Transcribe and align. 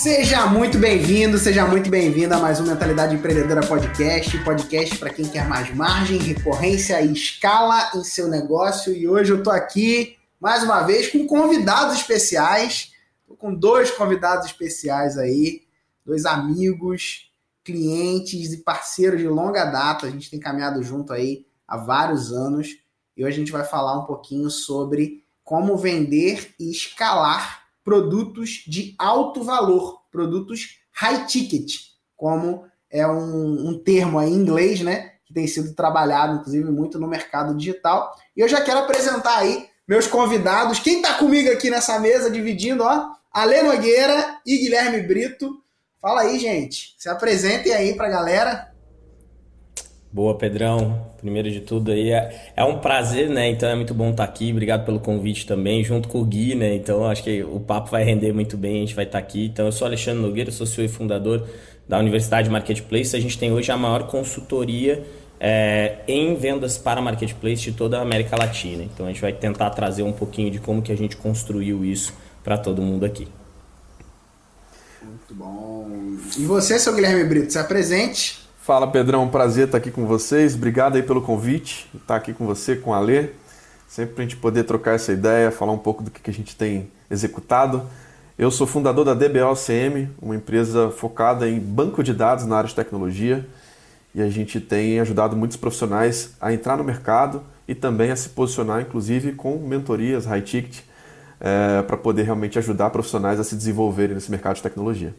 Seja 0.00 0.46
muito 0.46 0.78
bem-vindo, 0.78 1.36
seja 1.36 1.66
muito 1.66 1.90
bem-vinda 1.90 2.36
a 2.36 2.40
mais 2.40 2.58
um 2.58 2.64
Mentalidade 2.64 3.14
Empreendedora 3.14 3.60
Podcast. 3.60 4.42
Podcast 4.42 4.96
para 4.96 5.12
quem 5.12 5.28
quer 5.28 5.46
mais 5.46 5.74
margem, 5.76 6.16
recorrência 6.16 6.98
e 7.02 7.12
escala 7.12 7.90
em 7.94 8.02
seu 8.02 8.26
negócio. 8.26 8.94
E 8.94 9.06
hoje 9.06 9.30
eu 9.30 9.42
tô 9.42 9.50
aqui 9.50 10.16
mais 10.40 10.62
uma 10.62 10.80
vez 10.84 11.08
com 11.08 11.26
convidados 11.26 11.98
especiais. 11.98 12.92
Tô 13.28 13.36
com 13.36 13.54
dois 13.54 13.90
convidados 13.90 14.46
especiais 14.46 15.18
aí, 15.18 15.64
dois 16.02 16.24
amigos, 16.24 17.30
clientes 17.62 18.54
e 18.54 18.62
parceiros 18.62 19.20
de 19.20 19.28
longa 19.28 19.66
data. 19.66 20.06
A 20.06 20.10
gente 20.10 20.30
tem 20.30 20.40
caminhado 20.40 20.82
junto 20.82 21.12
aí 21.12 21.44
há 21.68 21.76
vários 21.76 22.32
anos. 22.32 22.68
E 23.14 23.22
hoje 23.22 23.36
a 23.36 23.38
gente 23.38 23.52
vai 23.52 23.64
falar 23.64 23.98
um 23.98 24.06
pouquinho 24.06 24.48
sobre 24.48 25.22
como 25.44 25.76
vender 25.76 26.54
e 26.58 26.70
escalar 26.70 27.59
produtos 27.90 28.62
de 28.68 28.94
alto 28.96 29.42
valor, 29.42 30.02
produtos 30.12 30.78
high 30.92 31.26
ticket, 31.26 31.74
como 32.16 32.64
é 32.88 33.04
um, 33.04 33.70
um 33.70 33.82
termo 33.82 34.22
em 34.22 34.32
inglês, 34.32 34.80
né? 34.80 35.14
Que 35.26 35.34
tem 35.34 35.44
sido 35.48 35.74
trabalhado, 35.74 36.36
inclusive, 36.36 36.70
muito 36.70 37.00
no 37.00 37.08
mercado 37.08 37.52
digital. 37.52 38.14
E 38.36 38.40
eu 38.40 38.48
já 38.48 38.60
quero 38.60 38.78
apresentar 38.78 39.38
aí 39.38 39.66
meus 39.88 40.06
convidados. 40.06 40.78
Quem 40.78 40.98
está 40.98 41.14
comigo 41.14 41.50
aqui 41.50 41.68
nessa 41.68 41.98
mesa, 41.98 42.30
dividindo, 42.30 42.84
ó, 42.84 43.10
Ale 43.32 43.60
Nogueira 43.60 44.38
e 44.46 44.56
Guilherme 44.58 45.02
Brito. 45.02 45.60
Fala 46.00 46.20
aí, 46.20 46.38
gente. 46.38 46.94
Se 46.96 47.08
apresentem 47.08 47.72
aí 47.72 47.96
para 47.96 48.06
a 48.06 48.10
galera. 48.10 48.72
Boa, 50.12 50.38
Pedrão. 50.38 51.09
Primeiro 51.20 51.50
de 51.50 51.60
tudo 51.60 51.90
aí, 51.92 52.10
é, 52.10 52.52
é 52.56 52.64
um 52.64 52.78
prazer, 52.78 53.28
né? 53.28 53.50
Então 53.50 53.68
é 53.68 53.74
muito 53.74 53.92
bom 53.92 54.10
estar 54.10 54.24
aqui. 54.24 54.50
Obrigado 54.50 54.86
pelo 54.86 54.98
convite 54.98 55.46
também, 55.46 55.84
junto 55.84 56.08
com 56.08 56.20
o 56.20 56.24
Gui, 56.24 56.54
né? 56.54 56.74
Então 56.74 57.04
acho 57.04 57.22
que 57.22 57.44
o 57.44 57.60
papo 57.60 57.90
vai 57.90 58.02
render 58.02 58.32
muito 58.32 58.56
bem, 58.56 58.76
a 58.76 58.80
gente 58.80 58.94
vai 58.94 59.04
estar 59.04 59.18
aqui. 59.18 59.46
Então 59.46 59.66
eu 59.66 59.72
sou 59.72 59.86
Alexandre 59.86 60.22
Nogueira, 60.22 60.50
sou 60.50 60.66
CEO 60.66 60.86
e 60.86 60.88
fundador 60.88 61.46
da 61.86 61.98
Universidade 61.98 62.48
Marketplace. 62.48 63.14
A 63.14 63.20
gente 63.20 63.38
tem 63.38 63.52
hoje 63.52 63.70
a 63.70 63.76
maior 63.76 64.06
consultoria 64.06 65.04
é, 65.38 65.96
em 66.08 66.34
vendas 66.36 66.78
para 66.78 67.02
Marketplace 67.02 67.62
de 67.62 67.72
toda 67.72 67.98
a 67.98 68.02
América 68.02 68.34
Latina. 68.34 68.82
Então 68.82 69.04
a 69.04 69.10
gente 69.10 69.20
vai 69.20 69.32
tentar 69.32 69.68
trazer 69.70 70.02
um 70.02 70.12
pouquinho 70.12 70.50
de 70.50 70.58
como 70.58 70.80
que 70.80 70.90
a 70.90 70.96
gente 70.96 71.18
construiu 71.18 71.84
isso 71.84 72.14
para 72.42 72.56
todo 72.56 72.80
mundo 72.80 73.04
aqui. 73.04 73.28
Muito 75.02 75.34
bom. 75.34 76.16
E 76.38 76.46
você, 76.46 76.78
seu 76.78 76.94
Guilherme 76.94 77.24
Brito, 77.24 77.52
se 77.52 77.58
apresente 77.58 78.39
Fala 78.62 78.86
Pedrão, 78.86 79.26
prazer 79.26 79.64
estar 79.64 79.78
aqui 79.78 79.90
com 79.90 80.04
vocês. 80.04 80.54
Obrigado 80.54 80.96
aí 80.96 81.02
pelo 81.02 81.22
convite, 81.22 81.90
estar 81.94 82.16
aqui 82.16 82.34
com 82.34 82.44
você, 82.44 82.76
com 82.76 82.92
a 82.92 83.00
Lê. 83.00 83.30
Sempre 83.88 84.14
para 84.14 84.22
a 84.22 84.26
gente 84.26 84.36
poder 84.36 84.64
trocar 84.64 84.94
essa 84.94 85.10
ideia, 85.12 85.50
falar 85.50 85.72
um 85.72 85.78
pouco 85.78 86.02
do 86.02 86.10
que 86.10 86.30
a 86.30 86.32
gente 86.32 86.54
tem 86.54 86.90
executado. 87.10 87.82
Eu 88.38 88.50
sou 88.50 88.66
fundador 88.66 89.02
da 89.02 89.14
DBOCM, 89.14 90.10
uma 90.20 90.36
empresa 90.36 90.90
focada 90.90 91.48
em 91.48 91.58
banco 91.58 92.02
de 92.02 92.12
dados 92.12 92.44
na 92.44 92.58
área 92.58 92.68
de 92.68 92.74
tecnologia. 92.74 93.46
E 94.14 94.20
a 94.20 94.28
gente 94.28 94.60
tem 94.60 95.00
ajudado 95.00 95.34
muitos 95.34 95.56
profissionais 95.56 96.34
a 96.38 96.52
entrar 96.52 96.76
no 96.76 96.84
mercado 96.84 97.42
e 97.66 97.74
também 97.74 98.10
a 98.10 98.16
se 98.16 98.28
posicionar, 98.28 98.82
inclusive, 98.82 99.32
com 99.32 99.56
mentorias 99.56 100.26
high 100.26 100.42
ticket, 100.42 100.80
é, 101.40 101.80
para 101.80 101.96
poder 101.96 102.24
realmente 102.24 102.58
ajudar 102.58 102.90
profissionais 102.90 103.40
a 103.40 103.44
se 103.44 103.56
desenvolverem 103.56 104.14
nesse 104.14 104.30
mercado 104.30 104.56
de 104.56 104.62
tecnologia. 104.62 105.14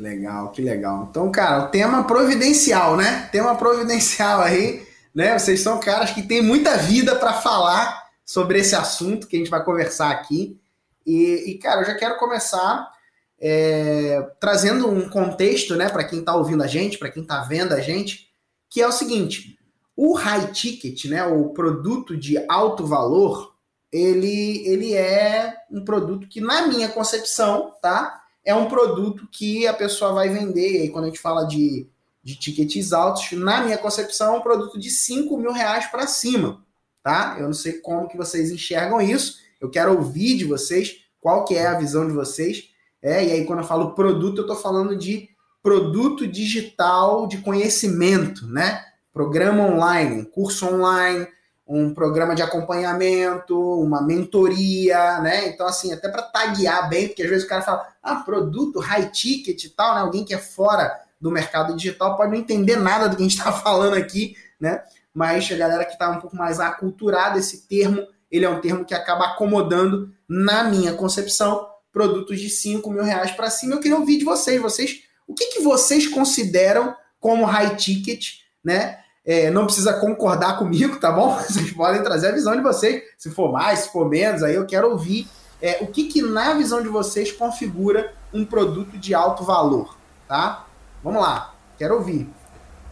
Legal, 0.00 0.50
que 0.50 0.62
legal. 0.62 1.08
Então, 1.10 1.30
cara, 1.30 1.64
o 1.64 1.68
tema 1.68 2.04
providencial, 2.04 2.96
né? 2.96 3.28
Tema 3.30 3.54
providencial 3.54 4.40
aí, 4.40 4.82
né? 5.14 5.38
Vocês 5.38 5.60
são 5.60 5.78
caras 5.78 6.10
que 6.10 6.22
têm 6.22 6.40
muita 6.40 6.78
vida 6.78 7.14
para 7.16 7.34
falar 7.34 8.08
sobre 8.24 8.60
esse 8.60 8.74
assunto 8.74 9.26
que 9.26 9.36
a 9.36 9.38
gente 9.38 9.50
vai 9.50 9.62
conversar 9.62 10.10
aqui. 10.10 10.58
E, 11.04 11.50
e 11.50 11.58
cara, 11.58 11.82
eu 11.82 11.86
já 11.86 11.94
quero 11.94 12.16
começar 12.16 12.90
é, 13.38 14.26
trazendo 14.40 14.88
um 14.88 15.06
contexto, 15.08 15.76
né, 15.76 15.90
para 15.90 16.04
quem 16.04 16.20
está 16.20 16.34
ouvindo 16.34 16.62
a 16.62 16.66
gente, 16.66 16.96
para 16.96 17.10
quem 17.10 17.22
está 17.22 17.42
vendo 17.42 17.74
a 17.74 17.80
gente, 17.80 18.30
que 18.70 18.80
é 18.80 18.88
o 18.88 18.92
seguinte: 18.92 19.58
o 19.94 20.14
high 20.14 20.50
ticket, 20.50 21.04
né, 21.06 21.26
o 21.26 21.50
produto 21.50 22.16
de 22.16 22.42
alto 22.48 22.86
valor, 22.86 23.54
ele, 23.92 24.66
ele 24.66 24.94
é 24.94 25.56
um 25.70 25.84
produto 25.84 26.26
que, 26.26 26.40
na 26.40 26.66
minha 26.66 26.88
concepção, 26.88 27.74
tá? 27.82 28.19
É 28.44 28.54
um 28.54 28.68
produto 28.68 29.28
que 29.30 29.66
a 29.66 29.74
pessoa 29.74 30.12
vai 30.12 30.28
vender. 30.28 30.84
E 30.84 30.88
quando 30.88 31.04
a 31.04 31.08
gente 31.08 31.20
fala 31.20 31.44
de, 31.44 31.88
de 32.22 32.36
tickets 32.36 32.92
altos, 32.92 33.32
na 33.32 33.62
minha 33.62 33.78
concepção, 33.78 34.34
é 34.34 34.38
um 34.38 34.42
produto 34.42 34.78
de 34.78 34.90
5 34.90 35.36
mil 35.36 35.52
reais 35.52 35.86
para 35.86 36.06
cima. 36.06 36.64
Tá? 37.02 37.36
Eu 37.38 37.46
não 37.46 37.52
sei 37.52 37.74
como 37.74 38.08
que 38.08 38.16
vocês 38.16 38.50
enxergam 38.50 39.00
isso. 39.00 39.38
Eu 39.60 39.70
quero 39.70 39.96
ouvir 39.96 40.36
de 40.36 40.44
vocês 40.44 41.04
qual 41.20 41.44
que 41.44 41.54
é 41.54 41.66
a 41.66 41.78
visão 41.78 42.06
de 42.06 42.12
vocês. 42.12 42.70
É, 43.02 43.24
e 43.24 43.32
aí, 43.32 43.44
quando 43.44 43.60
eu 43.60 43.66
falo 43.66 43.94
produto, 43.94 44.38
eu 44.38 44.42
estou 44.42 44.56
falando 44.56 44.96
de 44.96 45.28
produto 45.62 46.26
digital 46.26 47.26
de 47.26 47.38
conhecimento, 47.38 48.46
né? 48.46 48.82
Programa 49.12 49.66
online, 49.66 50.24
curso 50.26 50.66
online, 50.66 51.26
um 51.72 51.94
programa 51.94 52.34
de 52.34 52.42
acompanhamento, 52.42 53.56
uma 53.56 54.02
mentoria, 54.02 55.20
né? 55.20 55.46
Então, 55.46 55.68
assim, 55.68 55.92
até 55.92 56.08
para 56.08 56.22
taguear 56.22 56.88
bem, 56.88 57.06
porque 57.06 57.22
às 57.22 57.30
vezes 57.30 57.44
o 57.44 57.48
cara 57.48 57.62
fala, 57.62 57.86
ah, 58.02 58.16
produto 58.16 58.80
high 58.80 59.08
ticket 59.08 59.62
e 59.62 59.68
tal, 59.68 59.94
né? 59.94 60.00
Alguém 60.00 60.24
que 60.24 60.34
é 60.34 60.38
fora 60.38 60.92
do 61.20 61.30
mercado 61.30 61.76
digital 61.76 62.16
pode 62.16 62.32
não 62.32 62.38
entender 62.38 62.74
nada 62.74 63.08
do 63.08 63.14
que 63.14 63.22
a 63.22 63.28
gente 63.28 63.38
está 63.38 63.52
falando 63.62 63.94
aqui, 63.94 64.34
né? 64.60 64.82
Mas 65.14 65.48
a 65.52 65.56
galera 65.56 65.84
que 65.84 65.92
está 65.92 66.10
um 66.10 66.18
pouco 66.18 66.34
mais 66.34 66.58
aculturada, 66.58 67.38
esse 67.38 67.68
termo, 67.68 68.04
ele 68.28 68.44
é 68.44 68.50
um 68.50 68.60
termo 68.60 68.84
que 68.84 68.94
acaba 68.94 69.26
acomodando, 69.26 70.12
na 70.28 70.64
minha 70.64 70.94
concepção, 70.94 71.68
produtos 71.92 72.40
de 72.40 72.50
5 72.50 72.90
mil 72.90 73.04
reais 73.04 73.30
para 73.30 73.48
cima. 73.48 73.74
Eu 73.74 73.80
queria 73.80 73.96
ouvir 73.96 74.18
de 74.18 74.24
vocês, 74.24 74.60
vocês, 74.60 75.02
o 75.24 75.34
que, 75.34 75.46
que 75.46 75.62
vocês 75.62 76.08
consideram 76.08 76.96
como 77.20 77.44
high 77.44 77.76
ticket, 77.76 78.40
né? 78.64 78.98
É, 79.30 79.48
não 79.48 79.64
precisa 79.64 79.92
concordar 79.92 80.58
comigo, 80.58 80.98
tá 80.98 81.12
bom? 81.12 81.36
Vocês 81.48 81.70
podem 81.70 82.02
trazer 82.02 82.30
a 82.30 82.32
visão 82.32 82.56
de 82.56 82.62
vocês, 82.62 83.00
se 83.16 83.30
for 83.30 83.52
mais, 83.52 83.78
se 83.78 83.92
for 83.92 84.08
menos, 84.08 84.42
aí 84.42 84.56
eu 84.56 84.66
quero 84.66 84.90
ouvir 84.90 85.28
é, 85.62 85.78
o 85.82 85.86
que, 85.86 86.08
que, 86.08 86.20
na 86.20 86.54
visão 86.54 86.82
de 86.82 86.88
vocês, 86.88 87.30
configura 87.30 88.12
um 88.34 88.44
produto 88.44 88.98
de 88.98 89.14
alto 89.14 89.44
valor, 89.44 89.96
tá? 90.26 90.66
Vamos 91.04 91.22
lá, 91.22 91.54
quero 91.78 91.94
ouvir. 91.94 92.28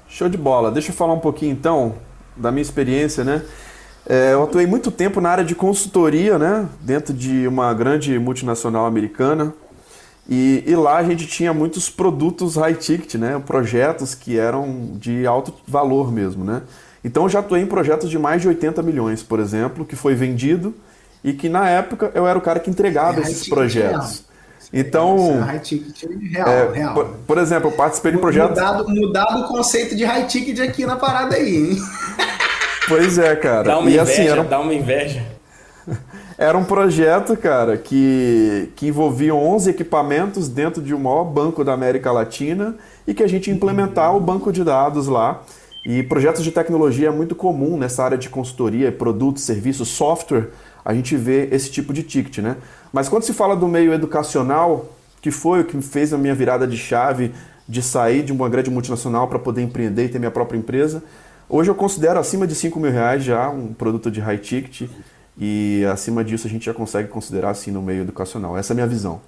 Show 0.07 0.29
de 0.29 0.39
bola. 0.39 0.71
Deixa 0.71 0.91
eu 0.91 0.95
falar 0.95 1.13
um 1.13 1.19
pouquinho, 1.19 1.51
então, 1.51 1.97
da 2.37 2.53
minha 2.53 2.63
experiência, 2.63 3.25
né? 3.25 3.45
É, 4.09 4.33
eu 4.33 4.45
atuei 4.45 4.65
muito 4.65 4.93
tempo 4.93 5.21
na 5.21 5.31
área 5.31 5.45
de 5.45 5.57
consultoria, 5.57 6.39
né? 6.39 6.69
Dentro 6.81 7.13
de 7.13 7.49
uma 7.49 7.75
grande 7.75 8.17
multinacional 8.17 8.87
americana, 8.87 9.53
e, 10.29 10.63
e, 10.67 10.77
lá 10.77 10.99
a 10.99 11.03
gente 11.03 11.27
tinha 11.27 11.55
muitos 11.55 11.89
produtos 11.89 12.57
high 12.57 12.75
ticket, 12.75 13.15
né? 13.15 13.41
Projetos 13.47 14.15
que 14.15 14.39
eram 14.39 14.91
de 14.95 15.27
alto 15.27 15.55
valor 15.67 16.13
mesmo, 16.13 16.45
né? 16.45 16.63
Então 17.03 17.23
eu 17.23 17.29
já 17.29 17.39
atuei 17.39 17.63
em 17.63 17.67
projetos 17.67 18.11
de 18.11 18.19
mais 18.19 18.43
de 18.43 18.49
80 18.49 18.83
milhões, 18.83 19.23
por 19.23 19.41
exemplo, 19.41 19.87
que 19.87 19.97
foi 19.97 20.15
vendido 20.15 20.75
e 21.25 21.33
que 21.33 21.49
na 21.49 21.69
época 21.69 22.11
eu 22.15 22.27
era 22.27 22.39
o 22.39 22.43
cara 22.43 22.61
que 22.61 22.69
entregava 22.69 23.21
é 23.21 23.23
esses 23.23 23.49
projetos. 23.49 24.25
Então. 24.73 25.39
É 25.39 25.45
high 25.45 25.59
ticket 25.61 26.11
real, 26.31 26.49
é, 26.49 26.73
real. 26.73 26.95
Por, 26.95 27.07
por, 27.27 27.39
exemplo, 27.39 27.71
eu 27.71 27.73
participei 27.77 28.13
de 28.13 28.19
projetos. 28.19 28.51
Mudado, 28.51 28.89
mudado 28.89 29.41
o 29.41 29.49
conceito 29.49 29.97
de 29.97 30.05
high 30.05 30.27
ticket 30.27 30.61
aqui 30.61 30.85
na 30.85 30.97
parada 30.97 31.37
aí, 31.37 31.57
hein? 31.57 31.79
Pois 32.87 33.19
é, 33.19 33.35
cara. 33.37 33.65
Dá 33.65 33.79
uma 33.79 33.91
e, 33.91 33.99
assim, 33.99 34.13
inveja, 34.13 34.33
assim, 34.33 34.41
era... 34.41 34.49
dá 34.49 34.61
uma 34.61 34.75
inveja. 34.75 35.38
Era 36.39 36.57
um 36.57 36.63
projeto, 36.63 37.37
cara, 37.37 37.77
que, 37.77 38.71
que 38.77 38.87
envolvia 38.87 39.35
11 39.35 39.71
equipamentos 39.71 40.49
dentro 40.49 40.81
de 40.81 40.95
um 40.95 40.99
maior 41.01 41.25
banco 41.25 41.65
da 41.65 41.73
América 41.73 42.13
Latina 42.13 42.77
e 43.05 43.13
que 43.13 43.25
a 43.25 43.27
gente 43.27 43.51
implementar 43.51 44.15
o 44.15 44.21
banco 44.21 44.53
de 44.53 44.63
dados 44.63 45.09
lá. 45.09 45.43
E 45.85 46.01
projetos 46.05 46.45
de 46.45 46.53
tecnologia 46.53 47.09
é 47.09 47.11
muito 47.11 47.35
comum 47.35 47.77
nessa 47.77 48.05
área 48.05 48.17
de 48.17 48.29
consultoria, 48.29 48.93
produtos, 48.93 49.43
serviços, 49.43 49.89
software, 49.89 50.51
a 50.85 50.95
gente 50.95 51.17
vê 51.17 51.49
esse 51.51 51.73
tipo 51.73 51.93
de 51.93 52.05
ticket, 52.05 52.39
né? 52.39 52.57
Mas 52.93 53.09
quando 53.09 53.25
se 53.25 53.33
fala 53.33 53.57
do 53.57 53.67
meio 53.67 53.93
educacional, 53.93 54.93
que 55.21 55.33
foi 55.33 55.63
o 55.63 55.65
que 55.65 55.83
fez 55.83 56.13
a 56.15 56.19
minha 56.19 56.37
virada 56.37 56.69
de 56.69 56.77
chave 56.77 57.33
de 57.69 57.83
sair 57.83 58.23
de 58.23 58.33
uma 58.33 58.49
grande 58.49 58.71
multinacional 58.71 59.27
para 59.27 59.41
poder 59.41 59.63
empreender 59.63 60.05
e 60.05 60.09
ter 60.09 60.21
minha 60.21 60.31
própria 60.31 60.57
empresa, 60.57 61.03
hoje 61.49 61.69
eu 61.69 61.75
considero 61.75 62.21
acima 62.21 62.47
de 62.47 62.55
5 62.55 62.79
mil 62.79 62.93
reais 62.93 63.25
já 63.25 63.51
um 63.51 63.75
produto 63.75 64.09
de 64.09 64.21
high 64.21 64.39
ticket 64.39 64.89
e 65.39 65.85
acima 65.91 66.25
disso 66.25 66.47
a 66.47 66.51
gente 66.51 66.67
já 66.67 66.75
consegue 66.75 67.09
considerar 67.09 67.51
assim 67.51 67.71
no 67.71 67.81
meio 67.81 68.03
educacional. 68.03 68.57
Essa 68.57 68.73
é 68.73 68.75
a 68.75 68.77
minha 68.77 68.87
visão. 68.87 69.21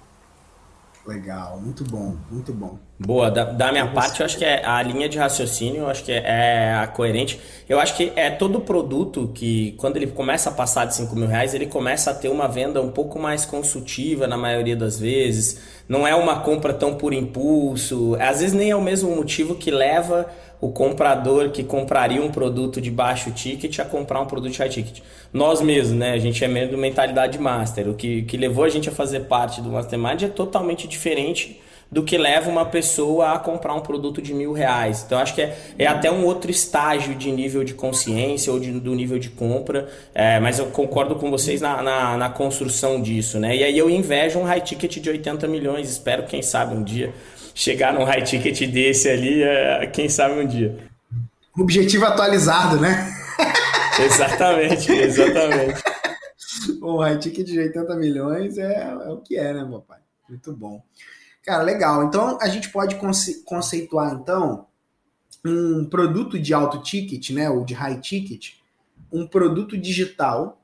Legal, 1.05 1.59
muito 1.59 1.83
bom, 1.83 2.15
muito 2.29 2.53
bom. 2.53 2.77
Boa, 2.99 3.31
da, 3.31 3.45
da 3.45 3.71
minha 3.71 3.87
parte, 3.87 4.19
eu 4.19 4.25
acho 4.25 4.37
que 4.37 4.45
é 4.45 4.63
a 4.63 4.83
linha 4.83 5.09
de 5.09 5.17
raciocínio, 5.17 5.81
eu 5.81 5.89
acho 5.89 6.03
que 6.03 6.11
é, 6.11 6.23
é, 6.23 6.73
a 6.75 6.85
coerente. 6.85 7.39
Eu 7.67 7.79
acho 7.79 7.95
que 7.97 8.13
é 8.15 8.29
todo 8.29 8.61
produto 8.61 9.31
que, 9.33 9.71
quando 9.79 9.97
ele 9.97 10.05
começa 10.05 10.51
a 10.51 10.53
passar 10.53 10.85
de 10.85 10.93
5 10.93 11.15
mil 11.15 11.27
reais, 11.27 11.55
ele 11.55 11.65
começa 11.65 12.11
a 12.11 12.13
ter 12.13 12.29
uma 12.29 12.47
venda 12.47 12.79
um 12.83 12.91
pouco 12.91 13.17
mais 13.17 13.45
consultiva 13.45 14.27
na 14.27 14.37
maioria 14.37 14.75
das 14.75 14.99
vezes. 14.99 15.59
Não 15.89 16.07
é 16.07 16.13
uma 16.13 16.41
compra 16.41 16.71
tão 16.71 16.93
por 16.93 17.13
impulso. 17.13 18.15
Às 18.19 18.41
vezes 18.41 18.53
nem 18.53 18.69
é 18.69 18.75
o 18.75 18.81
mesmo 18.81 19.15
motivo 19.15 19.55
que 19.55 19.71
leva 19.71 20.29
o 20.61 20.69
comprador 20.69 21.49
que 21.49 21.63
compraria 21.63 22.21
um 22.21 22.29
produto 22.29 22.79
de 22.79 22.91
baixo 22.91 23.31
ticket 23.31 23.79
a 23.79 23.85
comprar 23.85 24.21
um 24.21 24.27
produto 24.27 24.51
de 24.51 24.59
high 24.59 24.69
ticket. 24.69 24.99
Nós 25.33 25.59
mesmos, 25.59 25.97
né? 25.97 26.11
A 26.11 26.19
gente 26.19 26.45
é 26.45 26.47
meio 26.47 26.77
mentalidade 26.77 27.39
master. 27.39 27.89
O 27.89 27.95
que, 27.95 28.21
que 28.21 28.37
levou 28.37 28.63
a 28.63 28.69
gente 28.69 28.87
a 28.87 28.91
fazer 28.91 29.21
parte 29.21 29.59
do 29.59 29.71
Mastermind 29.71 30.21
é 30.21 30.27
totalmente 30.27 30.87
diferente 30.87 31.59
do 31.91 32.03
que 32.03 32.17
leva 32.17 32.49
uma 32.49 32.63
pessoa 32.63 33.33
a 33.33 33.39
comprar 33.39 33.73
um 33.73 33.81
produto 33.81 34.21
de 34.21 34.33
mil 34.33 34.53
reais. 34.53 35.03
Então 35.05 35.17
acho 35.17 35.35
que 35.35 35.41
é, 35.41 35.57
é 35.77 35.87
até 35.87 36.09
um 36.09 36.23
outro 36.23 36.49
estágio 36.49 37.15
de 37.15 37.29
nível 37.31 37.65
de 37.65 37.73
consciência 37.73 38.53
ou 38.53 38.59
de, 38.59 38.71
do 38.71 38.95
nível 38.95 39.19
de 39.19 39.29
compra, 39.29 39.89
é, 40.15 40.39
mas 40.39 40.57
eu 40.57 40.67
concordo 40.67 41.15
com 41.15 41.29
vocês 41.29 41.59
na, 41.59 41.81
na, 41.81 42.17
na, 42.17 42.29
construção 42.29 43.01
disso, 43.01 43.39
né? 43.39 43.57
E 43.57 43.63
aí 43.63 43.77
eu 43.77 43.89
invejo 43.89 44.39
um 44.39 44.43
high 44.43 44.61
ticket 44.61 44.99
de 44.99 45.09
80 45.09 45.49
milhões, 45.49 45.89
espero 45.89 46.23
quem 46.23 46.41
sabe 46.41 46.73
um 46.73 46.81
dia 46.81 47.13
chegar 47.53 47.93
num 47.93 48.03
high 48.03 48.23
ticket 48.23 48.69
desse 48.69 49.09
ali, 49.09 49.43
é, 49.43 49.87
quem 49.87 50.09
sabe 50.09 50.39
um 50.39 50.47
dia. 50.47 50.77
Objetivo 51.57 52.05
atualizado, 52.05 52.79
né? 52.79 53.13
exatamente, 53.99 54.91
exatamente. 54.91 55.83
O 56.81 56.97
high 56.99 57.17
ticket 57.17 57.45
de 57.45 57.59
80 57.59 57.95
milhões 57.95 58.57
é, 58.57 58.83
é 58.83 59.09
o 59.09 59.17
que 59.17 59.37
é, 59.37 59.53
né, 59.53 59.63
meu 59.63 59.81
pai? 59.81 59.99
Muito 60.29 60.53
bom. 60.53 60.81
Cara, 61.43 61.63
legal. 61.63 62.03
Então 62.03 62.37
a 62.41 62.47
gente 62.47 62.69
pode 62.69 62.95
conce 62.95 63.43
conceituar 63.43 64.13
então 64.13 64.67
um 65.43 65.85
produto 65.85 66.39
de 66.39 66.53
alto 66.53 66.81
ticket, 66.81 67.31
né, 67.31 67.49
ou 67.49 67.65
de 67.65 67.73
high 67.73 67.99
ticket, 67.99 68.53
um 69.11 69.25
produto 69.27 69.77
digital 69.77 70.61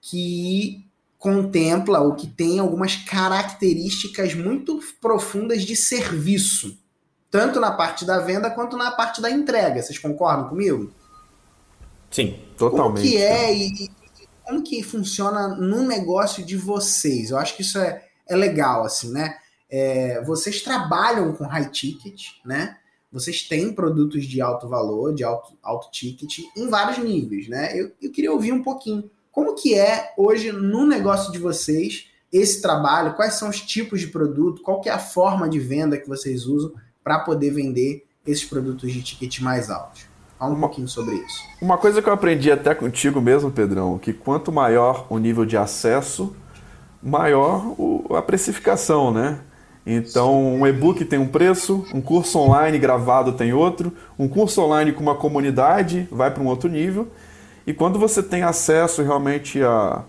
que 0.00 0.84
contempla 1.24 2.00
ou 2.00 2.14
que 2.14 2.26
tem 2.26 2.58
algumas 2.58 2.94
características 2.96 4.34
muito 4.34 4.78
profundas 5.00 5.62
de 5.62 5.74
serviço, 5.74 6.78
tanto 7.30 7.58
na 7.58 7.72
parte 7.72 8.04
da 8.04 8.20
venda 8.20 8.50
quanto 8.50 8.76
na 8.76 8.90
parte 8.90 9.22
da 9.22 9.30
entrega. 9.30 9.82
Vocês 9.82 9.98
concordam 9.98 10.48
comigo? 10.48 10.92
Sim, 12.10 12.38
totalmente. 12.56 13.00
Como 13.00 13.10
que 13.10 13.16
é 13.16 13.56
e, 13.56 13.90
como 14.44 14.62
que 14.62 14.82
funciona 14.82 15.48
no 15.48 15.82
negócio 15.82 16.44
de 16.44 16.56
vocês? 16.56 17.30
Eu 17.30 17.38
acho 17.38 17.56
que 17.56 17.62
isso 17.62 17.78
é, 17.78 18.04
é 18.28 18.36
legal, 18.36 18.84
assim, 18.84 19.10
né? 19.10 19.38
é, 19.76 20.22
vocês 20.22 20.62
trabalham 20.62 21.34
com 21.34 21.44
high 21.44 21.68
ticket, 21.68 22.34
né? 22.44 22.76
Vocês 23.10 23.42
têm 23.42 23.72
produtos 23.72 24.24
de 24.24 24.40
alto 24.40 24.68
valor, 24.68 25.12
de 25.12 25.24
alto, 25.24 25.58
alto 25.60 25.90
ticket, 25.90 26.38
em 26.56 26.68
vários 26.68 26.98
níveis, 26.98 27.48
né? 27.48 27.76
Eu, 27.76 27.90
eu 28.00 28.12
queria 28.12 28.32
ouvir 28.32 28.52
um 28.52 28.62
pouquinho 28.62 29.10
como 29.34 29.56
que 29.56 29.74
é 29.74 30.12
hoje 30.16 30.52
no 30.52 30.86
negócio 30.86 31.32
de 31.32 31.38
vocês 31.38 32.06
esse 32.32 32.62
trabalho, 32.62 33.14
quais 33.14 33.34
são 33.34 33.48
os 33.48 33.60
tipos 33.60 34.00
de 34.00 34.06
produto, 34.06 34.62
qual 34.62 34.80
que 34.80 34.88
é 34.88 34.92
a 34.92 34.98
forma 34.98 35.48
de 35.48 35.58
venda 35.58 35.98
que 35.98 36.08
vocês 36.08 36.46
usam 36.46 36.72
para 37.02 37.18
poder 37.18 37.50
vender 37.50 38.06
esses 38.26 38.44
produtos 38.44 38.92
de 38.92 39.02
ticket 39.02 39.40
mais 39.40 39.70
altos. 39.70 40.06
Fala 40.38 40.52
um 40.52 40.54
uma, 40.54 40.68
pouquinho 40.68 40.88
sobre 40.88 41.16
isso. 41.16 41.42
Uma 41.60 41.76
coisa 41.76 42.00
que 42.00 42.08
eu 42.08 42.12
aprendi 42.12 42.50
até 42.50 42.74
contigo 42.74 43.20
mesmo, 43.20 43.50
Pedrão, 43.50 43.98
que 43.98 44.12
quanto 44.12 44.50
maior 44.50 45.06
o 45.10 45.18
nível 45.18 45.44
de 45.44 45.56
acesso, 45.56 46.34
maior 47.02 47.74
o, 47.78 48.16
a 48.16 48.22
precificação, 48.22 49.12
né? 49.12 49.40
Então, 49.86 50.54
um 50.54 50.66
e-book 50.66 51.04
tem 51.04 51.18
um 51.18 51.28
preço, 51.28 51.84
um 51.92 52.00
curso 52.00 52.38
online 52.38 52.78
gravado 52.78 53.32
tem 53.32 53.52
outro, 53.52 53.92
um 54.18 54.26
curso 54.26 54.62
online 54.62 54.92
com 54.92 55.02
uma 55.02 55.14
comunidade 55.14 56.08
vai 56.10 56.30
para 56.30 56.42
um 56.42 56.46
outro 56.46 56.70
nível. 56.70 57.08
E 57.66 57.72
quando 57.72 57.98
você 57.98 58.22
tem 58.22 58.42
acesso 58.42 59.02
realmente 59.02 59.62
a, 59.62 60.02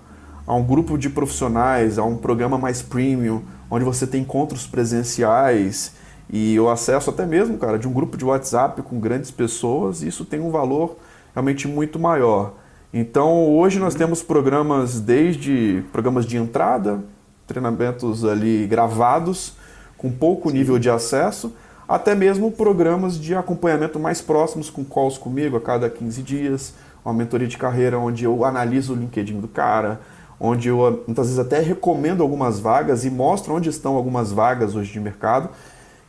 a 0.46 0.54
um 0.54 0.64
grupo 0.64 0.98
de 0.98 1.10
profissionais, 1.10 1.98
a 1.98 2.04
um 2.04 2.18
programa 2.18 2.58
mais 2.58 2.82
premium, 2.82 3.42
onde 3.70 3.86
você 3.86 4.06
tem 4.06 4.22
encontros 4.22 4.68
presenciais 4.68 5.94
e 6.30 6.60
o 6.60 6.70
acesso 6.70 7.10
até 7.10 7.26
mesmo, 7.26 7.58
cara, 7.58 7.80
de 7.80 7.88
um 7.88 7.94
grupo 7.94 8.18
de 8.18 8.26
WhatsApp 8.26 8.82
com 8.82 9.00
grandes 9.00 9.32
pessoas, 9.32 10.02
isso 10.02 10.26
tem 10.26 10.40
um 10.40 10.52
valor 10.52 10.98
realmente 11.34 11.68
muito 11.68 12.00
maior. 12.00 12.54
Então, 12.94 13.54
hoje 13.54 13.80
nós 13.80 13.94
temos 13.94 14.24
programas 14.24 15.00
desde 15.00 15.84
programas 15.92 16.26
de 16.26 16.38
entrada, 16.38 17.04
treinamentos 17.46 18.24
ali 18.26 18.66
gravados, 18.68 19.54
com 19.98 20.12
pouco 20.12 20.50
Sim. 20.50 20.58
nível 20.58 20.80
de 20.80 20.90
acesso, 20.90 21.54
até 21.88 22.16
mesmo 22.16 22.52
programas 22.52 23.20
de 23.20 23.36
acompanhamento 23.36 24.00
mais 24.00 24.22
próximos, 24.22 24.70
com 24.70 24.84
calls 24.84 25.18
comigo 25.18 25.58
a 25.58 25.62
cada 25.62 25.90
15 25.90 26.22
dias, 26.24 26.74
uma 27.06 27.14
mentoria 27.14 27.48
de 27.48 27.58
carreira 27.58 28.00
onde 28.00 28.26
eu 28.26 28.44
analiso 28.44 28.94
o 28.94 28.96
LinkedIn 28.96 29.40
do 29.40 29.48
cara, 29.48 30.02
onde 30.40 30.70
eu 30.70 31.04
muitas 31.06 31.28
vezes 31.28 31.40
até 31.40 31.60
recomendo 31.60 32.24
algumas 32.24 32.60
vagas 32.60 33.06
e 33.06 33.12
mostro 33.12 33.54
onde 33.54 33.70
estão 33.70 33.96
algumas 33.96 34.32
vagas 34.32 34.76
hoje 34.76 34.92
de 34.92 35.00
mercado, 35.00 35.50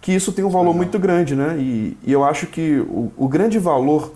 que 0.01 0.13
isso 0.13 0.33
tem 0.33 0.45
um 0.45 0.51
valor 0.51 0.75
muito 0.75 0.99
grande, 0.99 1.37
né? 1.37 1.57
E, 1.59 1.97
e 2.03 2.13
eu 2.13 2.25
acho 2.25 2.47
que 2.47 2.79
o, 2.79 3.13
o, 3.17 3.29
grande 3.29 3.59
valor 3.59 4.13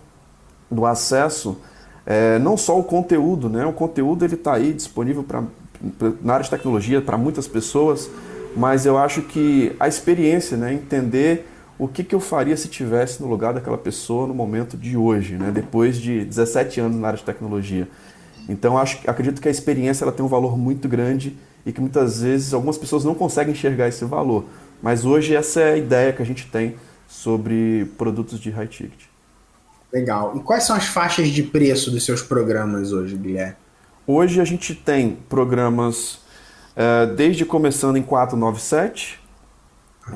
do 0.71 0.87
acesso 0.87 1.59
é 2.07 2.39
não 2.39 2.57
só 2.57 2.79
o 2.79 2.85
conteúdo, 2.85 3.49
né? 3.49 3.67
O 3.67 3.73
conteúdo 3.73 4.25
ele 4.25 4.35
está 4.35 4.55
aí 4.55 4.73
disponível 4.73 5.23
para 5.23 5.45
na 6.23 6.35
área 6.35 6.45
de 6.45 6.51
tecnologia 6.51 7.01
para 7.01 7.17
muitas 7.17 7.49
pessoas, 7.49 8.11
mas 8.55 8.85
eu 8.85 8.99
acho 8.99 9.23
que 9.23 9.75
a 9.81 9.89
experiência, 9.89 10.57
né, 10.57 10.75
entender 10.75 11.49
o 11.81 11.89
que, 11.89 12.05
que 12.05 12.15
eu 12.15 12.21
faria 12.21 12.55
se 12.59 12.69
tivesse 12.69 13.23
no 13.23 13.29
lugar 13.29 13.55
daquela 13.55 13.79
pessoa 13.79 14.27
no 14.27 14.35
momento 14.35 14.77
de 14.77 14.99
hoje, 14.99 15.37
né, 15.37 15.51
depois 15.51 15.97
de 15.97 16.27
17 16.27 16.79
anos 16.79 16.99
na 16.99 17.07
área 17.07 17.19
de 17.19 17.25
tecnologia. 17.25 17.89
Então 18.47 18.77
acho, 18.77 18.99
acredito 19.07 19.41
que 19.41 19.49
a 19.49 19.51
experiência 19.51 20.05
ela 20.05 20.13
tem 20.13 20.23
um 20.23 20.29
valor 20.29 20.59
muito 20.59 20.87
grande 20.87 21.39
e 21.65 21.73
que 21.73 21.81
muitas 21.81 22.21
vezes 22.21 22.53
algumas 22.53 22.77
pessoas 22.77 23.03
não 23.03 23.15
conseguem 23.15 23.53
enxergar 23.53 23.89
esse 23.89 24.05
valor. 24.05 24.45
Mas 24.83 25.07
hoje 25.07 25.35
essa 25.35 25.61
é 25.61 25.73
a 25.73 25.77
ideia 25.79 26.13
que 26.13 26.21
a 26.21 26.27
gente 26.27 26.47
tem 26.49 26.77
sobre 27.09 27.91
produtos 27.97 28.39
de 28.39 28.51
high 28.51 28.67
ticket. 28.67 29.07
Legal. 29.91 30.37
E 30.37 30.41
quais 30.41 30.65
são 30.65 30.77
as 30.77 30.85
faixas 30.85 31.29
de 31.29 31.43
preço 31.43 31.91
dos 31.91 32.05
seus 32.05 32.23
programas 32.23 32.93
hoje, 32.93 33.17
Guilherme? 33.17 33.57
Hoje 34.07 34.39
a 34.39 34.45
gente 34.45 34.75
tem 34.75 35.17
programas 35.29 36.15
uh, 36.77 37.15
desde 37.17 37.45
começando 37.45 37.97
em 37.97 38.03
497, 38.03 39.15
uhum. 39.15 39.20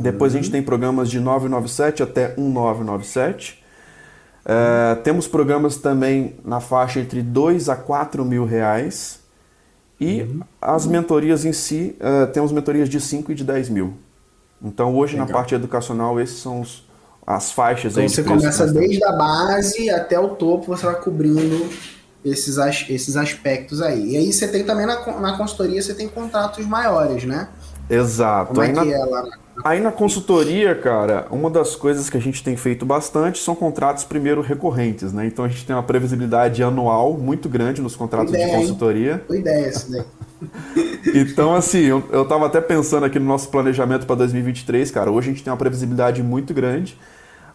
Depois 0.01 0.35
a 0.35 0.37
gente 0.37 0.51
tem 0.51 0.63
programas 0.63 1.11
de 1.11 1.21
997 1.21 2.03
até 2.03 2.35
1997. 2.37 3.63
Uh, 4.45 4.97
uhum. 4.97 5.03
Temos 5.03 5.27
programas 5.29 5.77
também 5.77 6.37
na 6.45 6.61
faixa 6.61 7.01
entre 7.01 7.23
2 7.23 7.69
a 7.69 7.77
4 7.77 8.25
mil 8.25 8.45
reais. 8.45 9.21
E 10.01 10.23
uhum. 10.23 10.41
as 10.61 10.87
mentorias 10.87 11.45
em 11.45 11.53
si, 11.53 11.97
uh, 12.01 12.27
temos 12.33 12.53
mentorias 12.53 12.89
de 12.89 13.01
5 13.01 13.33
e 13.33 13.35
de 13.35 13.45
10 13.45 13.69
mil. 13.69 13.95
Então 14.63 14.97
hoje 14.97 15.13
Legal. 15.13 15.29
na 15.29 15.33
parte 15.33 15.55
educacional 15.55 16.21
esses 16.21 16.39
são 16.39 16.61
os, 16.61 16.85
as 17.27 17.53
faixas 17.53 17.93
então, 17.93 18.03
aí. 18.03 18.09
Você 18.09 18.23
começa 18.23 18.67
desde 18.67 19.05
a 19.05 19.13
base 19.13 19.91
até 19.91 20.19
o 20.19 20.31
topo, 20.31 20.67
você 20.67 20.87
vai 20.87 21.01
cobrindo 21.01 21.69
esses, 22.25 22.57
esses 22.89 23.17
aspectos 23.17 23.81
aí. 23.81 24.13
E 24.13 24.17
aí 24.17 24.33
você 24.33 24.49
tem 24.49 24.65
também 24.65 24.87
na, 24.87 25.21
na 25.21 25.37
consultoria, 25.37 25.81
você 25.81 25.95
tem 25.95 26.09
contratos 26.09 26.67
maiores, 26.67 27.25
né? 27.25 27.49
Exato. 27.88 28.49
Como 28.49 28.62
é 28.62 28.67
aí 28.67 28.73
que 28.73 28.85
na, 28.85 28.91
é 28.91 29.05
lá? 29.05 29.44
Aí 29.62 29.80
na 29.80 29.92
consultoria, 29.92 30.75
cara, 30.75 31.26
uma 31.30 31.49
das 31.49 31.76
coisas 31.76 32.11
que 32.11 32.16
a 32.16 32.20
gente 32.20 32.42
tem 32.42 32.56
feito 32.56 32.84
bastante 32.84 33.38
são 33.38 33.54
contratos 33.54 34.02
primeiro 34.02 34.40
recorrentes, 34.40 35.12
né? 35.12 35.26
Então 35.26 35.44
a 35.44 35.49
gente 35.49 35.64
tem 35.64 35.76
uma 35.76 35.82
previsibilidade 35.82 36.62
anual 36.62 37.14
muito 37.14 37.49
grande 37.49 37.80
nos 37.80 37.94
contratos 37.94 38.32
ideia, 38.32 38.46
de 38.46 38.56
consultoria. 38.56 39.25
Boa 39.28 39.38
ideia 39.38 39.68
isso 39.68 39.90
daí. 39.92 40.04
então, 41.14 41.54
assim, 41.54 41.80
eu, 41.80 42.02
eu 42.11 42.25
tava 42.25 42.46
até 42.46 42.61
pensando 42.61 43.06
aqui 43.06 43.18
no 43.18 43.26
nosso 43.26 43.49
planejamento 43.49 44.06
para 44.06 44.16
2023, 44.16 44.90
cara. 44.90 45.11
Hoje 45.11 45.30
a 45.30 45.32
gente 45.32 45.44
tem 45.44 45.52
uma 45.52 45.58
previsibilidade 45.58 46.23
muito 46.23 46.52
grande. 46.52 46.99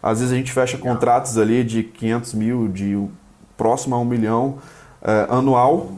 Às 0.02 0.20
vezes 0.20 0.32
a 0.32 0.36
gente 0.36 0.52
fecha 0.52 0.78
contratos 0.78 1.36
ali 1.36 1.62
de 1.62 1.82
500 1.82 2.34
mil, 2.34 2.68
de 2.68 3.06
próximo 3.56 3.94
a 3.94 3.98
um 3.98 4.04
milhão 4.04 4.58
uh, 5.02 5.34
anual. 5.34 5.92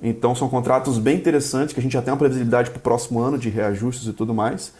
Então 0.00 0.34
são 0.34 0.48
contratos 0.48 0.98
bem 0.98 1.16
interessantes 1.16 1.74
que 1.74 1.80
a 1.80 1.82
gente 1.82 1.92
já 1.92 2.02
tem 2.02 2.12
uma 2.12 2.18
previsibilidade 2.18 2.70
para 2.70 2.78
o 2.78 2.80
próximo 2.80 3.20
ano 3.20 3.36
de 3.36 3.48
reajustes 3.48 4.06
e 4.06 4.12
tudo 4.12 4.32
mais. 4.32 4.72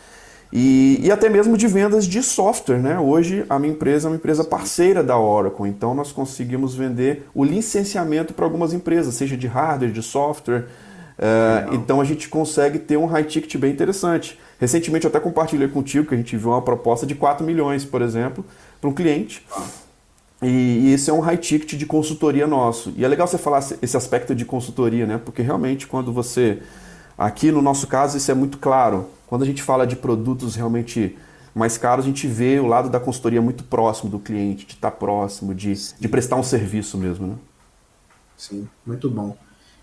E, 0.56 1.00
e, 1.02 1.11
até 1.11 1.28
mesmo 1.28 1.56
de 1.56 1.66
vendas 1.66 2.06
de 2.06 2.23
software. 2.23 2.78
Né? 2.78 2.96
Hoje 2.96 3.44
a 3.50 3.58
minha 3.58 3.73
empresa 3.73 4.06
é 4.06 4.11
uma 4.12 4.16
empresa 4.16 4.44
parceira 4.44 5.02
da 5.02 5.18
Oracle, 5.18 5.68
então 5.68 5.96
nós 5.96 6.12
conseguimos 6.12 6.76
vender 6.76 7.28
o 7.34 7.42
licenciamento 7.42 8.32
para 8.32 8.44
algumas 8.44 8.73
empresas, 8.73 9.16
seja 9.16 9.37
de 9.37 9.49
hardware, 9.49 9.90
de 9.90 10.00
software. 10.00 10.66
Uh, 11.18 11.75
então 11.75 12.00
a 12.00 12.04
gente 12.04 12.28
consegue 12.28 12.78
ter 12.78 12.96
um 12.96 13.06
high 13.06 13.25
ticket 13.25 13.56
bem 13.56 13.73
interessante. 13.73 14.38
Recentemente 14.61 15.04
eu 15.04 15.08
até 15.08 15.18
compartilhei 15.18 15.66
contigo 15.66 16.06
que 16.06 16.14
a 16.14 16.16
gente 16.16 16.37
viu 16.37 16.50
uma 16.50 16.62
proposta 16.62 17.04
de 17.04 17.16
4 17.16 17.44
milhões, 17.44 17.84
por 17.84 18.00
exemplo, 18.00 18.44
para 18.80 18.88
um 18.88 18.94
cliente. 18.94 19.44
E, 20.40 20.46
e 20.46 20.92
esse 20.92 21.11
é 21.11 21.12
um 21.12 21.20
high 21.20 21.37
ticket 21.37 21.76
de 21.76 21.84
consultoria 21.84 22.46
nosso. 22.46 22.92
E 22.96 23.04
é 23.04 23.08
legal 23.08 23.26
você 23.26 23.38
falar 23.38 23.58
esse 23.82 23.96
aspecto 23.96 24.32
de 24.37 24.44
consultoria, 24.44 25.04
né? 25.04 25.20
Porque 25.25 25.42
realmente 25.42 25.88
quando 25.88 26.12
você. 26.12 26.58
Aqui 27.18 27.50
no 27.50 27.62
nosso 27.62 27.88
caso, 27.88 28.16
isso 28.16 28.30
é 28.30 28.34
muito 28.34 28.58
claro. 28.58 29.06
Quando 29.35 29.43
a 29.43 29.47
gente 29.47 29.64
fala 29.64 29.85
de 29.85 29.97
produtos 29.97 30.55
realmente 30.55 31.19
mais 31.53 31.76
caros, 31.76 32.05
a 32.05 32.09
gente 32.09 32.25
vê 32.29 32.61
o 32.61 32.69
lado 32.69 32.88
da 32.88 33.00
consultoria 33.00 33.43
muito 33.43 33.64
próximo 33.64 34.09
do 34.09 34.21
cliente, 34.21 34.64
de 34.64 34.75
estar 34.75 34.93
próximo, 34.93 35.53
de, 35.53 35.75
de 35.99 36.09
prestar 36.09 36.37
um 36.37 36.43
serviço 36.45 36.97
mesmo, 36.97 37.26
né? 37.26 37.35
Sim, 38.37 38.69
muito 38.87 39.11
bom. 39.11 39.37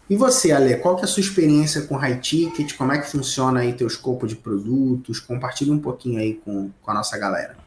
E 0.09 0.15
você, 0.15 0.53
Ale, 0.53 0.77
qual 0.77 0.95
que 0.95 1.01
é 1.01 1.03
a 1.03 1.07
sua 1.09 1.19
experiência 1.19 1.81
com 1.81 1.97
High 1.97 2.21
Ticket? 2.21 2.77
Como 2.77 2.93
é 2.93 2.99
que 2.99 3.11
funciona 3.11 3.59
aí 3.59 3.73
teu 3.73 3.87
escopo 3.87 4.25
de 4.25 4.37
produtos? 4.37 5.19
Compartilhe 5.19 5.71
um 5.71 5.79
pouquinho 5.79 6.17
aí 6.17 6.35
com, 6.35 6.71
com 6.81 6.91
a 6.91 6.93
nossa 6.93 7.17
galera. 7.17 7.57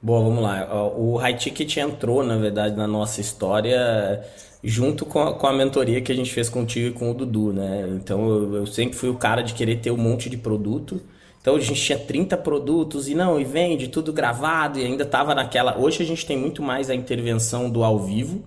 Bom, 0.00 0.24
vamos 0.24 0.42
lá. 0.42 0.88
O 0.96 1.16
High 1.16 1.36
Ticket 1.36 1.76
entrou, 1.78 2.22
na 2.22 2.36
verdade, 2.36 2.76
na 2.76 2.86
nossa 2.86 3.20
história 3.20 4.24
junto 4.62 5.06
com 5.06 5.20
a, 5.20 5.34
com 5.34 5.46
a 5.46 5.52
mentoria 5.52 6.00
que 6.00 6.10
a 6.10 6.14
gente 6.14 6.32
fez 6.32 6.48
contigo 6.48 6.88
e 6.88 6.92
com 6.92 7.10
o 7.10 7.14
Dudu, 7.14 7.52
né? 7.52 7.88
Então 7.96 8.28
eu, 8.28 8.56
eu 8.56 8.66
sempre 8.66 8.96
fui 8.96 9.08
o 9.08 9.14
cara 9.14 9.42
de 9.42 9.54
querer 9.54 9.76
ter 9.76 9.90
um 9.90 9.96
monte 9.96 10.28
de 10.28 10.36
produto. 10.36 11.00
Então 11.40 11.56
a 11.56 11.60
gente 11.60 11.80
tinha 11.80 11.98
30 11.98 12.36
produtos 12.36 13.08
e 13.08 13.14
não, 13.14 13.40
e 13.40 13.44
vende 13.44 13.88
tudo 13.88 14.12
gravado 14.12 14.78
e 14.78 14.84
ainda 14.84 15.04
tava 15.06 15.34
naquela. 15.34 15.78
Hoje 15.78 16.02
a 16.02 16.06
gente 16.06 16.26
tem 16.26 16.36
muito 16.36 16.62
mais 16.62 16.90
a 16.90 16.94
intervenção 16.94 17.70
do 17.70 17.84
ao 17.84 17.98
vivo, 17.98 18.42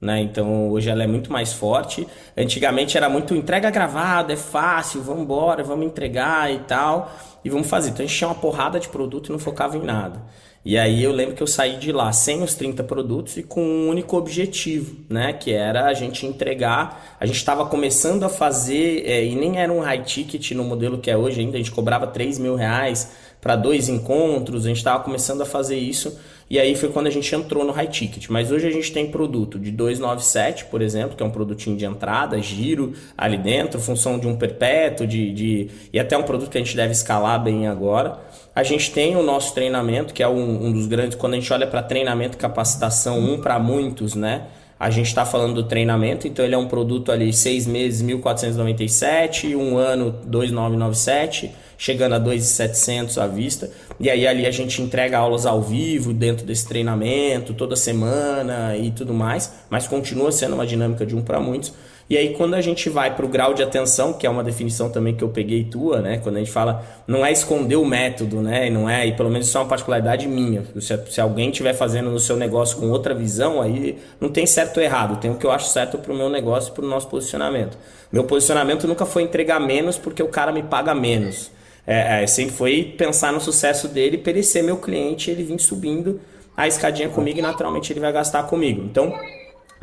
né? 0.00 0.20
Então 0.20 0.70
hoje 0.70 0.88
ela 0.88 1.04
é 1.04 1.06
muito 1.06 1.30
mais 1.30 1.52
forte. 1.52 2.06
Antigamente 2.36 2.96
era 2.96 3.08
muito 3.08 3.34
entrega 3.34 3.70
gravada, 3.70 4.32
é 4.32 4.36
fácil, 4.36 5.02
vamos 5.02 5.22
embora, 5.22 5.62
vamos 5.62 5.86
entregar 5.86 6.52
e 6.52 6.60
tal, 6.60 7.12
e 7.44 7.50
vamos 7.50 7.68
fazer. 7.68 7.90
Então 7.90 8.04
a 8.04 8.08
gente 8.08 8.16
tinha 8.16 8.28
uma 8.28 8.34
porrada 8.34 8.80
de 8.80 8.88
produto 8.88 9.28
e 9.28 9.32
não 9.32 9.38
focava 9.38 9.76
em 9.76 9.82
nada. 9.82 10.22
E 10.64 10.78
aí 10.78 11.04
eu 11.04 11.12
lembro 11.12 11.34
que 11.34 11.42
eu 11.42 11.46
saí 11.46 11.76
de 11.76 11.92
lá 11.92 12.10
sem 12.10 12.42
os 12.42 12.54
30 12.54 12.82
produtos 12.84 13.36
e 13.36 13.42
com 13.42 13.62
um 13.62 13.88
único 13.90 14.16
objetivo, 14.16 14.96
né? 15.10 15.34
Que 15.34 15.52
era 15.52 15.84
a 15.84 15.92
gente 15.92 16.24
entregar. 16.24 17.16
A 17.20 17.26
gente 17.26 17.36
estava 17.36 17.66
começando 17.66 18.22
a 18.24 18.30
fazer, 18.30 19.04
é, 19.04 19.22
e 19.22 19.34
nem 19.34 19.58
era 19.58 19.70
um 19.70 19.80
high 19.80 20.02
ticket 20.02 20.52
no 20.52 20.64
modelo 20.64 20.96
que 20.96 21.10
é 21.10 21.16
hoje 21.16 21.40
ainda, 21.40 21.56
a 21.56 21.58
gente 21.58 21.70
cobrava 21.70 22.06
3 22.06 22.38
mil 22.38 22.54
reais 22.54 23.12
para 23.42 23.56
dois 23.56 23.90
encontros, 23.90 24.64
a 24.64 24.68
gente 24.68 24.78
estava 24.78 25.04
começando 25.04 25.42
a 25.42 25.44
fazer 25.44 25.76
isso. 25.76 26.18
E 26.48 26.58
aí 26.58 26.74
foi 26.74 26.88
quando 26.88 27.08
a 27.08 27.10
gente 27.10 27.34
entrou 27.34 27.62
no 27.62 27.72
high 27.72 27.86
ticket. 27.86 28.28
Mas 28.30 28.50
hoje 28.50 28.66
a 28.66 28.70
gente 28.70 28.90
tem 28.90 29.10
produto 29.10 29.58
de 29.58 29.70
297, 29.70 30.64
por 30.66 30.80
exemplo, 30.80 31.14
que 31.14 31.22
é 31.22 31.26
um 31.26 31.30
produtinho 31.30 31.76
de 31.76 31.84
entrada, 31.84 32.40
giro 32.40 32.94
ali 33.18 33.36
dentro, 33.36 33.78
função 33.78 34.18
de 34.18 34.26
um 34.26 34.36
perpétuo, 34.36 35.06
de, 35.06 35.30
de, 35.32 35.70
e 35.92 36.00
até 36.00 36.16
um 36.16 36.22
produto 36.22 36.50
que 36.50 36.56
a 36.56 36.60
gente 36.60 36.74
deve 36.74 36.92
escalar 36.92 37.42
bem 37.42 37.66
agora. 37.66 38.18
A 38.54 38.62
gente 38.62 38.92
tem 38.92 39.16
o 39.16 39.22
nosso 39.22 39.52
treinamento, 39.52 40.14
que 40.14 40.22
é 40.22 40.28
um, 40.28 40.66
um 40.66 40.72
dos 40.72 40.86
grandes, 40.86 41.16
quando 41.16 41.34
a 41.34 41.36
gente 41.36 41.52
olha 41.52 41.66
para 41.66 41.82
treinamento 41.82 42.36
capacitação, 42.38 43.18
um 43.18 43.40
para 43.40 43.58
muitos, 43.58 44.14
né? 44.14 44.46
A 44.78 44.90
gente 44.90 45.06
está 45.06 45.24
falando 45.24 45.54
do 45.54 45.62
treinamento, 45.64 46.28
então 46.28 46.44
ele 46.44 46.54
é 46.54 46.58
um 46.58 46.68
produto 46.68 47.10
ali, 47.10 47.32
seis 47.32 47.66
meses, 47.66 48.02
1.497, 48.02 49.56
um 49.56 49.76
ano, 49.76 50.14
2.997, 50.28 51.50
chegando 51.78 52.14
a 52.14 52.20
2.700 52.20 53.18
à 53.18 53.26
vista. 53.26 53.70
E 53.98 54.10
aí 54.10 54.26
ali 54.26 54.46
a 54.46 54.50
gente 54.50 54.82
entrega 54.82 55.18
aulas 55.18 55.46
ao 55.46 55.62
vivo 55.62 56.12
dentro 56.12 56.44
desse 56.44 56.68
treinamento, 56.68 57.54
toda 57.54 57.74
semana 57.74 58.76
e 58.76 58.90
tudo 58.90 59.14
mais, 59.14 59.52
mas 59.70 59.88
continua 59.88 60.30
sendo 60.30 60.54
uma 60.54 60.66
dinâmica 60.66 61.06
de 61.06 61.16
um 61.16 61.22
para 61.22 61.40
muitos. 61.40 61.72
E 62.08 62.18
aí, 62.18 62.34
quando 62.34 62.54
a 62.54 62.60
gente 62.60 62.90
vai 62.90 63.14
para 63.14 63.24
o 63.24 63.28
grau 63.28 63.54
de 63.54 63.62
atenção, 63.62 64.12
que 64.12 64.26
é 64.26 64.30
uma 64.30 64.44
definição 64.44 64.90
também 64.90 65.14
que 65.14 65.24
eu 65.24 65.30
peguei 65.30 65.64
tua, 65.64 66.00
né? 66.00 66.18
Quando 66.22 66.36
a 66.36 66.38
gente 66.38 66.50
fala, 66.50 66.84
não 67.06 67.24
é 67.24 67.32
esconder 67.32 67.76
o 67.76 67.84
método, 67.84 68.42
né? 68.42 68.68
Não 68.68 68.88
é, 68.88 69.06
e 69.06 69.12
pelo 69.16 69.30
menos 69.30 69.48
isso 69.48 69.56
é 69.56 69.60
uma 69.60 69.68
particularidade 69.68 70.28
minha. 70.28 70.64
Se, 70.80 70.98
se 71.10 71.20
alguém 71.20 71.48
estiver 71.48 71.72
fazendo 71.72 72.10
no 72.10 72.18
seu 72.18 72.36
negócio 72.36 72.76
com 72.76 72.90
outra 72.90 73.14
visão, 73.14 73.62
aí 73.62 73.98
não 74.20 74.28
tem 74.28 74.44
certo 74.44 74.76
ou 74.76 74.82
errado. 74.82 75.18
Tem 75.18 75.30
o 75.30 75.36
que 75.36 75.46
eu 75.46 75.50
acho 75.50 75.68
certo 75.68 75.96
para 75.96 76.12
o 76.12 76.16
meu 76.16 76.28
negócio 76.28 76.70
e 76.70 76.74
para 76.74 76.84
o 76.84 76.88
nosso 76.88 77.08
posicionamento. 77.08 77.78
Meu 78.12 78.24
posicionamento 78.24 78.86
nunca 78.86 79.06
foi 79.06 79.22
entregar 79.22 79.58
menos 79.58 79.96
porque 79.96 80.22
o 80.22 80.28
cara 80.28 80.52
me 80.52 80.62
paga 80.62 80.94
menos. 80.94 81.50
É, 81.86 82.22
é, 82.22 82.26
sempre 82.26 82.54
foi 82.54 82.94
pensar 82.96 83.32
no 83.32 83.40
sucesso 83.40 83.88
dele, 83.88 84.18
perecer 84.18 84.62
meu 84.62 84.76
cliente, 84.76 85.30
ele 85.30 85.42
vir 85.42 85.58
subindo 85.58 86.20
a 86.56 86.66
escadinha 86.68 87.08
comigo 87.08 87.38
e 87.38 87.42
naturalmente 87.42 87.92
ele 87.92 88.00
vai 88.00 88.12
gastar 88.12 88.44
comigo. 88.44 88.82
Então, 88.82 89.12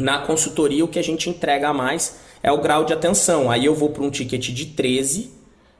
na 0.01 0.19
consultoria, 0.19 0.83
o 0.83 0.87
que 0.87 0.99
a 0.99 1.03
gente 1.03 1.29
entrega 1.29 1.73
mais 1.73 2.19
é 2.43 2.51
o 2.51 2.59
grau 2.59 2.83
de 2.83 2.93
atenção. 2.93 3.49
Aí 3.49 3.65
eu 3.65 3.75
vou 3.75 3.89
para 3.89 4.03
um 4.03 4.09
ticket 4.09 4.49
de 4.49 4.65
13 4.67 5.31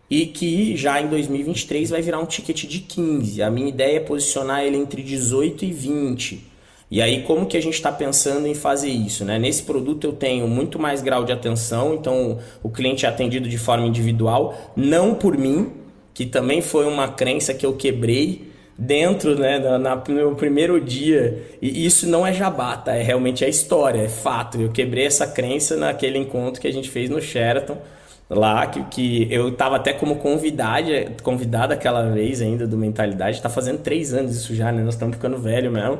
e 0.09 0.25
que 0.25 0.75
já 0.75 1.01
em 1.01 1.07
2023 1.07 1.89
vai 1.89 2.01
virar 2.01 2.19
um 2.19 2.25
ticket 2.25 2.65
de 2.65 2.79
15. 2.79 3.41
A 3.41 3.49
minha 3.49 3.69
ideia 3.69 3.97
é 3.97 3.99
posicionar 3.99 4.63
ele 4.63 4.77
entre 4.77 5.01
18 5.01 5.65
e 5.65 5.71
20. 5.71 6.51
E 6.91 7.01
aí, 7.01 7.23
como 7.23 7.45
que 7.45 7.55
a 7.55 7.61
gente 7.61 7.75
está 7.75 7.89
pensando 7.89 8.45
em 8.45 8.53
fazer 8.53 8.89
isso? 8.89 9.23
Né? 9.23 9.39
Nesse 9.39 9.63
produto 9.63 10.05
eu 10.05 10.11
tenho 10.11 10.45
muito 10.45 10.77
mais 10.77 11.01
grau 11.01 11.23
de 11.23 11.31
atenção, 11.31 11.93
então 11.93 12.39
o 12.61 12.69
cliente 12.69 13.05
é 13.05 13.09
atendido 13.09 13.47
de 13.47 13.57
forma 13.57 13.87
individual, 13.87 14.73
não 14.75 15.15
por 15.15 15.37
mim, 15.37 15.71
que 16.13 16.25
também 16.25 16.61
foi 16.61 16.85
uma 16.85 17.07
crença 17.07 17.53
que 17.53 17.65
eu 17.65 17.73
quebrei 17.73 18.50
dentro, 18.77 19.37
né, 19.37 19.59
na, 19.59 19.77
na, 19.77 19.95
no 19.95 20.13
meu 20.13 20.35
primeiro 20.35 20.79
dia. 20.79 21.41
E 21.61 21.85
isso 21.85 22.07
não 22.07 22.25
é 22.25 22.33
jabá, 22.33 22.77
tá? 22.77 22.95
É 22.95 23.03
realmente 23.03 23.45
a 23.45 23.47
história, 23.47 24.01
é 24.01 24.09
fato. 24.09 24.59
Eu 24.59 24.69
quebrei 24.69 25.05
essa 25.05 25.27
crença 25.27 25.75
naquele 25.75 26.17
encontro 26.17 26.61
que 26.61 26.67
a 26.67 26.73
gente 26.73 26.89
fez 26.89 27.09
no 27.09 27.21
Sheraton 27.21 27.77
lá, 28.29 28.65
que, 28.67 28.83
que 28.85 29.27
eu 29.29 29.49
estava 29.49 29.75
até 29.75 29.91
como 29.91 30.15
convidada, 30.15 31.11
convidada 31.21 31.73
aquela 31.73 32.09
vez 32.09 32.41
ainda 32.41 32.65
do 32.65 32.77
Mentalidade. 32.77 33.37
Está 33.37 33.49
fazendo 33.49 33.79
três 33.79 34.13
anos 34.13 34.35
isso 34.35 34.55
já, 34.55 34.71
né? 34.71 34.81
Nós 34.81 34.95
estamos 34.95 35.15
ficando 35.15 35.37
velho 35.37 35.71
mesmo. 35.71 35.99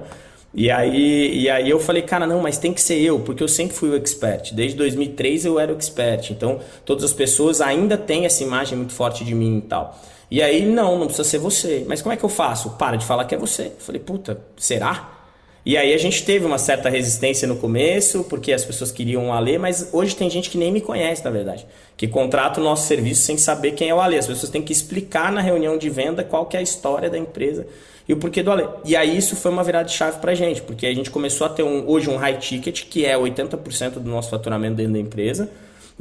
E 0.53 0.69
aí, 0.69 1.43
e 1.43 1.49
aí 1.49 1.69
eu 1.69 1.79
falei, 1.79 2.01
cara, 2.01 2.27
não, 2.27 2.41
mas 2.41 2.57
tem 2.57 2.73
que 2.73 2.81
ser 2.81 2.99
eu, 2.99 3.19
porque 3.21 3.41
eu 3.41 3.47
sempre 3.47 3.75
fui 3.75 3.89
o 3.89 3.95
expert. 3.95 4.53
Desde 4.53 4.75
2003 4.77 5.45
eu 5.45 5.59
era 5.59 5.71
o 5.71 5.75
expert. 5.75 6.31
Então, 6.31 6.59
todas 6.83 7.05
as 7.05 7.13
pessoas 7.13 7.61
ainda 7.61 7.97
têm 7.97 8.25
essa 8.25 8.43
imagem 8.43 8.77
muito 8.77 8.91
forte 8.91 9.23
de 9.23 9.33
mim 9.33 9.59
e 9.59 9.61
tal. 9.61 9.97
E 10.31 10.41
aí, 10.41 10.65
não, 10.65 10.97
não 10.97 11.07
precisa 11.07 11.27
ser 11.27 11.39
você. 11.39 11.83
Mas 11.85 12.01
como 12.01 12.13
é 12.13 12.17
que 12.17 12.23
eu 12.23 12.29
faço? 12.29 12.69
Para 12.71 12.95
de 12.95 13.05
falar 13.05 13.25
que 13.25 13.35
é 13.35 13.37
você. 13.37 13.63
Eu 13.63 13.79
falei, 13.79 13.99
puta, 13.99 14.39
será? 14.55 15.19
E 15.65 15.77
aí 15.77 15.93
a 15.93 15.97
gente 15.97 16.23
teve 16.23 16.45
uma 16.45 16.57
certa 16.57 16.89
resistência 16.89 17.45
no 17.47 17.57
começo, 17.57 18.23
porque 18.23 18.53
as 18.53 18.63
pessoas 18.63 18.91
queriam 18.91 19.27
o 19.27 19.33
Alê, 19.33 19.57
mas 19.57 19.89
hoje 19.91 20.15
tem 20.15 20.29
gente 20.29 20.49
que 20.49 20.57
nem 20.57 20.71
me 20.71 20.79
conhece, 20.79 21.23
na 21.23 21.29
verdade. 21.29 21.67
Que 21.95 22.07
contrata 22.07 22.61
o 22.61 22.63
nosso 22.63 22.87
serviço 22.87 23.21
sem 23.23 23.37
saber 23.37 23.73
quem 23.73 23.89
é 23.89 23.93
o 23.93 23.99
Alê. 23.99 24.17
As 24.17 24.25
pessoas 24.25 24.49
têm 24.49 24.61
que 24.61 24.71
explicar 24.71 25.33
na 25.33 25.41
reunião 25.41 25.77
de 25.77 25.89
venda 25.89 26.23
qual 26.23 26.45
que 26.45 26.55
é 26.55 26.61
a 26.61 26.63
história 26.63 27.09
da 27.09 27.17
empresa 27.17 27.67
e 28.07 28.13
o 28.13 28.17
porquê 28.17 28.41
do 28.41 28.49
Alê. 28.49 28.65
E 28.85 28.95
aí 28.95 29.15
isso 29.15 29.35
foi 29.35 29.51
uma 29.51 29.63
virada 29.63 29.85
de 29.85 29.93
chave 29.93 30.19
pra 30.19 30.33
gente, 30.33 30.61
porque 30.61 30.87
a 30.87 30.95
gente 30.95 31.11
começou 31.11 31.45
a 31.45 31.49
ter 31.49 31.61
um, 31.61 31.87
hoje 31.87 32.09
um 32.09 32.15
high 32.15 32.37
ticket, 32.37 32.85
que 32.85 33.05
é 33.05 33.15
80% 33.15 33.91
do 33.95 34.09
nosso 34.09 34.29
faturamento 34.29 34.75
dentro 34.75 34.93
da 34.93 34.99
empresa 34.99 35.49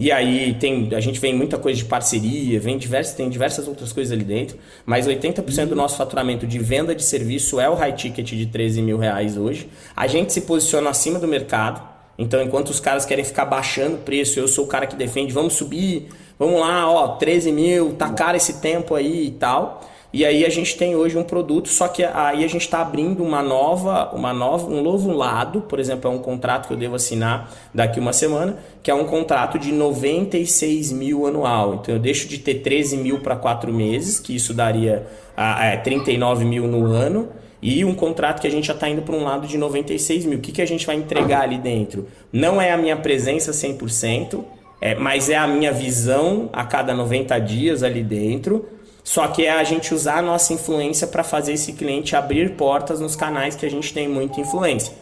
e 0.00 0.10
aí 0.10 0.54
tem, 0.54 0.88
a 0.94 1.00
gente 1.00 1.20
vem 1.20 1.34
muita 1.34 1.58
coisa 1.58 1.76
de 1.76 1.84
parceria, 1.84 2.58
vem 2.58 2.78
diversas, 2.78 3.12
tem 3.14 3.28
diversas 3.28 3.68
outras 3.68 3.92
coisas 3.92 4.10
ali 4.10 4.24
dentro, 4.24 4.56
mas 4.86 5.06
80% 5.06 5.66
do 5.66 5.76
nosso 5.76 5.98
faturamento 5.98 6.46
de 6.46 6.58
venda 6.58 6.94
de 6.94 7.02
serviço 7.04 7.60
é 7.60 7.68
o 7.68 7.74
high 7.74 7.92
ticket 7.92 8.30
de 8.30 8.46
13 8.46 8.80
mil 8.80 8.96
reais 8.96 9.36
hoje. 9.36 9.68
A 9.94 10.06
gente 10.06 10.32
se 10.32 10.40
posiciona 10.40 10.88
acima 10.88 11.18
do 11.18 11.28
mercado, 11.28 11.86
então 12.16 12.40
enquanto 12.40 12.70
os 12.70 12.80
caras 12.80 13.04
querem 13.04 13.26
ficar 13.26 13.44
baixando 13.44 13.96
o 13.96 13.98
preço, 13.98 14.40
eu 14.40 14.48
sou 14.48 14.64
o 14.64 14.68
cara 14.68 14.86
que 14.86 14.96
defende, 14.96 15.34
vamos 15.34 15.52
subir, 15.52 16.08
vamos 16.38 16.58
lá, 16.58 16.90
ó, 16.90 17.16
13 17.16 17.52
mil, 17.52 17.92
tá 17.92 18.08
caro 18.08 18.38
esse 18.38 18.54
tempo 18.54 18.94
aí 18.94 19.26
e 19.26 19.30
tal. 19.32 19.86
E 20.12 20.24
aí 20.24 20.44
a 20.44 20.48
gente 20.48 20.76
tem 20.76 20.96
hoje 20.96 21.16
um 21.16 21.22
produto, 21.22 21.68
só 21.68 21.86
que 21.86 22.02
aí 22.02 22.44
a 22.44 22.48
gente 22.48 22.62
está 22.62 22.80
abrindo 22.80 23.22
uma 23.22 23.42
nova, 23.42 24.10
uma 24.12 24.32
nova, 24.32 24.66
um 24.66 24.82
novo 24.82 25.12
lado, 25.12 25.60
por 25.60 25.78
exemplo, 25.78 26.10
é 26.10 26.14
um 26.14 26.18
contrato 26.18 26.66
que 26.66 26.74
eu 26.74 26.76
devo 26.76 26.96
assinar 26.96 27.48
daqui 27.72 28.00
uma 28.00 28.12
semana, 28.12 28.58
que 28.82 28.90
é 28.90 28.94
um 28.94 29.04
contrato 29.04 29.56
de 29.56 29.70
96 29.70 30.90
mil 30.90 31.26
anual. 31.26 31.74
Então 31.76 31.94
eu 31.94 32.00
deixo 32.00 32.26
de 32.26 32.38
ter 32.38 32.56
13 32.56 32.96
mil 32.96 33.20
para 33.20 33.36
quatro 33.36 33.72
meses, 33.72 34.18
que 34.18 34.34
isso 34.34 34.52
daria 34.52 35.06
a 35.36 35.76
39 35.76 36.44
mil 36.44 36.66
no 36.66 36.86
ano, 36.86 37.28
e 37.62 37.84
um 37.84 37.94
contrato 37.94 38.40
que 38.40 38.48
a 38.48 38.50
gente 38.50 38.66
já 38.66 38.74
está 38.74 38.88
indo 38.88 39.02
para 39.02 39.14
um 39.14 39.22
lado 39.22 39.46
de 39.46 39.56
96 39.56 40.24
mil. 40.24 40.38
O 40.38 40.40
que, 40.40 40.50
que 40.50 40.62
a 40.62 40.66
gente 40.66 40.84
vai 40.84 40.96
entregar 40.96 41.42
ali 41.42 41.58
dentro? 41.58 42.08
Não 42.32 42.60
é 42.60 42.72
a 42.72 42.76
minha 42.76 42.96
presença 42.96 43.52
100%, 43.52 44.42
é, 44.80 44.96
mas 44.96 45.30
é 45.30 45.36
a 45.36 45.46
minha 45.46 45.70
visão 45.70 46.50
a 46.52 46.64
cada 46.64 46.94
90 46.94 47.38
dias 47.38 47.84
ali 47.84 48.02
dentro 48.02 48.66
só 49.02 49.28
que 49.28 49.44
é 49.44 49.50
a 49.50 49.64
gente 49.64 49.94
usar 49.94 50.18
a 50.18 50.22
nossa 50.22 50.52
influência 50.52 51.06
para 51.06 51.24
fazer 51.24 51.54
esse 51.54 51.72
cliente 51.72 52.14
abrir 52.14 52.56
portas 52.56 53.00
nos 53.00 53.16
canais 53.16 53.56
que 53.56 53.66
a 53.66 53.70
gente 53.70 53.92
tem 53.92 54.08
muita 54.08 54.40
influência. 54.40 54.92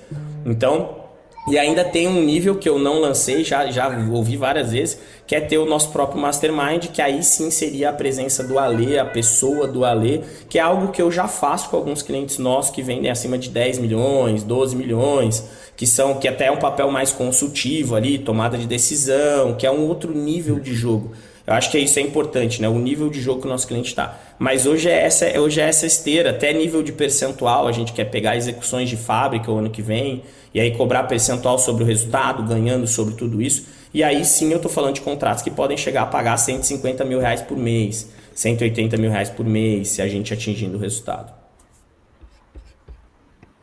Então, 0.45 1.09
e 1.49 1.59
ainda 1.59 1.83
tem 1.83 2.07
um 2.07 2.23
nível 2.23 2.57
que 2.57 2.69
eu 2.69 2.79
não 2.79 3.01
lancei, 3.01 3.43
já, 3.43 3.71
já 3.71 3.89
ouvi 4.11 4.37
várias 4.37 4.71
vezes, 4.71 4.99
que 5.27 5.35
é 5.35 5.41
ter 5.41 5.57
o 5.57 5.65
nosso 5.65 5.91
próprio 5.91 6.21
mastermind, 6.21 6.89
que 6.89 7.01
aí 7.01 7.23
sim 7.23 7.51
seria 7.51 7.89
a 7.89 7.93
presença 7.93 8.45
do 8.45 8.59
Alê, 8.59 8.99
a 8.99 9.05
pessoa 9.05 9.67
do 9.67 9.83
Alê, 9.83 10.21
que 10.49 10.59
é 10.59 10.63
algo 10.63 10.89
que 10.89 11.01
eu 11.01 11.11
já 11.11 11.27
faço 11.27 11.71
com 11.71 11.77
alguns 11.77 12.03
clientes 12.03 12.37
nossos 12.37 12.71
que 12.71 12.83
vendem 12.83 13.11
acima 13.11 13.39
de 13.39 13.49
10 13.49 13.79
milhões, 13.79 14.43
12 14.43 14.77
milhões, 14.77 15.43
que 15.75 15.87
são 15.87 16.19
que 16.19 16.29
até 16.29 16.47
é 16.47 16.51
um 16.51 16.59
papel 16.59 16.91
mais 16.91 17.13
consultivo 17.13 17.95
ali, 17.95 18.19
tomada 18.19 18.59
de 18.59 18.67
decisão, 18.67 19.55
que 19.55 19.67
é 19.67 19.71
um 19.71 19.87
outro 19.89 20.13
nível 20.13 20.61
de 20.61 20.75
jogo. 20.75 21.13
Eu 21.49 21.55
acho 21.55 21.71
que 21.71 21.79
isso 21.79 21.99
é 21.99 22.03
importante, 22.03 22.61
né? 22.61 22.69
O 22.69 22.79
nível 22.79 23.09
de 23.09 23.23
jogo 23.23 23.41
que 23.41 23.47
o 23.47 23.51
nosso 23.51 23.67
cliente 23.67 23.89
está. 23.89 24.21
Mas 24.39 24.67
hoje 24.67 24.91
é, 24.91 25.03
essa, 25.07 25.27
hoje 25.41 25.59
é 25.59 25.65
essa 25.65 25.87
esteira, 25.87 26.29
até 26.29 26.53
nível 26.53 26.83
de 26.83 26.93
percentual, 26.93 27.67
a 27.67 27.73
gente 27.73 27.95
quer 27.95 28.05
pegar 28.05 28.37
execuções 28.37 28.91
de 28.91 28.99
fábrica 28.99 29.51
o 29.51 29.57
ano 29.57 29.71
que 29.71 29.81
vem, 29.81 30.25
e 30.53 30.61
aí 30.61 30.77
cobrar 30.77 31.05
percentual 31.05 31.59
sobre 31.59 31.85
o 31.85 31.87
resultado, 31.87 32.43
ganhando 32.43 32.87
sobre 32.87 33.15
tudo 33.15 33.41
isso. 33.41 33.65
E 33.95 34.05
aí 34.05 34.27
sim 34.27 34.51
eu 34.51 34.57
estou 34.57 34.71
falando 34.71 34.97
de 34.97 35.01
contratos 35.01 35.43
que 35.43 35.51
podem 35.51 35.79
chegar 35.79 36.03
a 36.03 36.07
pagar 36.07 36.37
150 36.37 37.03
mil 37.07 37.19
reais 37.19 37.41
por 37.41 37.57
mês, 37.57 38.11
180 38.35 38.99
mil 38.99 39.11
reais 39.11 39.31
por 39.31 39.47
mês, 39.47 39.89
se 39.89 40.03
a 40.03 40.07
gente 40.07 40.35
atingindo 40.35 40.77
o 40.77 40.81
resultado. 40.81 41.33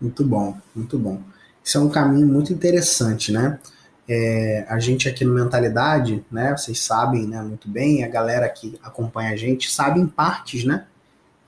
Muito 0.01 0.25
bom, 0.25 0.58
muito 0.75 0.98
bom. 0.98 1.20
Isso 1.63 1.77
é 1.77 1.82
um 1.82 1.89
caminho 1.89 2.25
muito 2.25 2.51
interessante, 2.51 3.32
né? 3.32 3.60
É, 4.07 4.65
a 4.69 4.79
gente 4.79 5.09
aqui 5.09 5.25
no 5.25 5.33
Mentalidade, 5.33 6.24
né? 6.31 6.55
Vocês 6.55 6.79
sabem 6.79 7.25
né, 7.25 7.41
muito 7.41 7.67
bem, 7.67 8.03
a 8.03 8.07
galera 8.07 8.47
que 8.47 8.77
acompanha 8.83 9.31
a 9.31 9.35
gente 9.35 9.71
sabe 9.71 10.00
em 10.00 10.07
partes, 10.07 10.63
né? 10.63 10.85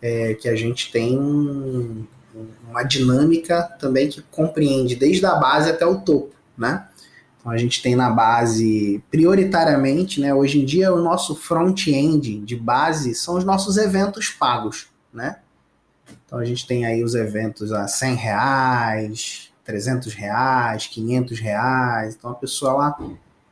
É, 0.01 0.33
que 0.33 0.49
a 0.49 0.55
gente 0.55 0.91
tem 0.91 1.17
um, 1.19 2.05
uma 2.69 2.83
dinâmica 2.83 3.63
também 3.79 4.09
que 4.09 4.21
compreende 4.23 4.95
desde 4.95 5.25
a 5.25 5.35
base 5.35 5.69
até 5.69 5.85
o 5.85 6.01
topo, 6.01 6.33
né? 6.57 6.87
Então 7.39 7.51
a 7.51 7.57
gente 7.57 7.81
tem 7.81 7.95
na 7.95 8.09
base, 8.09 9.01
prioritariamente, 9.09 10.19
né? 10.19 10.33
Hoje 10.33 10.59
em 10.59 10.65
dia 10.65 10.93
o 10.93 11.01
nosso 11.01 11.35
front-end 11.35 12.39
de 12.39 12.55
base 12.55 13.15
são 13.15 13.37
os 13.37 13.43
nossos 13.43 13.77
eventos 13.77 14.29
pagos, 14.29 14.87
né? 15.13 15.37
Então 16.25 16.39
a 16.39 16.45
gente 16.45 16.67
tem 16.67 16.85
aí 16.85 17.03
os 17.03 17.15
eventos 17.15 17.71
a 17.71 17.87
100 17.87 18.15
reais, 18.15 19.51
300 19.67 20.13
reais, 20.13 20.87
500 20.87 21.39
reais. 21.39 22.15
Então 22.15 22.31
a 22.31 22.35
pessoa 22.35 22.71
ela, 22.71 22.97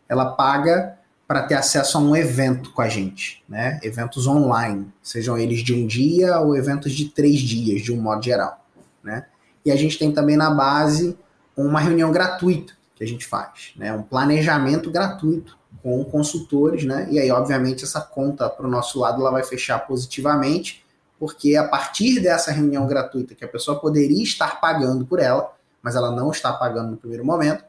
ela 0.07 0.25
paga 0.31 0.97
para 1.27 1.43
ter 1.43 1.55
acesso 1.55 1.97
a 1.97 2.01
um 2.01 2.15
evento 2.15 2.71
com 2.71 2.81
a 2.81 2.87
gente, 2.87 3.43
né? 3.49 3.79
Eventos 3.83 4.25
online, 4.25 4.87
sejam 5.03 5.37
eles 5.37 5.59
de 5.59 5.73
um 5.73 5.85
dia 5.85 6.39
ou 6.39 6.55
eventos 6.55 6.93
de 6.93 7.09
três 7.09 7.39
dias, 7.39 7.81
de 7.81 7.91
um 7.91 7.99
modo 8.01 8.23
geral, 8.23 8.63
né? 9.03 9.25
E 9.65 9.71
a 9.71 9.75
gente 9.75 9.97
tem 9.97 10.11
também 10.11 10.37
na 10.37 10.51
base 10.51 11.17
uma 11.57 11.79
reunião 11.79 12.11
gratuita 12.11 12.73
que 12.95 13.03
a 13.03 13.07
gente 13.07 13.25
faz, 13.25 13.73
né? 13.75 13.91
Um 13.91 14.03
planejamento 14.03 14.89
gratuito 14.89 15.57
com 15.83 16.03
consultores, 16.05 16.85
né? 16.85 17.07
E 17.11 17.19
aí, 17.19 17.29
obviamente, 17.29 17.83
essa 17.83 17.99
conta 17.99 18.47
para 18.49 18.65
o 18.65 18.69
nosso 18.69 18.99
lado 18.99 19.19
ela 19.19 19.31
vai 19.31 19.43
fechar 19.43 19.79
positivamente, 19.79 20.85
porque 21.19 21.55
a 21.55 21.67
partir 21.67 22.21
dessa 22.21 22.51
reunião 22.51 22.87
gratuita 22.87 23.35
que 23.35 23.43
a 23.43 23.47
pessoa 23.47 23.79
poderia 23.79 24.23
estar 24.23 24.61
pagando 24.61 25.05
por 25.05 25.19
ela, 25.19 25.55
mas 25.85 25.95
ela 25.95 26.09
não 26.09 26.31
está 26.31 26.51
pagando 26.51 26.89
no 26.89 26.97
primeiro 26.97 27.23
momento, 27.23 27.63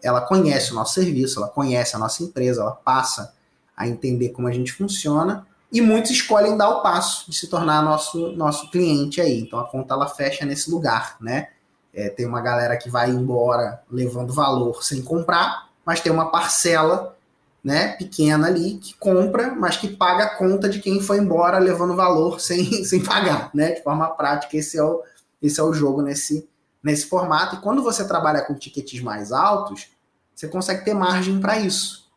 ela 0.00 0.20
conhece 0.20 0.70
o 0.70 0.76
nosso 0.76 0.94
serviço, 0.94 1.40
ela 1.40 1.48
conhece 1.48 1.96
a 1.96 1.98
nossa 1.98 2.22
empresa, 2.22 2.62
ela 2.62 2.70
passa 2.70 3.34
a 3.76 3.88
entender 3.88 4.28
como 4.28 4.46
a 4.46 4.52
gente 4.52 4.72
funciona 4.72 5.44
e 5.72 5.80
muitos 5.80 6.12
escolhem 6.12 6.56
dar 6.56 6.68
o 6.68 6.82
passo 6.82 7.28
de 7.28 7.36
se 7.36 7.48
tornar 7.48 7.82
nosso, 7.82 8.30
nosso 8.36 8.70
cliente 8.70 9.20
aí. 9.20 9.40
Então 9.40 9.58
a 9.58 9.68
conta 9.68 9.92
ela 9.92 10.06
fecha 10.06 10.46
nesse 10.46 10.70
lugar, 10.70 11.16
né? 11.20 11.48
É, 11.92 12.08
tem 12.08 12.26
uma 12.26 12.40
galera 12.40 12.76
que 12.76 12.88
vai 12.88 13.10
embora 13.10 13.82
levando 13.90 14.32
valor 14.32 14.84
sem 14.84 15.02
comprar, 15.02 15.68
mas 15.84 16.00
tem 16.00 16.12
uma 16.12 16.30
parcela 16.30 17.16
né, 17.64 17.88
pequena 17.96 18.46
ali 18.46 18.78
que 18.78 18.94
compra, 18.94 19.52
mas 19.52 19.76
que 19.76 19.88
paga 19.88 20.24
a 20.26 20.36
conta 20.36 20.68
de 20.68 20.78
quem 20.78 21.00
foi 21.00 21.18
embora 21.18 21.58
levando 21.58 21.96
valor 21.96 22.38
sem, 22.40 22.84
sem 22.84 23.02
pagar, 23.02 23.50
né? 23.52 23.72
De 23.72 23.82
forma 23.82 24.08
prática, 24.10 24.56
esse 24.56 24.78
é 24.78 24.82
o, 24.84 25.02
esse 25.42 25.58
é 25.58 25.62
o 25.64 25.72
jogo 25.72 26.02
nesse, 26.02 26.48
nesse 26.82 27.06
formato. 27.06 27.56
E 27.56 27.60
quando 27.60 27.82
você 27.82 28.06
trabalha 28.06 28.42
com 28.42 28.54
tickets 28.54 29.00
mais 29.00 29.32
altos, 29.32 29.88
você 30.34 30.48
consegue 30.48 30.84
ter 30.84 30.94
margem 30.94 31.40
para 31.40 31.58
isso. 31.58 32.08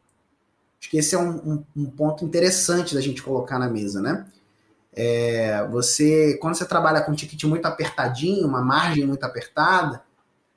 Acho 0.79 0.89
que 0.89 0.97
esse 0.97 1.13
é 1.13 1.17
um, 1.19 1.35
um, 1.37 1.63
um, 1.75 1.85
ponto 1.85 2.25
interessante 2.25 2.95
da 2.95 3.01
gente 3.01 3.21
colocar 3.21 3.59
na 3.59 3.69
mesa, 3.69 4.01
né? 4.01 4.25
É, 4.93 5.65
você, 5.67 6.37
quando 6.41 6.55
você 6.55 6.65
trabalha 6.65 7.01
com 7.01 7.11
um 7.11 7.15
ticket 7.15 7.43
muito 7.45 7.65
apertadinho, 7.65 8.47
uma 8.47 8.61
margem 8.61 9.05
muito 9.05 9.23
apertada, 9.23 10.03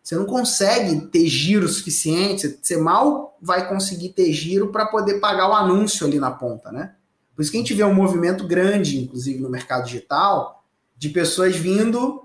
você 0.02 0.16
não 0.16 0.26
consegue 0.26 1.06
ter 1.06 1.26
giro 1.26 1.68
suficiente, 1.68 2.58
você 2.60 2.76
mal 2.76 3.36
vai 3.40 3.68
conseguir 3.68 4.10
ter 4.10 4.32
giro 4.32 4.72
para 4.72 4.86
poder 4.86 5.20
pagar 5.20 5.48
o 5.48 5.54
anúncio 5.54 6.06
ali 6.06 6.18
na 6.18 6.30
ponta, 6.30 6.72
né? 6.72 6.94
Por 7.34 7.42
isso 7.42 7.50
que 7.50 7.56
a 7.56 7.60
gente 7.60 7.74
vê 7.74 7.84
um 7.84 7.94
movimento 7.94 8.46
grande, 8.46 8.98
inclusive 8.98 9.40
no 9.40 9.50
mercado 9.50 9.84
digital, 9.84 10.64
de 10.96 11.08
pessoas 11.08 11.56
vindo 11.56 12.23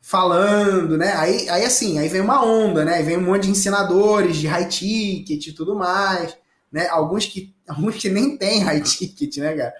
falando, 0.00 0.96
né? 0.96 1.12
Aí, 1.16 1.48
aí 1.48 1.64
assim, 1.64 1.98
aí 1.98 2.08
vem 2.08 2.20
uma 2.20 2.44
onda, 2.44 2.84
né? 2.84 2.94
Aí 2.94 3.02
vem 3.02 3.18
um 3.18 3.22
monte 3.22 3.44
de 3.44 3.50
ensinadores 3.50 4.36
de 4.36 4.46
high 4.46 4.68
ticket 4.68 5.46
e 5.46 5.52
tudo 5.52 5.76
mais, 5.76 6.36
né? 6.72 6.88
Alguns 6.88 7.26
que, 7.26 7.54
alguns 7.68 7.96
que 7.96 8.08
nem 8.08 8.36
tem 8.36 8.60
high 8.62 8.80
ticket, 8.80 9.36
né, 9.38 9.56
cara? 9.56 9.74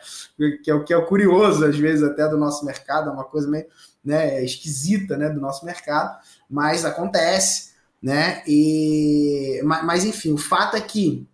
Que 0.62 0.70
é 0.70 0.74
o 0.74 0.84
que 0.84 0.94
é 0.94 1.00
curioso, 1.00 1.64
às 1.64 1.76
vezes, 1.76 2.02
até 2.02 2.28
do 2.28 2.36
nosso 2.36 2.64
mercado, 2.64 3.10
é 3.10 3.12
uma 3.12 3.24
coisa 3.24 3.48
meio 3.48 3.66
né, 4.02 4.42
esquisita, 4.42 5.16
né, 5.16 5.28
do 5.28 5.40
nosso 5.40 5.64
mercado, 5.64 6.18
mas 6.48 6.86
acontece, 6.86 7.72
né? 8.02 8.42
E, 8.46 9.60
mas, 9.64 9.84
mas 9.84 10.04
enfim, 10.04 10.32
o 10.32 10.38
fato 10.38 10.76
é 10.76 10.80
que 10.80 11.26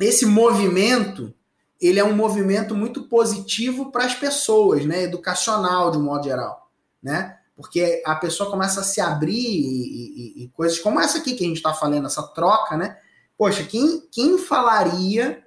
esse 0.00 0.24
movimento 0.24 1.34
ele 1.80 1.98
é 1.98 2.04
um 2.04 2.14
movimento 2.14 2.76
muito 2.76 3.08
positivo 3.08 3.90
para 3.90 4.04
as 4.04 4.14
pessoas, 4.14 4.86
né? 4.86 5.02
Educacional, 5.02 5.90
de 5.90 5.98
um 5.98 6.02
modo 6.04 6.24
geral, 6.24 6.70
né? 7.02 7.38
Porque 7.56 8.02
a 8.04 8.14
pessoa 8.14 8.50
começa 8.50 8.80
a 8.80 8.84
se 8.84 9.00
abrir 9.00 9.34
e, 9.34 10.40
e, 10.40 10.44
e 10.44 10.48
coisas 10.48 10.78
como 10.78 11.00
essa 11.00 11.18
aqui 11.18 11.34
que 11.34 11.44
a 11.44 11.46
gente 11.46 11.58
está 11.58 11.74
falando, 11.74 12.06
essa 12.06 12.22
troca, 12.22 12.76
né? 12.76 12.98
Poxa, 13.36 13.64
quem, 13.64 14.00
quem 14.10 14.38
falaria 14.38 15.44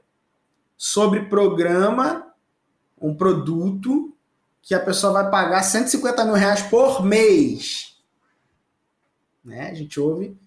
sobre 0.78 1.26
programa, 1.26 2.28
um 3.00 3.16
produto 3.16 4.16
que 4.62 4.74
a 4.74 4.80
pessoa 4.80 5.14
vai 5.14 5.30
pagar 5.30 5.64
150 5.64 6.26
mil 6.26 6.34
reais 6.34 6.62
por 6.64 7.04
mês? 7.04 7.98
Né? 9.44 9.70
A 9.70 9.74
gente 9.74 10.00
ouve. 10.00 10.38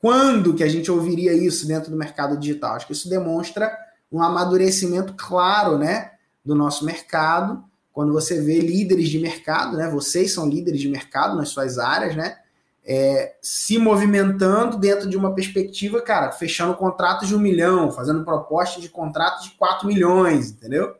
Quando 0.00 0.54
que 0.54 0.62
a 0.62 0.68
gente 0.68 0.90
ouviria 0.90 1.32
isso 1.32 1.66
dentro 1.66 1.90
do 1.90 1.96
mercado 1.96 2.36
digital? 2.36 2.74
Acho 2.74 2.86
que 2.86 2.92
isso 2.92 3.08
demonstra 3.08 3.74
um 4.12 4.22
amadurecimento 4.22 5.14
claro 5.14 5.78
né, 5.78 6.12
do 6.44 6.54
nosso 6.54 6.84
mercado 6.84 7.64
quando 7.94 8.12
você 8.12 8.40
vê 8.40 8.58
líderes 8.58 9.08
de 9.08 9.20
mercado, 9.20 9.76
né? 9.76 9.88
Vocês 9.88 10.34
são 10.34 10.48
líderes 10.48 10.80
de 10.80 10.88
mercado 10.88 11.36
nas 11.36 11.50
suas 11.50 11.78
áreas, 11.78 12.16
né? 12.16 12.36
É, 12.84 13.36
se 13.40 13.78
movimentando 13.78 14.76
dentro 14.76 15.08
de 15.08 15.16
uma 15.16 15.32
perspectiva, 15.32 16.02
cara, 16.02 16.32
fechando 16.32 16.74
contratos 16.74 17.28
de 17.28 17.36
um 17.36 17.38
milhão, 17.38 17.92
fazendo 17.92 18.24
propostas 18.24 18.82
de 18.82 18.88
contratos 18.88 19.44
de 19.44 19.52
4 19.52 19.86
milhões, 19.86 20.50
entendeu? 20.50 20.96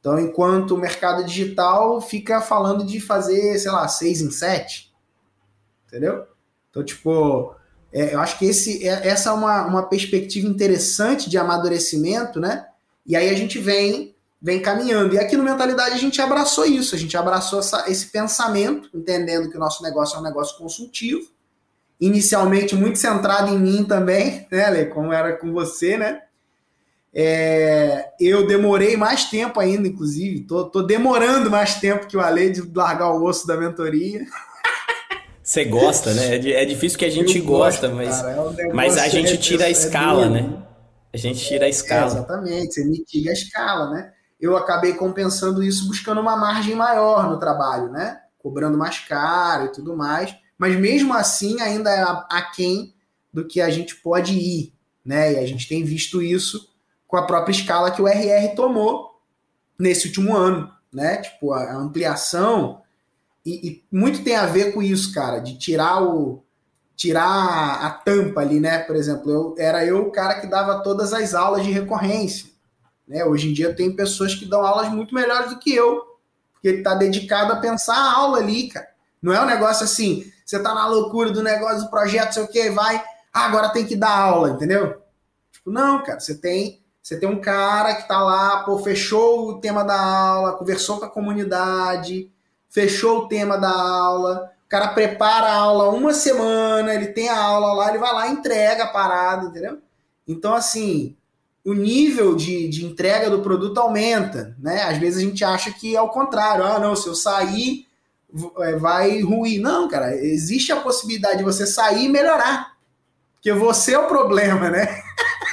Então, 0.00 0.18
enquanto 0.18 0.70
o 0.70 0.78
mercado 0.78 1.22
digital 1.22 2.00
fica 2.00 2.40
falando 2.40 2.84
de 2.84 2.98
fazer, 2.98 3.58
sei 3.58 3.70
lá, 3.70 3.86
seis 3.86 4.22
em 4.22 4.30
sete, 4.30 4.90
entendeu? 5.86 6.24
Então, 6.70 6.82
tipo, 6.82 7.54
é, 7.92 8.14
eu 8.14 8.20
acho 8.20 8.38
que 8.38 8.46
esse, 8.46 8.88
é, 8.88 9.06
essa 9.06 9.28
é 9.28 9.32
uma, 9.32 9.66
uma 9.66 9.82
perspectiva 9.82 10.48
interessante 10.48 11.28
de 11.28 11.36
amadurecimento, 11.36 12.40
né? 12.40 12.66
E 13.04 13.14
aí 13.14 13.28
a 13.28 13.34
gente 13.34 13.58
vem 13.58 14.15
vem 14.40 14.60
caminhando. 14.60 15.14
E 15.14 15.18
aqui 15.18 15.36
no 15.36 15.42
Mentalidade 15.42 15.94
a 15.94 15.98
gente 15.98 16.20
abraçou 16.20 16.66
isso, 16.66 16.94
a 16.94 16.98
gente 16.98 17.16
abraçou 17.16 17.60
essa, 17.60 17.90
esse 17.90 18.06
pensamento, 18.06 18.88
entendendo 18.94 19.50
que 19.50 19.56
o 19.56 19.60
nosso 19.60 19.82
negócio 19.82 20.16
é 20.16 20.20
um 20.20 20.22
negócio 20.22 20.56
consultivo, 20.58 21.28
inicialmente 22.00 22.74
muito 22.74 22.98
centrado 22.98 23.52
em 23.52 23.58
mim 23.58 23.84
também, 23.84 24.46
né, 24.52 24.64
Ale, 24.64 24.86
como 24.86 25.12
era 25.12 25.36
com 25.36 25.52
você, 25.52 25.96
né? 25.96 26.22
É, 27.18 28.10
eu 28.20 28.46
demorei 28.46 28.94
mais 28.94 29.24
tempo 29.24 29.58
ainda, 29.58 29.88
inclusive, 29.88 30.40
tô, 30.40 30.66
tô, 30.66 30.82
demorando 30.82 31.50
mais 31.50 31.76
tempo 31.76 32.06
que 32.06 32.14
o 32.14 32.20
Ale 32.20 32.50
de 32.50 32.60
largar 32.74 33.10
o 33.10 33.24
osso 33.24 33.46
da 33.46 33.56
mentoria. 33.56 34.26
Você 35.42 35.64
gosta, 35.64 36.12
né? 36.12 36.36
É, 36.36 36.62
é 36.62 36.64
difícil 36.66 36.98
que 36.98 37.06
a 37.06 37.10
gente 37.10 37.40
gosta, 37.40 37.88
mas, 37.88 38.22
é 38.22 38.68
mas 38.70 38.98
a 38.98 39.08
gente 39.08 39.38
tira 39.38 39.64
a 39.64 39.68
é 39.68 39.70
escala, 39.70 40.28
né? 40.28 40.62
A 41.10 41.16
gente 41.16 41.42
tira 41.42 41.64
a 41.64 41.68
escala. 41.70 42.02
É, 42.02 42.06
exatamente, 42.06 42.74
você 42.74 42.84
mitiga 42.84 43.30
a 43.30 43.32
escala, 43.32 43.90
né? 43.90 44.12
Eu 44.40 44.56
acabei 44.56 44.94
compensando 44.94 45.62
isso 45.62 45.86
buscando 45.86 46.20
uma 46.20 46.36
margem 46.36 46.74
maior 46.74 47.28
no 47.30 47.38
trabalho, 47.38 47.90
né? 47.90 48.20
Cobrando 48.38 48.76
mais 48.76 48.98
caro 48.98 49.66
e 49.66 49.72
tudo 49.72 49.96
mais. 49.96 50.34
Mas 50.58 50.76
mesmo 50.76 51.12
assim, 51.14 51.60
ainda 51.60 51.90
é 51.90 52.04
aquém 52.30 52.94
do 53.32 53.46
que 53.46 53.60
a 53.60 53.70
gente 53.70 53.96
pode 53.96 54.34
ir, 54.34 54.74
né? 55.04 55.34
E 55.34 55.38
a 55.38 55.46
gente 55.46 55.68
tem 55.68 55.84
visto 55.84 56.22
isso 56.22 56.74
com 57.06 57.16
a 57.16 57.26
própria 57.26 57.52
escala 57.52 57.90
que 57.90 58.02
o 58.02 58.08
RR 58.08 58.54
tomou 58.54 59.20
nesse 59.78 60.06
último 60.08 60.34
ano, 60.34 60.72
né? 60.92 61.18
Tipo, 61.18 61.52
a 61.52 61.74
ampliação. 61.74 62.82
E, 63.44 63.68
e 63.68 63.84
muito 63.90 64.24
tem 64.24 64.36
a 64.36 64.46
ver 64.46 64.72
com 64.72 64.82
isso, 64.82 65.12
cara, 65.12 65.38
de 65.38 65.58
tirar 65.58 66.02
o, 66.02 66.42
tirar 66.96 67.84
a 67.84 67.90
tampa 67.90 68.40
ali, 68.40 68.58
né? 68.58 68.78
Por 68.78 68.96
exemplo, 68.96 69.30
eu, 69.30 69.54
era 69.58 69.84
eu 69.84 70.06
o 70.06 70.10
cara 70.10 70.40
que 70.40 70.46
dava 70.46 70.82
todas 70.82 71.12
as 71.12 71.34
aulas 71.34 71.62
de 71.62 71.70
recorrência. 71.70 72.55
Né? 73.06 73.24
Hoje 73.24 73.50
em 73.50 73.52
dia 73.52 73.74
tem 73.74 73.94
pessoas 73.94 74.34
que 74.34 74.44
dão 74.44 74.64
aulas 74.64 74.88
muito 74.88 75.14
melhores 75.14 75.50
do 75.50 75.58
que 75.58 75.74
eu, 75.74 76.02
porque 76.52 76.68
ele 76.68 76.78
está 76.78 76.94
dedicado 76.94 77.52
a 77.52 77.56
pensar 77.56 77.96
a 77.96 78.12
aula 78.12 78.38
ali, 78.38 78.68
cara. 78.68 78.88
Não 79.22 79.32
é 79.32 79.40
um 79.40 79.46
negócio 79.46 79.84
assim, 79.84 80.30
você 80.44 80.56
está 80.56 80.74
na 80.74 80.86
loucura 80.86 81.30
do 81.30 81.42
negócio, 81.42 81.84
do 81.84 81.90
projeto, 81.90 82.34
sei 82.34 82.42
o 82.42 82.48
que, 82.48 82.70
vai, 82.70 83.02
ah, 83.32 83.46
agora 83.46 83.70
tem 83.70 83.84
que 83.84 83.96
dar 83.96 84.16
aula, 84.16 84.50
entendeu? 84.50 85.02
Tipo, 85.50 85.70
não, 85.70 86.02
cara, 86.02 86.20
você 86.20 86.34
tem, 86.34 86.82
você 87.02 87.18
tem 87.18 87.28
um 87.28 87.40
cara 87.40 87.94
que 87.94 88.02
está 88.02 88.22
lá, 88.22 88.62
pô, 88.64 88.78
fechou 88.78 89.48
o 89.48 89.60
tema 89.60 89.82
da 89.84 90.00
aula, 90.00 90.52
conversou 90.52 90.98
com 90.98 91.04
a 91.04 91.10
comunidade, 91.10 92.30
fechou 92.68 93.20
o 93.20 93.28
tema 93.28 93.56
da 93.56 93.70
aula, 93.70 94.52
o 94.64 94.68
cara 94.68 94.88
prepara 94.88 95.46
a 95.46 95.56
aula 95.56 95.90
uma 95.90 96.12
semana, 96.12 96.94
ele 96.94 97.08
tem 97.08 97.28
a 97.28 97.40
aula 97.40 97.72
lá, 97.72 97.88
ele 97.88 97.98
vai 97.98 98.12
lá 98.12 98.28
e 98.28 98.32
entrega 98.32 98.84
a 98.84 98.88
parada, 98.88 99.46
entendeu? 99.46 99.78
Então, 100.26 100.54
assim, 100.54 101.16
o 101.66 101.74
nível 101.74 102.36
de, 102.36 102.68
de 102.68 102.84
entrega 102.84 103.28
do 103.28 103.40
produto 103.40 103.78
aumenta, 103.78 104.56
né? 104.56 104.84
Às 104.84 104.98
vezes 104.98 105.18
a 105.18 105.26
gente 105.26 105.44
acha 105.44 105.72
que 105.72 105.96
é 105.96 106.00
o 106.00 106.08
contrário. 106.08 106.64
Ah, 106.64 106.78
não, 106.78 106.94
se 106.94 107.08
eu 107.08 107.14
sair, 107.16 107.88
é, 108.60 108.76
vai 108.76 109.20
ruir. 109.20 109.60
Não, 109.60 109.88
cara, 109.88 110.14
existe 110.14 110.70
a 110.70 110.80
possibilidade 110.80 111.38
de 111.38 111.44
você 111.44 111.66
sair 111.66 112.04
e 112.04 112.08
melhorar. 112.08 112.76
Porque 113.34 113.52
você 113.52 113.94
é 113.94 113.98
o 113.98 114.06
problema, 114.06 114.70
né? 114.70 115.02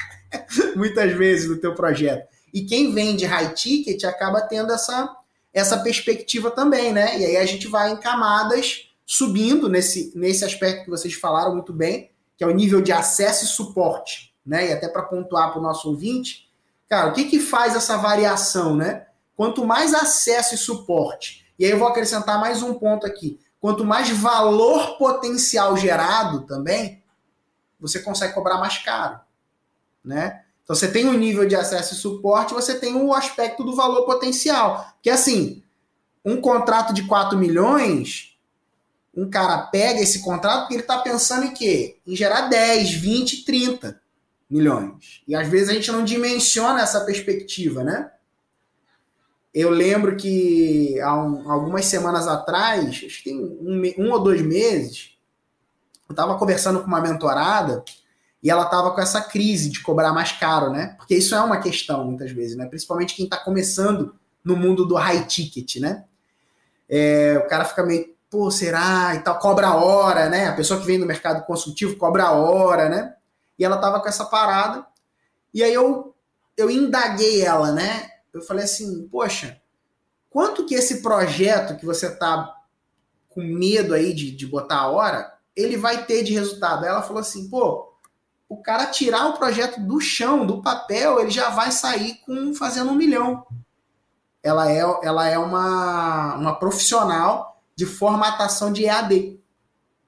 Muitas 0.78 1.12
vezes 1.14 1.50
no 1.50 1.58
teu 1.58 1.74
projeto. 1.74 2.28
E 2.54 2.62
quem 2.62 2.94
vende 2.94 3.26
high 3.26 3.52
ticket 3.56 4.04
acaba 4.04 4.40
tendo 4.40 4.72
essa, 4.72 5.18
essa 5.52 5.80
perspectiva 5.80 6.52
também, 6.52 6.94
né? 6.94 7.20
E 7.20 7.26
aí 7.26 7.38
a 7.38 7.46
gente 7.46 7.68
vai 7.68 7.92
em 7.92 7.98
camadas 7.98 8.88
subindo 9.04 9.68
nesse, 9.68 10.12
nesse 10.16 10.46
aspecto 10.46 10.84
que 10.84 10.92
vocês 10.92 11.16
falaram 11.16 11.54
muito 11.54 11.74
bem, 11.74 12.12
que 12.38 12.44
é 12.44 12.48
o 12.48 12.54
nível 12.54 12.82
de 12.82 12.92
acesso 12.92 13.46
e 13.46 13.48
suporte, 13.48 14.33
né? 14.46 14.70
E 14.70 14.74
até 14.74 14.88
para 14.88 15.04
pontuar 15.04 15.52
para 15.52 15.60
o 15.60 15.64
nosso 15.64 15.90
ouvinte, 15.90 16.50
cara, 16.90 17.10
o 17.10 17.14
que, 17.14 17.26
que 17.26 17.40
faz 17.40 17.76
essa 17.76 17.98
variação, 17.98 18.76
né? 18.76 19.08
Quanto 19.36 19.66
mais 19.66 19.94
acesso 19.94 20.56
e 20.56 20.58
suporte, 20.58 21.46
e 21.58 21.66
aí 21.66 21.72
eu 21.72 21.80
vou 21.80 21.88
acrescentar 21.88 22.40
mais 22.40 22.62
um 22.62 22.74
ponto 22.74 23.06
aqui, 23.06 23.40
quanto 23.60 23.86
mais 23.86 24.10
valor 24.10 24.98
potencial 24.98 25.76
gerado 25.78 26.42
também, 26.42 27.02
você 27.80 28.00
consegue 28.00 28.34
cobrar 28.34 28.58
mais 28.58 28.78
caro, 28.78 29.20
né? 30.04 30.44
Então 30.64 30.76
você 30.76 30.88
tem 30.88 31.08
um 31.08 31.14
nível 31.14 31.46
de 31.46 31.56
acesso 31.56 31.94
e 31.94 31.98
suporte, 31.98 32.54
você 32.54 32.80
tem 32.80 32.96
o 32.96 33.08
um 33.08 33.14
aspecto 33.14 33.64
do 33.64 33.76
valor 33.76 34.06
potencial. 34.06 34.94
Que 35.02 35.10
assim, 35.10 35.62
um 36.24 36.40
contrato 36.40 36.94
de 36.94 37.06
4 37.06 37.38
milhões, 37.38 38.38
um 39.16 39.30
cara 39.30 39.58
pega 39.64 40.00
esse 40.00 40.24
contrato 40.24 40.62
porque 40.62 40.76
ele 40.76 40.82
está 40.84 41.00
pensando 41.00 41.46
em 41.46 41.54
quê? 41.54 42.00
Em 42.08 42.16
gerar 42.16 42.48
10, 42.48 42.94
20, 42.94 43.44
30 43.44 44.02
milhões. 44.54 45.24
E 45.28 45.36
às 45.36 45.48
vezes 45.48 45.70
a 45.70 45.74
gente 45.74 45.92
não 45.92 46.04
dimensiona 46.04 46.82
essa 46.82 47.02
perspectiva, 47.02 47.84
né? 47.84 48.12
Eu 49.54 49.70
lembro 49.70 50.16
que 50.16 51.00
há 51.02 51.16
um, 51.16 51.52
algumas 51.52 51.86
semanas 51.86 52.28
atrás, 52.28 52.90
acho 52.90 53.24
que 53.24 53.24
tem 53.24 53.40
um, 53.40 53.82
um 53.98 54.12
ou 54.12 54.20
dois 54.20 54.42
meses, 54.42 55.18
eu 56.08 56.14
estava 56.14 56.38
conversando 56.38 56.82
com 56.82 56.88
uma 56.88 57.02
mentorada 57.02 57.84
e 58.42 58.50
ela 58.50 58.66
estava 58.66 58.92
com 58.92 59.02
essa 59.02 59.22
crise 59.22 59.70
de 59.70 59.82
cobrar 59.82 60.14
mais 60.14 60.32
caro, 60.34 60.72
né? 60.72 60.96
Porque 60.98 61.16
isso 61.16 61.34
é 61.34 61.42
uma 61.42 61.60
questão 61.60 62.06
muitas 62.06 62.32
vezes, 62.32 62.56
né? 62.56 62.68
Principalmente 62.68 63.16
quem 63.16 63.26
está 63.26 63.38
começando 63.38 64.16
no 64.44 64.56
mundo 64.56 64.86
do 64.86 64.96
high 64.96 65.26
ticket, 65.26 65.78
né? 65.78 66.04
É, 66.90 67.42
o 67.44 67.48
cara 67.48 67.66
fica 67.66 67.84
meio 67.84 68.14
pô, 68.30 68.50
será? 68.50 69.14
E 69.16 69.20
tal, 69.20 69.38
cobra 69.38 69.76
hora, 69.76 70.28
né? 70.28 70.48
A 70.48 70.54
pessoa 70.54 70.80
que 70.80 70.88
vem 70.88 71.00
do 71.00 71.06
mercado 71.06 71.46
consultivo 71.46 71.98
cobra 71.98 72.32
hora, 72.32 72.90
né? 72.90 73.14
E 73.58 73.64
ela 73.64 73.78
tava 73.78 74.00
com 74.00 74.08
essa 74.08 74.26
parada. 74.26 74.86
E 75.54 75.64
aí 75.64 75.74
eu, 75.74 76.16
eu 76.58 76.70
indaguei 76.70 77.42
ela, 77.42 77.72
né? 77.72 78.10
Eu 78.34 78.42
falei 78.42 78.66
assim, 78.66 79.08
poxa, 79.08 79.62
quanto 80.30 80.66
que 80.66 80.74
esse 80.74 81.02
projeto 81.02 81.78
que 81.78 81.86
você 81.86 82.16
tá 82.16 82.56
com 83.30 83.42
medo 83.42 83.94
aí 83.94 84.14
de, 84.14 84.32
de 84.32 84.48
botar 84.48 84.78
a 84.78 84.88
hora, 84.88 85.38
ele 85.56 85.78
vai 85.78 86.06
ter 86.06 86.24
de 86.24 86.34
resultado? 86.34 86.84
Aí 86.84 86.90
ela 86.90 87.04
falou 87.04 87.20
assim, 87.20 87.50
pô, 87.50 87.94
o 88.50 88.58
cara 88.58 88.88
tirar 88.88 89.28
o 89.28 89.38
projeto 89.38 89.80
do 89.80 90.00
chão, 90.00 90.46
do 90.46 90.62
papel, 90.62 91.20
ele 91.20 91.32
já 91.32 91.50
vai 91.50 91.72
sair 91.72 92.16
com 92.26 92.54
fazendo 92.54 92.92
um 92.92 92.96
milhão. 92.96 93.46
Ela 94.42 94.70
é, 94.72 94.80
ela 95.04 95.28
é 95.28 95.38
uma, 95.38 96.36
uma 96.36 96.56
profissional 96.56 97.62
de 97.76 97.86
formatação 97.86 98.72
de 98.72 98.86
EAD, 98.86 99.40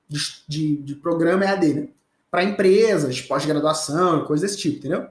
de, 0.08 0.20
de, 0.48 0.78
de 0.78 0.96
programa 0.96 1.46
EAD, 1.46 1.74
né? 1.74 1.88
Para 2.36 2.44
empresas, 2.44 3.22
pós-graduação, 3.22 4.26
coisas 4.26 4.52
desse 4.52 4.62
tipo, 4.62 4.80
entendeu? 4.80 5.08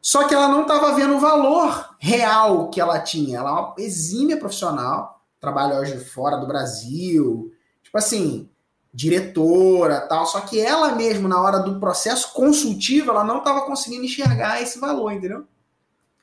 Só 0.00 0.26
que 0.26 0.32
ela 0.32 0.48
não 0.48 0.62
estava 0.62 0.94
vendo 0.94 1.14
o 1.14 1.20
valor 1.20 1.94
real 1.98 2.70
que 2.70 2.80
ela 2.80 2.98
tinha. 3.00 3.36
Ela 3.36 3.50
é 3.50 3.52
uma 3.52 3.74
exímia 3.76 4.38
profissional, 4.38 5.20
trabalha 5.38 5.78
hoje 5.78 6.02
fora 6.02 6.38
do 6.38 6.46
Brasil, 6.46 7.52
tipo 7.82 7.98
assim, 7.98 8.48
diretora 8.94 10.00
tal. 10.00 10.24
Só 10.24 10.40
que 10.40 10.58
ela 10.58 10.94
mesma, 10.94 11.28
na 11.28 11.38
hora 11.38 11.58
do 11.58 11.78
processo 11.78 12.32
consultivo, 12.32 13.10
ela 13.10 13.24
não 13.24 13.40
estava 13.40 13.66
conseguindo 13.66 14.06
enxergar 14.06 14.62
esse 14.62 14.78
valor, 14.78 15.12
entendeu? 15.12 15.44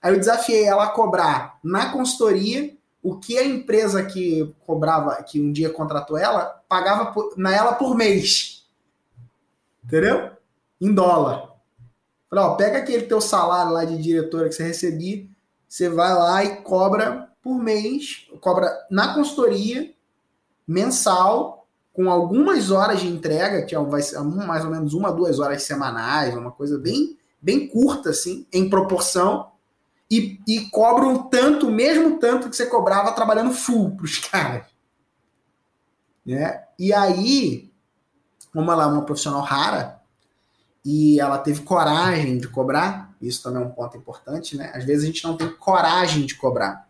Aí 0.01 0.11
eu 0.11 0.17
desafiei 0.17 0.63
ela 0.63 0.85
a 0.85 0.89
cobrar 0.89 1.59
na 1.63 1.91
consultoria 1.91 2.75
o 3.03 3.15
que 3.19 3.37
a 3.37 3.45
empresa 3.45 4.03
que 4.03 4.51
cobrava, 4.65 5.21
que 5.21 5.39
um 5.39 5.51
dia 5.51 5.69
contratou 5.69 6.17
ela, 6.17 6.63
pagava 6.67 7.11
por, 7.11 7.35
na 7.37 7.55
ela 7.55 7.73
por 7.73 7.95
mês. 7.95 8.54
Entendeu? 9.85 10.31
Em 10.81 10.93
dólar. 10.93 11.55
Falei, 12.29 12.45
ó, 12.45 12.55
pega 12.55 12.79
aquele 12.79 13.03
teu 13.03 13.21
salário 13.21 13.71
lá 13.71 13.85
de 13.85 14.01
diretora 14.01 14.49
que 14.49 14.55
você 14.55 14.63
recebia, 14.63 15.25
você 15.67 15.89
vai 15.89 16.13
lá 16.13 16.43
e 16.43 16.57
cobra 16.57 17.29
por 17.41 17.57
mês, 17.57 18.27
cobra 18.41 18.71
na 18.89 19.13
consultoria, 19.13 19.93
mensal, 20.67 21.67
com 21.93 22.09
algumas 22.09 22.71
horas 22.71 22.99
de 22.99 23.07
entrega, 23.07 23.65
que 23.65 23.75
é 23.75 23.79
vai 23.79 24.01
ser 24.01 24.19
mais 24.21 24.65
ou 24.65 24.71
menos 24.71 24.93
uma, 24.93 25.11
duas 25.11 25.39
horas 25.39 25.63
semanais, 25.63 26.35
uma 26.35 26.51
coisa 26.51 26.77
bem, 26.77 27.17
bem 27.41 27.67
curta, 27.67 28.09
assim, 28.09 28.45
em 28.51 28.69
proporção 28.69 29.51
e, 30.09 30.39
e 30.47 30.69
cobram 30.71 31.23
tanto, 31.29 31.71
mesmo 31.71 32.19
tanto 32.19 32.49
que 32.49 32.55
você 32.55 32.65
cobrava 32.65 33.13
trabalhando 33.13 33.53
full 33.53 33.95
para 33.95 34.05
os 34.05 34.17
caras. 34.27 34.65
Né? 36.25 36.63
E 36.77 36.91
aí, 36.91 37.71
como 38.55 38.71
ela 38.71 38.85
é 38.85 38.87
uma 38.87 39.01
profissional 39.01 39.41
rara, 39.41 39.99
e 40.83 41.19
ela 41.19 41.37
teve 41.37 41.63
coragem 41.63 42.37
de 42.37 42.47
cobrar, 42.47 43.13
isso 43.21 43.43
também 43.43 43.61
é 43.61 43.65
um 43.65 43.71
ponto 43.71 43.97
importante, 43.97 44.55
né? 44.55 44.71
Às 44.73 44.85
vezes 44.85 45.03
a 45.03 45.07
gente 45.07 45.23
não 45.25 45.35
tem 45.35 45.51
coragem 45.51 46.25
de 46.25 46.35
cobrar. 46.35 46.87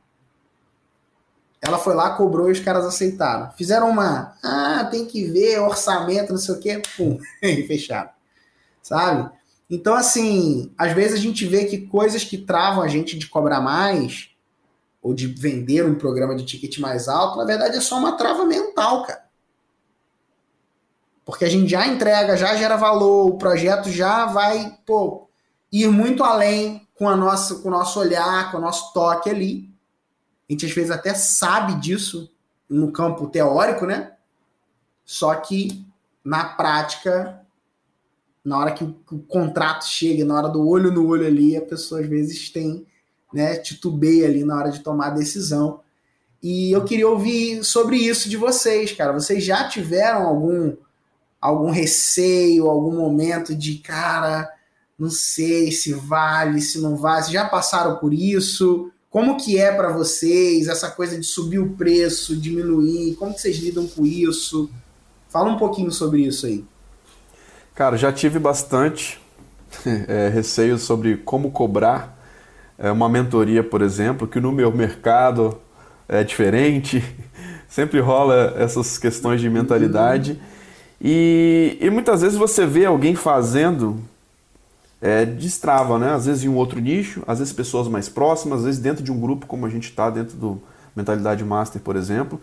Ela 1.59 1.79
foi 1.79 1.95
lá, 1.95 2.11
cobrou 2.11 2.49
e 2.49 2.51
os 2.51 2.59
caras 2.59 2.85
aceitaram. 2.85 3.51
Fizeram 3.57 3.89
uma, 3.89 4.35
ah, 4.43 4.87
tem 4.91 5.07
que 5.07 5.25
ver 5.25 5.59
orçamento, 5.59 6.33
não 6.33 6.37
sei 6.37 6.53
o 6.53 6.59
quê, 6.59 6.81
pum, 6.95 7.17
e 7.41 7.65
fecharam. 7.65 8.11
Sabe? 8.83 9.31
Então, 9.67 9.95
assim, 9.95 10.71
às 10.77 10.93
vezes 10.93 11.17
a 11.17 11.21
gente 11.21 11.47
vê 11.47 11.65
que 11.65 11.87
coisas 11.87 12.23
que 12.23 12.37
travam 12.37 12.83
a 12.83 12.87
gente 12.87 13.17
de 13.17 13.27
cobrar 13.27 13.59
mais, 13.59 14.29
ou 15.01 15.15
de 15.15 15.25
vender 15.25 15.83
um 15.83 15.95
programa 15.95 16.35
de 16.35 16.45
ticket 16.45 16.77
mais 16.77 17.07
alto, 17.07 17.39
na 17.39 17.45
verdade 17.45 17.77
é 17.77 17.81
só 17.81 17.97
uma 17.97 18.11
trava 18.17 18.45
mental, 18.45 19.03
cara. 19.03 19.24
Porque 21.25 21.43
a 21.43 21.49
gente 21.49 21.69
já 21.69 21.87
entrega, 21.87 22.37
já 22.37 22.55
gera 22.55 22.77
valor, 22.77 23.27
o 23.27 23.37
projeto 23.37 23.89
já 23.89 24.27
vai, 24.27 24.77
pô, 24.85 25.27
ir 25.71 25.89
muito 25.89 26.23
além 26.23 26.87
com, 26.93 27.09
a 27.09 27.15
nossa, 27.15 27.55
com 27.55 27.67
o 27.67 27.71
nosso 27.71 27.99
olhar, 27.99 28.51
com 28.51 28.57
o 28.57 28.61
nosso 28.61 28.93
toque 28.93 29.29
ali. 29.29 29.69
A 30.47 30.53
gente 30.53 30.67
às 30.67 30.71
vezes 30.71 30.91
até 30.91 31.13
sabe 31.15 31.75
disso 31.75 32.31
no 32.69 32.91
campo 32.91 33.27
teórico, 33.27 33.85
né? 33.85 34.13
Só 35.03 35.33
que 35.35 35.85
na 36.23 36.45
prática 36.45 37.45
na 38.45 38.59
hora 38.59 38.71
que 38.71 38.83
o, 38.83 38.93
contrato 39.27 39.85
chega, 39.85 40.23
na 40.23 40.35
hora 40.35 40.49
do 40.49 40.65
olho 40.67 40.91
no 40.91 41.07
olho 41.07 41.25
ali, 41.25 41.57
a 41.57 41.61
pessoa 41.61 41.99
às 41.99 42.07
vezes 42.07 42.51
tem, 42.51 42.85
né, 43.33 43.57
titubeia 43.57 44.27
ali 44.27 44.43
na 44.45 44.55
hora 44.55 44.69
de 44.69 44.81
tomar 44.81 45.07
a 45.07 45.15
decisão. 45.15 45.79
E 46.43 46.71
eu 46.71 46.85
queria 46.85 47.09
ouvir 47.09 47.63
sobre 47.63 47.97
isso 47.97 48.29
de 48.29 48.37
vocês, 48.37 48.91
cara. 48.91 49.11
Vocês 49.13 49.43
já 49.43 49.67
tiveram 49.67 50.27
algum 50.27 50.75
algum 51.45 51.69
receio, 51.69 52.67
algum 52.67 52.95
momento 52.95 53.55
de, 53.55 53.75
cara, 53.75 54.51
não 54.97 55.09
sei 55.09 55.71
se 55.71 55.93
vale, 55.93 56.59
se 56.59 56.81
não 56.81 56.95
vale, 56.95 57.31
já 57.31 57.45
passaram 57.45 57.97
por 57.97 58.13
isso? 58.13 58.91
Como 59.11 59.37
que 59.37 59.57
é 59.59 59.71
para 59.71 59.91
vocês 59.91 60.67
essa 60.67 60.89
coisa 60.89 61.17
de 61.17 61.23
subir 61.23 61.59
o 61.59 61.69
preço, 61.69 62.35
diminuir? 62.35 63.15
Como 63.15 63.33
que 63.33 63.41
vocês 63.41 63.57
lidam 63.57 63.87
com 63.87 64.05
isso? 64.05 64.69
Fala 65.29 65.51
um 65.51 65.57
pouquinho 65.57 65.91
sobre 65.91 66.21
isso 66.21 66.47
aí. 66.47 66.65
Cara, 67.75 67.95
já 67.95 68.11
tive 68.11 68.39
bastante 68.39 69.21
é, 70.07 70.29
receio 70.33 70.77
sobre 70.79 71.17
como 71.17 71.51
cobrar 71.51 72.17
é, 72.77 72.91
uma 72.91 73.07
mentoria, 73.07 73.63
por 73.63 73.81
exemplo, 73.81 74.27
que 74.27 74.39
no 74.39 74.51
meu 74.51 74.71
mercado 74.71 75.59
é 76.09 76.23
diferente. 76.23 77.03
Sempre 77.69 77.99
rola 77.99 78.55
essas 78.57 78.97
questões 78.97 79.39
de 79.39 79.49
mentalidade. 79.49 80.41
E, 81.01 81.77
e 81.81 81.89
muitas 81.89 82.21
vezes 82.21 82.37
você 82.37 82.65
vê 82.65 82.85
alguém 82.85 83.15
fazendo, 83.15 83.99
é, 85.01 85.25
destrava, 85.25 85.99
né? 85.99 86.13
Às 86.13 86.25
vezes 86.25 86.43
em 86.43 86.49
um 86.49 86.55
outro 86.55 86.79
nicho, 86.79 87.21
às 87.27 87.39
vezes 87.39 87.53
pessoas 87.53 87.87
mais 87.87 88.09
próximas, 88.09 88.59
às 88.59 88.65
vezes 88.65 88.81
dentro 88.81 89.03
de 89.03 89.11
um 89.11 89.19
grupo 89.19 89.45
como 89.45 89.65
a 89.65 89.69
gente 89.69 89.89
está, 89.89 90.09
dentro 90.09 90.37
do 90.37 90.61
Mentalidade 90.95 91.43
Master, 91.43 91.81
por 91.81 91.95
exemplo. 91.95 92.39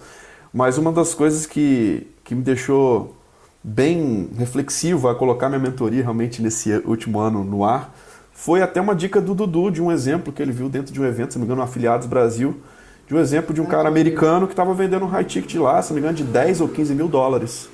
Mas 0.53 0.77
uma 0.77 0.93
das 0.93 1.15
coisas 1.15 1.47
que, 1.47 2.07
que 2.25 2.35
me 2.35 2.43
deixou 2.43 3.17
bem 3.65 4.29
reflexivo 4.37 5.09
a 5.09 5.15
colocar 5.15 5.49
minha 5.49 5.61
mentoria 5.61 6.03
realmente 6.03 6.43
nesse 6.43 6.73
último 6.85 7.21
ano 7.21 7.45
no 7.45 7.65
ar, 7.65 7.95
foi 8.33 8.61
até 8.61 8.81
uma 8.81 8.95
dica 8.95 9.21
do 9.21 9.35
Dudu, 9.35 9.71
de 9.71 9.81
um 9.81 9.93
exemplo 9.93 10.33
que 10.33 10.43
ele 10.43 10.53
viu 10.53 10.69
dentro 10.69 10.93
de 10.93 11.01
um 11.01 11.05
evento, 11.05 11.33
se 11.33 11.38
não 11.38 11.43
me 11.43 11.47
engano, 11.47 11.62
no 11.62 11.69
Afiliados 11.69 12.07
Brasil, 12.07 12.61
de 13.07 13.15
um 13.15 13.19
exemplo 13.19 13.55
de 13.55 13.61
um 13.61 13.67
cara 13.67 13.88
americano 13.88 14.47
que 14.47 14.53
estava 14.53 14.75
vendendo 14.75 15.05
um 15.05 15.09
high 15.09 15.25
ticket 15.25 15.55
lá, 15.61 15.81
se 15.81 15.91
não 15.91 15.95
me 15.95 16.01
engano, 16.01 16.17
de 16.17 16.25
10 16.25 16.61
ou 16.61 16.69
15 16.69 16.95
mil 16.95 17.09
dólares. 17.09 17.69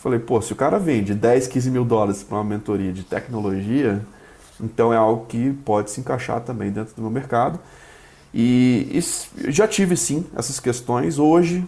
Falei, 0.00 0.18
pô, 0.18 0.40
se 0.40 0.50
o 0.52 0.56
cara 0.56 0.78
vende 0.78 1.14
10, 1.14 1.46
15 1.46 1.70
mil 1.70 1.84
dólares 1.84 2.22
para 2.22 2.38
uma 2.38 2.44
mentoria 2.44 2.90
de 2.90 3.02
tecnologia, 3.02 4.00
então 4.58 4.92
é 4.94 4.96
algo 4.96 5.26
que 5.26 5.52
pode 5.64 5.90
se 5.90 6.00
encaixar 6.00 6.40
também 6.40 6.70
dentro 6.70 6.94
do 6.94 7.02
meu 7.02 7.10
mercado. 7.10 7.60
E, 8.32 8.88
e 8.92 9.50
já 9.52 9.68
tive 9.68 9.96
sim 9.96 10.24
essas 10.34 10.58
questões. 10.58 11.18
Hoje 11.18 11.66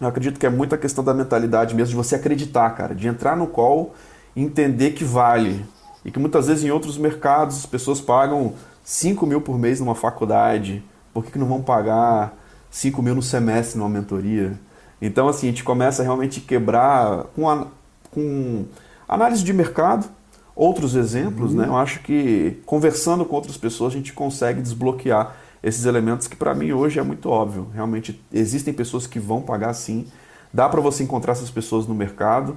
Eu 0.00 0.08
acredito 0.08 0.40
que 0.40 0.46
é 0.46 0.50
muita 0.50 0.78
questão 0.78 1.04
da 1.04 1.14
mentalidade 1.14 1.74
mesmo, 1.74 1.90
de 1.90 1.96
você 1.96 2.16
acreditar, 2.16 2.70
cara, 2.70 2.94
de 2.94 3.06
entrar 3.06 3.36
no 3.36 3.46
call 3.46 3.94
e 4.34 4.42
entender 4.42 4.92
que 4.92 5.04
vale. 5.04 5.64
E 6.04 6.10
que 6.10 6.18
muitas 6.18 6.48
vezes 6.48 6.64
em 6.64 6.70
outros 6.70 6.98
mercados 6.98 7.58
as 7.58 7.66
pessoas 7.66 8.00
pagam 8.00 8.54
5 8.82 9.26
mil 9.26 9.40
por 9.40 9.58
mês 9.58 9.78
numa 9.78 9.94
faculdade, 9.94 10.82
por 11.14 11.24
que, 11.24 11.32
que 11.32 11.38
não 11.38 11.46
vão 11.46 11.62
pagar 11.62 12.34
5 12.70 13.00
mil 13.02 13.14
no 13.14 13.22
semestre 13.22 13.78
numa 13.78 13.90
mentoria? 13.90 14.58
Então, 15.02 15.28
assim, 15.28 15.48
a 15.48 15.50
gente 15.50 15.64
começa 15.64 16.00
a 16.00 16.04
realmente 16.04 16.40
quebrar 16.40 17.24
com, 17.34 17.50
a, 17.50 17.66
com 18.12 18.64
análise 19.08 19.42
de 19.42 19.52
mercado, 19.52 20.08
outros 20.54 20.94
exemplos, 20.94 21.50
uhum. 21.50 21.58
né? 21.58 21.66
Eu 21.66 21.76
acho 21.76 22.00
que 22.00 22.62
conversando 22.64 23.24
com 23.24 23.34
outras 23.34 23.56
pessoas 23.56 23.92
a 23.92 23.96
gente 23.96 24.12
consegue 24.12 24.62
desbloquear 24.62 25.34
esses 25.60 25.86
elementos 25.86 26.28
que 26.28 26.36
para 26.36 26.54
mim 26.54 26.70
hoje 26.70 27.00
é 27.00 27.02
muito 27.02 27.28
óbvio. 27.28 27.66
Realmente 27.74 28.22
existem 28.32 28.72
pessoas 28.72 29.04
que 29.08 29.18
vão 29.18 29.42
pagar 29.42 29.74
sim. 29.74 30.06
Dá 30.52 30.68
para 30.68 30.80
você 30.80 31.02
encontrar 31.02 31.32
essas 31.32 31.50
pessoas 31.50 31.84
no 31.84 31.94
mercado 31.94 32.56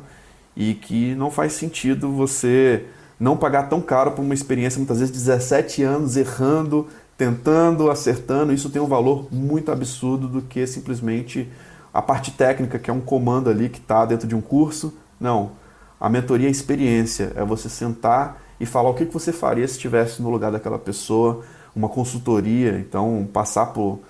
e 0.55 0.75
que 0.75 1.15
não 1.15 1.31
faz 1.31 1.53
sentido 1.53 2.11
você 2.11 2.85
não 3.19 3.35
pagar 3.35 3.69
tão 3.69 3.81
caro 3.81 4.11
por 4.11 4.21
uma 4.21 4.33
experiência 4.35 4.77
muitas 4.77 4.99
vezes 4.99 5.11
17 5.13 5.81
anos 5.81 6.15
errando, 6.15 6.87
tentando, 7.17 7.89
acertando. 7.89 8.53
Isso 8.53 8.69
tem 8.69 8.81
um 8.81 8.87
valor 8.87 9.27
muito 9.31 9.71
absurdo 9.71 10.27
do 10.27 10.41
que 10.43 10.67
simplesmente 10.67 11.49
a 11.95 12.01
parte 12.01 12.31
técnica, 12.31 12.77
que 12.77 12.91
é 12.91 12.93
um 12.93 12.99
comando 12.99 13.49
ali 13.49 13.69
que 13.69 13.79
está 13.79 14.05
dentro 14.05 14.27
de 14.27 14.35
um 14.35 14.41
curso. 14.41 14.93
Não. 15.17 15.51
A 15.97 16.09
mentoria 16.09 16.49
é 16.49 16.51
experiência, 16.51 17.31
é 17.37 17.45
você 17.45 17.69
sentar 17.69 18.41
e 18.59 18.65
falar 18.65 18.89
o 18.89 18.93
que 18.93 19.05
você 19.05 19.31
faria 19.31 19.65
se 19.65 19.75
estivesse 19.75 20.21
no 20.21 20.29
lugar 20.29 20.51
daquela 20.51 20.77
pessoa, 20.77 21.43
uma 21.73 21.87
consultoria, 21.87 22.77
então 22.79 23.25
passar 23.31 23.67
por 23.67 24.01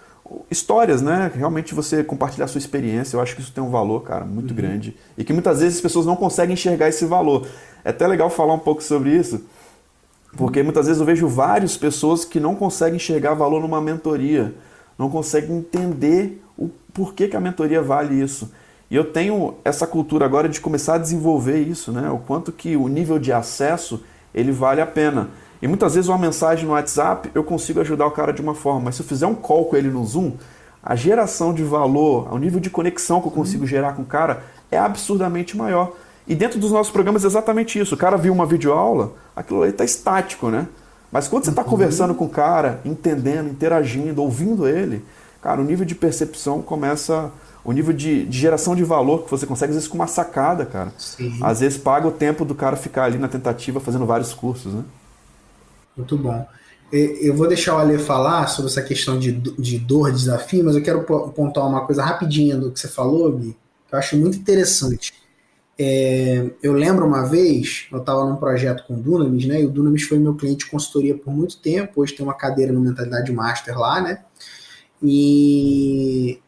histórias, 0.50 1.04
né? 1.04 1.32
Realmente 1.36 1.76
você 1.76 2.04
compartilhar 2.04 2.48
sua 2.48 2.58
experiência, 2.58 3.18
eu 3.18 3.22
acho 3.22 3.36
que 3.36 3.42
isso 3.42 3.54
tem 3.54 3.64
um 3.64 3.70
valor, 3.70 4.02
cara, 4.02 4.26
muito 4.26 4.50
uhum. 4.50 4.56
grande. 4.56 4.98
E 5.16 5.24
que 5.24 5.32
muitas 5.32 5.60
vezes 5.60 5.76
as 5.76 5.82
pessoas 5.82 6.08
não 6.08 6.16
conseguem 6.16 6.56
enxergar 6.56 6.88
esse 6.88 7.06
valor. 7.06 7.46
É 7.84 7.92
até 7.92 8.08
legal 8.08 8.32
falar 8.32 8.56
um 8.56 8.60
pouco 8.60 8.82
sobre 8.82 9.16
isso, 9.16 9.46
porque 10.36 10.64
muitas 10.64 10.88
vezes 10.88 11.00
eu 11.00 11.06
vejo 11.06 11.28
várias 11.28 11.78
pessoas 11.78 12.26
que 12.26 12.40
não 12.40 12.56
conseguem 12.56 12.96
enxergar 12.96 13.36
valor 13.36 13.62
numa 13.62 13.80
mentoria, 13.80 14.56
não 14.98 15.08
conseguem 15.08 15.58
entender 15.58 16.42
o 16.58 16.70
porquê 16.94 17.28
que 17.28 17.36
a 17.36 17.40
mentoria 17.40 17.82
vale 17.82 18.20
isso. 18.22 18.52
E 18.90 18.96
eu 18.96 19.06
tenho 19.12 19.56
essa 19.66 19.88
cultura 19.88 20.26
agora 20.26 20.48
de 20.48 20.62
começar 20.62 20.96
a 20.96 20.98
desenvolver 21.00 21.60
isso, 21.60 21.92
né? 21.92 22.10
O 22.10 22.20
quanto 22.20 22.52
que 22.52 22.76
o 22.76 22.88
nível 22.88 23.18
de 23.18 23.34
acesso 23.34 24.04
ele 24.34 24.52
vale 24.52 24.82
a 24.82 24.86
pena. 24.86 25.30
E 25.62 25.68
muitas 25.68 25.96
vezes 25.96 26.10
uma 26.10 26.18
mensagem 26.18 26.66
no 26.66 26.74
WhatsApp 26.74 27.32
eu 27.34 27.44
consigo 27.44 27.80
ajudar 27.80 28.06
o 28.06 28.12
cara 28.12 28.32
de 28.32 28.42
uma 28.42 28.54
forma, 28.54 28.82
mas 28.86 28.96
se 28.96 29.02
eu 29.02 29.08
fizer 29.08 29.26
um 29.26 29.34
call 29.34 29.66
com 29.66 29.76
ele 29.76 29.90
no 29.90 30.06
Zoom, 30.06 30.34
a 30.84 30.96
geração 30.96 31.54
de 31.54 31.64
valor, 31.64 32.32
o 32.32 32.38
nível 32.38 32.60
de 32.60 32.70
conexão 32.70 33.20
que 33.20 33.28
eu 33.28 33.32
consigo 33.32 33.64
uhum. 33.64 33.68
gerar 33.68 33.94
com 33.94 34.04
o 34.04 34.06
cara 34.06 34.44
é 34.70 34.78
absurdamente 34.78 35.58
maior. 35.58 35.94
E 36.28 36.36
dentro 36.36 36.60
dos 36.60 36.72
nossos 36.72 36.92
programas 36.92 37.24
é 37.24 37.28
exatamente 37.28 37.80
isso. 37.80 37.96
O 37.96 37.98
cara 37.98 38.18
viu 38.18 38.32
uma 38.32 38.46
videoaula, 38.46 39.14
aquilo 39.36 39.64
ali 39.64 39.72
está 39.72 39.84
estático, 39.84 40.50
né? 40.50 40.68
Mas 41.12 41.28
quando 41.28 41.46
você 41.46 41.50
está 41.50 41.64
uhum. 41.64 41.70
conversando 41.70 42.14
com 42.14 42.26
o 42.26 42.30
cara, 42.30 42.82
entendendo, 42.86 43.50
interagindo, 43.50 44.22
ouvindo 44.22 44.68
ele, 44.68 45.04
cara, 45.46 45.62
o 45.62 45.64
nível 45.64 45.86
de 45.86 45.94
percepção 45.94 46.60
começa. 46.60 47.32
O 47.64 47.72
nível 47.72 47.94
de, 47.94 48.26
de 48.26 48.38
geração 48.38 48.76
de 48.76 48.84
valor 48.84 49.24
que 49.24 49.32
você 49.32 49.46
consegue, 49.46 49.72
às 49.72 49.76
vezes, 49.76 49.88
com 49.88 49.96
uma 49.96 50.08
sacada, 50.08 50.66
cara. 50.66 50.92
Sim. 50.98 51.40
Às 51.42 51.60
vezes 51.62 51.78
paga 51.78 52.08
o 52.08 52.12
tempo 52.12 52.46
do 52.46 52.54
cara 52.54 52.76
ficar 52.76 53.06
ali 53.06 53.18
na 53.18 53.28
tentativa 53.28 53.80
fazendo 53.80 54.06
vários 54.06 54.34
cursos, 54.34 54.74
né? 54.74 54.84
Muito 55.98 56.18
bom. 56.18 56.46
Eu 56.92 57.36
vou 57.36 57.48
deixar 57.48 57.76
o 57.76 57.80
Ale 57.80 57.98
falar 57.98 58.48
sobre 58.48 58.70
essa 58.70 58.82
questão 58.84 59.18
de, 59.18 59.32
de 59.32 59.80
dor, 59.80 60.12
de 60.12 60.18
desafio, 60.18 60.64
mas 60.64 60.76
eu 60.76 60.84
quero 60.84 61.04
pontuar 61.04 61.68
uma 61.68 61.86
coisa 61.86 62.04
rapidinha 62.04 62.56
do 62.56 62.72
que 62.72 62.80
você 62.80 62.88
falou, 62.88 63.32
Gui, 63.32 63.58
que 63.88 63.96
eu 63.96 64.00
acho 64.00 64.16
muito 64.16 64.38
interessante. 64.38 65.14
É, 65.78 66.52
eu 66.62 66.74
lembro 66.74 67.06
uma 67.06 67.24
vez, 67.24 67.88
eu 67.92 67.98
estava 67.98 68.24
num 68.26 68.36
projeto 68.36 68.86
com 68.88 68.94
o 68.94 68.98
Dunamis, 68.98 69.46
né? 69.46 69.62
E 69.62 69.66
o 69.66 69.70
Dunamis 69.70 70.04
foi 70.04 70.20
meu 70.20 70.36
cliente 70.36 70.66
de 70.66 70.72
consultoria 70.72 71.18
por 71.18 71.34
muito 71.34 71.58
tempo. 71.58 72.02
Hoje 72.02 72.14
tem 72.14 72.24
uma 72.24 72.36
cadeira 72.36 72.72
no 72.72 72.80
Mentalidade 72.80 73.32
Master 73.32 73.78
lá, 73.78 74.00
né? 74.00 74.20
E, 75.08 76.42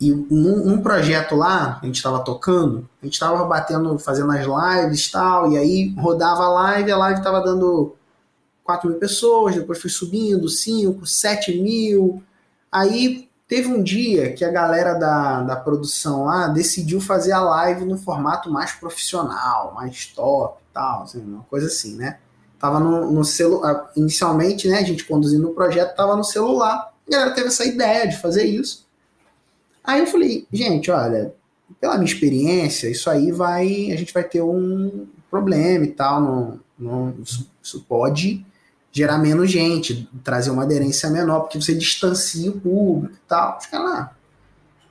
e 0.00 0.10
num, 0.10 0.64
num 0.64 0.82
projeto 0.82 1.34
lá, 1.34 1.78
a 1.82 1.86
gente 1.86 1.96
estava 1.96 2.20
tocando, 2.20 2.88
a 3.02 3.06
gente 3.06 3.14
estava 3.14 3.44
batendo, 3.44 3.98
fazendo 3.98 4.30
as 4.32 4.46
lives 4.46 5.06
e 5.06 5.12
tal, 5.12 5.52
e 5.52 5.58
aí 5.58 5.94
rodava 5.98 6.44
a 6.44 6.48
live, 6.48 6.92
a 6.92 6.96
live 6.96 7.18
estava 7.18 7.40
dando 7.40 7.96
4 8.64 8.88
mil 8.88 8.98
pessoas, 8.98 9.54
depois 9.54 9.80
foi 9.80 9.90
subindo 9.90 10.48
5, 10.48 11.06
7 11.06 11.60
mil. 11.60 12.22
Aí 12.70 13.28
teve 13.48 13.68
um 13.68 13.82
dia 13.82 14.34
que 14.34 14.44
a 14.44 14.50
galera 14.50 14.94
da, 14.94 15.42
da 15.42 15.56
produção 15.56 16.26
lá 16.26 16.48
decidiu 16.48 17.00
fazer 17.00 17.32
a 17.32 17.40
live 17.40 17.86
no 17.86 17.96
formato 17.96 18.50
mais 18.50 18.72
profissional, 18.72 19.72
mais 19.74 20.06
top 20.06 20.62
tal, 20.78 21.02
assim, 21.02 21.20
uma 21.20 21.42
coisa 21.44 21.66
assim, 21.66 21.96
né? 21.96 22.18
Tava 22.58 22.78
no, 22.78 23.10
no 23.10 23.24
celular, 23.24 23.90
inicialmente, 23.96 24.68
né, 24.68 24.78
a 24.78 24.84
gente 24.84 25.04
conduzindo 25.04 25.48
o 25.48 25.54
projeto, 25.54 25.96
tava 25.96 26.16
no 26.16 26.24
celular. 26.24 26.92
A 27.08 27.10
galera 27.10 27.30
teve 27.32 27.48
essa 27.48 27.64
ideia 27.64 28.06
de 28.06 28.20
fazer 28.20 28.44
isso. 28.44 28.86
Aí 29.82 30.00
eu 30.00 30.06
falei, 30.06 30.46
gente, 30.52 30.90
olha, 30.90 31.32
pela 31.80 31.96
minha 31.96 32.12
experiência, 32.12 32.88
isso 32.90 33.08
aí 33.08 33.32
vai, 33.32 33.90
a 33.90 33.96
gente 33.96 34.12
vai 34.12 34.22
ter 34.22 34.42
um 34.42 35.06
problema 35.30 35.84
e 35.84 35.92
tal, 35.92 36.20
não, 36.20 36.60
não, 36.78 37.14
isso, 37.22 37.50
isso 37.62 37.84
pode 37.88 38.44
gerar 38.90 39.18
menos 39.18 39.50
gente, 39.50 40.08
trazer 40.24 40.50
uma 40.50 40.64
aderência 40.64 41.08
menor, 41.10 41.40
porque 41.40 41.60
você 41.60 41.74
distancia 41.74 42.50
o 42.50 42.60
público 42.60 43.14
e 43.14 43.28
tal. 43.28 43.60
Fica 43.60 43.78
lá. 43.78 44.14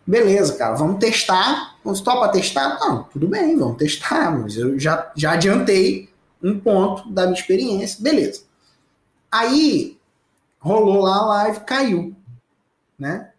Beleza, 0.06 0.54
cara, 0.54 0.76
vamos 0.76 1.00
testar. 1.00 1.76
Vamos 1.84 2.02
topa 2.02 2.30
testar? 2.30 2.80
Não, 2.80 3.04
tudo 3.04 3.28
bem, 3.28 3.58
vamos 3.58 3.78
testar, 3.78 4.32
mas 4.32 4.56
eu 4.56 4.80
já, 4.80 5.12
já 5.16 5.32
adiantei 5.34 6.10
um 6.42 6.58
ponto 6.60 7.10
da 7.10 7.24
minha 7.24 7.38
experiência. 7.38 8.02
Beleza. 8.02 8.44
Aí 9.32 9.97
rolou 10.68 11.02
lá 11.02 11.16
a 11.16 11.26
live, 11.26 11.60
caiu, 11.62 12.16
né? 13.00 13.32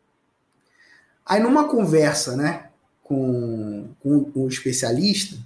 Aí 1.24 1.40
numa 1.40 1.68
conversa, 1.68 2.36
né, 2.36 2.64
com, 3.02 3.88
com 4.02 4.30
o 4.34 4.48
especialista, 4.48 5.36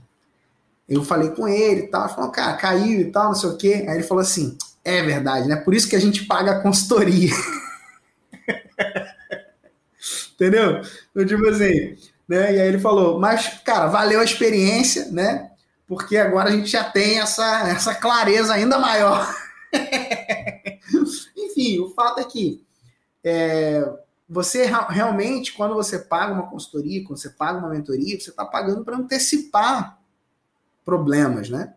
eu 0.88 1.02
falei 1.02 1.30
com 1.30 1.48
ele 1.48 1.82
e 1.82 1.86
tal, 1.88 2.08
falou, 2.08 2.30
cara, 2.30 2.56
caiu 2.56 3.00
e 3.00 3.10
tal, 3.10 3.26
não 3.26 3.34
sei 3.34 3.50
o 3.50 3.56
quê. 3.56 3.84
Aí 3.88 3.96
ele 3.96 4.02
falou 4.02 4.22
assim: 4.22 4.56
é 4.84 5.02
verdade, 5.02 5.48
né? 5.48 5.56
Por 5.56 5.74
isso 5.74 5.88
que 5.88 5.96
a 5.96 6.00
gente 6.00 6.24
paga 6.24 6.52
a 6.52 6.60
consultoria. 6.60 7.32
Entendeu? 10.34 10.82
Então, 11.10 11.26
tipo 11.26 11.46
assim, 11.48 11.96
né? 12.28 12.54
E 12.54 12.60
aí 12.60 12.68
ele 12.68 12.78
falou, 12.78 13.18
mas, 13.18 13.60
cara, 13.64 13.86
valeu 13.86 14.20
a 14.20 14.24
experiência, 14.24 15.06
né? 15.10 15.50
Porque 15.86 16.16
agora 16.16 16.48
a 16.48 16.52
gente 16.52 16.68
já 16.68 16.84
tem 16.84 17.20
essa, 17.20 17.68
essa 17.68 17.94
clareza 17.94 18.52
ainda 18.52 18.78
maior. 18.78 19.34
Enfim, 21.52 21.80
o 21.80 21.90
fato 21.90 22.20
é 22.20 22.24
que 22.24 22.62
é, 23.22 23.88
você 24.28 24.66
realmente, 24.88 25.52
quando 25.52 25.74
você 25.74 25.98
paga 25.98 26.32
uma 26.32 26.50
consultoria, 26.50 27.04
quando 27.04 27.18
você 27.18 27.30
paga 27.30 27.58
uma 27.58 27.68
mentoria, 27.68 28.18
você 28.18 28.30
está 28.30 28.44
pagando 28.44 28.84
para 28.84 28.96
antecipar 28.96 29.98
problemas, 30.84 31.48
né? 31.48 31.74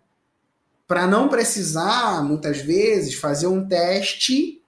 para 0.87 1.07
não 1.07 1.27
precisar, 1.27 2.23
muitas 2.23 2.59
vezes, 2.59 3.15
fazer 3.15 3.47
um 3.47 3.67
teste 3.67 4.61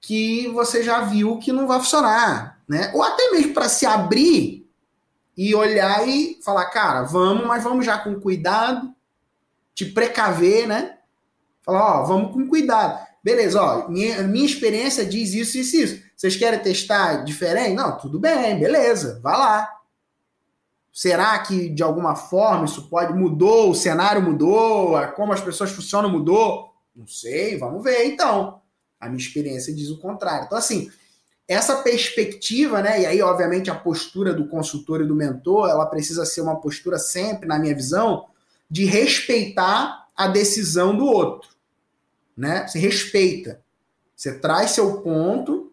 que 0.00 0.48
você 0.48 0.82
já 0.82 1.02
viu 1.02 1.38
que 1.38 1.52
não 1.52 1.66
vai 1.66 1.78
funcionar, 1.78 2.58
né? 2.66 2.90
Ou 2.94 3.02
até 3.02 3.30
mesmo 3.32 3.52
para 3.52 3.68
se 3.68 3.84
abrir 3.84 4.66
e 5.36 5.54
olhar 5.54 6.08
e 6.08 6.40
falar, 6.42 6.66
cara, 6.70 7.02
vamos, 7.02 7.46
mas 7.46 7.62
vamos 7.62 7.84
já 7.84 7.98
com 7.98 8.18
cuidado, 8.18 8.94
te 9.74 9.84
precaver, 9.84 10.66
né? 10.66 10.98
Falar, 11.62 12.00
ó, 12.00 12.06
vamos 12.06 12.32
com 12.32 12.48
cuidado. 12.48 13.06
Beleza, 13.22 13.60
ó, 13.60 13.88
minha, 13.88 14.22
minha 14.22 14.46
experiência 14.46 15.04
diz 15.04 15.34
isso, 15.34 15.58
isso, 15.58 15.76
isso. 15.76 16.02
Vocês 16.16 16.36
querem 16.36 16.58
testar 16.60 17.24
diferente? 17.24 17.74
Não, 17.74 17.98
tudo 17.98 18.18
bem, 18.18 18.58
beleza, 18.58 19.20
vá 19.22 19.36
lá. 19.36 19.80
Será 20.92 21.38
que 21.38 21.68
de 21.68 21.82
alguma 21.82 22.16
forma 22.16 22.64
isso 22.64 22.88
pode 22.88 23.12
mudou, 23.12 23.70
o 23.70 23.74
cenário 23.74 24.22
mudou, 24.22 24.96
como 25.14 25.32
as 25.32 25.40
pessoas 25.40 25.70
funcionam 25.70 26.10
mudou? 26.10 26.74
Não 26.96 27.06
sei, 27.06 27.56
vamos 27.56 27.82
ver 27.84 28.04
então. 28.06 28.60
A 28.98 29.08
minha 29.08 29.20
experiência 29.20 29.74
diz 29.74 29.88
o 29.90 30.00
contrário. 30.00 30.46
Então 30.46 30.58
assim, 30.58 30.90
essa 31.46 31.82
perspectiva, 31.82 32.82
né? 32.82 33.02
E 33.02 33.06
aí 33.06 33.22
obviamente 33.22 33.70
a 33.70 33.74
postura 33.74 34.34
do 34.34 34.48
consultor 34.48 35.00
e 35.00 35.06
do 35.06 35.14
mentor, 35.14 35.68
ela 35.68 35.86
precisa 35.86 36.24
ser 36.24 36.40
uma 36.40 36.60
postura 36.60 36.98
sempre, 36.98 37.46
na 37.46 37.58
minha 37.58 37.74
visão, 37.74 38.26
de 38.68 38.84
respeitar 38.84 40.08
a 40.16 40.28
decisão 40.28 40.96
do 40.96 41.06
outro, 41.06 41.49
né? 42.40 42.66
Você 42.66 42.78
respeita. 42.78 43.60
Você 44.16 44.32
traz 44.38 44.70
seu 44.70 45.02
ponto, 45.02 45.70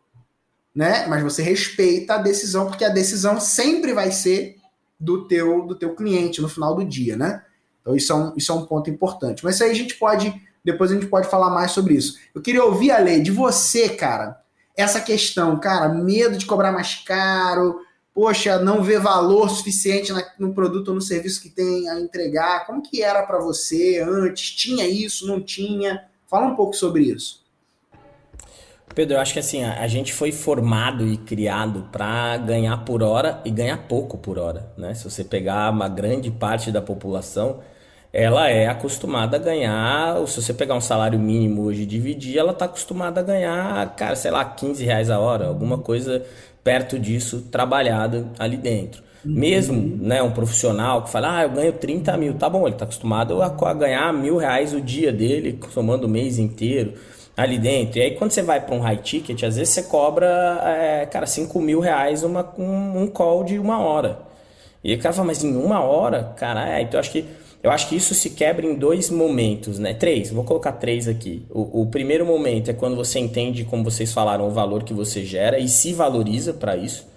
né? 0.75 1.08
Mas 1.08 1.23
você 1.23 1.41
respeita 1.41 2.15
a 2.15 2.17
decisão 2.17 2.67
porque 2.67 2.84
a 2.84 2.89
decisão 2.89 3.39
sempre 3.39 3.93
vai 3.93 4.12
ser 4.12 4.58
do 4.99 5.25
teu, 5.27 5.65
do 5.65 5.75
teu 5.75 5.95
cliente 5.95 6.41
no 6.41 6.49
final 6.49 6.75
do 6.75 6.84
dia, 6.84 7.15
né? 7.15 7.41
Então 7.80 7.95
isso 7.95 8.12
é, 8.12 8.15
um, 8.15 8.34
isso 8.36 8.51
é 8.51 8.56
um 8.56 8.65
ponto 8.65 8.89
importante. 8.89 9.45
Mas 9.45 9.56
isso 9.56 9.63
aí 9.63 9.71
a 9.71 9.75
gente 9.75 9.95
pode, 9.95 10.34
depois 10.62 10.91
a 10.91 10.95
gente 10.95 11.08
pode 11.08 11.30
falar 11.30 11.49
mais 11.49 11.71
sobre 11.71 11.93
isso. 11.93 12.19
Eu 12.36 12.41
queria 12.41 12.65
ouvir 12.65 12.91
a 12.91 12.99
lei 12.99 13.21
de 13.21 13.32
você, 13.32 13.88
cara, 13.88 14.41
essa 14.75 14.99
questão, 14.99 15.58
cara, 15.58 15.88
medo 15.88 16.38
de 16.38 16.45
cobrar 16.45 16.73
mais 16.73 16.95
caro, 16.95 17.80
poxa, 18.13 18.60
não 18.60 18.84
vê 18.84 18.99
valor 18.99 19.49
suficiente 19.49 20.12
no 20.38 20.53
produto 20.53 20.89
ou 20.89 20.95
no 20.95 21.01
serviço 21.01 21.41
que 21.41 21.49
tem 21.49 21.89
a 21.89 21.97
entregar? 21.97 22.65
Como 22.65 22.82
que 22.82 23.01
era 23.01 23.23
para 23.23 23.39
você 23.39 23.99
antes? 24.06 24.51
Tinha 24.51 24.86
isso, 24.86 25.25
não 25.25 25.41
tinha? 25.41 26.06
Fala 26.27 26.47
um 26.47 26.55
pouco 26.55 26.73
sobre 26.73 27.03
isso. 27.03 27.45
Pedro, 28.93 29.15
eu 29.15 29.21
acho 29.21 29.33
que 29.33 29.39
assim, 29.39 29.63
a, 29.63 29.87
gente 29.87 30.11
foi 30.11 30.31
formado 30.31 31.07
e 31.07 31.17
criado 31.17 31.87
para 31.91 32.35
ganhar 32.37 32.77
por 32.83 33.03
hora 33.03 33.39
e 33.45 33.51
ganhar 33.51 33.77
pouco 33.87 34.17
por 34.17 34.39
hora, 34.39 34.71
né? 34.75 34.93
Se 34.95 35.03
você 35.03 35.23
pegar 35.23 35.71
uma 35.71 35.87
grande 35.87 36.31
parte 36.31 36.71
da 36.71 36.81
população, 36.81 37.59
ela 38.11 38.49
é 38.49 38.67
acostumada 38.67 39.37
a 39.37 39.39
ganhar, 39.39 40.25
se 40.25 40.41
você 40.41 40.51
pegar 40.51 40.73
um 40.73 40.81
salário 40.81 41.19
mínimo 41.19 41.61
hoje 41.63 41.83
e 41.83 41.85
dividir, 41.85 42.39
ela 42.39 42.53
está 42.53 42.65
acostumada 42.65 43.19
a 43.19 43.23
ganhar, 43.23 43.95
cara, 43.95 44.15
sei 44.15 44.31
lá, 44.31 44.43
15 44.43 44.83
reais 44.83 45.11
a 45.11 45.19
hora, 45.19 45.45
alguma 45.47 45.77
coisa 45.77 46.25
perto 46.63 46.97
disso 46.97 47.43
trabalhado 47.51 48.31
ali 48.39 48.57
dentro. 48.57 49.03
Uhum. 49.27 49.33
Mesmo 49.33 49.97
né, 50.01 50.23
um 50.23 50.31
profissional 50.31 51.03
que 51.03 51.09
fala, 51.09 51.39
ah, 51.39 51.43
eu 51.43 51.49
ganho 51.49 51.73
30 51.73 52.15
mil, 52.15 52.33
tá 52.35 52.49
bom, 52.49 52.65
ele 52.65 52.75
está 52.75 52.85
acostumado 52.85 53.41
a, 53.41 53.47
a, 53.47 53.73
ganhar 53.73 54.13
mil 54.13 54.37
reais 54.37 54.73
o 54.73 54.79
dia 54.79 55.11
dele, 55.11 55.59
somando 55.71 56.07
o 56.07 56.09
mês 56.09 56.39
inteiro 56.39 56.93
ali 57.35 57.59
dentro. 57.59 57.99
E 57.99 58.03
aí 58.03 58.11
quando 58.11 58.31
você 58.31 58.41
vai 58.41 58.61
para 58.61 58.73
um 58.73 58.79
high 58.79 58.97
ticket, 58.97 59.43
às 59.43 59.57
vezes 59.57 59.73
você 59.73 59.83
cobra, 59.83 60.61
é, 60.63 61.05
cara, 61.05 61.25
5 61.25 61.59
mil 61.59 61.81
reais 61.81 62.23
uma, 62.23 62.53
um, 62.57 63.03
um 63.03 63.07
call 63.07 63.43
de 63.43 63.59
uma 63.59 63.79
hora. 63.79 64.19
E 64.81 64.93
o 64.93 64.99
cara 64.99 65.13
fala, 65.13 65.27
mas 65.27 65.43
em 65.43 65.55
uma 65.55 65.81
hora? 65.81 66.33
Cara, 66.37 66.77
é, 66.77 66.81
então 66.81 66.97
eu 66.97 67.01
acho 67.01 67.11
que 67.11 67.25
eu 67.61 67.71
acho 67.71 67.89
que 67.89 67.95
isso 67.95 68.13
se 68.13 68.29
quebra 68.29 68.65
em 68.65 68.75
dois 68.75 69.09
momentos, 69.09 69.79
né? 69.79 69.93
Três, 69.93 70.29
vou 70.29 70.43
colocar 70.43 70.73
três 70.73 71.07
aqui. 71.07 71.43
O, 71.49 71.81
o, 71.81 71.85
primeiro 71.87 72.25
momento 72.25 72.69
é 72.69 72.73
quando 72.73 72.95
você 72.95 73.19
entende, 73.19 73.65
como 73.65 73.83
vocês 73.83 74.13
falaram, 74.13 74.47
o 74.47 74.51
valor 74.51 74.83
que 74.83 74.93
você 74.93 75.25
gera 75.25 75.57
e 75.57 75.67
se 75.67 75.91
valoriza 75.91 76.53
para 76.53 76.77
isso. 76.77 77.07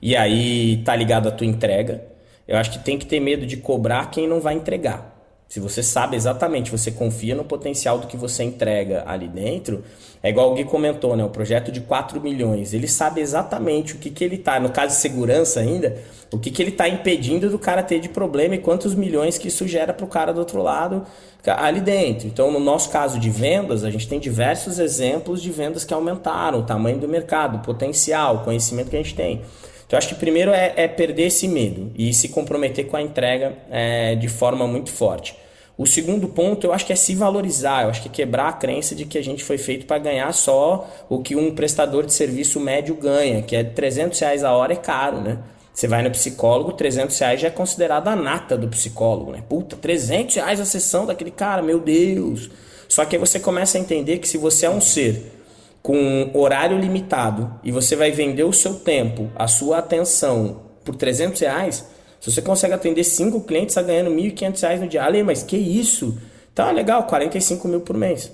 E 0.00 0.16
aí 0.16 0.82
tá 0.84 0.94
ligado 0.96 1.28
à 1.28 1.32
tua 1.32 1.46
entrega. 1.46 2.04
Eu 2.46 2.56
acho 2.56 2.70
que 2.70 2.78
tem 2.78 2.98
que 2.98 3.06
ter 3.06 3.20
medo 3.20 3.46
de 3.46 3.56
cobrar 3.56 4.10
quem 4.10 4.26
não 4.26 4.40
vai 4.40 4.54
entregar. 4.54 5.20
Se 5.50 5.58
você 5.58 5.82
sabe 5.82 6.14
exatamente, 6.14 6.70
você 6.70 6.92
confia 6.92 7.34
no 7.34 7.44
potencial 7.44 7.98
do 7.98 8.06
que 8.06 8.16
você 8.16 8.44
entrega 8.44 9.02
ali 9.04 9.26
dentro, 9.26 9.82
é 10.22 10.30
igual 10.30 10.52
o 10.52 10.54
Gui 10.54 10.64
comentou, 10.64 11.16
né? 11.16 11.24
O 11.24 11.28
projeto 11.28 11.72
de 11.72 11.80
4 11.80 12.20
milhões. 12.20 12.72
Ele 12.72 12.86
sabe 12.86 13.20
exatamente 13.20 13.94
o 13.94 13.98
que, 13.98 14.10
que 14.10 14.22
ele 14.22 14.38
tá, 14.38 14.60
no 14.60 14.70
caso 14.70 14.94
de 14.94 15.00
segurança 15.00 15.58
ainda, 15.58 15.96
o 16.30 16.38
que, 16.38 16.52
que 16.52 16.62
ele 16.62 16.70
tá 16.70 16.88
impedindo 16.88 17.50
do 17.50 17.58
cara 17.58 17.82
ter 17.82 17.98
de 17.98 18.08
problema 18.08 18.54
e 18.54 18.58
quantos 18.58 18.94
milhões 18.94 19.38
que 19.38 19.48
isso 19.48 19.66
gera 19.66 19.92
para 19.92 20.04
o 20.04 20.08
cara 20.08 20.32
do 20.32 20.38
outro 20.38 20.62
lado 20.62 21.04
ali 21.44 21.80
dentro. 21.80 22.28
Então, 22.28 22.52
no 22.52 22.60
nosso 22.60 22.90
caso 22.90 23.18
de 23.18 23.28
vendas, 23.28 23.82
a 23.82 23.90
gente 23.90 24.06
tem 24.06 24.20
diversos 24.20 24.78
exemplos 24.78 25.42
de 25.42 25.50
vendas 25.50 25.84
que 25.84 25.92
aumentaram 25.92 26.60
o 26.60 26.62
tamanho 26.62 26.98
do 26.98 27.08
mercado, 27.08 27.56
o 27.56 27.60
potencial, 27.60 28.36
o 28.36 28.44
conhecimento 28.44 28.90
que 28.90 28.96
a 28.96 29.02
gente 29.02 29.16
tem. 29.16 29.42
Então, 29.90 29.98
acho 29.98 30.06
que 30.06 30.14
primeiro 30.14 30.52
é, 30.52 30.72
é 30.76 30.86
perder 30.86 31.24
esse 31.24 31.48
medo 31.48 31.90
e 31.98 32.14
se 32.14 32.28
comprometer 32.28 32.86
com 32.86 32.96
a 32.96 33.02
entrega 33.02 33.54
é, 33.68 34.14
de 34.14 34.28
forma 34.28 34.64
muito 34.64 34.88
forte. 34.88 35.36
O 35.76 35.84
segundo 35.84 36.28
ponto, 36.28 36.64
eu 36.64 36.72
acho 36.72 36.86
que 36.86 36.92
é 36.92 36.96
se 36.96 37.12
valorizar, 37.12 37.82
eu 37.82 37.90
acho 37.90 38.02
que 38.02 38.08
é 38.08 38.12
quebrar 38.12 38.50
a 38.50 38.52
crença 38.52 38.94
de 38.94 39.04
que 39.04 39.18
a 39.18 39.24
gente 39.24 39.42
foi 39.42 39.58
feito 39.58 39.86
para 39.86 39.98
ganhar 39.98 40.32
só 40.32 40.88
o 41.08 41.18
que 41.18 41.34
um 41.34 41.56
prestador 41.56 42.06
de 42.06 42.12
serviço 42.12 42.60
médio 42.60 42.94
ganha, 42.94 43.42
que 43.42 43.56
é 43.56 43.64
300 43.64 44.16
reais 44.20 44.44
a 44.44 44.52
hora 44.52 44.74
é 44.74 44.76
caro, 44.76 45.20
né? 45.22 45.38
Você 45.74 45.88
vai 45.88 46.04
no 46.04 46.10
psicólogo, 46.12 46.74
300 46.74 47.18
reais 47.18 47.40
já 47.40 47.48
é 47.48 47.50
considerado 47.50 48.06
a 48.06 48.14
nata 48.14 48.56
do 48.56 48.68
psicólogo, 48.68 49.32
né? 49.32 49.42
Puta, 49.48 49.74
300 49.74 50.36
reais 50.36 50.60
a 50.60 50.64
sessão 50.64 51.04
daquele 51.04 51.32
cara, 51.32 51.62
meu 51.62 51.80
Deus! 51.80 52.48
Só 52.88 53.04
que 53.04 53.16
aí 53.16 53.20
você 53.20 53.40
começa 53.40 53.76
a 53.76 53.80
entender 53.80 54.18
que 54.18 54.28
se 54.28 54.38
você 54.38 54.66
é 54.66 54.70
um 54.70 54.80
ser 54.80 55.39
com 55.82 56.30
horário 56.34 56.78
limitado 56.78 57.58
e 57.64 57.72
você 57.72 57.96
vai 57.96 58.10
vender 58.10 58.44
o 58.44 58.52
seu 58.52 58.74
tempo, 58.74 59.30
a 59.34 59.48
sua 59.48 59.78
atenção 59.78 60.62
por 60.84 60.94
300 60.94 61.40
reais, 61.40 61.86
se 62.20 62.30
você 62.30 62.42
consegue 62.42 62.74
atender 62.74 63.02
cinco 63.02 63.40
clientes, 63.40 63.74
está 63.74 63.82
ganhando 63.82 64.10
1.500 64.10 64.60
reais 64.60 64.80
no 64.80 64.86
dia. 64.86 65.02
Ale, 65.02 65.22
mas 65.22 65.42
que 65.42 65.56
isso? 65.56 66.18
Tá 66.54 66.70
legal, 66.70 67.04
45 67.04 67.66
mil 67.66 67.80
por 67.80 67.96
mês. 67.96 68.30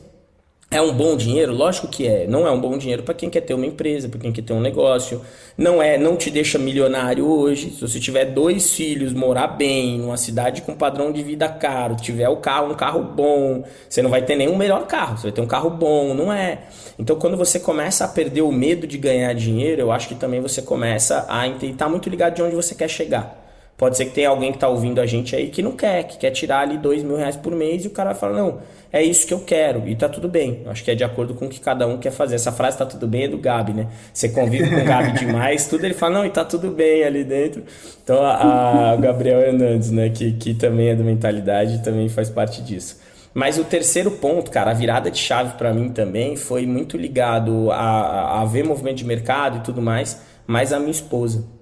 É 0.68 0.81
um 0.81 0.92
bom 0.92 1.16
dinheiro? 1.16 1.55
Lógico 1.55 1.87
que 1.87 2.09
é. 2.09 2.26
Não 2.26 2.44
é 2.44 2.50
um 2.50 2.61
bom 2.61 2.76
dinheiro 2.76 3.05
para 3.05 3.14
quem 3.14 3.31
quer 3.31 3.40
ter 3.40 3.55
uma 3.55 3.64
empresa, 3.64 4.09
para 4.09 4.18
quem 4.18 4.33
quer 4.33 4.42
ter 4.42 4.52
um 4.52 4.61
negócio. 4.61 5.22
Não 5.57 5.81
é, 5.81 5.96
não 5.96 6.16
te 6.16 6.29
deixa 6.29 6.59
milionário 6.59 7.24
hoje. 7.24 7.70
Se 7.70 7.81
você 7.81 8.00
tiver 8.00 8.24
dois 8.26 8.72
filhos, 8.72 9.12
morar 9.12 9.46
bem, 9.46 9.98
numa 9.98 10.16
cidade 10.16 10.62
com 10.62 10.74
padrão 10.74 11.12
de 11.12 11.22
vida 11.22 11.48
caro, 11.48 11.94
tiver 11.94 12.29
o 12.29 12.38
carro, 12.38 12.72
um 12.72 12.74
carro 12.74 13.00
bom, 13.02 13.64
você 13.88 14.02
não 14.02 14.11
vai 14.11 14.22
ter 14.22 14.35
nenhum 14.35 14.57
melhor 14.57 14.87
carro, 14.88 15.16
você 15.16 15.24
vai 15.24 15.33
ter 15.33 15.40
um 15.40 15.46
carro 15.46 15.70
bom, 15.70 16.12
não 16.14 16.33
é. 16.33 16.64
Então 16.98 17.16
quando 17.16 17.37
você 17.37 17.61
começa 17.61 18.05
a 18.05 18.09
perder 18.09 18.42
o 18.42 18.50
medo 18.50 18.88
de 18.88 18.98
ganhar 18.98 19.33
dinheiro, 19.35 19.81
eu 19.81 19.92
acho 19.92 20.09
que 20.09 20.16
também 20.16 20.40
você 20.40 20.61
começa 20.61 21.24
a 21.29 21.46
estar 21.46 21.76
tá 21.76 21.88
muito 21.88 22.11
ligado 22.11 22.35
de 22.35 22.42
onde 22.42 22.57
você 22.57 22.74
quer 22.74 22.88
chegar. 22.88 23.46
Pode 23.77 23.97
ser 23.97 24.07
que 24.07 24.12
tenha 24.12 24.31
alguém 24.31 24.53
que 24.53 24.57
está 24.57 24.69
ouvindo 24.69 25.01
a 25.03 25.07
gente 25.07 25.37
aí 25.37 25.49
que 25.49 25.62
não 25.62 25.73
quer, 25.73 26.05
que 26.05 26.17
quer 26.17 26.31
tirar 26.31 26.61
ali 26.61 26.79
dois 26.79 27.03
mil 27.03 27.17
reais 27.17 27.37
por 27.37 27.55
mês 27.55 27.85
e 27.85 27.89
o 27.89 27.91
cara 27.91 28.15
fala, 28.15 28.39
não, 28.39 28.59
é 28.91 29.03
isso 29.03 29.27
que 29.27 29.35
eu 29.35 29.41
quero 29.41 29.87
e 29.87 29.95
tá 29.95 30.09
tudo 30.09 30.29
bem. 30.29 30.62
Acho 30.67 30.83
que 30.83 30.91
é 30.91 30.95
de 30.95 31.05
acordo 31.05 31.35
com 31.35 31.45
o 31.45 31.49
que 31.49 31.61
cada 31.61 31.87
um 31.87 31.99
quer 31.99 32.11
fazer. 32.11 32.37
Essa 32.37 32.51
frase 32.51 32.79
tá 32.79 32.87
tudo 32.87 33.07
bem 33.07 33.25
é 33.25 33.29
do 33.29 33.37
Gabi, 33.37 33.75
né? 33.75 33.89
Você 34.15 34.31
convive 34.31 34.71
com 34.71 34.81
o 34.81 34.85
Gabi 34.85 35.12
demais, 35.21 35.67
tudo 35.67 35.85
ele 35.85 35.93
fala, 35.93 36.19
não, 36.19 36.25
e 36.25 36.31
tá 36.31 36.43
tudo 36.43 36.71
bem 36.71 37.05
ali 37.05 37.23
dentro. 37.23 37.65
Então 38.03 38.25
a, 38.25 38.93
a 38.93 38.95
o 38.95 38.99
Gabriel 39.03 39.41
Hernandes, 39.41 39.91
né, 39.91 40.09
que, 40.09 40.33
que 40.33 40.55
também 40.55 40.89
é 40.89 40.95
do 40.95 41.05
mentalidade, 41.05 41.85
também 41.85 42.09
faz 42.09 42.31
parte 42.31 42.62
disso. 42.62 42.99
Mas 43.35 43.59
o 43.59 43.65
terceiro 43.65 44.12
ponto, 44.12 44.51
cara, 44.51 44.71
a 44.71 44.75
virada 44.75 45.11
de 45.11 45.19
chave 45.19 45.59
para 45.59 45.75
mim 45.75 45.91
também 45.91 46.35
foi 46.35 46.65
muito 46.65 46.97
ligado 46.97 47.71
a, 47.71 48.41
a 48.41 48.45
ver 48.47 48.65
movimento 48.65 48.97
de 48.97 49.05
mercado 49.05 49.59
e 49.59 49.61
tudo 49.61 49.83
mais, 49.83 50.19
mas 50.47 50.73
a 50.73 50.79
minha 50.79 50.91
esposa. 50.91 51.56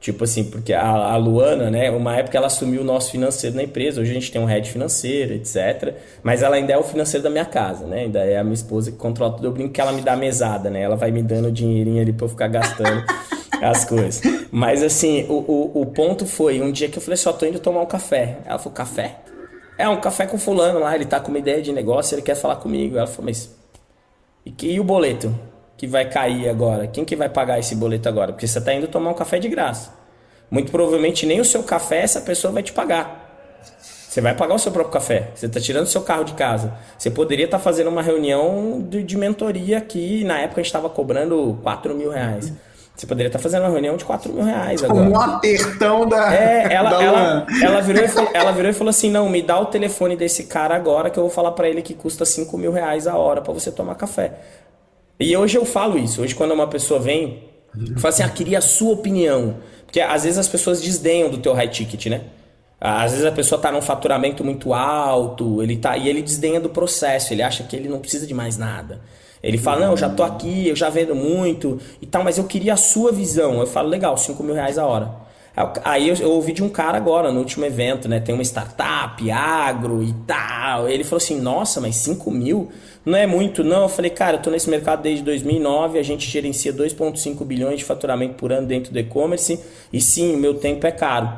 Tipo 0.00 0.22
assim, 0.24 0.44
porque 0.44 0.72
a, 0.72 0.86
a, 0.86 1.16
Luana, 1.16 1.70
né, 1.70 1.90
uma 1.90 2.16
época 2.16 2.38
ela 2.38 2.46
assumiu 2.46 2.82
o 2.82 2.84
nosso 2.84 3.10
financeiro 3.10 3.56
na 3.56 3.64
empresa, 3.64 4.00
hoje 4.00 4.12
a 4.12 4.14
gente 4.14 4.30
tem 4.30 4.40
um 4.40 4.44
head 4.44 4.70
financeiro, 4.70 5.34
etc. 5.34 5.94
Mas 6.22 6.40
ela 6.40 6.54
ainda 6.54 6.72
é 6.72 6.78
o 6.78 6.84
financeiro 6.84 7.24
da 7.24 7.30
minha 7.30 7.44
casa, 7.44 7.84
né? 7.84 8.02
Ainda 8.02 8.20
é 8.20 8.38
a 8.38 8.44
minha 8.44 8.54
esposa 8.54 8.92
que 8.92 8.96
controla 8.96 9.32
tudo. 9.34 9.48
Eu 9.48 9.52
brinco 9.52 9.72
que 9.72 9.80
ela 9.80 9.92
me 9.92 10.00
dá 10.00 10.14
mesada, 10.14 10.70
né? 10.70 10.82
Ela 10.82 10.94
vai 10.94 11.10
me 11.10 11.20
dando 11.20 11.50
dinheirinho 11.50 12.00
ali 12.00 12.12
pra 12.12 12.26
eu 12.26 12.28
ficar 12.28 12.46
gastando 12.46 13.04
as 13.60 13.84
coisas. 13.84 14.22
Mas 14.52 14.84
assim, 14.84 15.26
o, 15.28 15.34
o, 15.34 15.82
o, 15.82 15.86
ponto 15.86 16.26
foi, 16.26 16.62
um 16.62 16.70
dia 16.70 16.88
que 16.88 16.98
eu 16.98 17.02
falei 17.02 17.16
só 17.16 17.30
assim, 17.30 17.38
tô 17.40 17.46
indo 17.46 17.58
tomar 17.58 17.80
um 17.80 17.86
café. 17.86 18.38
Ela 18.46 18.58
falou, 18.58 18.74
café? 18.74 19.16
É, 19.76 19.88
um 19.88 20.00
café 20.00 20.26
com 20.26 20.38
fulano 20.38 20.78
lá, 20.78 20.94
ele 20.94 21.06
tá 21.06 21.18
com 21.18 21.28
uma 21.28 21.38
ideia 21.38 21.60
de 21.60 21.72
negócio, 21.72 22.14
ele 22.14 22.22
quer 22.22 22.36
falar 22.36 22.56
comigo. 22.56 22.96
Ela 22.96 23.08
falou, 23.08 23.24
mas. 23.24 23.52
E, 24.46 24.52
que, 24.52 24.70
e 24.70 24.78
o 24.78 24.84
boleto? 24.84 25.34
Que 25.78 25.86
vai 25.86 26.10
cair 26.10 26.48
agora? 26.48 26.88
Quem 26.88 27.04
que 27.04 27.14
vai 27.14 27.28
pagar 27.28 27.58
esse 27.60 27.76
boleto 27.76 28.08
agora? 28.08 28.32
Porque 28.32 28.46
você 28.46 28.58
está 28.58 28.74
indo 28.74 28.88
tomar 28.88 29.10
um 29.10 29.14
café 29.14 29.38
de 29.38 29.48
graça. 29.48 29.94
Muito 30.50 30.72
provavelmente 30.72 31.24
nem 31.24 31.40
o 31.40 31.44
seu 31.44 31.62
café 31.62 32.00
essa 32.00 32.20
pessoa 32.20 32.52
vai 32.52 32.64
te 32.64 32.72
pagar. 32.72 33.26
Você 34.08 34.20
vai 34.20 34.34
pagar 34.34 34.54
o 34.54 34.58
seu 34.58 34.72
próprio 34.72 34.92
café. 34.92 35.30
Você 35.34 35.46
está 35.46 35.60
tirando 35.60 35.84
o 35.84 35.88
seu 35.88 36.00
carro 36.00 36.24
de 36.24 36.32
casa. 36.32 36.74
Você 36.98 37.10
poderia 37.10 37.44
estar 37.44 37.58
tá 37.58 37.62
fazendo 37.62 37.88
uma 37.88 38.02
reunião 38.02 38.84
de, 38.88 39.04
de 39.04 39.16
mentoria 39.16 39.78
aqui. 39.78 40.24
Na 40.24 40.40
época 40.40 40.60
a 40.60 40.62
gente 40.64 40.66
estava 40.66 40.90
cobrando 40.90 41.56
4 41.62 41.94
mil 41.94 42.10
reais. 42.10 42.52
Você 42.96 43.06
poderia 43.06 43.28
estar 43.28 43.38
tá 43.38 43.42
fazendo 43.44 43.62
uma 43.62 43.70
reunião 43.70 43.96
de 43.96 44.04
4 44.04 44.32
mil 44.32 44.42
reais 44.42 44.82
agora. 44.82 45.08
Um 45.08 45.20
apertão 45.20 46.08
da. 46.08 46.34
É, 46.34 46.72
ela, 46.72 46.90
da 46.90 47.02
ela, 47.04 47.46
ela, 47.62 47.80
virou 47.80 48.02
e 48.02 48.08
falou, 48.08 48.30
ela 48.34 48.50
virou 48.50 48.70
e 48.70 48.74
falou 48.74 48.90
assim: 48.90 49.10
não, 49.10 49.28
me 49.28 49.42
dá 49.42 49.60
o 49.60 49.66
telefone 49.66 50.16
desse 50.16 50.44
cara 50.44 50.74
agora 50.74 51.08
que 51.08 51.18
eu 51.18 51.22
vou 51.22 51.30
falar 51.30 51.52
para 51.52 51.68
ele 51.68 51.82
que 51.82 51.94
custa 51.94 52.24
5 52.24 52.58
mil 52.58 52.72
reais 52.72 53.06
a 53.06 53.16
hora 53.16 53.40
para 53.40 53.52
você 53.52 53.70
tomar 53.70 53.94
café. 53.94 54.32
E 55.20 55.36
hoje 55.36 55.56
eu 55.56 55.64
falo 55.64 55.98
isso. 55.98 56.22
Hoje, 56.22 56.34
quando 56.34 56.52
uma 56.52 56.66
pessoa 56.66 57.00
vem 57.00 57.44
e 57.74 58.00
fala 58.00 58.08
assim, 58.08 58.22
ah, 58.22 58.28
queria 58.28 58.58
a 58.58 58.62
sua 58.62 58.92
opinião. 58.92 59.56
Porque 59.84 60.00
às 60.00 60.24
vezes 60.24 60.38
as 60.38 60.48
pessoas 60.48 60.80
desdenham 60.80 61.30
do 61.30 61.38
teu 61.38 61.54
high 61.54 61.68
ticket, 61.68 62.06
né? 62.06 62.22
Às 62.80 63.12
vezes 63.12 63.26
a 63.26 63.32
pessoa 63.32 63.58
está 63.58 63.72
num 63.72 63.82
faturamento 63.82 64.44
muito 64.44 64.72
alto, 64.72 65.60
ele 65.62 65.76
tá 65.76 65.96
e 65.96 66.08
ele 66.08 66.22
desdenha 66.22 66.60
do 66.60 66.68
processo, 66.68 67.32
ele 67.32 67.42
acha 67.42 67.64
que 67.64 67.74
ele 67.74 67.88
não 67.88 67.98
precisa 67.98 68.24
de 68.24 68.32
mais 68.32 68.56
nada. 68.56 69.00
Ele 69.42 69.58
fala, 69.58 69.80
não, 69.80 69.90
eu 69.92 69.96
já 69.96 70.08
tô 70.08 70.22
aqui, 70.22 70.68
eu 70.68 70.76
já 70.76 70.88
vendo 70.88 71.14
muito 71.14 71.80
e 72.00 72.06
tal, 72.06 72.22
mas 72.22 72.38
eu 72.38 72.44
queria 72.44 72.74
a 72.74 72.76
sua 72.76 73.10
visão. 73.10 73.60
Eu 73.60 73.66
falo, 73.66 73.88
legal, 73.88 74.16
5 74.16 74.40
mil 74.42 74.54
reais 74.54 74.78
a 74.78 74.86
hora. 74.86 75.10
Aí 75.84 76.08
eu, 76.08 76.14
eu, 76.16 76.30
ouvi 76.30 76.52
de 76.52 76.62
um 76.62 76.68
cara 76.68 76.96
agora, 76.96 77.32
no 77.32 77.40
último 77.40 77.64
evento, 77.64 78.08
né? 78.08 78.20
Tem 78.20 78.32
uma 78.32 78.44
startup, 78.44 79.28
agro 79.30 80.02
e 80.02 80.12
tal. 80.24 80.88
Ele 80.88 81.02
falou 81.02 81.16
assim, 81.16 81.40
nossa, 81.40 81.80
mas 81.80 81.96
5 81.96 82.30
mil? 82.30 82.68
Não 83.08 83.16
é 83.16 83.26
muito, 83.26 83.64
não. 83.64 83.84
Eu 83.84 83.88
falei, 83.88 84.10
cara, 84.10 84.36
eu 84.36 84.42
tô 84.42 84.50
nesse 84.50 84.68
mercado 84.68 85.00
desde 85.00 85.24
2009, 85.24 85.98
a 85.98 86.02
gente 86.02 86.28
gerencia 86.28 86.74
2,5 86.74 87.42
bilhões 87.42 87.78
de 87.78 87.84
faturamento 87.86 88.34
por 88.34 88.52
ano 88.52 88.66
dentro 88.66 88.92
do 88.92 88.98
e-commerce, 88.98 89.58
e 89.90 89.98
sim, 89.98 90.34
o 90.34 90.36
meu 90.36 90.52
tempo 90.52 90.86
é 90.86 90.90
caro. 90.90 91.32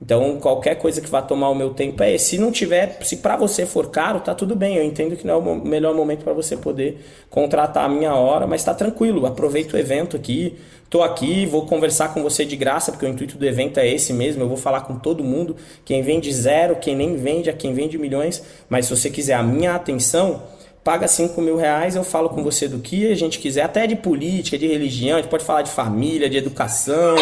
Então, 0.00 0.38
qualquer 0.40 0.76
coisa 0.76 1.02
que 1.02 1.10
vá 1.10 1.20
tomar 1.20 1.50
o 1.50 1.54
meu 1.54 1.74
tempo 1.74 2.02
é 2.02 2.14
esse. 2.14 2.30
Se 2.30 2.38
não 2.38 2.50
tiver, 2.50 2.98
se 3.02 3.18
para 3.18 3.36
você 3.36 3.66
for 3.66 3.90
caro, 3.90 4.20
tá 4.20 4.34
tudo 4.34 4.56
bem. 4.56 4.76
Eu 4.76 4.82
entendo 4.82 5.14
que 5.14 5.26
não 5.26 5.34
é 5.34 5.36
o 5.36 5.54
melhor 5.56 5.94
momento 5.94 6.24
para 6.24 6.32
você 6.32 6.56
poder 6.56 7.04
contratar 7.28 7.84
a 7.84 7.88
minha 7.90 8.14
hora, 8.14 8.46
mas 8.46 8.64
tá 8.64 8.72
tranquilo. 8.72 9.26
Aproveita 9.26 9.76
o 9.76 9.78
evento 9.78 10.16
aqui. 10.16 10.56
Tô 10.88 11.02
aqui, 11.02 11.44
vou 11.44 11.66
conversar 11.66 12.14
com 12.14 12.22
você 12.22 12.44
de 12.44 12.56
graça, 12.56 12.90
porque 12.90 13.04
o 13.04 13.08
intuito 13.08 13.36
do 13.36 13.46
evento 13.46 13.78
é 13.78 13.86
esse 13.86 14.14
mesmo. 14.14 14.42
Eu 14.42 14.48
vou 14.48 14.56
falar 14.56 14.80
com 14.80 14.98
todo 14.98 15.22
mundo, 15.22 15.56
quem 15.84 16.02
vende 16.02 16.32
zero, 16.32 16.76
quem 16.76 16.96
nem 16.96 17.16
vende, 17.16 17.50
a 17.50 17.52
quem 17.52 17.74
vende 17.74 17.98
milhões. 17.98 18.42
Mas 18.68 18.86
se 18.86 18.96
você 18.96 19.10
quiser 19.10 19.34
a 19.34 19.42
minha 19.42 19.74
atenção, 19.74 20.42
paga 20.84 21.06
5 21.06 21.40
mil 21.40 21.56
reais, 21.56 21.94
eu 21.94 22.04
falo 22.04 22.28
com 22.28 22.42
você 22.42 22.66
do 22.66 22.78
que 22.78 23.10
a 23.10 23.14
gente 23.14 23.38
quiser, 23.38 23.62
até 23.62 23.86
de 23.86 23.96
política, 23.96 24.58
de 24.58 24.66
religião, 24.66 25.18
a 25.18 25.20
gente 25.20 25.30
pode 25.30 25.44
falar 25.44 25.62
de 25.62 25.70
família, 25.70 26.28
de 26.28 26.36
educação. 26.36 27.16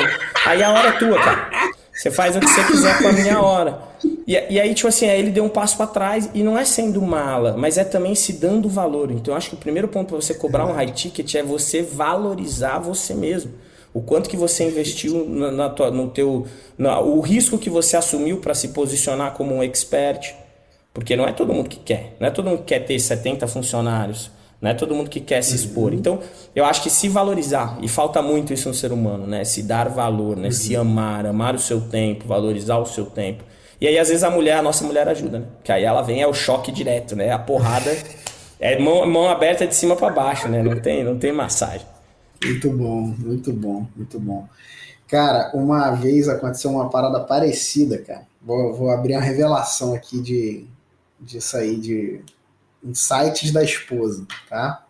Aí 0.47 0.63
a 0.63 0.71
hora 0.71 0.89
é 0.89 0.93
tua, 0.93 1.19
cara. 1.23 1.51
Você 1.93 2.11
faz 2.11 2.35
o 2.35 2.41
que 2.41 2.47
você 2.47 2.65
quiser 2.65 2.99
com 3.03 3.09
a 3.09 3.13
minha 3.13 3.43
hora. 3.43 3.79
E, 4.27 4.33
e 4.33 4.61
aí, 4.61 4.73
tipo 4.73 4.89
assim, 4.89 5.07
aí 5.09 5.19
ele 5.19 5.31
deu 5.31 5.45
um 5.45 5.51
passo 5.51 5.77
para 5.77 5.87
trás 5.87 6.31
e 6.33 6.43
não 6.43 6.57
é 6.57 6.65
sendo 6.65 7.03
mala, 7.03 7.55
mas 7.59 7.77
é 7.77 7.85
também 7.85 8.15
se 8.15 8.33
dando 8.33 8.69
valor. 8.69 9.11
Então, 9.11 9.35
eu 9.35 9.37
acho 9.37 9.51
que 9.51 9.57
o 9.57 9.59
primeiro 9.59 9.89
ponto 9.89 10.09
para 10.09 10.17
você 10.17 10.33
cobrar 10.33 10.65
um 10.65 10.73
high 10.73 10.91
ticket 10.91 11.35
é 11.35 11.43
você 11.43 11.83
valorizar 11.83 12.79
você 12.79 13.13
mesmo. 13.13 13.53
O 13.93 14.01
quanto 14.01 14.31
que 14.31 14.37
você 14.37 14.65
investiu 14.65 15.27
na, 15.29 15.51
na 15.51 15.69
tua, 15.69 15.91
no 15.91 16.09
teu, 16.09 16.47
na, 16.79 17.01
o 17.01 17.21
risco 17.21 17.59
que 17.59 17.69
você 17.69 17.97
assumiu 17.97 18.39
para 18.39 18.55
se 18.55 18.69
posicionar 18.69 19.33
como 19.33 19.57
um 19.57 19.63
expert, 19.63 20.33
porque 20.93 21.17
não 21.17 21.27
é 21.27 21.33
todo 21.33 21.53
mundo 21.53 21.69
que 21.69 21.79
quer, 21.79 22.17
não 22.19 22.29
é 22.29 22.31
todo 22.31 22.49
mundo 22.49 22.59
que 22.59 22.75
quer 22.75 22.81
ter 22.81 22.99
70 22.99 23.47
funcionários, 23.47 24.31
não 24.61 24.71
é 24.71 24.75
todo 24.75 24.95
mundo 24.95 25.09
que 25.09 25.21
quer 25.21 25.43
se 25.43 25.57
expor. 25.57 25.93
Uhum. 25.93 25.99
Então, 25.99 26.21
eu 26.55 26.65
acho 26.65 26.83
que 26.83 26.91
se 26.91 27.09
valorizar, 27.09 27.79
e 27.81 27.89
falta 27.89 28.21
muito 28.21 28.53
isso 28.53 28.69
no 28.69 28.75
ser 28.75 28.93
humano, 28.93 29.27
né? 29.27 29.43
Se 29.45 29.63
dar 29.63 29.89
valor, 29.89 30.37
né? 30.37 30.49
Uhum. 30.49 30.53
Se 30.53 30.77
amar, 30.77 31.25
amar 31.25 31.55
o 31.55 31.59
seu 31.59 31.81
tempo, 31.81 32.27
valorizar 32.27 32.79
o 32.79 32.87
seu 32.87 33.07
tempo. 33.07 33.43
E 33.81 33.87
aí, 33.87 33.99
às 33.99 34.09
vezes, 34.09 34.23
a 34.23 34.31
mulher, 34.31 34.59
a 34.59 34.63
nossa 34.63 34.85
mulher 34.85 35.09
ajuda, 35.09 35.39
né? 35.39 35.47
Que 35.65 35.73
aí 35.73 35.85
ela 35.85 36.03
vem, 36.03 36.21
é 36.21 36.27
o 36.27 36.35
choque 36.35 36.71
direto, 36.71 37.17
né? 37.17 37.33
A 37.33 37.39
porrada 37.39 37.91
é 38.61 38.79
mão, 38.79 39.07
mão 39.07 39.31
aberta 39.31 39.67
de 39.67 39.75
cima 39.75 39.97
para 39.97 40.13
baixo, 40.13 40.47
né? 40.49 40.63
Não 40.63 40.79
tem, 40.79 41.03
não 41.03 41.19
tem 41.19 41.33
massagem. 41.33 41.87
Muito 42.45 42.71
bom, 42.71 43.15
muito 43.19 43.53
bom, 43.53 43.87
muito 43.97 44.21
bom. 44.21 44.47
Cara, 45.09 45.51
uma 45.55 45.91
vez 45.93 46.29
aconteceu 46.29 46.71
uma 46.71 46.91
parada 46.91 47.21
parecida, 47.21 47.99
cara. 47.99 48.27
Vou, 48.41 48.75
vou 48.75 48.91
abrir 48.91 49.15
uma 49.15 49.23
revelação 49.23 49.95
aqui 49.95 50.21
de, 50.21 50.67
disso 51.21 51.57
aí, 51.57 51.77
de 51.77 52.23
insights 52.83 53.53
da 53.53 53.63
esposa, 53.63 54.27
tá? 54.49 54.87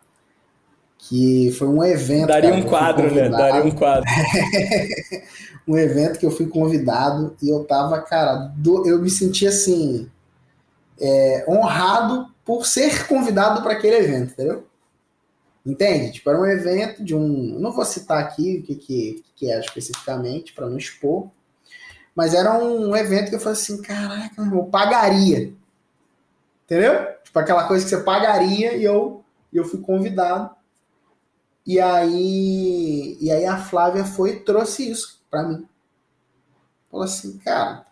Que 0.99 1.53
foi 1.59 1.69
um 1.69 1.83
evento. 1.83 2.29
Daria 2.29 2.51
cara, 2.51 2.63
um 2.63 2.69
quadro, 2.69 3.15
né? 3.15 3.29
Daria 3.29 3.65
um 3.65 3.71
quadro. 3.71 4.09
um 5.67 5.77
evento 5.77 6.19
que 6.19 6.27
eu 6.27 6.31
fui 6.31 6.47
convidado 6.47 7.37
e 7.43 7.49
eu 7.49 7.65
tava, 7.65 8.01
cara, 8.03 8.51
do, 8.57 8.87
eu 8.87 9.01
me 9.01 9.11
senti 9.11 9.47
assim, 9.47 10.09
é, 11.01 11.45
honrado 11.49 12.27
por 12.45 12.67
ser 12.67 13.07
convidado 13.07 13.63
para 13.63 13.73
aquele 13.73 13.97
evento, 13.97 14.33
entendeu? 14.33 14.67
Entende? 15.65 16.13
Tipo, 16.13 16.31
era 16.31 16.41
um 16.41 16.47
evento 16.47 17.05
de 17.05 17.15
um. 17.15 17.59
Não 17.59 17.73
vou 17.73 17.85
citar 17.85 18.19
aqui 18.19 18.59
o 18.59 18.63
que, 18.63 18.75
que, 18.75 19.25
que 19.37 19.51
era 19.51 19.61
especificamente, 19.61 20.53
para 20.53 20.69
não 20.69 20.79
expor. 20.79 21.29
Mas 22.15 22.35
era 22.35 22.59
um 22.59 22.97
evento 22.97 23.29
que 23.29 23.35
eu 23.35 23.41
falei 23.41 23.59
assim: 23.59 23.81
caraca, 23.83 24.43
eu 24.43 24.65
pagaria. 24.65 25.53
Entendeu? 26.71 27.05
Tipo, 27.25 27.37
aquela 27.37 27.67
coisa 27.67 27.83
que 27.83 27.91
você 27.91 28.01
pagaria 28.01 28.77
e 28.77 28.85
eu, 28.85 29.25
eu 29.53 29.65
fui 29.65 29.81
convidado. 29.81 30.55
E 31.67 31.81
aí, 31.81 33.19
e 33.21 33.29
aí 33.33 33.45
a 33.45 33.57
Flávia 33.59 34.05
foi 34.05 34.31
e 34.31 34.41
trouxe 34.41 34.89
isso 34.89 35.21
para 35.29 35.43
mim. 35.43 35.69
Falou 36.89 37.05
assim, 37.05 37.39
cara, 37.39 37.87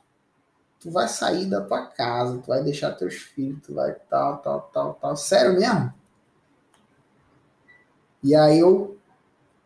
tu 0.78 0.92
vai 0.92 1.08
sair 1.08 1.46
da 1.46 1.60
tua 1.60 1.86
casa, 1.86 2.38
tu 2.38 2.46
vai 2.46 2.62
deixar 2.62 2.92
teus 2.92 3.14
filhos, 3.14 3.60
tu 3.66 3.74
vai 3.74 3.96
tal, 4.08 4.38
tal, 4.38 4.70
tal, 4.72 4.94
tal. 4.94 5.16
Sério 5.16 5.58
mesmo? 5.58 5.92
E 8.22 8.32
aí 8.32 8.60
eu. 8.60 8.96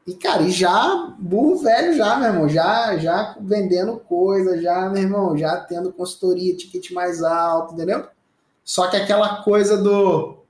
E, 0.07 0.15
cara, 0.15 0.43
e 0.43 0.51
já, 0.51 1.15
burro 1.19 1.59
velho 1.59 1.95
já, 1.95 2.17
meu 2.17 2.29
irmão, 2.29 2.49
já, 2.49 2.97
já 2.97 3.37
vendendo 3.39 3.99
coisa, 3.99 4.61
já, 4.61 4.89
meu 4.89 5.03
irmão, 5.03 5.37
já 5.37 5.61
tendo 5.61 5.93
consultoria, 5.93 6.57
ticket 6.57 6.91
mais 6.93 7.23
alto, 7.23 7.75
entendeu? 7.75 8.09
Só 8.65 8.89
que 8.89 8.97
aquela 8.97 9.43
coisa 9.43 9.77
do, 9.77 10.45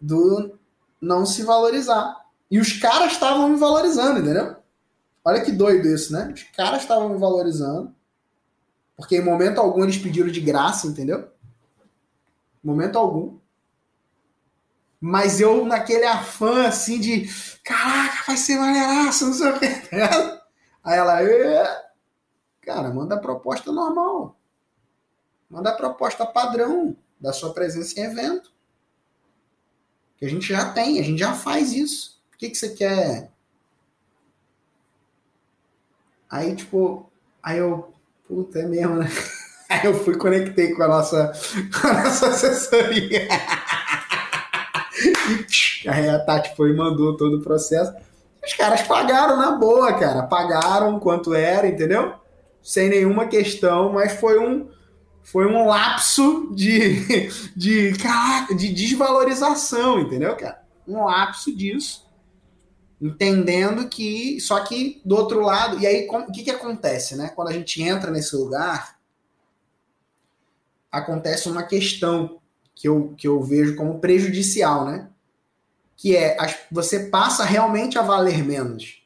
do 0.00 0.58
não 1.00 1.26
se 1.26 1.42
valorizar. 1.42 2.24
E 2.50 2.58
os 2.58 2.72
caras 2.72 3.12
estavam 3.12 3.48
me 3.48 3.56
valorizando, 3.56 4.20
entendeu? 4.20 4.56
Olha 5.24 5.42
que 5.42 5.52
doido 5.52 5.88
isso, 5.88 6.12
né? 6.12 6.32
Os 6.34 6.42
caras 6.44 6.82
estavam 6.82 7.08
me 7.10 7.18
valorizando. 7.18 7.94
Porque 8.96 9.16
em 9.16 9.24
momento 9.24 9.60
algum 9.60 9.84
eles 9.84 9.98
pediram 9.98 10.28
de 10.28 10.40
graça, 10.40 10.86
entendeu? 10.86 11.28
Momento 12.62 12.98
algum. 12.98 13.38
Mas 15.00 15.40
eu, 15.40 15.64
naquele 15.64 16.04
afã, 16.04 16.66
assim, 16.66 16.98
de 16.98 17.28
caraca, 17.62 18.24
vai 18.26 18.36
ser 18.36 18.58
maneiraço, 18.58 19.26
não 19.26 19.34
sei 19.34 19.50
o 19.50 19.58
que. 19.58 19.66
Aí 20.82 20.98
ela, 20.98 21.82
cara, 22.62 22.92
manda 22.92 23.14
a 23.14 23.20
proposta 23.20 23.70
normal. 23.70 24.36
Manda 25.48 25.70
a 25.70 25.76
proposta 25.76 26.26
padrão 26.26 26.96
da 27.20 27.32
sua 27.32 27.52
presença 27.52 27.98
em 27.98 28.04
evento. 28.04 28.52
Que 30.16 30.24
a 30.24 30.28
gente 30.28 30.48
já 30.48 30.72
tem, 30.72 30.98
a 30.98 31.02
gente 31.02 31.18
já 31.18 31.34
faz 31.34 31.72
isso. 31.72 32.20
O 32.34 32.38
que, 32.38 32.50
que 32.50 32.56
você 32.56 32.70
quer? 32.70 33.30
Aí, 36.30 36.54
tipo, 36.54 37.10
aí 37.42 37.58
eu, 37.58 37.92
puta, 38.26 38.58
é 38.58 38.66
mesmo, 38.66 38.96
né? 38.96 39.08
Aí 39.70 39.84
eu 39.84 39.92
fui 39.92 40.16
conectei 40.16 40.72
com 40.72 40.82
a 40.82 40.88
nossa, 40.88 41.30
com 41.78 41.88
a 41.88 42.04
nossa 42.04 42.28
assessoria. 42.28 43.28
E 45.84 45.88
aí 45.90 46.08
a 46.08 46.18
Tati 46.20 46.56
foi 46.56 46.70
e 46.70 46.74
mandou 46.74 47.18
todo 47.18 47.36
o 47.36 47.42
processo. 47.42 47.92
Os 48.42 48.54
caras 48.54 48.80
pagaram 48.80 49.36
na 49.36 49.50
boa, 49.50 49.92
cara. 49.92 50.22
Pagaram 50.22 50.98
quanto 50.98 51.34
era, 51.34 51.68
entendeu? 51.68 52.14
Sem 52.62 52.88
nenhuma 52.88 53.26
questão, 53.26 53.92
mas 53.92 54.12
foi 54.12 54.38
um 54.38 54.70
foi 55.30 55.46
um 55.46 55.66
lapso 55.66 56.50
de, 56.54 57.28
de, 57.54 57.92
de 58.56 58.72
desvalorização, 58.72 60.00
entendeu, 60.00 60.34
cara? 60.34 60.62
Um 60.86 61.04
lapso 61.04 61.54
disso. 61.54 62.08
Entendendo 63.00 63.88
que. 63.88 64.40
Só 64.40 64.64
que 64.64 65.02
do 65.04 65.14
outro 65.14 65.40
lado. 65.40 65.78
E 65.80 65.86
aí, 65.86 66.08
o 66.10 66.32
que, 66.32 66.44
que 66.44 66.50
acontece, 66.50 67.14
né? 67.14 67.28
Quando 67.28 67.48
a 67.48 67.52
gente 67.52 67.82
entra 67.82 68.10
nesse 68.10 68.34
lugar, 68.34 68.98
acontece 70.90 71.48
uma 71.48 71.62
questão 71.62 72.40
que 72.74 72.88
eu, 72.88 73.14
que 73.16 73.28
eu 73.28 73.42
vejo 73.42 73.76
como 73.76 74.00
prejudicial, 74.00 74.86
né? 74.86 75.10
Que 75.94 76.16
é 76.16 76.38
você 76.72 77.10
passa 77.10 77.44
realmente 77.44 77.98
a 77.98 78.02
valer 78.02 78.42
menos. 78.42 79.02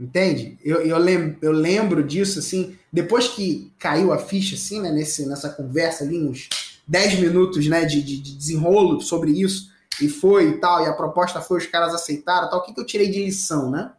Entende? 0.00 0.58
Eu, 0.64 0.80
eu, 0.82 0.96
eu 1.42 1.52
lembro 1.52 2.02
disso, 2.02 2.38
assim, 2.38 2.78
depois 2.96 3.28
que 3.28 3.70
caiu 3.78 4.10
a 4.10 4.16
ficha, 4.16 4.54
assim, 4.54 4.80
né, 4.80 4.90
nesse, 4.90 5.26
nessa 5.26 5.50
conversa 5.50 6.02
ali, 6.02 6.18
uns 6.18 6.48
10 6.88 7.18
minutos, 7.18 7.66
né, 7.66 7.84
de, 7.84 8.00
de, 8.00 8.16
de, 8.18 8.34
desenrolo 8.34 9.02
sobre 9.02 9.32
isso, 9.32 9.70
e 10.00 10.08
foi 10.08 10.48
e 10.48 10.58
tal, 10.60 10.82
e 10.82 10.86
a 10.86 10.94
proposta 10.94 11.42
foi, 11.42 11.58
os 11.58 11.66
caras 11.66 11.94
aceitaram 11.94 12.48
tal, 12.48 12.60
o 12.60 12.62
que, 12.62 12.72
que 12.72 12.80
eu 12.80 12.86
tirei 12.86 13.10
de 13.10 13.22
lição, 13.22 13.70
né? 13.70 13.92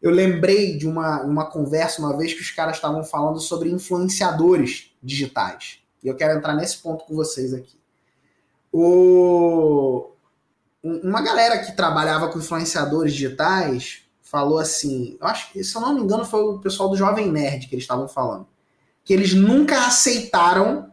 Eu 0.00 0.10
lembrei 0.10 0.78
de 0.78 0.88
uma, 0.88 1.20
uma 1.24 1.44
conversa 1.44 2.00
uma 2.00 2.16
vez 2.16 2.32
que 2.32 2.40
os 2.40 2.50
caras 2.50 2.76
estavam 2.76 3.04
falando 3.04 3.38
sobre 3.38 3.70
influenciadores 3.70 4.92
digitais. 5.02 5.80
E 6.02 6.08
eu 6.08 6.16
quero 6.16 6.38
entrar 6.38 6.54
nesse 6.54 6.78
ponto 6.78 7.04
com 7.04 7.14
vocês 7.14 7.52
aqui. 7.52 7.78
O... 8.72 10.10
Uma 10.82 11.20
galera 11.20 11.58
que 11.58 11.76
trabalhava 11.76 12.28
com 12.28 12.38
influenciadores 12.38 13.12
digitais 13.12 14.04
falou 14.30 14.58
assim, 14.58 15.16
eu 15.20 15.26
acho 15.26 15.52
que, 15.52 15.62
se 15.64 15.76
eu 15.76 15.80
não 15.80 15.94
me 15.94 16.00
engano, 16.00 16.24
foi 16.24 16.40
o 16.42 16.58
pessoal 16.58 16.88
do 16.88 16.96
Jovem 16.96 17.30
Nerd 17.30 17.66
que 17.66 17.74
eles 17.74 17.84
estavam 17.84 18.08
falando, 18.08 18.46
que 19.04 19.12
eles 19.12 19.34
nunca 19.34 19.86
aceitaram, 19.86 20.92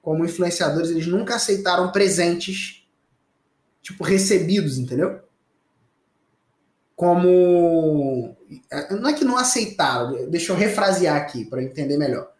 como 0.00 0.24
influenciadores, 0.24 0.90
eles 0.90 1.06
nunca 1.06 1.36
aceitaram 1.36 1.92
presentes, 1.92 2.86
tipo, 3.80 4.02
recebidos, 4.02 4.78
entendeu? 4.78 5.20
Como. 6.96 8.36
Não 8.90 9.08
é 9.08 9.12
que 9.12 9.24
não 9.24 9.36
aceitaram, 9.36 10.28
deixa 10.28 10.52
eu 10.52 10.56
refrasear 10.56 11.16
aqui 11.16 11.44
para 11.44 11.62
entender 11.62 11.96
melhor 11.96 12.32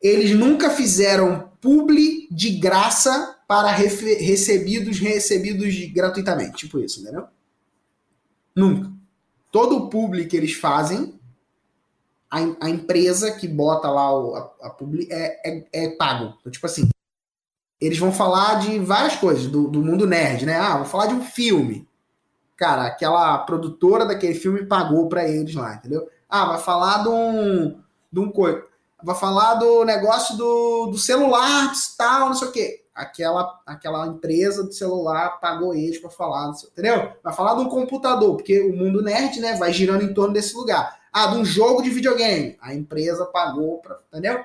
eles 0.00 0.32
nunca 0.32 0.70
fizeram 0.70 1.50
publi 1.60 2.28
de 2.30 2.50
graça 2.50 3.36
para 3.46 3.70
recebidos 3.70 4.98
recebidos 4.98 5.74
gratuitamente. 5.92 6.58
Tipo 6.58 6.78
isso, 6.78 7.00
entendeu? 7.00 7.26
Nunca. 8.54 8.92
Todo 9.50 9.76
o 9.76 9.88
publi 9.88 10.26
que 10.26 10.36
eles 10.36 10.54
fazem, 10.54 11.18
a, 12.30 12.38
a 12.60 12.68
empresa 12.68 13.32
que 13.32 13.48
bota 13.48 13.90
lá 13.90 14.16
o, 14.16 14.34
a, 14.34 14.52
a 14.62 14.70
publi 14.70 15.08
é, 15.10 15.50
é, 15.50 15.66
é, 15.72 15.88
pago. 15.90 16.36
Então, 16.40 16.52
tipo 16.52 16.66
assim, 16.66 16.88
eles 17.80 17.98
vão 17.98 18.12
falar 18.12 18.60
de 18.60 18.78
várias 18.78 19.16
coisas 19.16 19.46
do, 19.46 19.68
do 19.68 19.80
mundo 19.80 20.06
nerd, 20.06 20.44
né? 20.44 20.56
Ah, 20.56 20.78
vou 20.78 20.86
falar 20.86 21.06
de 21.06 21.14
um 21.14 21.22
filme. 21.22 21.88
Cara, 22.56 22.86
aquela 22.86 23.38
produtora 23.38 24.04
daquele 24.04 24.34
filme 24.34 24.66
pagou 24.66 25.08
para 25.08 25.28
eles 25.28 25.54
lá, 25.54 25.74
entendeu? 25.74 26.08
Ah, 26.28 26.46
vai 26.46 26.58
falar 26.58 27.02
de 27.02 27.08
um, 27.08 27.80
de 28.12 28.20
um 28.20 28.30
coisa 28.30 28.68
vai 29.02 29.14
falar 29.14 29.54
do 29.54 29.84
negócio 29.84 30.36
do, 30.36 30.86
do 30.86 30.98
celular, 30.98 31.72
tal, 31.96 32.28
não 32.28 32.34
sei 32.34 32.48
o 32.48 32.52
quê. 32.52 32.84
Aquela, 32.98 33.60
aquela 33.64 34.06
empresa 34.08 34.64
do 34.64 34.72
celular 34.72 35.38
pagou 35.40 35.72
eles 35.72 35.98
para 35.98 36.10
falar, 36.10 36.50
entendeu? 36.50 37.12
Vai 37.22 37.32
falar 37.32 37.54
de 37.54 37.60
um 37.60 37.68
computador, 37.68 38.36
porque 38.36 38.60
o 38.60 38.76
mundo 38.76 39.00
nerd, 39.00 39.38
né, 39.40 39.54
vai 39.54 39.72
girando 39.72 40.02
em 40.02 40.12
torno 40.12 40.34
desse 40.34 40.54
lugar. 40.54 40.98
Ah, 41.12 41.28
de 41.28 41.36
um 41.38 41.44
jogo 41.44 41.80
de 41.80 41.90
videogame. 41.90 42.56
A 42.60 42.74
empresa 42.74 43.24
pagou 43.26 43.78
para, 43.78 44.00
entendeu? 44.08 44.44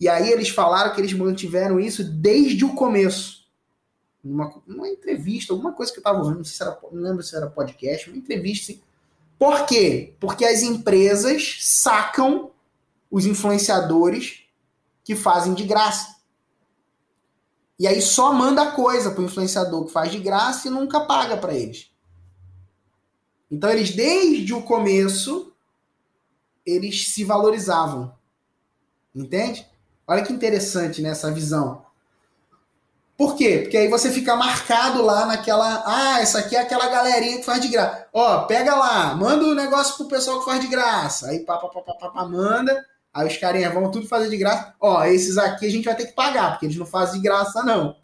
E 0.00 0.08
aí 0.08 0.30
eles 0.32 0.48
falaram 0.48 0.92
que 0.92 1.00
eles 1.00 1.12
mantiveram 1.12 1.78
isso 1.78 2.02
desde 2.02 2.64
o 2.64 2.74
começo. 2.74 3.46
numa, 4.22 4.52
numa 4.66 4.88
entrevista, 4.88 5.52
alguma 5.52 5.72
coisa 5.72 5.92
que 5.92 5.98
eu 5.98 6.00
estava 6.00 6.18
ouvindo, 6.18 6.38
não, 6.38 6.44
sei 6.44 6.56
se 6.56 6.62
era, 6.62 6.78
não 6.90 7.02
lembro 7.02 7.22
se 7.22 7.36
era 7.36 7.48
podcast, 7.48 8.10
uma 8.10 8.18
entrevista. 8.18 8.72
Assim. 8.72 8.82
Por 9.38 9.64
quê? 9.64 10.14
Porque 10.18 10.44
as 10.44 10.62
empresas 10.62 11.58
sacam 11.60 12.50
os 13.10 13.26
influenciadores 13.26 14.44
que 15.04 15.14
fazem 15.14 15.54
de 15.54 15.64
graça. 15.64 16.19
E 17.80 17.86
aí 17.86 18.02
só 18.02 18.30
manda 18.30 18.72
coisa 18.72 19.10
pro 19.10 19.24
influenciador 19.24 19.86
que 19.86 19.92
faz 19.92 20.12
de 20.12 20.18
graça 20.18 20.68
e 20.68 20.70
nunca 20.70 21.00
paga 21.00 21.38
para 21.38 21.54
eles. 21.54 21.90
Então 23.50 23.70
eles 23.70 23.90
desde 23.90 24.52
o 24.52 24.60
começo 24.60 25.50
eles 26.66 27.08
se 27.08 27.24
valorizavam. 27.24 28.14
Entende? 29.14 29.66
Olha 30.06 30.22
que 30.22 30.30
interessante 30.30 31.00
nessa 31.00 31.28
né, 31.28 31.34
visão. 31.34 31.86
Por 33.16 33.34
quê? 33.34 33.60
Porque 33.62 33.78
aí 33.78 33.88
você 33.88 34.10
fica 34.10 34.36
marcado 34.36 35.00
lá 35.00 35.24
naquela. 35.24 35.82
Ah, 35.86 36.20
essa 36.20 36.40
aqui 36.40 36.56
é 36.56 36.60
aquela 36.60 36.86
galerinha 36.86 37.38
que 37.38 37.44
faz 37.44 37.62
de 37.62 37.68
graça. 37.68 38.08
Ó, 38.12 38.42
pega 38.42 38.76
lá, 38.76 39.14
manda 39.14 39.42
o 39.42 39.52
um 39.52 39.54
negócio 39.54 39.96
pro 39.96 40.08
pessoal 40.08 40.40
que 40.40 40.44
faz 40.44 40.60
de 40.60 40.66
graça. 40.66 41.28
Aí 41.28 41.40
pá, 41.46 41.56
pá, 41.56 41.68
pá, 41.68 41.80
pá, 41.80 41.94
pá, 41.94 42.10
pá 42.10 42.24
manda. 42.26 42.86
Aí 43.12 43.26
os 43.26 43.36
carinhas 43.36 43.74
vão 43.74 43.90
tudo 43.90 44.06
fazer 44.06 44.30
de 44.30 44.36
graça. 44.36 44.74
Ó, 44.80 45.04
esses 45.04 45.36
aqui 45.36 45.66
a 45.66 45.70
gente 45.70 45.84
vai 45.84 45.96
ter 45.96 46.06
que 46.06 46.12
pagar, 46.12 46.52
porque 46.52 46.66
eles 46.66 46.76
não 46.76 46.86
fazem 46.86 47.20
de 47.20 47.26
graça, 47.26 47.62
não. 47.62 47.96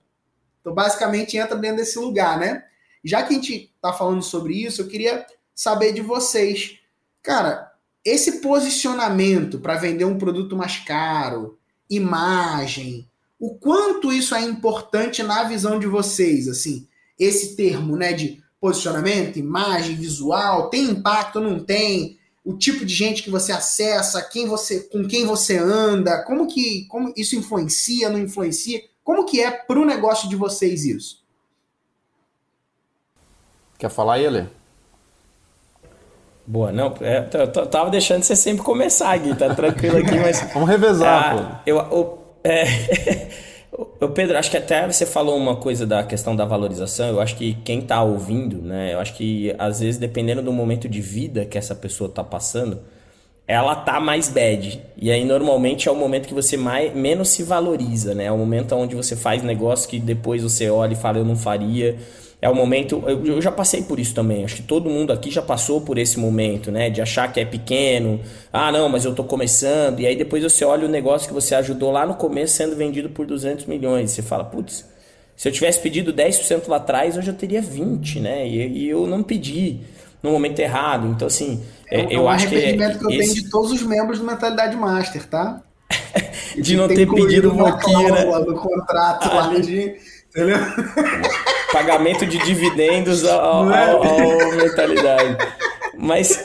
Então, 0.61 0.75
basicamente, 0.75 1.37
entra 1.37 1.57
dentro 1.57 1.77
desse 1.77 1.99
lugar, 1.99 2.39
né? 2.39 2.65
Já 3.05 3.23
que 3.23 3.33
a 3.33 3.37
gente 3.37 3.73
tá 3.81 3.93
falando 3.93 4.23
sobre 4.23 4.55
isso, 4.55 4.83
eu 4.83 4.89
queria 4.89 5.25
saber 5.55 5.93
de 5.93 6.01
vocês. 6.01 6.81
Cara, 7.23 7.73
esse 8.05 8.41
posicionamento 8.41 9.61
para 9.61 9.77
vender 9.77 10.05
um 10.05 10.19
produto 10.19 10.57
mais 10.57 10.79
caro, 10.79 11.59
imagem, 11.89 13.09
o 13.39 13.55
quanto 13.55 14.13
isso 14.13 14.35
é 14.35 14.43
importante 14.43 15.23
na 15.23 15.45
visão 15.45 15.79
de 15.79 15.87
vocês, 15.87 16.49
assim, 16.49 16.89
esse 17.19 17.55
termo, 17.55 17.97
né, 17.97 18.13
de 18.13 18.43
posicionamento, 18.61 19.39
imagem, 19.39 19.95
visual, 19.95 20.71
tem 20.71 20.85
impacto, 20.85 21.41
não 21.41 21.61
tem? 21.61 22.19
O 22.47 22.57
tipo 22.57 22.87
de 22.87 22.95
gente 22.95 23.25
que 23.25 23.31
você 23.31 23.51
acessa, 23.51 24.23
quem 24.23 24.47
você, 24.47 24.85
com 24.85 25.05
quem 25.09 25.27
você 25.27 25.59
anda, 25.59 26.23
como 26.23 26.47
que, 26.47 26.87
como 26.87 27.13
isso 27.17 27.35
influencia, 27.35 28.09
não 28.09 28.21
influencia? 28.21 28.81
Como 29.03 29.27
que 29.27 29.41
é 29.43 29.51
pro 29.51 29.85
negócio 29.85 30.29
de 30.29 30.37
vocês 30.37 30.85
isso? 30.85 31.25
Quer 33.77 33.91
falar 33.91 34.15
aí, 34.15 34.27
Ale? 34.29 34.49
Boa, 36.47 36.71
não, 36.71 36.95
é, 37.01 37.29
eu 37.35 37.67
tava 37.67 37.91
deixando 37.91 38.23
você 38.23 38.37
sempre 38.37 38.63
começar, 38.63 39.17
Gui, 39.17 39.35
tá 39.35 39.53
tranquilo 39.53 39.97
aqui, 39.97 40.17
mas... 40.17 40.41
Vamos 40.55 40.69
revezar, 40.69 41.35
ah, 41.35 41.37
pô. 41.37 41.63
Eu, 41.67 41.77
eu, 41.79 42.25
é, 42.45 42.65
o 43.79 44.09
Pedro, 44.09 44.39
acho 44.39 44.51
que 44.51 44.57
até 44.57 44.91
você 44.91 45.05
falou 45.05 45.37
uma 45.37 45.57
coisa 45.57 45.87
da 45.87 46.03
questão 46.03 46.35
da 46.35 46.45
valorização. 46.45 47.09
Eu 47.09 47.21
acho 47.21 47.37
que 47.37 47.55
quem 47.65 47.81
está 47.81 48.03
ouvindo, 48.03 48.63
né? 48.63 48.95
Eu 48.95 49.01
acho 49.01 49.15
que 49.15 49.55
às 49.59 49.81
vezes, 49.81 49.99
dependendo 49.99 50.41
do 50.43 50.53
momento 50.53 50.89
de 50.89 51.01
vida 51.01 51.45
que 51.45 51.59
essa 51.59 51.75
pessoa 51.75 52.09
está 52.09 52.25
passando, 52.25 52.81
ela 53.47 53.77
tá 53.77 54.01
mais 54.01 54.29
bad. 54.29 54.83
E 54.97 55.11
aí, 55.11 55.25
normalmente, 55.25 55.89
é 55.89 55.93
o 55.93 55.97
momento 55.97 56.27
que 56.27 56.35
você 56.35 56.57
mais, 56.57 56.95
menos 56.95 57.29
se 57.29 57.43
valoriza, 57.43 58.15
né? 58.15 58.25
É 58.25 58.33
o 58.33 58.39
momento 58.39 58.75
onde 58.75 58.97
você 58.97 59.15
faz 59.15 59.43
negócio 59.43 59.89
que 59.89 59.99
depois 59.99 60.43
você 60.43 60.71
olha 60.71 60.95
e 60.95 60.97
fala, 60.97 61.19
eu 61.19 61.25
não 61.25 61.37
faria 61.37 61.97
é 62.41 62.49
o 62.49 62.55
momento. 62.55 63.03
Eu, 63.07 63.25
eu, 63.25 63.43
já 63.43 63.51
passei 63.51 63.83
por 63.83 63.99
isso 63.99 64.15
também. 64.15 64.45
Acho 64.45 64.57
que 64.57 64.63
todo 64.63 64.91
mundo 64.91 65.13
aqui 65.13 65.31
já 65.31 65.43
passou 65.43 65.81
por 65.81 65.99
esse 65.99 66.19
momento, 66.19 66.71
né? 66.71 66.91
De 66.91 67.01
achar 67.01 67.33
que 67.33 67.41
é 67.41 67.45
pequeno. 67.45 68.21
Ah, 68.53 68.71
não, 68.71 68.89
mas 68.89 69.05
eu 69.05 69.15
tô 69.15 69.25
começando. 69.25 70.01
E 70.01 70.07
aí 70.07 70.15
depois 70.15 70.43
você 70.43 70.65
olha 70.65 70.87
o 70.87 70.91
negócio 70.91 71.29
que 71.29 71.35
você 71.35 71.55
ajudou 71.55 71.91
lá 71.91 72.07
no 72.07 72.15
começo 72.15 72.55
sendo 72.55 72.77
vendido 72.77 73.09
por 73.11 73.27
200 73.27 73.65
milhões. 73.67 74.11
E 74.11 74.15
você 74.15 74.23
fala, 74.23 74.45
putz, 74.45 74.85
se 75.35 75.49
eu 75.49 75.53
tivesse 75.53 75.81
pedido 75.81 76.13
10% 76.13 76.69
lá 76.69 76.77
atrás, 76.77 77.17
hoje 77.17 77.29
eu 77.29 77.35
teria 77.35 77.63
20, 77.63 78.21
né? 78.21 78.47
E, 78.47 78.85
e 78.85 78.89
eu 78.89 79.07
não 79.07 79.23
pedi 79.23 79.81
no 80.23 80.31
momento 80.31 80.59
errado. 80.61 81.07
Então, 81.09 81.27
assim, 81.27 81.63
é, 81.91 82.01
é 82.01 82.17
eu 82.17 82.29
acho 82.29 82.49
que. 82.49 82.57
É 82.57 82.77
que 82.77 83.05
eu 83.05 83.11
esse... 83.11 83.19
tenho 83.19 83.35
de 83.35 83.51
todos 83.51 83.73
os 83.73 83.83
membros 83.83 84.19
do 84.19 84.25
Mentalidade 84.25 84.77
Master, 84.77 85.25
tá? 85.27 85.63
de 86.59 86.77
não 86.77 86.89
ter 86.89 87.09
pedido 87.09 87.53
um 87.53 87.57
pouquinho, 87.57 88.15
né? 88.15 88.25
no 88.25 88.55
contrato 88.57 89.35
lá 89.35 89.59
de. 89.59 89.97
Entendeu? 90.37 90.59
Pagamento 91.77 92.25
de 92.25 92.39
dividendos 92.39 93.23
ao, 93.25 93.71
ao, 93.71 94.03
ao 94.03 94.53
mentalidade. 94.53 95.37
Mas, 95.99 96.43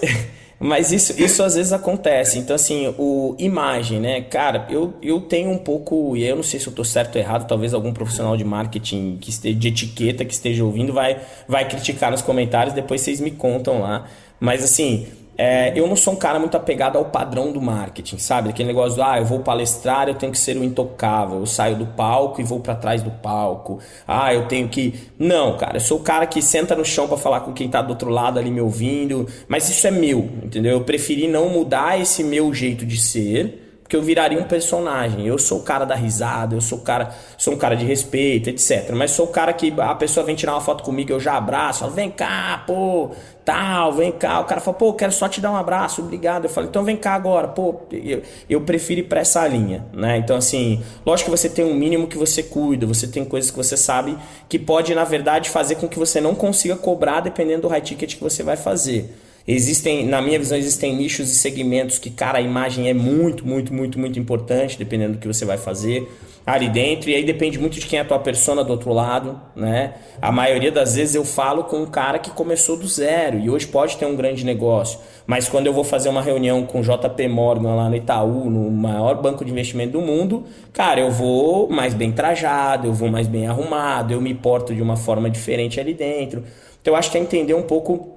mas 0.60 0.92
isso, 0.92 1.14
isso 1.22 1.42
às 1.42 1.56
vezes 1.56 1.72
acontece. 1.72 2.38
Então, 2.38 2.54
assim, 2.54 2.94
o 2.98 3.34
imagem, 3.40 4.00
né? 4.02 4.22
Cara, 4.22 4.68
eu, 4.70 4.94
eu 5.02 5.22
tenho 5.22 5.50
um 5.50 5.58
pouco, 5.58 6.18
e 6.18 6.26
eu 6.26 6.36
não 6.36 6.44
sei 6.44 6.60
se 6.60 6.68
eu 6.68 6.74
tô 6.74 6.84
certo 6.84 7.16
ou 7.16 7.22
errado, 7.22 7.48
talvez 7.48 7.74
algum 7.74 7.94
profissional 7.94 8.36
de 8.36 8.44
marketing 8.44 9.18
que 9.22 9.30
esteja, 9.30 9.58
de 9.58 9.68
etiqueta 9.70 10.26
que 10.26 10.34
esteja 10.34 10.66
ouvindo 10.66 10.92
vai, 10.92 11.18
vai 11.48 11.68
criticar 11.68 12.12
nos 12.12 12.22
comentários, 12.22 12.74
depois 12.74 13.00
vocês 13.00 13.22
me 13.22 13.32
contam 13.32 13.82
lá. 13.82 14.08
Mas 14.38 14.64
assim, 14.64 15.08
é, 15.38 15.72
eu 15.80 15.88
não 15.88 15.96
sou 15.96 16.14
um 16.14 16.18
cara 16.18 16.40
muito 16.40 16.56
apegado 16.56 16.98
ao 16.98 17.06
padrão 17.06 17.52
do 17.52 17.62
marketing, 17.62 18.18
sabe? 18.18 18.50
Aquele 18.50 18.68
negócio 18.68 18.98
do, 18.98 19.04
ah, 19.04 19.18
eu 19.18 19.26
vou 19.26 19.40
palestrar, 19.40 20.08
eu 20.08 20.16
tenho 20.16 20.32
que 20.32 20.38
ser 20.38 20.58
o 20.58 20.64
intocável. 20.64 21.40
Eu 21.40 21.46
saio 21.46 21.76
do 21.76 21.86
palco 21.86 22.42
e 22.42 22.44
vou 22.44 22.60
para 22.60 22.76
trás 22.76 23.02
do 23.02 23.12
palco. 23.12 23.80
Ah, 24.08 24.34
eu 24.34 24.48
tenho 24.48 24.68
que. 24.68 25.10
Não, 25.18 25.58
cara, 25.58 25.78
eu 25.78 25.82
sou 25.82 26.00
o 26.00 26.04
cara 26.04 26.26
que 26.26 26.42
senta 26.42 26.76
no 26.76 26.86
chão 26.86 27.08
para 27.08 27.18
falar 27.18 27.42
com 27.42 27.54
quem 27.54 27.70
tá 27.70 27.82
do 27.82 27.90
outro 27.92 28.10
lado 28.10 28.38
ali 28.38 28.52
me 28.52 28.62
ouvindo. 28.62 29.28
Mas 29.48 29.70
isso 29.70 29.88
é 29.88 29.92
meu, 29.92 30.30
entendeu? 30.44 30.74
Eu 30.74 30.84
preferi 30.84 31.28
não 31.28 31.50
mudar 31.50 32.00
esse 32.00 32.24
meu 32.24 32.54
jeito 32.54 32.86
de 32.86 32.98
ser 32.98 33.61
que 33.92 33.98
eu 33.98 34.02
viraria 34.02 34.40
um 34.40 34.46
personagem. 34.46 35.28
Eu 35.28 35.38
sou 35.38 35.60
o 35.60 35.64
cara 35.64 35.84
da 35.84 35.96
risada, 35.96 36.56
eu 36.56 36.62
sou 36.62 36.78
o 36.78 36.82
cara, 36.82 37.14
sou 37.38 37.54
um 37.56 37.58
cara 37.58 37.76
de 37.76 37.84
respeito, 37.84 38.50
etc. 38.50 38.90
Mas 38.94 39.12
sou 39.12 39.26
o 39.26 39.28
cara 39.28 39.52
que 39.52 39.74
a 39.78 39.94
pessoa 39.96 40.26
vem 40.26 40.34
tirar 40.34 40.54
uma 40.54 40.62
foto 40.62 40.82
comigo, 40.82 41.12
eu 41.12 41.20
já 41.20 41.36
abraço, 41.36 41.82
falo, 41.82 41.92
vem 41.92 42.10
cá, 42.10 42.64
pô, 42.66 43.12
tal, 43.44 43.92
vem 43.92 44.10
cá. 44.10 44.40
O 44.40 44.46
cara 44.46 44.62
fala, 44.62 44.78
pô, 44.78 44.94
quero 44.94 45.12
só 45.12 45.28
te 45.28 45.42
dar 45.42 45.52
um 45.52 45.58
abraço, 45.58 46.02
obrigado. 46.02 46.46
Eu 46.46 46.50
falo, 46.50 46.68
então 46.68 46.86
vem 46.86 46.96
cá 46.96 47.16
agora, 47.16 47.50
pô, 47.50 47.82
eu, 47.92 48.22
eu 48.50 48.62
prefiro 48.62 49.02
ir 49.02 49.10
pra 49.10 49.20
essa 49.20 49.46
linha, 49.46 49.86
né? 49.92 50.20
Então, 50.20 50.38
assim, 50.38 50.82
lógico 51.06 51.30
que 51.30 51.38
você 51.38 51.50
tem 51.50 51.66
um 51.66 51.76
mínimo 51.76 52.08
que 52.08 52.18
você 52.18 52.42
cuida, 52.42 52.86
você 52.86 53.08
tem 53.08 53.26
coisas 53.26 53.52
que 53.52 53.58
você 53.58 53.76
sabe 53.76 54.18
que 54.48 54.58
pode, 54.58 54.96
na 54.96 55.04
verdade, 55.04 55.50
fazer 55.50 55.76
com 55.76 55.90
que 55.90 56.00
você 56.00 56.22
não 56.22 56.34
consiga 56.34 56.78
cobrar 56.78 57.20
dependendo 57.20 57.64
do 57.64 57.68
high 57.68 57.82
ticket 57.82 58.16
que 58.16 58.24
você 58.24 58.42
vai 58.42 58.56
fazer. 58.56 59.14
Existem, 59.48 60.06
na 60.06 60.22
minha 60.22 60.38
visão, 60.38 60.58
existem 60.58 60.96
nichos 60.96 61.32
e 61.32 61.36
segmentos 61.36 61.98
que, 61.98 62.10
cara, 62.10 62.38
a 62.38 62.42
imagem 62.42 62.90
é 62.90 62.94
muito, 62.94 63.46
muito, 63.46 63.74
muito, 63.74 64.00
muito 64.00 64.20
importante, 64.20 64.78
dependendo 64.78 65.14
do 65.14 65.20
que 65.20 65.28
você 65.28 65.46
vai 65.46 65.58
fazer 65.58 66.08
ali 66.46 66.70
dentro. 66.70 67.10
E 67.10 67.16
aí 67.16 67.24
depende 67.24 67.60
muito 67.60 67.80
de 67.80 67.86
quem 67.86 67.98
é 67.98 68.02
a 68.02 68.06
tua 68.06 68.20
persona 68.20 68.64
do 68.64 68.72
outro 68.72 68.94
lado, 68.94 69.40
né? 69.56 69.96
A 70.22 70.32
maioria 70.32 70.72
das 70.72 70.96
vezes 70.96 71.16
eu 71.16 71.26
falo 71.26 71.64
com 71.64 71.78
um 71.78 71.86
cara 71.86 72.20
que 72.20 72.30
começou 72.32 72.78
do 72.78 72.88
zero 72.88 73.40
e 73.40 73.50
hoje 73.50 73.68
pode 73.68 73.98
ter 73.98 74.06
um 74.06 74.16
grande 74.16 74.46
negócio. 74.46 75.00
Mas 75.26 75.50
quando 75.50 75.68
eu 75.68 75.74
vou 75.74 75.84
fazer 75.84 76.10
uma 76.10 76.22
reunião 76.22 76.64
com 76.66 76.82
JP 76.82 77.28
Morgan 77.28 77.76
lá 77.76 77.90
no 77.90 77.96
Itaú, 77.96 78.50
no 78.50 78.70
maior 78.70 79.22
banco 79.22 79.44
de 79.44 79.52
investimento 79.52 79.94
do 79.94 80.02
mundo, 80.02 80.46
cara, 80.74 81.00
eu 81.00 81.12
vou 81.12 81.70
mais 81.70 81.94
bem 81.94 82.12
trajado, 82.12 82.88
eu 82.88 82.94
vou 82.94 83.10
mais 83.10 83.28
bem 83.28 83.48
arrumado, 83.48 84.14
eu 84.14 84.22
me 84.22 84.34
porto 84.34 84.74
de 84.74 84.82
uma 84.82 84.98
forma 84.98 85.30
diferente 85.30 85.80
ali 85.80 85.94
dentro. 85.94 86.44
Então 86.82 86.94
eu 86.94 86.98
acho 86.98 87.12
que 87.12 87.18
é 87.18 87.22
entender 87.22 87.54
um 87.54 87.62
pouco 87.62 88.11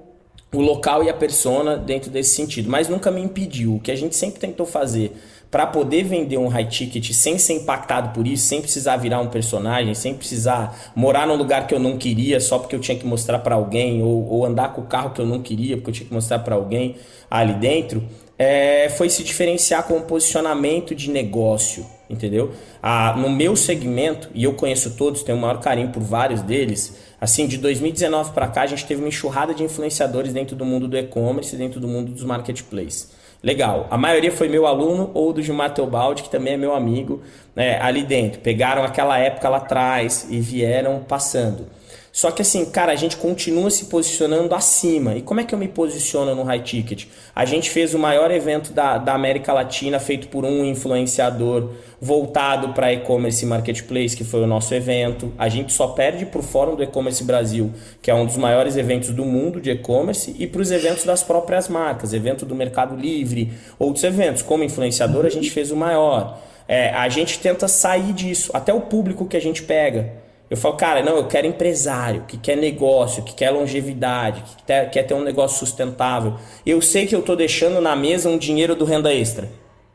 o 0.55 0.61
local 0.61 1.03
e 1.03 1.09
a 1.09 1.13
persona 1.13 1.77
dentro 1.77 2.09
desse 2.09 2.35
sentido, 2.35 2.69
mas 2.69 2.87
nunca 2.87 3.11
me 3.11 3.21
impediu. 3.21 3.75
O 3.75 3.79
que 3.79 3.91
a 3.91 3.95
gente 3.95 4.15
sempre 4.15 4.39
tentou 4.39 4.65
fazer 4.65 5.15
para 5.55 5.65
poder 5.65 6.03
vender 6.03 6.37
um 6.37 6.47
high 6.47 6.67
ticket 6.67 7.11
sem 7.11 7.37
ser 7.37 7.53
impactado 7.53 8.09
por 8.09 8.27
isso, 8.27 8.45
sem 8.45 8.61
precisar 8.61 8.97
virar 8.97 9.21
um 9.21 9.27
personagem, 9.27 9.93
sem 9.93 10.13
precisar 10.13 10.91
morar 10.95 11.25
num 11.25 11.35
lugar 11.35 11.65
que 11.65 11.73
eu 11.73 11.79
não 11.79 11.97
queria 11.97 12.39
só 12.39 12.59
porque 12.59 12.75
eu 12.75 12.79
tinha 12.79 12.97
que 12.97 13.05
mostrar 13.05 13.39
para 13.39 13.55
alguém, 13.55 14.03
ou, 14.03 14.27
ou, 14.29 14.45
andar 14.45 14.73
com 14.73 14.81
o 14.81 14.85
carro 14.85 15.11
que 15.11 15.21
eu 15.21 15.25
não 15.25 15.41
queria 15.41 15.77
porque 15.77 15.91
eu 15.91 15.93
tinha 15.93 16.07
que 16.07 16.13
mostrar 16.13 16.39
para 16.39 16.55
alguém 16.55 16.97
ali 17.31 17.53
dentro, 17.53 18.03
é, 18.37 18.89
foi 18.89 19.09
se 19.09 19.23
diferenciar 19.23 19.83
com 19.83 19.95
um 19.95 20.01
posicionamento 20.01 20.93
de 20.93 21.09
negócio, 21.09 21.85
entendeu? 22.09 22.51
Ah, 22.83 23.15
no 23.17 23.29
meu 23.29 23.55
segmento, 23.55 24.29
e 24.33 24.43
eu 24.43 24.53
conheço 24.55 24.95
todos, 24.97 25.23
tenho 25.23 25.37
o 25.37 25.41
maior 25.41 25.59
carinho 25.59 25.89
por 25.89 26.03
vários 26.03 26.41
deles, 26.41 27.04
assim, 27.19 27.47
de 27.47 27.57
2019 27.57 28.31
para 28.31 28.47
cá 28.47 28.63
a 28.63 28.67
gente 28.67 28.85
teve 28.85 29.01
uma 29.01 29.07
enxurrada 29.07 29.53
de 29.53 29.63
influenciadores 29.63 30.33
dentro 30.33 30.55
do 30.55 30.65
mundo 30.65 30.87
do 30.87 30.97
e-commerce, 30.97 31.55
dentro 31.55 31.79
do 31.79 31.87
mundo 31.87 32.11
dos 32.11 32.23
marketplaces. 32.23 33.11
Legal. 33.43 33.87
A 33.91 33.97
maioria 33.97 34.31
foi 34.31 34.49
meu 34.49 34.65
aluno 34.65 35.11
ou 35.13 35.31
do 35.31 35.41
Gilmar 35.41 35.71
Teobaldi, 35.71 36.23
que 36.23 36.29
também 36.29 36.53
é 36.53 36.57
meu 36.57 36.73
amigo, 36.73 37.21
né, 37.55 37.79
ali 37.79 38.03
dentro. 38.03 38.41
Pegaram 38.41 38.83
aquela 38.83 39.19
época 39.19 39.47
lá 39.47 39.57
atrás 39.57 40.25
e 40.31 40.39
vieram 40.39 41.03
passando. 41.07 41.67
Só 42.15 42.31
que 42.31 42.41
assim, 42.41 42.63
cara, 42.63 42.93
a 42.93 42.95
gente 42.95 43.17
continua 43.17 43.69
se 43.69 43.87
posicionando 43.87 44.55
acima. 44.55 45.17
E 45.17 45.21
como 45.21 45.41
é 45.41 45.43
que 45.43 45.53
eu 45.53 45.59
me 45.59 45.67
posiciono 45.67 46.33
no 46.33 46.43
high 46.43 46.61
ticket? 46.61 47.07
A 47.35 47.43
gente 47.43 47.69
fez 47.69 47.93
o 47.93 47.99
maior 47.99 48.31
evento 48.31 48.71
da, 48.71 48.97
da 48.97 49.13
América 49.13 49.51
Latina 49.51 49.99
feito 49.99 50.29
por 50.29 50.45
um 50.45 50.63
influenciador 50.63 51.71
voltado 51.99 52.69
para 52.69 52.93
e-commerce 52.93 53.45
marketplace, 53.45 54.15
que 54.15 54.23
foi 54.23 54.41
o 54.41 54.47
nosso 54.47 54.73
evento. 54.73 55.33
A 55.37 55.49
gente 55.49 55.73
só 55.73 55.87
perde 55.87 56.25
para 56.25 56.39
o 56.39 56.41
Fórum 56.41 56.77
do 56.77 56.83
E-Commerce 56.83 57.21
Brasil, 57.21 57.73
que 58.01 58.09
é 58.09 58.15
um 58.15 58.25
dos 58.25 58.37
maiores 58.37 58.77
eventos 58.77 59.09
do 59.09 59.25
mundo 59.25 59.59
de 59.59 59.71
e-commerce, 59.71 60.33
e 60.39 60.47
para 60.47 60.61
os 60.61 60.71
eventos 60.71 61.03
das 61.03 61.21
próprias 61.21 61.67
marcas, 61.67 62.13
evento 62.13 62.45
do 62.45 62.55
Mercado 62.55 62.95
Livre, 62.95 63.51
outros 63.77 64.05
eventos. 64.05 64.41
Como 64.41 64.63
influenciador, 64.63 65.25
a 65.25 65.29
gente 65.29 65.51
fez 65.51 65.69
o 65.69 65.75
maior. 65.75 66.39
É, 66.65 66.91
a 66.91 67.09
gente 67.09 67.39
tenta 67.39 67.67
sair 67.67 68.13
disso, 68.13 68.51
até 68.53 68.73
o 68.73 68.79
público 68.79 69.25
que 69.25 69.35
a 69.35 69.41
gente 69.41 69.61
pega 69.63 70.23
Eu 70.49 70.57
falo, 70.57 70.75
cara, 70.75 71.01
não, 71.01 71.17
eu 71.17 71.27
quero 71.27 71.47
empresário, 71.47 72.23
que 72.27 72.37
quer 72.37 72.55
negócio, 72.55 73.23
que 73.23 73.33
quer 73.33 73.49
longevidade, 73.49 74.43
que 74.43 74.63
quer, 74.63 74.91
quer 74.91 75.03
ter 75.03 75.13
um 75.13 75.23
negócio 75.23 75.57
sustentável. 75.57 76.35
Eu 76.65 76.81
sei 76.81 77.07
que 77.07 77.15
eu 77.15 77.19
estou 77.21 77.35
deixando 77.35 77.81
na 77.81 77.95
mesa 77.95 78.29
um 78.29 78.37
dinheiro 78.37 78.75
do 78.75 78.85
renda 78.85 79.11
extra, 79.11 79.49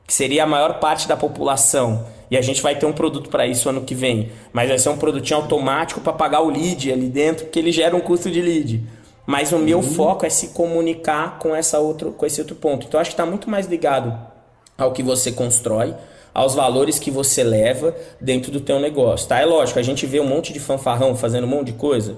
que 0.06 0.12
seria 0.12 0.42
a 0.42 0.46
maior 0.46 0.80
parte 0.80 1.06
da 1.06 1.16
população. 1.16 2.04
E 2.30 2.36
a 2.36 2.42
gente 2.42 2.62
vai 2.62 2.76
ter 2.76 2.86
um 2.86 2.92
produto 2.92 3.28
para 3.28 3.46
isso 3.46 3.68
ano 3.68 3.82
que 3.82 3.94
vem. 3.94 4.30
Mas 4.52 4.68
vai 4.68 4.78
ser 4.78 4.88
um 4.88 4.96
produtinho 4.96 5.40
automático 5.40 6.00
para 6.00 6.12
pagar 6.12 6.42
o 6.42 6.50
lead 6.50 6.92
ali 6.92 7.08
dentro, 7.08 7.44
porque 7.44 7.58
ele 7.58 7.70
gera 7.72 7.94
um 7.94 8.00
custo 8.00 8.30
de 8.30 8.40
lead. 8.40 8.84
Mas 9.26 9.52
o 9.52 9.58
meu 9.58 9.78
uhum. 9.78 9.82
foco 9.84 10.26
é 10.26 10.30
se 10.30 10.48
comunicar 10.48 11.38
com, 11.38 11.54
essa 11.54 11.78
outro, 11.78 12.12
com 12.12 12.26
esse 12.26 12.40
outro 12.40 12.56
ponto. 12.56 12.86
Então 12.86 12.98
acho 13.00 13.10
que 13.10 13.14
está 13.14 13.24
muito 13.24 13.48
mais 13.48 13.66
ligado 13.66 14.16
ao 14.76 14.92
que 14.92 15.02
você 15.02 15.30
constrói, 15.30 15.94
aos 16.32 16.54
valores 16.54 16.98
que 16.98 17.10
você 17.10 17.42
leva 17.42 17.94
dentro 18.20 18.50
do 18.50 18.60
teu 18.60 18.78
negócio. 18.78 19.28
Tá? 19.28 19.40
É 19.40 19.44
lógico, 19.44 19.78
a 19.78 19.82
gente 19.82 20.06
vê 20.06 20.20
um 20.20 20.26
monte 20.26 20.52
de 20.52 20.60
fanfarrão 20.60 21.16
fazendo 21.16 21.44
um 21.44 21.50
monte 21.50 21.66
de 21.66 21.72
coisa. 21.74 22.16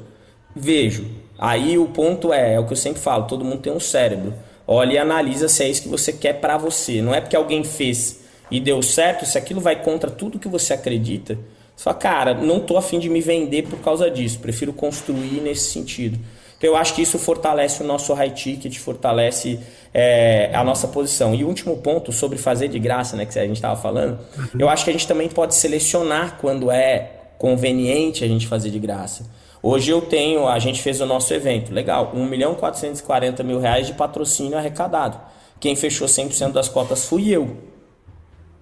Vejo. 0.55 1.07
Aí 1.39 1.79
o 1.79 1.87
ponto 1.87 2.33
é, 2.33 2.55
é 2.55 2.61
o 2.61 2.67
que 2.67 2.73
eu 2.73 2.77
sempre 2.77 3.01
falo, 3.01 3.25
todo 3.25 3.45
mundo 3.45 3.63
tem 3.63 3.73
um 3.73 3.81
cérebro. 3.81 4.35
Olha 4.67 4.93
e 4.93 4.99
analisa 4.99 5.49
se 5.49 5.65
é 5.65 5.69
isso 5.69 5.83
que 5.83 5.89
você 5.89 6.13
quer 6.13 6.35
para 6.35 6.57
você. 6.57 7.03
Não 7.03 7.15
é 7.15 7.21
porque 7.21 7.37
alguém 7.37 7.65
fez 7.65 8.21
e 8.51 8.61
deu 8.61 8.83
certo, 8.83 9.25
se 9.25 9.39
aquilo 9.39 9.61
vai 9.63 9.83
contra 9.83 10.11
tudo 10.11 10.39
que 10.39 10.47
você 10.47 10.75
acredita, 10.75 11.39
fala, 11.75 11.97
cara, 11.97 12.35
não 12.35 12.61
tô 12.61 12.77
afim 12.77 12.99
de 12.99 13.09
me 13.09 13.23
vender 13.23 13.63
por 13.63 13.79
causa 13.79 14.11
disso, 14.11 14.41
prefiro 14.41 14.75
construir 14.75 15.41
nesse 15.41 15.71
sentido. 15.71 16.19
Então 16.63 16.71
eu 16.71 16.77
acho 16.77 16.95
que 16.95 17.03
isso 17.03 17.19
fortalece 17.19 17.83
o 17.83 17.87
nosso 17.87 18.15
high 18.15 18.31
ticket, 18.31 18.79
fortalece 18.79 19.59
é, 19.93 20.49
a 20.55 20.63
nossa 20.63 20.87
posição. 20.87 21.35
E 21.35 21.43
o 21.43 21.49
último 21.49 21.79
ponto 21.79 22.13
sobre 22.13 22.39
fazer 22.39 22.69
de 22.69 22.79
graça, 22.79 23.17
né, 23.17 23.27
que 23.27 23.37
a 23.37 23.43
gente 23.43 23.57
estava 23.57 23.75
falando, 23.75 24.21
eu 24.57 24.69
acho 24.69 24.85
que 24.85 24.91
a 24.91 24.93
gente 24.93 25.09
também 25.09 25.29
pode 25.29 25.57
selecionar 25.57 26.39
quando 26.41 26.71
é 26.71 27.15
conveniente 27.37 28.23
a 28.23 28.29
gente 28.29 28.47
fazer 28.47 28.71
de 28.71 28.79
graça. 28.79 29.29
Hoje 29.61 29.91
eu 29.91 30.03
tenho, 30.03 30.47
a 30.47 30.61
gente 30.61 30.81
fez 30.81 31.01
o 31.01 31.07
nosso 31.07 31.35
evento, 31.35 31.75
legal, 31.75 32.13
1 32.15 32.25
milhão 32.27 32.55
440 32.55 33.43
mil 33.43 33.59
reais 33.59 33.89
de 33.89 33.95
patrocínio 33.95 34.57
arrecadado. 34.57 35.19
Quem 35.59 35.75
fechou 35.75 36.07
100% 36.07 36.53
das 36.53 36.69
cotas 36.69 37.07
fui 37.07 37.29
eu. 37.29 37.57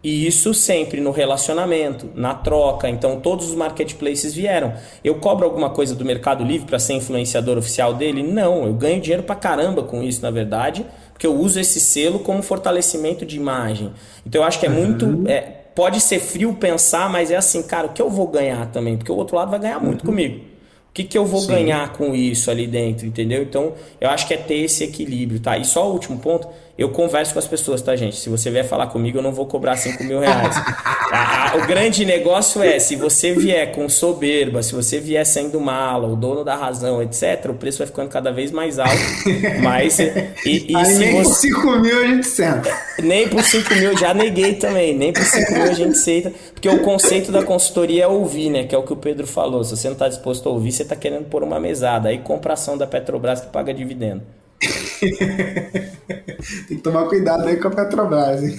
E 0.02 0.26
isso 0.26 0.54
sempre 0.54 1.00
no 1.00 1.10
relacionamento, 1.10 2.08
na 2.14 2.34
troca. 2.34 2.88
Então 2.88 3.20
todos 3.20 3.50
os 3.50 3.54
marketplaces 3.54 4.34
vieram. 4.34 4.72
Eu 5.04 5.16
cobro 5.16 5.44
alguma 5.44 5.70
coisa 5.70 5.94
do 5.94 6.04
Mercado 6.04 6.42
Livre 6.42 6.66
para 6.66 6.78
ser 6.78 6.94
influenciador 6.94 7.58
oficial 7.58 7.92
dele? 7.92 8.22
Não, 8.22 8.64
eu 8.64 8.72
ganho 8.72 9.00
dinheiro 9.00 9.22
pra 9.22 9.34
caramba 9.34 9.82
com 9.82 10.02
isso, 10.02 10.22
na 10.22 10.30
verdade, 10.30 10.86
porque 11.12 11.26
eu 11.26 11.34
uso 11.34 11.60
esse 11.60 11.78
selo 11.78 12.20
como 12.20 12.42
fortalecimento 12.42 13.26
de 13.26 13.36
imagem. 13.36 13.92
Então 14.24 14.40
eu 14.40 14.46
acho 14.46 14.58
que 14.58 14.66
é 14.66 14.70
muito. 14.70 15.04
Uhum. 15.04 15.24
É, 15.28 15.40
pode 15.74 16.00
ser 16.00 16.18
frio 16.18 16.54
pensar, 16.54 17.10
mas 17.10 17.30
é 17.30 17.36
assim, 17.36 17.62
cara, 17.62 17.88
o 17.88 17.92
que 17.92 18.00
eu 18.00 18.08
vou 18.08 18.26
ganhar 18.26 18.70
também? 18.72 18.96
Porque 18.96 19.12
o 19.12 19.16
outro 19.16 19.36
lado 19.36 19.50
vai 19.50 19.60
ganhar 19.60 19.80
muito 19.80 20.00
uhum. 20.00 20.06
comigo. 20.06 20.50
O 20.90 20.92
que, 20.92 21.04
que 21.04 21.16
eu 21.16 21.24
vou 21.24 21.40
Sim. 21.40 21.52
ganhar 21.52 21.92
com 21.92 22.16
isso 22.16 22.50
ali 22.50 22.66
dentro, 22.66 23.06
entendeu? 23.06 23.42
Então, 23.42 23.74
eu 24.00 24.10
acho 24.10 24.26
que 24.26 24.34
é 24.34 24.36
ter 24.36 24.56
esse 24.56 24.82
equilíbrio, 24.82 25.38
tá? 25.38 25.56
E 25.56 25.64
só 25.64 25.88
o 25.88 25.92
último 25.92 26.18
ponto, 26.18 26.48
eu 26.80 26.88
converso 26.88 27.34
com 27.34 27.38
as 27.38 27.46
pessoas, 27.46 27.82
tá, 27.82 27.94
gente? 27.94 28.16
Se 28.16 28.30
você 28.30 28.50
vier 28.50 28.64
falar 28.64 28.86
comigo, 28.86 29.18
eu 29.18 29.22
não 29.22 29.32
vou 29.32 29.44
cobrar 29.44 29.76
5 29.76 30.02
mil 30.02 30.18
reais. 30.18 30.56
a, 31.12 31.52
a, 31.52 31.56
o 31.58 31.66
grande 31.66 32.06
negócio 32.06 32.62
é, 32.62 32.78
se 32.78 32.96
você 32.96 33.34
vier 33.34 33.70
com 33.72 33.86
soberba, 33.86 34.62
se 34.62 34.74
você 34.74 34.98
vier 34.98 35.26
sendo 35.26 35.60
mala, 35.60 36.08
o 36.08 36.16
dono 36.16 36.42
da 36.42 36.56
razão, 36.56 37.02
etc., 37.02 37.50
o 37.50 37.54
preço 37.54 37.76
vai 37.76 37.86
ficando 37.86 38.08
cada 38.08 38.32
vez 38.32 38.50
mais 38.50 38.78
alto. 38.78 38.96
Mas, 39.62 39.98
e, 39.98 40.70
e 40.70 40.74
Aí 40.74 40.94
nem 40.94 41.22
você... 41.22 41.50
por 41.50 41.60
5 41.60 41.70
mil 41.80 42.02
a 42.02 42.06
gente 42.06 42.26
senta. 42.26 42.74
Nem 43.02 43.28
por 43.28 43.42
5 43.42 43.74
mil, 43.74 43.98
já 43.98 44.14
neguei 44.14 44.54
também. 44.54 44.96
Nem 44.96 45.12
por 45.12 45.22
5 45.22 45.52
mil 45.52 45.62
a 45.64 45.74
gente 45.74 45.98
senta. 45.98 46.32
Porque 46.54 46.68
o 46.70 46.78
conceito 46.82 47.30
da 47.30 47.42
consultoria 47.42 48.04
é 48.04 48.06
ouvir, 48.06 48.48
né? 48.48 48.64
Que 48.64 48.74
é 48.74 48.78
o 48.78 48.82
que 48.82 48.92
o 48.94 48.96
Pedro 48.96 49.26
falou. 49.26 49.62
Se 49.64 49.76
você 49.76 49.86
não 49.86 49.92
está 49.92 50.08
disposto 50.08 50.48
a 50.48 50.52
ouvir, 50.52 50.72
você 50.72 50.82
está 50.82 50.96
querendo 50.96 51.26
pôr 51.26 51.42
uma 51.42 51.60
mesada. 51.60 52.08
Aí 52.08 52.20
compra 52.20 52.54
ação 52.54 52.78
da 52.78 52.86
Petrobras 52.86 53.42
que 53.42 53.48
paga 53.48 53.74
dividendo. 53.74 54.22
Tem 56.68 56.76
que 56.76 56.82
tomar 56.82 57.06
cuidado 57.06 57.48
aí 57.48 57.56
com 57.56 57.68
a 57.68 57.70
Petrobras, 57.70 58.42
hein? 58.42 58.58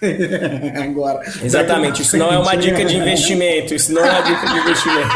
Agora. 0.82 1.20
Exatamente, 1.42 2.02
isso 2.02 2.16
não 2.16 2.32
é 2.32 2.38
uma 2.38 2.56
dica 2.56 2.84
de 2.84 2.96
investimento. 2.96 3.74
Isso 3.74 3.92
não 3.92 4.04
é 4.04 4.10
uma 4.10 4.22
dica 4.22 4.46
de 4.46 4.58
investimento. 4.58 5.14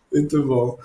Muito 0.12 0.42
bom. 0.44 0.78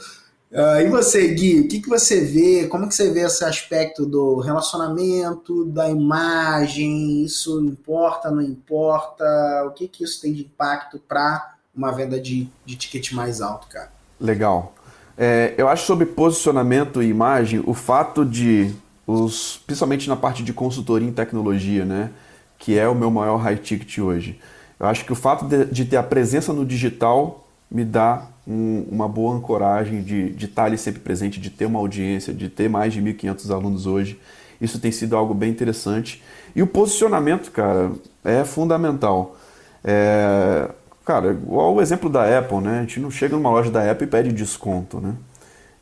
Uh, 0.52 0.80
e 0.80 0.88
você, 0.88 1.34
Gui, 1.34 1.62
o 1.62 1.68
que, 1.68 1.82
que 1.82 1.90
você 1.90 2.22
vê? 2.22 2.68
Como 2.68 2.88
que 2.88 2.96
você 2.96 3.12
vê 3.12 3.22
esse 3.22 3.44
aspecto 3.44 4.06
do 4.06 4.40
relacionamento, 4.40 5.66
da 5.66 5.90
imagem? 5.90 7.24
Isso 7.24 7.60
importa, 7.60 8.32
não 8.32 8.42
importa? 8.42 9.26
O 9.68 9.72
que, 9.72 9.88
que 9.88 10.04
isso 10.04 10.22
tem 10.22 10.32
de 10.32 10.44
impacto 10.44 10.98
para 10.98 11.56
uma 11.76 11.92
venda 11.92 12.20
de, 12.20 12.48
de 12.66 12.76
ticket 12.78 13.12
mais 13.12 13.42
alto, 13.42 13.68
cara? 13.68 13.92
Legal. 14.22 14.74
É, 15.18 15.54
eu 15.58 15.68
acho 15.68 15.86
sobre 15.86 16.06
posicionamento 16.06 17.02
e 17.02 17.08
imagem, 17.08 17.64
o 17.66 17.74
fato 17.74 18.26
de, 18.26 18.74
os, 19.08 19.62
principalmente 19.66 20.10
na 20.10 20.16
parte 20.16 20.44
de 20.44 20.52
consultoria 20.52 21.08
em 21.08 21.14
tecnologia, 21.14 21.86
né, 21.86 22.12
que 22.58 22.78
é 22.78 22.88
o 22.88 22.96
meu 22.96 23.10
maior 23.10 23.38
high 23.38 23.58
ticket 23.58 23.98
hoje, 24.00 24.40
eu 24.80 24.88
acho 24.88 25.06
que 25.06 25.14
o 25.14 25.16
fato 25.16 25.46
de, 25.46 25.66
de 25.66 25.86
ter 25.86 25.98
a 25.98 26.04
presença 26.04 26.52
no 26.52 26.66
digital 26.66 27.48
me 27.72 27.86
dá 27.86 28.28
um, 28.48 28.86
uma 28.92 29.08
boa 29.08 29.36
ancoragem 29.36 30.04
de, 30.04 30.32
de 30.32 30.46
estar 30.46 30.66
ali 30.66 30.78
sempre 30.78 31.00
presente, 31.00 31.40
de 31.40 31.50
ter 31.50 31.66
uma 31.66 31.80
audiência, 31.80 32.34
de 32.34 32.50
ter 32.50 32.70
mais 32.70 32.94
de 32.94 33.02
1.500 33.02 33.52
alunos 33.52 33.86
hoje. 33.86 34.20
Isso 34.60 34.80
tem 34.80 34.92
sido 34.92 35.16
algo 35.16 35.34
bem 35.34 35.50
interessante. 35.50 36.22
E 36.56 36.62
o 36.62 36.68
posicionamento, 36.68 37.52
cara, 37.52 37.92
é 38.24 38.44
fundamental. 38.44 39.36
É, 39.84 40.70
Cara, 41.06 41.34
igual 41.34 41.76
o 41.76 41.82
exemplo 41.82 42.10
da 42.10 42.38
Apple, 42.38 42.58
né? 42.58 42.80
A 42.80 42.82
gente 42.82 43.00
não 43.00 43.12
chega 43.12 43.36
numa 43.36 43.52
loja 43.52 43.70
da 43.70 43.90
Apple 43.90 44.08
e 44.08 44.10
pede 44.10 44.34
desconto, 44.34 45.00
né? 45.00 45.14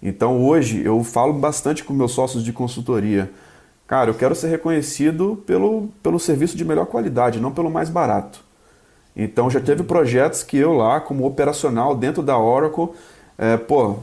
Então 0.01 0.43
hoje 0.45 0.83
eu 0.83 1.01
falo 1.01 1.31
bastante 1.31 1.81
com 1.81 1.93
meus 1.93 2.11
sócios 2.11 2.43
de 2.43 2.51
consultoria. 2.51 3.31
Cara, 3.87 4.09
eu 4.09 4.13
quero 4.13 4.35
ser 4.35 4.49
reconhecido 4.49 5.41
pelo, 5.47 5.87
pelo 6.03 6.19
serviço 6.19 6.57
de 6.57 6.65
melhor 6.65 6.87
qualidade, 6.87 7.39
não 7.39 7.53
pelo 7.53 7.71
mais 7.71 7.89
barato. 7.89 8.43
Então 9.15 9.49
já 9.49 9.61
teve 9.61 9.83
projetos 9.83 10.43
que 10.43 10.57
eu 10.57 10.73
lá, 10.73 10.99
como 10.99 11.25
operacional 11.25 11.95
dentro 11.95 12.21
da 12.21 12.37
Oracle, 12.37 12.89
é, 13.37 13.55
pô, 13.55 13.95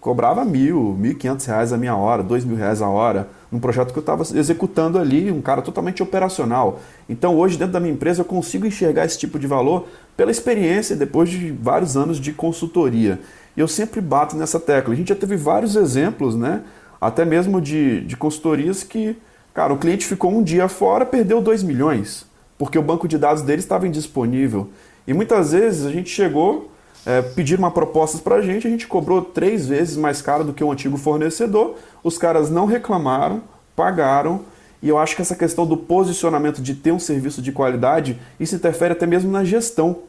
cobrava 0.00 0.44
mil, 0.44 0.94
mil 0.96 1.12
e 1.12 1.14
quinhentos 1.16 1.46
reais 1.46 1.72
a 1.72 1.76
minha 1.76 1.96
hora, 1.96 2.22
dois 2.22 2.44
mil 2.44 2.56
reais 2.56 2.80
a 2.80 2.88
hora, 2.88 3.28
num 3.50 3.58
projeto 3.58 3.92
que 3.92 3.98
eu 3.98 4.02
estava 4.02 4.22
executando 4.22 4.98
ali, 4.98 5.32
um 5.32 5.40
cara 5.40 5.62
totalmente 5.62 6.02
operacional. 6.02 6.78
Então 7.08 7.36
hoje 7.36 7.56
dentro 7.56 7.72
da 7.72 7.80
minha 7.80 7.92
empresa 7.92 8.20
eu 8.20 8.24
consigo 8.24 8.66
enxergar 8.66 9.04
esse 9.04 9.18
tipo 9.18 9.38
de 9.38 9.46
valor 9.46 9.88
pela 10.16 10.30
experiência 10.30 10.96
depois 10.96 11.28
de 11.28 11.50
vários 11.50 11.96
anos 11.96 12.18
de 12.18 12.32
consultoria. 12.32 13.20
E 13.56 13.60
eu 13.60 13.68
sempre 13.68 14.00
bato 14.00 14.36
nessa 14.36 14.58
tecla. 14.58 14.94
A 14.94 14.96
gente 14.96 15.08
já 15.08 15.14
teve 15.14 15.36
vários 15.36 15.76
exemplos, 15.76 16.34
né? 16.36 16.62
Até 17.00 17.24
mesmo 17.24 17.60
de, 17.60 18.00
de 18.02 18.16
consultorias 18.16 18.82
que, 18.82 19.16
cara, 19.52 19.72
o 19.72 19.78
cliente 19.78 20.06
ficou 20.06 20.32
um 20.32 20.42
dia 20.42 20.68
fora, 20.68 21.04
perdeu 21.04 21.40
2 21.40 21.62
milhões, 21.62 22.26
porque 22.56 22.78
o 22.78 22.82
banco 22.82 23.06
de 23.06 23.18
dados 23.18 23.42
dele 23.42 23.60
estava 23.60 23.86
indisponível. 23.86 24.70
E 25.06 25.12
muitas 25.12 25.52
vezes 25.52 25.84
a 25.86 25.90
gente 25.90 26.08
chegou, 26.08 26.70
é, 27.04 27.20
pedir 27.20 27.58
uma 27.58 27.70
proposta 27.70 28.18
para 28.18 28.36
a 28.36 28.42
gente, 28.42 28.66
a 28.66 28.70
gente 28.70 28.86
cobrou 28.86 29.20
três 29.20 29.66
vezes 29.66 29.96
mais 29.96 30.22
caro 30.22 30.44
do 30.44 30.54
que 30.54 30.64
o 30.64 30.72
antigo 30.72 30.96
fornecedor, 30.96 31.76
os 32.02 32.16
caras 32.16 32.50
não 32.50 32.64
reclamaram, 32.64 33.42
pagaram, 33.76 34.42
e 34.84 34.88
eu 34.90 34.98
acho 34.98 35.16
que 35.16 35.22
essa 35.22 35.34
questão 35.34 35.66
do 35.66 35.78
posicionamento 35.78 36.60
de 36.60 36.74
ter 36.74 36.92
um 36.92 36.98
serviço 36.98 37.40
de 37.40 37.50
qualidade, 37.50 38.20
isso 38.38 38.54
interfere 38.54 38.92
até 38.92 39.06
mesmo 39.06 39.32
na 39.32 39.42
gestão. 39.42 40.00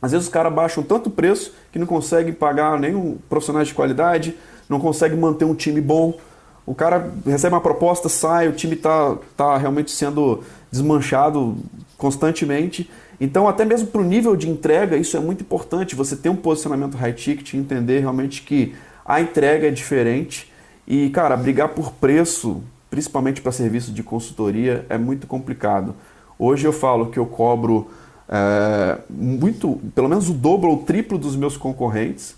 Às 0.00 0.12
vezes 0.12 0.28
os 0.28 0.32
caras 0.32 0.54
baixam 0.54 0.84
tanto 0.84 1.10
preço 1.10 1.52
que 1.72 1.80
não 1.80 1.86
conseguem 1.86 2.32
pagar 2.32 2.78
nenhum 2.78 3.18
profissional 3.28 3.64
de 3.64 3.74
qualidade, 3.74 4.36
não 4.68 4.78
conseguem 4.78 5.18
manter 5.18 5.44
um 5.44 5.54
time 5.54 5.80
bom. 5.80 6.16
O 6.64 6.76
cara 6.76 7.12
recebe 7.26 7.56
uma 7.56 7.60
proposta, 7.60 8.08
sai, 8.08 8.46
o 8.46 8.52
time 8.52 8.76
está 8.76 9.16
tá 9.36 9.58
realmente 9.58 9.90
sendo 9.90 10.44
desmanchado 10.70 11.56
constantemente. 11.98 12.88
Então, 13.20 13.48
até 13.48 13.64
mesmo 13.64 13.88
para 13.88 14.00
o 14.00 14.04
nível 14.04 14.36
de 14.36 14.48
entrega, 14.48 14.96
isso 14.96 15.16
é 15.16 15.20
muito 15.20 15.40
importante. 15.40 15.96
Você 15.96 16.14
ter 16.14 16.28
um 16.28 16.36
posicionamento 16.36 16.94
high 16.94 17.12
ticket, 17.12 17.54
entender 17.54 17.98
realmente 17.98 18.42
que 18.42 18.76
a 19.04 19.20
entrega 19.20 19.66
é 19.66 19.70
diferente. 19.72 20.52
E, 20.86 21.10
cara, 21.10 21.36
brigar 21.36 21.70
por 21.70 21.90
preço 21.94 22.62
principalmente 22.94 23.42
para 23.42 23.50
serviço 23.50 23.90
de 23.90 24.04
consultoria, 24.04 24.86
é 24.88 24.96
muito 24.96 25.26
complicado. 25.26 25.96
Hoje 26.38 26.64
eu 26.64 26.72
falo 26.72 27.06
que 27.06 27.18
eu 27.18 27.26
cobro 27.26 27.88
é, 28.28 28.98
muito, 29.10 29.80
pelo 29.96 30.08
menos 30.08 30.30
o 30.30 30.32
dobro 30.32 30.68
ou 30.68 30.76
o 30.76 30.82
triplo 30.84 31.18
dos 31.18 31.34
meus 31.34 31.56
concorrentes, 31.56 32.36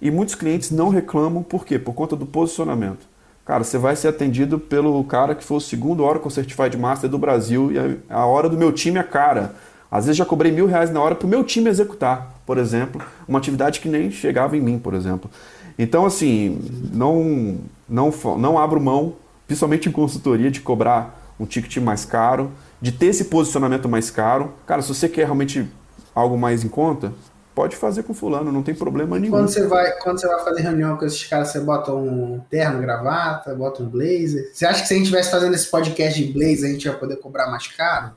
e 0.00 0.10
muitos 0.10 0.34
clientes 0.34 0.70
não 0.70 0.88
reclamam, 0.88 1.42
por 1.42 1.66
quê? 1.66 1.78
Por 1.78 1.92
conta 1.92 2.16
do 2.16 2.24
posicionamento. 2.24 3.06
Cara, 3.44 3.62
você 3.62 3.76
vai 3.76 3.96
ser 3.96 4.08
atendido 4.08 4.58
pelo 4.58 5.04
cara 5.04 5.34
que 5.34 5.44
foi 5.44 5.58
o 5.58 5.60
segundo 5.60 6.02
Oracle 6.02 6.30
Certified 6.30 6.78
Master 6.78 7.10
do 7.10 7.18
Brasil 7.18 7.70
e 7.70 7.98
a, 8.08 8.24
hora 8.24 8.48
do 8.48 8.56
meu 8.56 8.72
time 8.72 8.98
é 8.98 9.02
cara. 9.02 9.56
Às 9.90 10.06
vezes 10.06 10.16
já 10.16 10.24
cobrei 10.24 10.50
mil 10.50 10.66
reais 10.66 10.90
na 10.90 11.02
hora 11.02 11.14
para 11.14 11.26
o 11.26 11.28
meu 11.28 11.44
time 11.44 11.68
executar, 11.68 12.40
por 12.46 12.56
exemplo, 12.56 13.02
uma 13.26 13.38
atividade 13.38 13.80
que 13.80 13.90
nem 13.90 14.10
chegava 14.10 14.56
em 14.56 14.60
mim, 14.60 14.78
por 14.78 14.94
exemplo. 14.94 15.30
Então, 15.78 16.06
assim, 16.06 16.58
não, 16.94 17.58
não, 17.86 18.10
não 18.38 18.58
abro 18.58 18.80
mão 18.80 19.14
principalmente 19.48 19.88
em 19.88 19.92
consultoria, 19.92 20.50
de 20.50 20.60
cobrar 20.60 21.34
um 21.40 21.46
ticket 21.46 21.78
mais 21.78 22.04
caro, 22.04 22.52
de 22.80 22.92
ter 22.92 23.06
esse 23.06 23.24
posicionamento 23.24 23.88
mais 23.88 24.10
caro. 24.10 24.52
Cara, 24.66 24.82
se 24.82 24.88
você 24.88 25.08
quer 25.08 25.24
realmente 25.24 25.66
algo 26.14 26.38
mais 26.38 26.62
em 26.62 26.68
conta, 26.68 27.12
pode 27.54 27.74
fazer 27.74 28.04
com 28.04 28.14
fulano, 28.14 28.52
não 28.52 28.62
tem 28.62 28.74
problema 28.74 29.18
nenhum. 29.18 29.32
Quando 29.32 29.48
você, 29.48 29.66
vai, 29.66 29.90
quando 29.98 30.20
você 30.20 30.28
vai 30.28 30.44
fazer 30.44 30.62
reunião 30.62 30.96
com 30.96 31.04
esses 31.04 31.24
caras, 31.24 31.48
você 31.48 31.58
bota 31.58 31.92
um 31.92 32.40
terno, 32.50 32.80
gravata, 32.80 33.54
bota 33.54 33.82
um 33.82 33.88
blazer. 33.88 34.50
Você 34.52 34.66
acha 34.66 34.82
que 34.82 34.86
se 34.86 34.94
a 34.94 34.96
gente 34.96 35.06
estivesse 35.06 35.30
fazendo 35.30 35.54
esse 35.54 35.68
podcast 35.68 36.22
de 36.22 36.32
blazer, 36.32 36.68
a 36.68 36.72
gente 36.72 36.84
ia 36.84 36.92
poder 36.92 37.16
cobrar 37.16 37.50
mais 37.50 37.66
caro? 37.68 38.12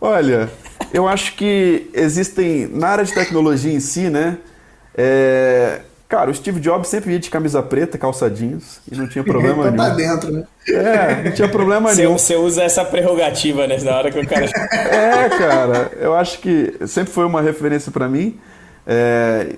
Olha, 0.00 0.48
eu 0.94 1.08
acho 1.08 1.34
que 1.34 1.90
existem, 1.92 2.68
na 2.68 2.88
área 2.88 3.04
de 3.04 3.12
tecnologia 3.12 3.72
em 3.72 3.80
si, 3.80 4.08
né? 4.08 4.38
É, 4.94 5.82
cara, 6.08 6.30
o 6.30 6.34
Steve 6.34 6.58
Jobs 6.60 6.88
sempre 6.88 7.12
ia 7.12 7.18
de 7.18 7.28
camisa 7.28 7.62
preta, 7.62 7.98
calçadinhos, 7.98 8.80
e 8.90 8.96
não 8.96 9.06
tinha 9.06 9.22
problema 9.22 9.68
então 9.68 9.72
nenhum. 9.72 9.88
tá 9.88 9.94
dentro, 9.94 10.32
né? 10.32 10.44
É, 10.68 11.22
não 11.24 11.32
tinha 11.32 11.48
problema 11.48 11.90
você, 11.90 12.02
nenhum. 12.02 12.18
Você 12.18 12.36
usa 12.36 12.62
essa 12.62 12.84
prerrogativa, 12.84 13.66
né? 13.66 13.76
Na 13.82 13.96
hora 13.96 14.10
que 14.10 14.18
o 14.18 14.26
cara. 14.26 14.46
é, 14.72 15.28
cara, 15.28 15.92
eu 16.00 16.14
acho 16.14 16.40
que 16.40 16.74
sempre 16.86 17.12
foi 17.12 17.26
uma 17.26 17.42
referência 17.42 17.92
para 17.92 18.08
mim. 18.08 18.38
É, 18.86 19.54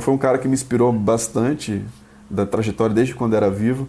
foi 0.00 0.12
um 0.12 0.18
cara 0.18 0.36
que 0.36 0.46
me 0.46 0.54
inspirou 0.54 0.92
bastante 0.92 1.82
da 2.28 2.44
trajetória 2.44 2.94
desde 2.94 3.14
quando 3.14 3.34
era 3.34 3.48
vivo. 3.48 3.88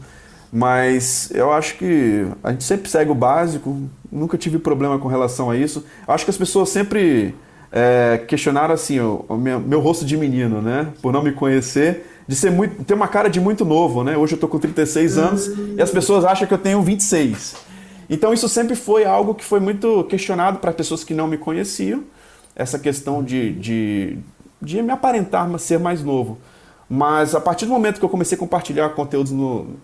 Mas 0.52 1.30
eu 1.34 1.52
acho 1.52 1.76
que 1.78 2.26
a 2.42 2.52
gente 2.52 2.64
sempre 2.64 2.90
segue 2.90 3.12
o 3.12 3.16
básico, 3.16 3.78
nunca 4.10 4.38
tive 4.38 4.58
problema 4.58 4.98
com 4.98 5.10
relação 5.10 5.52
a 5.52 5.58
isso. 5.58 5.84
Eu 6.08 6.14
acho 6.14 6.24
que 6.24 6.32
as 6.32 6.38
pessoas 6.38 6.70
sempre 6.70 7.36
é, 7.76 8.18
questionaram 8.26 8.74
assim 8.74 9.00
o, 9.00 9.26
o 9.28 9.36
meu, 9.36 9.60
meu, 9.60 9.82
rosto 9.82 10.06
de 10.06 10.16
menino, 10.16 10.62
né? 10.62 10.94
Por 11.02 11.12
não 11.12 11.22
me 11.22 11.34
conhecer, 11.34 12.06
de 12.26 12.36
ser 12.36 12.50
muito, 12.50 12.84
ter 12.86 12.94
uma 12.94 13.08
cara 13.08 13.30
de 13.30 13.40
muito 13.40 13.66
novo, 13.66 14.04
né? 14.04 14.16
Hoje 14.16 14.34
eu 14.34 14.40
tô 14.40 14.48
com 14.48 14.58
36 14.58 15.18
anos 15.18 15.52
e 15.78 15.82
as 15.82 15.92
pessoas 15.92 16.24
acham 16.24 16.48
que 16.48 16.54
eu 16.54 16.58
tenho 16.58 16.82
26. 16.82 17.56
Então 18.10 18.34
isso 18.34 18.48
sempre 18.48 18.76
foi 18.76 19.04
algo 19.04 19.36
que 19.36 19.44
foi 19.44 19.60
muito 19.60 20.06
questionado 20.06 20.60
para 20.60 20.72
pessoas 20.72 21.04
que 21.04 21.14
não 21.14 21.28
me 21.28 21.38
conheciam, 21.38 22.04
essa 22.56 22.80
questão 22.80 23.22
de, 23.22 23.52
de, 23.54 24.18
de 24.62 24.82
me 24.82 24.92
aparentar 24.92 25.48
ser 25.60 25.78
mais 25.78 26.02
novo. 26.02 26.38
Mas 26.90 27.36
a 27.36 27.42
partir 27.42 27.66
do 27.66 27.72
momento 27.72 28.00
que 28.00 28.06
eu 28.06 28.10
comecei 28.10 28.38
a 28.38 28.40
compartilhar 28.40 28.90
conteúdos 28.90 29.34
no, 29.34 29.76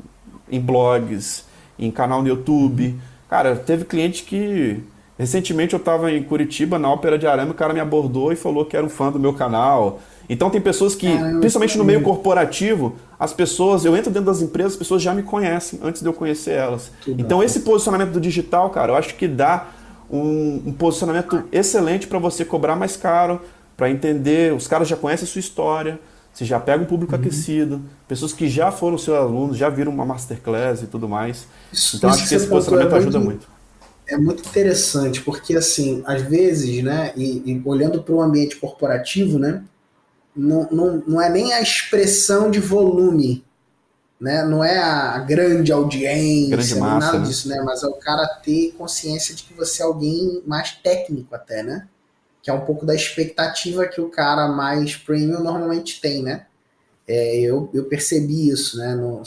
em 0.50 0.62
blogs, 0.62 1.46
em 1.82 1.89
canal 1.89 2.22
no 2.22 2.28
YouTube. 2.28 2.98
Cara, 3.28 3.56
teve 3.56 3.86
cliente 3.86 4.24
que. 4.24 4.80
Recentemente 5.22 5.74
eu 5.74 5.78
estava 5.78 6.12
em 6.12 6.24
Curitiba, 6.24 6.80
na 6.80 6.90
Ópera 6.90 7.16
de 7.16 7.28
Arame, 7.28 7.52
o 7.52 7.54
cara 7.54 7.76
me 7.76 7.80
abordou 7.80 8.34
e 8.34 8.36
falou 8.36 8.66
que 8.66 8.76
era 8.76 8.84
um 8.84 8.90
fã 8.90 9.12
do 9.12 9.20
meu 9.20 9.32
canal. 9.32 10.00
Então 10.28 10.50
tem 10.50 10.60
pessoas 10.60 10.96
que, 10.96 11.16
principalmente 11.40 11.78
no 11.78 11.84
meio 11.84 12.02
corporativo, 12.02 12.96
as 13.20 13.32
pessoas, 13.32 13.86
eu 13.86 13.96
entro 13.96 14.10
dentro 14.10 14.26
das 14.26 14.42
empresas, 14.42 14.72
as 14.72 14.80
pessoas 14.80 15.00
já 15.00 15.14
me 15.14 15.22
conhecem 15.22 15.80
antes 15.84 16.02
de 16.02 16.08
eu 16.08 16.14
conhecer 16.14 16.54
elas. 16.54 16.92
Tudo 17.06 17.22
então 17.22 17.38
bem. 17.38 17.46
esse 17.46 17.60
posicionamento 17.60 18.10
do 18.10 18.20
digital, 18.20 18.72
cara, 18.72 18.94
eu 18.94 18.96
acho 18.96 19.14
que 19.14 19.28
dá 19.28 19.68
um, 20.10 20.60
um 20.66 20.74
posicionamento 20.74 21.44
excelente 21.52 22.08
para 22.08 22.18
você 22.18 22.44
cobrar 22.44 22.76
mais 22.76 22.98
caro, 22.98 23.40
para 23.78 23.92
entender, 23.92 24.52
os 24.56 24.66
caras 24.66 24.88
já 24.88 24.96
conhecem 24.96 25.28
a 25.28 25.32
sua 25.32 25.40
história, 25.40 26.00
você 26.34 26.46
já 26.46 26.60
pega 26.60 26.82
um 26.82 26.88
público 26.88 27.14
uhum. 27.14 27.22
aquecido, 27.22 27.80
pessoas 28.08 28.34
que 28.34 28.50
já 28.50 28.72
foram 28.72 28.98
seus 28.98 29.16
alunos, 29.16 29.56
já 29.56 29.70
viram 29.70 29.92
uma 29.92 30.04
masterclass 30.04 30.82
e 30.82 30.88
tudo 30.88 31.08
mais. 31.08 31.46
Isso, 31.72 31.98
então 31.98 32.10
acho 32.10 32.28
que 32.28 32.34
esse 32.34 32.48
posicionamento 32.48 32.96
ajuda 32.96 33.20
muito. 33.20 33.51
É 34.12 34.18
muito 34.18 34.47
interessante, 34.47 35.22
porque 35.22 35.55
assim, 35.55 36.03
às 36.05 36.22
vezes, 36.22 36.84
né, 36.84 37.14
e, 37.16 37.41
e 37.45 37.62
olhando 37.66 38.03
para 38.03 38.14
o 38.14 38.22
ambiente 38.22 38.57
corporativo, 38.57 39.39
né, 39.39 39.64
não, 40.36 40.68
não, 40.72 41.03
não 41.07 41.22
é 41.22 41.30
nem 41.30 41.53
a 41.53 41.62
expressão 41.62 42.51
de 42.51 42.59
volume, 42.59 43.43
né, 44.20 44.43
não 44.43 44.64
é 44.64 44.78
a 44.78 45.18
grande 45.20 45.72
audiência, 45.72 46.57
grande 46.57 46.76
massa, 46.76 47.05
nada 47.05 47.20
né? 47.20 47.26
disso, 47.26 47.47
né, 47.49 47.62
mas 47.66 47.84
é 47.84 47.88
o 47.88 47.93
cara 47.93 48.28
ter 48.43 48.74
consciência 48.78 49.34
de 49.34 49.43
que 49.43 49.53
você 49.53 49.82
é 49.82 49.86
alguém 49.86 50.43
mais 50.45 50.72
técnico 50.72 51.34
até, 51.34 51.64
né? 51.64 51.88
que 52.41 52.49
é 52.49 52.53
um 52.53 52.66
pouco 52.66 52.86
da 52.86 52.95
expectativa 52.95 53.88
que 53.88 54.01
o 54.01 54.09
cara 54.09 54.47
mais 54.47 54.95
premium 54.95 55.43
normalmente 55.43 56.01
tem, 56.01 56.24
né? 56.24 56.47
É, 57.07 57.39
eu, 57.39 57.70
eu 57.74 57.86
percebi 57.86 58.49
isso, 58.49 58.78
né? 58.78 58.95
No, 58.95 59.22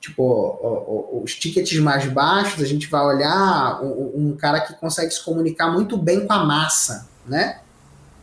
tipo, 0.00 1.20
os 1.22 1.34
tickets 1.34 1.78
mais 1.80 2.06
baixos, 2.06 2.62
a 2.62 2.66
gente 2.66 2.88
vai 2.88 3.04
olhar 3.04 3.82
um, 3.82 4.30
um, 4.30 4.36
cara 4.36 4.60
que 4.60 4.74
consegue 4.74 5.10
se 5.10 5.24
comunicar 5.24 5.70
muito 5.70 5.96
bem 5.96 6.26
com 6.26 6.32
a 6.32 6.44
massa, 6.44 7.08
né? 7.26 7.60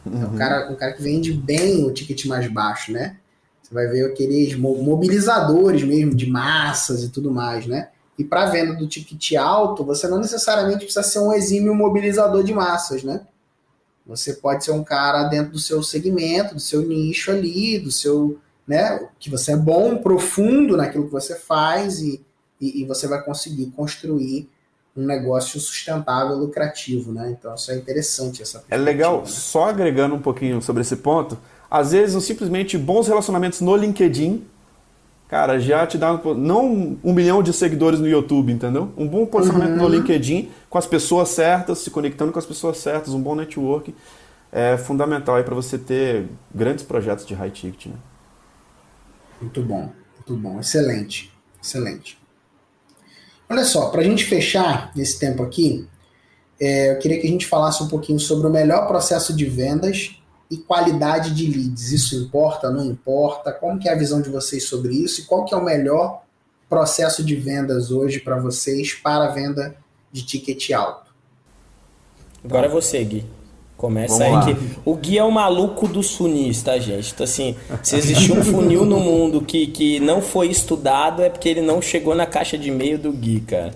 Uhum. 0.05 0.23
É 0.23 0.25
um 0.25 0.37
cara, 0.37 0.71
um 0.71 0.75
cara 0.75 0.93
que 0.93 1.01
vende 1.01 1.33
bem 1.33 1.85
o 1.85 1.91
ticket 1.91 2.25
mais 2.25 2.47
baixo, 2.47 2.91
né? 2.91 3.17
Você 3.61 3.73
vai 3.73 3.87
ver 3.87 4.05
aqueles 4.05 4.55
mobilizadores 4.55 5.83
mesmo 5.83 6.15
de 6.15 6.29
massas 6.29 7.03
e 7.03 7.09
tudo 7.09 7.31
mais, 7.31 7.65
né? 7.65 7.89
E 8.17 8.23
para 8.23 8.45
venda 8.45 8.75
do 8.75 8.87
ticket 8.87 9.33
alto, 9.35 9.83
você 9.83 10.07
não 10.07 10.19
necessariamente 10.19 10.85
precisa 10.85 11.03
ser 11.03 11.19
um 11.19 11.33
exímio 11.33 11.75
mobilizador 11.75 12.43
de 12.43 12.53
massas, 12.53 13.03
né? 13.03 13.21
Você 14.05 14.33
pode 14.33 14.63
ser 14.63 14.71
um 14.71 14.83
cara 14.83 15.23
dentro 15.23 15.51
do 15.51 15.59
seu 15.59 15.81
segmento, 15.81 16.53
do 16.53 16.59
seu 16.59 16.83
nicho 16.83 17.31
ali, 17.31 17.79
do 17.79 17.91
seu, 17.91 18.39
né, 18.67 19.07
que 19.19 19.29
você 19.29 19.51
é 19.51 19.57
bom, 19.57 19.97
profundo 19.97 20.75
naquilo 20.75 21.05
que 21.05 21.11
você 21.11 21.35
faz 21.35 21.99
e, 21.99 22.21
e, 22.59 22.81
e 22.81 22.85
você 22.85 23.07
vai 23.07 23.23
conseguir 23.23 23.67
construir 23.75 24.49
um 24.95 25.05
negócio 25.05 25.59
sustentável, 25.59 26.35
lucrativo, 26.37 27.11
né? 27.11 27.35
Então 27.37 27.53
isso 27.53 27.69
é 27.69 27.75
interessante 27.75 28.41
essa. 28.41 28.63
É 28.69 28.77
legal, 28.77 29.19
né? 29.19 29.25
só 29.25 29.69
agregando 29.69 30.15
um 30.15 30.21
pouquinho 30.21 30.61
sobre 30.61 30.81
esse 30.81 30.95
ponto. 30.95 31.37
Às 31.69 31.91
vezes, 31.91 32.23
simplesmente 32.23 32.77
bons 32.77 33.07
relacionamentos 33.07 33.59
no 33.59 33.75
LinkedIn 33.75 34.45
cara, 35.27 35.59
já 35.59 35.85
te 35.87 35.97
dá 35.97 36.13
não 36.37 36.97
um 37.03 37.11
milhão 37.11 37.41
de 37.41 37.51
seguidores 37.51 37.99
no 37.99 38.07
YouTube, 38.07 38.53
entendeu? 38.53 38.91
Um 38.95 39.07
bom 39.07 39.25
posicionamento 39.25 39.81
uhum. 39.81 39.89
no 39.89 39.95
LinkedIn, 39.95 40.51
com 40.69 40.77
as 40.77 40.85
pessoas 40.85 41.29
certas, 41.29 41.79
se 41.79 41.89
conectando 41.89 42.31
com 42.31 42.39
as 42.39 42.45
pessoas 42.45 42.77
certas, 42.77 43.11
um 43.11 43.19
bom 43.19 43.35
network 43.35 43.93
é 44.55 44.77
fundamental 44.77 45.35
aí 45.35 45.43
para 45.43 45.53
você 45.53 45.77
ter 45.77 46.27
grandes 46.53 46.81
projetos 46.85 47.25
de 47.25 47.33
high 47.33 47.49
ticket, 47.49 47.87
né? 47.87 47.95
Muito 49.45 49.61
bom, 49.61 49.91
muito 50.15 50.41
bom, 50.41 50.59
excelente, 50.59 51.31
excelente. 51.63 52.17
Olha 53.47 53.63
só, 53.63 53.91
para 53.91 54.01
a 54.01 54.03
gente 54.03 54.25
fechar 54.25 54.91
esse 54.97 55.19
tempo 55.19 55.43
aqui, 55.43 55.87
é, 56.59 56.93
eu 56.93 56.97
queria 56.97 57.21
que 57.21 57.27
a 57.27 57.29
gente 57.29 57.45
falasse 57.45 57.83
um 57.83 57.87
pouquinho 57.87 58.19
sobre 58.19 58.47
o 58.47 58.49
melhor 58.49 58.87
processo 58.87 59.35
de 59.35 59.45
vendas 59.45 60.19
e 60.49 60.57
qualidade 60.57 61.35
de 61.35 61.45
leads. 61.45 61.91
Isso 61.91 62.15
importa, 62.15 62.71
não 62.71 62.83
importa? 62.83 63.51
Como 63.51 63.77
que 63.77 63.87
é 63.87 63.93
a 63.93 63.97
visão 63.97 64.19
de 64.19 64.31
vocês 64.31 64.67
sobre 64.67 64.95
isso? 64.95 65.21
E 65.21 65.25
qual 65.25 65.45
que 65.45 65.53
é 65.53 65.57
o 65.57 65.63
melhor 65.63 66.23
processo 66.67 67.23
de 67.23 67.35
vendas 67.35 67.91
hoje 67.91 68.19
para 68.19 68.39
vocês 68.39 68.95
para 68.95 69.25
a 69.25 69.31
venda 69.31 69.75
de 70.11 70.25
ticket 70.25 70.71
alto? 70.71 71.13
Agora 72.43 72.65
é 72.65 72.69
você, 72.69 73.03
Gui. 73.03 73.34
Começa 73.77 74.17
Vamos 74.17 74.47
aí 74.47 74.53
lá. 74.53 74.59
que 74.59 74.79
o 74.85 74.95
Gui 74.95 75.17
é 75.17 75.23
o 75.23 75.31
maluco 75.31 75.87
dos 75.87 76.15
funis, 76.15 76.63
tá, 76.63 76.77
gente? 76.77 77.11
Então, 77.13 77.25
assim, 77.25 77.55
se 77.83 77.97
existe 77.97 78.31
um 78.31 78.43
funil 78.43 78.85
no 78.85 78.99
mundo 78.99 79.41
que, 79.41 79.67
que 79.67 79.99
não 79.99 80.21
foi 80.21 80.47
estudado, 80.47 81.21
é 81.21 81.29
porque 81.29 81.49
ele 81.49 81.61
não 81.61 81.81
chegou 81.81 82.15
na 82.15 82.25
caixa 82.25 82.57
de 82.57 82.69
e-mail 82.69 82.97
do 82.97 83.11
Gui, 83.11 83.41
cara. 83.41 83.73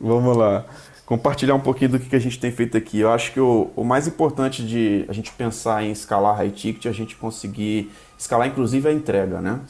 Vamos 0.00 0.36
lá 0.36 0.66
compartilhar 1.12 1.54
um 1.54 1.60
pouquinho 1.60 1.90
do 1.90 1.98
que 1.98 2.16
a 2.16 2.18
gente 2.18 2.38
tem 2.38 2.50
feito 2.50 2.74
aqui. 2.74 3.00
Eu 3.00 3.12
acho 3.12 3.32
que 3.32 3.40
o, 3.40 3.70
o 3.76 3.84
mais 3.84 4.06
importante 4.06 4.64
de 4.64 5.04
a 5.08 5.12
gente 5.12 5.30
pensar 5.32 5.82
em 5.82 5.90
escalar 5.90 6.36
high 6.36 6.50
ticket 6.50 6.86
é 6.86 6.88
a 6.88 6.92
gente 6.92 7.16
conseguir 7.16 7.92
escalar 8.18 8.48
inclusive 8.48 8.88
a 8.88 8.92
entrega, 8.92 9.38
né? 9.38 9.60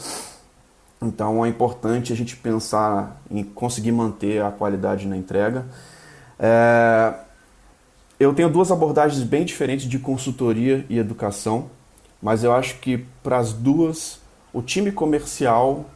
Então 1.02 1.44
é 1.44 1.48
importante 1.48 2.12
a 2.12 2.16
gente 2.16 2.36
pensar 2.36 3.20
em 3.28 3.42
conseguir 3.42 3.90
manter 3.90 4.40
a 4.40 4.52
qualidade 4.52 5.08
na 5.08 5.16
entrega. 5.16 5.66
É... 6.38 7.12
Eu 8.22 8.32
tenho 8.32 8.48
duas 8.48 8.70
abordagens 8.70 9.24
bem 9.24 9.44
diferentes 9.44 9.88
de 9.88 9.98
consultoria 9.98 10.86
e 10.88 10.96
educação, 10.96 11.68
mas 12.22 12.44
eu 12.44 12.52
acho 12.52 12.78
que 12.78 12.98
para 13.20 13.36
as 13.36 13.52
duas 13.52 14.20
o 14.52 14.62
time 14.62 14.92
comercial 14.92 15.86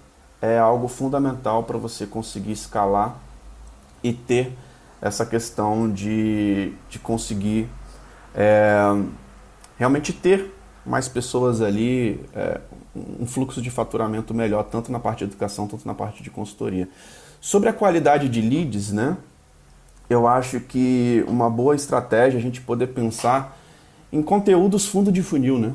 é 0.43 0.59
algo 0.59 0.89
fundamental 0.89 1.63
para 1.63 1.79
você 1.79 2.05
conseguir 2.05 2.51
escalar 2.51 3.17
e 4.03 4.13
ter 4.13 4.53
essa 5.01 5.25
questão 5.25 5.89
de, 5.89 6.73
de 6.91 6.99
conseguir 6.99 7.69
é, 8.35 8.77
realmente 9.79 10.13
ter 10.13 10.53
mais 10.85 11.09
pessoas 11.09 11.63
ali, 11.63 12.21
é, 12.35 12.61
um 13.21 13.25
fluxo 13.25 13.63
de 13.63 13.71
faturamento 13.71 14.35
melhor, 14.35 14.65
tanto 14.65 14.91
na 14.91 14.99
parte 14.99 15.19
de 15.19 15.27
educação, 15.27 15.69
tanto 15.69 15.87
na 15.87 15.95
parte 15.95 16.25
de 16.25 16.31
consultoria. 16.31 16.89
Sobre 17.41 17.69
a 17.69 17.73
qualidade 17.73 18.29
de 18.29 18.41
leads, 18.41 18.91
né? 18.91 19.17
Eu 20.09 20.29
acho 20.29 20.61
que 20.61 21.25
uma 21.27 21.51
boa 21.51 21.75
estratégia 21.75 22.39
é 22.39 22.41
a 22.41 22.43
gente 22.43 22.61
poder 22.61 22.89
pensar 22.89 23.59
em 24.13 24.23
conteúdos 24.23 24.87
fundo 24.87 25.11
de 25.11 25.23
funil, 25.23 25.59
né? 25.59 25.73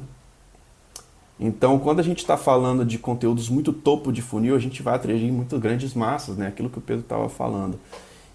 Então, 1.40 1.80
quando 1.80 2.00
a 2.00 2.04
gente 2.04 2.20
está 2.20 2.38
falando 2.38 2.86
de 2.86 3.00
conteúdos 3.00 3.50
muito 3.50 3.74
topo 3.74 4.12
de 4.12 4.22
funil, 4.22 4.56
a 4.56 4.60
gente 4.60 4.84
vai 4.84 4.96
atrair 4.96 5.32
muito 5.32 5.58
grandes 5.60 5.94
massas, 5.94 6.38
né? 6.38 6.48
Aquilo 6.48 6.70
que 6.70 6.78
o 6.78 6.82
Pedro 6.82 7.02
estava 7.02 7.28
falando. 7.28 7.80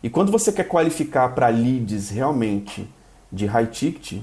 E 0.02 0.10
quando 0.10 0.32
você 0.32 0.52
quer 0.52 0.64
qualificar 0.64 1.28
para 1.30 1.48
leads 1.48 2.10
realmente 2.10 2.86
de 3.32 3.46
high 3.46 3.66
ticket, 3.66 4.20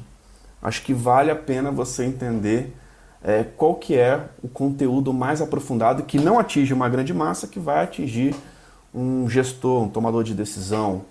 acho 0.61 0.84
que 0.84 0.93
vale 0.93 1.32
a 1.32 1.36
pena 1.36 1.71
você 1.71 2.05
entender 2.05 2.76
é, 3.24 3.43
qual 3.43 3.76
que 3.76 3.95
é 3.95 4.28
o 4.43 4.49
conteúdo 4.49 5.13
mais 5.13 5.41
aprofundado 5.41 6.03
que 6.03 6.19
não 6.19 6.38
atinge 6.38 6.74
uma 6.74 6.89
grande 6.89 7.13
massa, 7.13 7.47
que 7.47 7.59
vai 7.59 7.84
atingir 7.84 8.36
um 8.93 9.30
gestor, 9.30 9.84
um 9.84 9.89
tomador 9.89 10.24
de 10.24 10.34
decisão, 10.34 11.05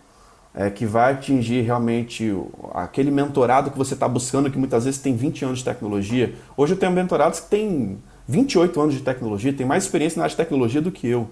é, 0.55 0.68
que 0.70 0.84
vai 0.84 1.12
atingir 1.12 1.62
realmente 1.62 2.34
aquele 2.74 3.11
mentorado 3.11 3.70
que 3.70 3.78
você 3.78 3.94
está 3.94 4.07
buscando, 4.07 4.50
que 4.50 4.59
muitas 4.59 4.84
vezes 4.84 5.00
tem 5.00 5.16
20 5.16 5.44
anos 5.44 5.59
de 5.59 5.64
tecnologia. 5.64 6.34
Hoje 6.57 6.74
eu 6.74 6.78
tenho 6.78 6.92
mentorados 6.92 7.40
que 7.40 7.48
têm 7.48 7.98
28 8.28 8.80
anos 8.80 8.94
de 8.94 9.00
tecnologia, 9.00 9.53
tem 9.53 9.66
mais 9.66 9.84
experiência 9.84 10.18
na 10.18 10.24
área 10.24 10.30
de 10.30 10.36
tecnologia 10.36 10.82
do 10.82 10.92
que 10.92 11.07
eu. 11.07 11.28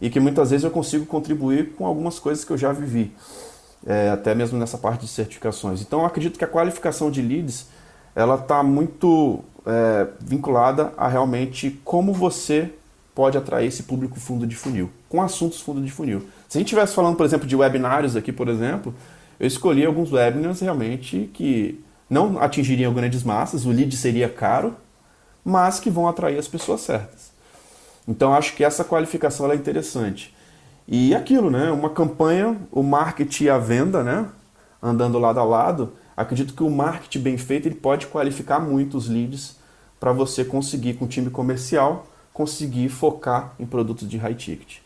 E 0.00 0.10
que 0.10 0.20
muitas 0.20 0.50
vezes 0.50 0.64
eu 0.64 0.70
consigo 0.70 1.06
contribuir 1.06 1.74
com 1.74 1.86
algumas 1.86 2.18
coisas 2.18 2.44
que 2.44 2.50
eu 2.50 2.58
já 2.58 2.72
vivi, 2.72 3.12
é, 3.86 4.10
até 4.10 4.34
mesmo 4.34 4.58
nessa 4.58 4.76
parte 4.76 5.02
de 5.02 5.08
certificações. 5.08 5.80
Então 5.80 6.00
eu 6.00 6.06
acredito 6.06 6.38
que 6.38 6.44
a 6.44 6.48
qualificação 6.48 7.10
de 7.10 7.22
leads 7.22 7.66
ela 8.14 8.34
está 8.34 8.62
muito 8.62 9.40
é, 9.64 10.08
vinculada 10.20 10.92
a 10.96 11.08
realmente 11.08 11.80
como 11.84 12.12
você 12.12 12.70
pode 13.14 13.38
atrair 13.38 13.68
esse 13.68 13.84
público 13.84 14.18
fundo 14.18 14.46
de 14.46 14.56
funil, 14.56 14.90
com 15.08 15.22
assuntos 15.22 15.60
fundo 15.60 15.80
de 15.80 15.90
funil. 15.90 16.22
Se 16.52 16.58
a 16.58 16.60
gente 16.60 16.66
estivesse 16.66 16.92
falando, 16.92 17.16
por 17.16 17.24
exemplo, 17.24 17.48
de 17.48 17.56
webinários 17.56 18.14
aqui, 18.14 18.30
por 18.30 18.46
exemplo, 18.46 18.94
eu 19.40 19.46
escolhi 19.46 19.86
alguns 19.86 20.12
webinars 20.12 20.60
realmente 20.60 21.30
que 21.32 21.82
não 22.10 22.38
atingiriam 22.38 22.92
grandes 22.92 23.22
massas, 23.22 23.64
o 23.64 23.70
lead 23.70 23.96
seria 23.96 24.28
caro, 24.28 24.76
mas 25.42 25.80
que 25.80 25.88
vão 25.88 26.06
atrair 26.06 26.38
as 26.38 26.46
pessoas 26.46 26.82
certas. 26.82 27.32
Então 28.06 28.34
acho 28.34 28.54
que 28.54 28.62
essa 28.62 28.84
qualificação 28.84 29.50
é 29.50 29.54
interessante. 29.54 30.36
E 30.86 31.14
aquilo, 31.14 31.50
né? 31.50 31.70
Uma 31.70 31.88
campanha, 31.88 32.54
o 32.70 32.82
marketing 32.82 33.44
e 33.44 33.48
a 33.48 33.56
venda, 33.56 34.04
né? 34.04 34.28
Andando 34.82 35.18
lado 35.18 35.40
a 35.40 35.44
lado, 35.44 35.94
acredito 36.14 36.52
que 36.52 36.62
o 36.62 36.68
marketing 36.68 37.20
bem 37.20 37.38
feito 37.38 37.66
ele 37.66 37.76
pode 37.76 38.08
qualificar 38.08 38.60
muito 38.60 38.98
os 38.98 39.08
leads 39.08 39.56
para 39.98 40.12
você 40.12 40.44
conseguir 40.44 40.98
com 40.98 41.06
o 41.06 41.08
time 41.08 41.30
comercial 41.30 42.06
conseguir 42.30 42.90
focar 42.90 43.54
em 43.58 43.64
produtos 43.64 44.06
de 44.06 44.18
high 44.18 44.34
ticket. 44.34 44.81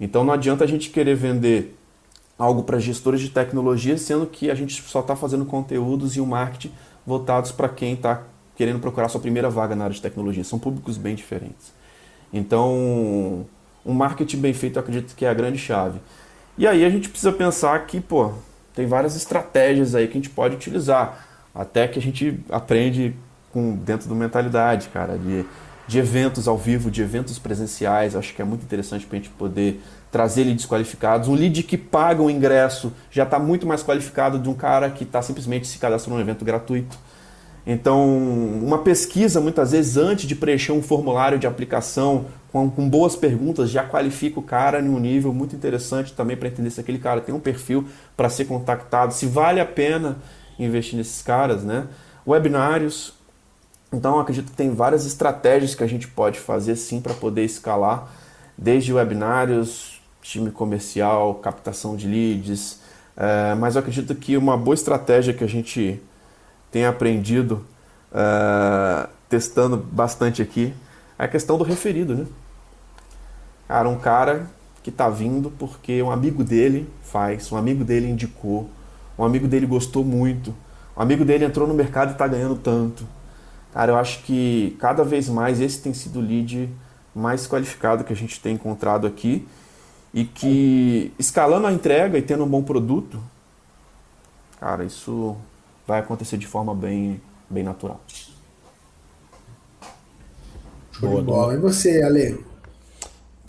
Então 0.00 0.24
não 0.24 0.32
adianta 0.32 0.64
a 0.64 0.66
gente 0.66 0.90
querer 0.90 1.14
vender 1.14 1.76
algo 2.38 2.64
para 2.64 2.78
gestores 2.78 3.20
de 3.20 3.30
tecnologia, 3.30 3.96
sendo 3.96 4.26
que 4.26 4.50
a 4.50 4.54
gente 4.54 4.82
só 4.82 5.00
está 5.00 5.14
fazendo 5.14 5.44
conteúdos 5.44 6.16
e 6.16 6.20
o 6.20 6.26
marketing 6.26 6.72
voltados 7.06 7.52
para 7.52 7.68
quem 7.68 7.94
está 7.94 8.22
querendo 8.56 8.80
procurar 8.80 9.08
sua 9.08 9.20
primeira 9.20 9.50
vaga 9.50 9.76
na 9.76 9.84
área 9.84 9.94
de 9.94 10.02
tecnologia. 10.02 10.44
São 10.44 10.58
públicos 10.58 10.96
bem 10.96 11.14
diferentes. 11.14 11.72
Então, 12.32 13.46
um 13.84 13.92
marketing 13.92 14.38
bem 14.38 14.52
feito 14.52 14.78
acredito 14.78 15.14
que 15.14 15.24
é 15.24 15.28
a 15.28 15.34
grande 15.34 15.58
chave. 15.58 16.00
E 16.56 16.66
aí 16.66 16.84
a 16.84 16.90
gente 16.90 17.08
precisa 17.08 17.32
pensar 17.32 17.86
que, 17.86 18.00
pô, 18.00 18.32
tem 18.74 18.86
várias 18.86 19.16
estratégias 19.16 19.94
aí 19.94 20.06
que 20.06 20.12
a 20.12 20.20
gente 20.20 20.30
pode 20.30 20.54
utilizar. 20.54 21.26
Até 21.54 21.86
que 21.86 21.98
a 21.98 22.02
gente 22.02 22.40
aprende 22.50 23.14
com 23.52 23.76
dentro 23.76 24.08
do 24.08 24.14
mentalidade, 24.14 24.88
cara, 24.88 25.16
de 25.16 25.44
de 25.86 25.98
eventos 25.98 26.48
ao 26.48 26.56
vivo, 26.56 26.90
de 26.90 27.02
eventos 27.02 27.38
presenciais. 27.38 28.16
Acho 28.16 28.34
que 28.34 28.40
é 28.40 28.44
muito 28.44 28.62
interessante 28.62 29.06
para 29.06 29.18
a 29.18 29.20
gente 29.20 29.30
poder 29.30 29.82
trazer 30.10 30.44
leads 30.44 30.66
qualificados. 30.66 31.28
Um 31.28 31.34
lead 31.34 31.62
que 31.62 31.76
paga 31.76 32.22
o 32.22 32.30
ingresso 32.30 32.92
já 33.10 33.24
está 33.24 33.38
muito 33.38 33.66
mais 33.66 33.82
qualificado 33.82 34.38
de 34.38 34.48
um 34.48 34.54
cara 34.54 34.90
que 34.90 35.04
está 35.04 35.20
simplesmente 35.20 35.66
se 35.66 35.78
cadastrando 35.78 36.16
num 36.16 36.22
evento 36.22 36.44
gratuito. 36.44 36.96
Então, 37.66 38.06
uma 38.62 38.78
pesquisa, 38.78 39.40
muitas 39.40 39.72
vezes, 39.72 39.96
antes 39.96 40.26
de 40.26 40.34
preencher 40.34 40.72
um 40.72 40.82
formulário 40.82 41.38
de 41.38 41.46
aplicação 41.46 42.26
com, 42.52 42.70
com 42.70 42.88
boas 42.88 43.16
perguntas, 43.16 43.70
já 43.70 43.82
qualifica 43.82 44.38
o 44.38 44.42
cara 44.42 44.80
em 44.80 44.88
um 44.88 45.00
nível 45.00 45.32
muito 45.32 45.56
interessante 45.56 46.12
também 46.12 46.36
para 46.36 46.48
entender 46.48 46.70
se 46.70 46.78
aquele 46.78 46.98
cara 46.98 47.20
tem 47.20 47.34
um 47.34 47.40
perfil 47.40 47.86
para 48.16 48.28
ser 48.28 48.44
contactado, 48.44 49.14
se 49.14 49.26
vale 49.26 49.60
a 49.60 49.66
pena 49.66 50.18
investir 50.58 50.96
nesses 50.96 51.22
caras. 51.22 51.64
Né? 51.64 51.86
Webinários, 52.26 53.14
então, 53.94 54.18
acredito 54.18 54.50
que 54.50 54.56
tem 54.56 54.70
várias 54.70 55.06
estratégias 55.06 55.74
que 55.74 55.84
a 55.84 55.86
gente 55.86 56.08
pode 56.08 56.38
fazer 56.38 56.76
sim 56.76 57.00
para 57.00 57.14
poder 57.14 57.44
escalar, 57.44 58.08
desde 58.58 58.92
webinários, 58.92 60.02
time 60.20 60.50
comercial, 60.50 61.34
captação 61.36 61.96
de 61.96 62.08
leads. 62.08 62.80
É, 63.16 63.54
mas 63.54 63.76
eu 63.76 63.80
acredito 63.80 64.14
que 64.14 64.36
uma 64.36 64.56
boa 64.56 64.74
estratégia 64.74 65.32
que 65.32 65.44
a 65.44 65.46
gente 65.46 66.02
tem 66.70 66.84
aprendido 66.84 67.64
é, 68.12 69.08
testando 69.28 69.76
bastante 69.76 70.42
aqui 70.42 70.74
é 71.18 71.24
a 71.24 71.28
questão 71.28 71.56
do 71.56 71.62
referido, 71.62 72.14
né? 72.16 72.26
Cara, 73.68 73.88
um 73.88 73.98
cara 73.98 74.50
que 74.82 74.90
está 74.90 75.08
vindo 75.08 75.50
porque 75.50 76.02
um 76.02 76.10
amigo 76.10 76.42
dele 76.42 76.88
faz, 77.02 77.50
um 77.52 77.56
amigo 77.56 77.84
dele 77.84 78.10
indicou, 78.10 78.68
um 79.18 79.24
amigo 79.24 79.46
dele 79.46 79.66
gostou 79.66 80.04
muito, 80.04 80.54
um 80.96 81.02
amigo 81.02 81.24
dele 81.24 81.44
entrou 81.44 81.66
no 81.66 81.74
mercado 81.74 82.10
e 82.10 82.12
está 82.12 82.26
ganhando 82.26 82.56
tanto. 82.56 83.06
Cara, 83.74 83.90
eu 83.90 83.96
acho 83.96 84.22
que 84.22 84.76
cada 84.78 85.02
vez 85.02 85.28
mais 85.28 85.60
esse 85.60 85.80
tem 85.80 85.92
sido 85.92 86.20
o 86.20 86.22
lead 86.22 86.72
mais 87.12 87.44
qualificado 87.44 88.04
que 88.04 88.12
a 88.12 88.16
gente 88.16 88.40
tem 88.40 88.54
encontrado 88.54 89.04
aqui 89.04 89.48
e 90.12 90.24
que 90.24 91.12
escalando 91.18 91.66
a 91.66 91.72
entrega 91.72 92.16
e 92.16 92.22
tendo 92.22 92.44
um 92.44 92.48
bom 92.48 92.62
produto, 92.62 93.20
cara, 94.60 94.84
isso 94.84 95.36
vai 95.84 95.98
acontecer 95.98 96.38
de 96.38 96.46
forma 96.46 96.72
bem, 96.72 97.20
bem 97.50 97.64
natural. 97.64 98.00
Show 100.92 101.16
de 101.16 101.22
bola. 101.22 101.54
E 101.54 101.58
você, 101.58 102.00
Ale? 102.00 102.53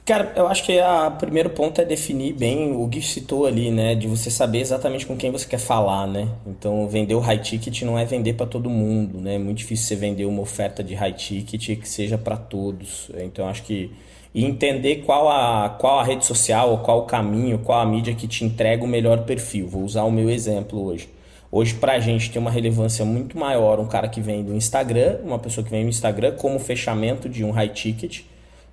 Cara, 0.06 0.34
eu 0.36 0.48
acho 0.48 0.64
que 0.64 0.80
o 0.80 1.12
primeiro 1.18 1.50
ponto 1.50 1.82
é 1.82 1.84
definir 1.84 2.34
bem, 2.34 2.72
o 2.76 2.86
Gui 2.86 3.02
citou 3.02 3.48
ali, 3.48 3.72
né, 3.72 3.96
de 3.96 4.08
você 4.08 4.30
saber 4.30 4.60
exatamente 4.60 5.04
com 5.04 5.18
quem 5.18 5.32
você 5.32 5.48
quer 5.48 5.58
falar, 5.58 6.06
né? 6.06 6.30
Então, 6.46 6.88
vender 6.88 7.16
o 7.16 7.20
high 7.20 7.40
ticket 7.40 7.82
não 7.82 7.98
é 7.98 8.06
vender 8.06 8.34
para 8.34 8.46
todo 8.46 8.70
mundo, 8.70 9.20
né? 9.20 9.34
É 9.34 9.40
muito 9.40 9.58
difícil 9.58 9.88
você 9.88 9.96
vender 9.96 10.26
uma 10.26 10.44
oferta 10.44 10.84
de 10.84 10.94
high 10.94 11.12
ticket 11.12 11.80
que 11.80 11.90
seja 11.90 12.20
para 12.20 12.38
todos. 12.38 13.10
Então, 13.18 13.48
acho 13.48 13.64
que 13.64 13.92
e 14.32 14.46
entender 14.46 14.98
qual 14.98 15.28
a, 15.28 15.70
qual 15.70 15.98
a 16.00 16.04
rede 16.04 16.24
social, 16.24 16.78
qual 16.80 17.00
o 17.00 17.06
caminho, 17.06 17.58
qual 17.58 17.80
a 17.80 17.86
mídia 17.86 18.14
que 18.14 18.28
te 18.28 18.46
entrega 18.46 18.84
o 18.84 18.88
melhor 18.88 19.24
perfil. 19.24 19.68
Vou 19.68 19.82
usar 19.82 20.04
o 20.04 20.12
meu 20.12 20.30
exemplo 20.30 20.84
hoje. 20.86 21.10
Hoje, 21.52 21.74
para 21.74 21.94
a 21.94 22.00
gente, 22.00 22.30
tem 22.30 22.40
uma 22.40 22.52
relevância 22.52 23.04
muito 23.04 23.40
maior 23.40 23.80
um 23.80 23.88
cara 23.88 24.08
que 24.08 24.22
vem 24.22 24.44
do 24.44 24.54
Instagram, 24.54 25.20
uma 25.24 25.40
pessoa 25.40 25.64
que 25.64 25.72
vem 25.72 25.84
do 25.84 25.90
Instagram 25.90 26.34
como 26.34 26.60
fechamento 26.60 27.28
de 27.28 27.44
um 27.44 27.50
high 27.50 27.70
ticket, 27.70 28.24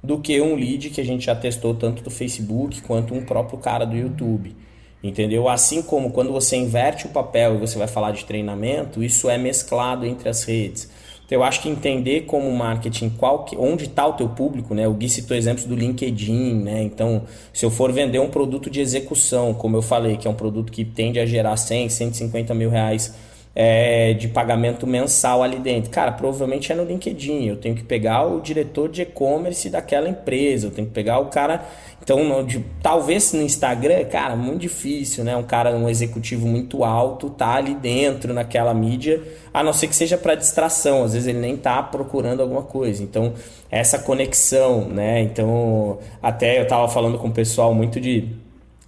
do 0.02 0.18
que 0.18 0.40
um 0.40 0.54
lead 0.54 0.90
que 0.90 1.00
a 1.00 1.04
gente 1.04 1.26
já 1.26 1.34
testou 1.34 1.74
tanto 1.74 2.02
do 2.02 2.10
Facebook 2.10 2.82
quanto 2.82 3.14
um 3.14 3.24
próprio 3.24 3.58
cara 3.58 3.84
do 3.84 3.96
YouTube. 3.96 4.56
Entendeu? 5.02 5.48
Assim 5.48 5.82
como 5.82 6.10
quando 6.10 6.32
você 6.32 6.56
inverte 6.56 7.06
o 7.06 7.08
papel 7.08 7.56
e 7.56 7.58
você 7.58 7.76
vai 7.76 7.88
falar 7.88 8.12
de 8.12 8.24
treinamento, 8.24 9.02
isso 9.02 9.28
é 9.28 9.36
mesclado 9.36 10.06
entre 10.06 10.28
as 10.28 10.44
redes. 10.44 10.88
Então 11.24 11.38
eu 11.38 11.44
acho 11.44 11.62
que 11.62 11.68
entender 11.68 12.22
como 12.22 12.50
marketing, 12.52 13.10
qual 13.10 13.44
que, 13.44 13.56
onde 13.56 13.84
está 13.84 14.06
o 14.06 14.12
teu 14.12 14.28
público, 14.28 14.74
né? 14.74 14.86
O 14.86 14.92
Gui 14.92 15.08
citou 15.08 15.36
exemplos 15.36 15.64
do 15.64 15.74
LinkedIn, 15.74 16.54
né? 16.62 16.82
Então, 16.82 17.22
se 17.52 17.64
eu 17.64 17.70
for 17.70 17.90
vender 17.90 18.20
um 18.20 18.28
produto 18.28 18.68
de 18.68 18.80
execução, 18.80 19.54
como 19.54 19.76
eu 19.76 19.82
falei, 19.82 20.16
que 20.16 20.28
é 20.28 20.30
um 20.30 20.34
produto 20.34 20.70
que 20.70 20.84
tende 20.84 21.18
a 21.18 21.26
gerar 21.26 21.56
100, 21.56 21.88
150 21.88 22.54
mil 22.54 22.70
reais 22.70 23.14
é, 23.54 24.14
de 24.14 24.28
pagamento 24.28 24.86
mensal 24.86 25.42
ali 25.42 25.58
dentro. 25.58 25.90
Cara, 25.90 26.12
provavelmente 26.12 26.72
é 26.72 26.74
no 26.74 26.84
LinkedIn. 26.84 27.46
Eu 27.46 27.56
tenho 27.56 27.74
que 27.74 27.82
pegar 27.82 28.26
o 28.26 28.40
diretor 28.40 28.88
de 28.88 29.02
e-commerce 29.02 29.68
daquela 29.68 30.08
empresa, 30.08 30.66
eu 30.66 30.70
tenho 30.70 30.86
que 30.86 30.94
pegar 30.94 31.18
o 31.18 31.26
cara. 31.26 31.64
Então, 32.02 32.24
no, 32.24 32.42
de, 32.44 32.64
talvez 32.82 33.32
no 33.32 33.42
Instagram, 33.42 34.04
cara, 34.06 34.34
muito 34.34 34.60
difícil, 34.60 35.22
né? 35.22 35.36
Um 35.36 35.44
cara, 35.44 35.70
um 35.70 35.88
executivo 35.88 36.48
muito 36.48 36.82
alto, 36.82 37.30
tá 37.30 37.54
ali 37.54 37.74
dentro 37.74 38.34
naquela 38.34 38.74
mídia, 38.74 39.22
a 39.54 39.62
não 39.62 39.72
ser 39.72 39.86
que 39.86 39.94
seja 39.94 40.18
para 40.18 40.34
distração. 40.34 41.04
Às 41.04 41.12
vezes 41.12 41.28
ele 41.28 41.38
nem 41.38 41.56
tá 41.56 41.80
procurando 41.82 42.40
alguma 42.40 42.62
coisa. 42.62 43.04
Então, 43.04 43.34
essa 43.70 43.98
conexão, 43.98 44.88
né? 44.88 45.20
Então, 45.20 45.98
até 46.20 46.60
eu 46.60 46.66
tava 46.66 46.88
falando 46.88 47.18
com 47.18 47.28
o 47.28 47.32
pessoal 47.32 47.72
muito 47.72 48.00
de 48.00 48.28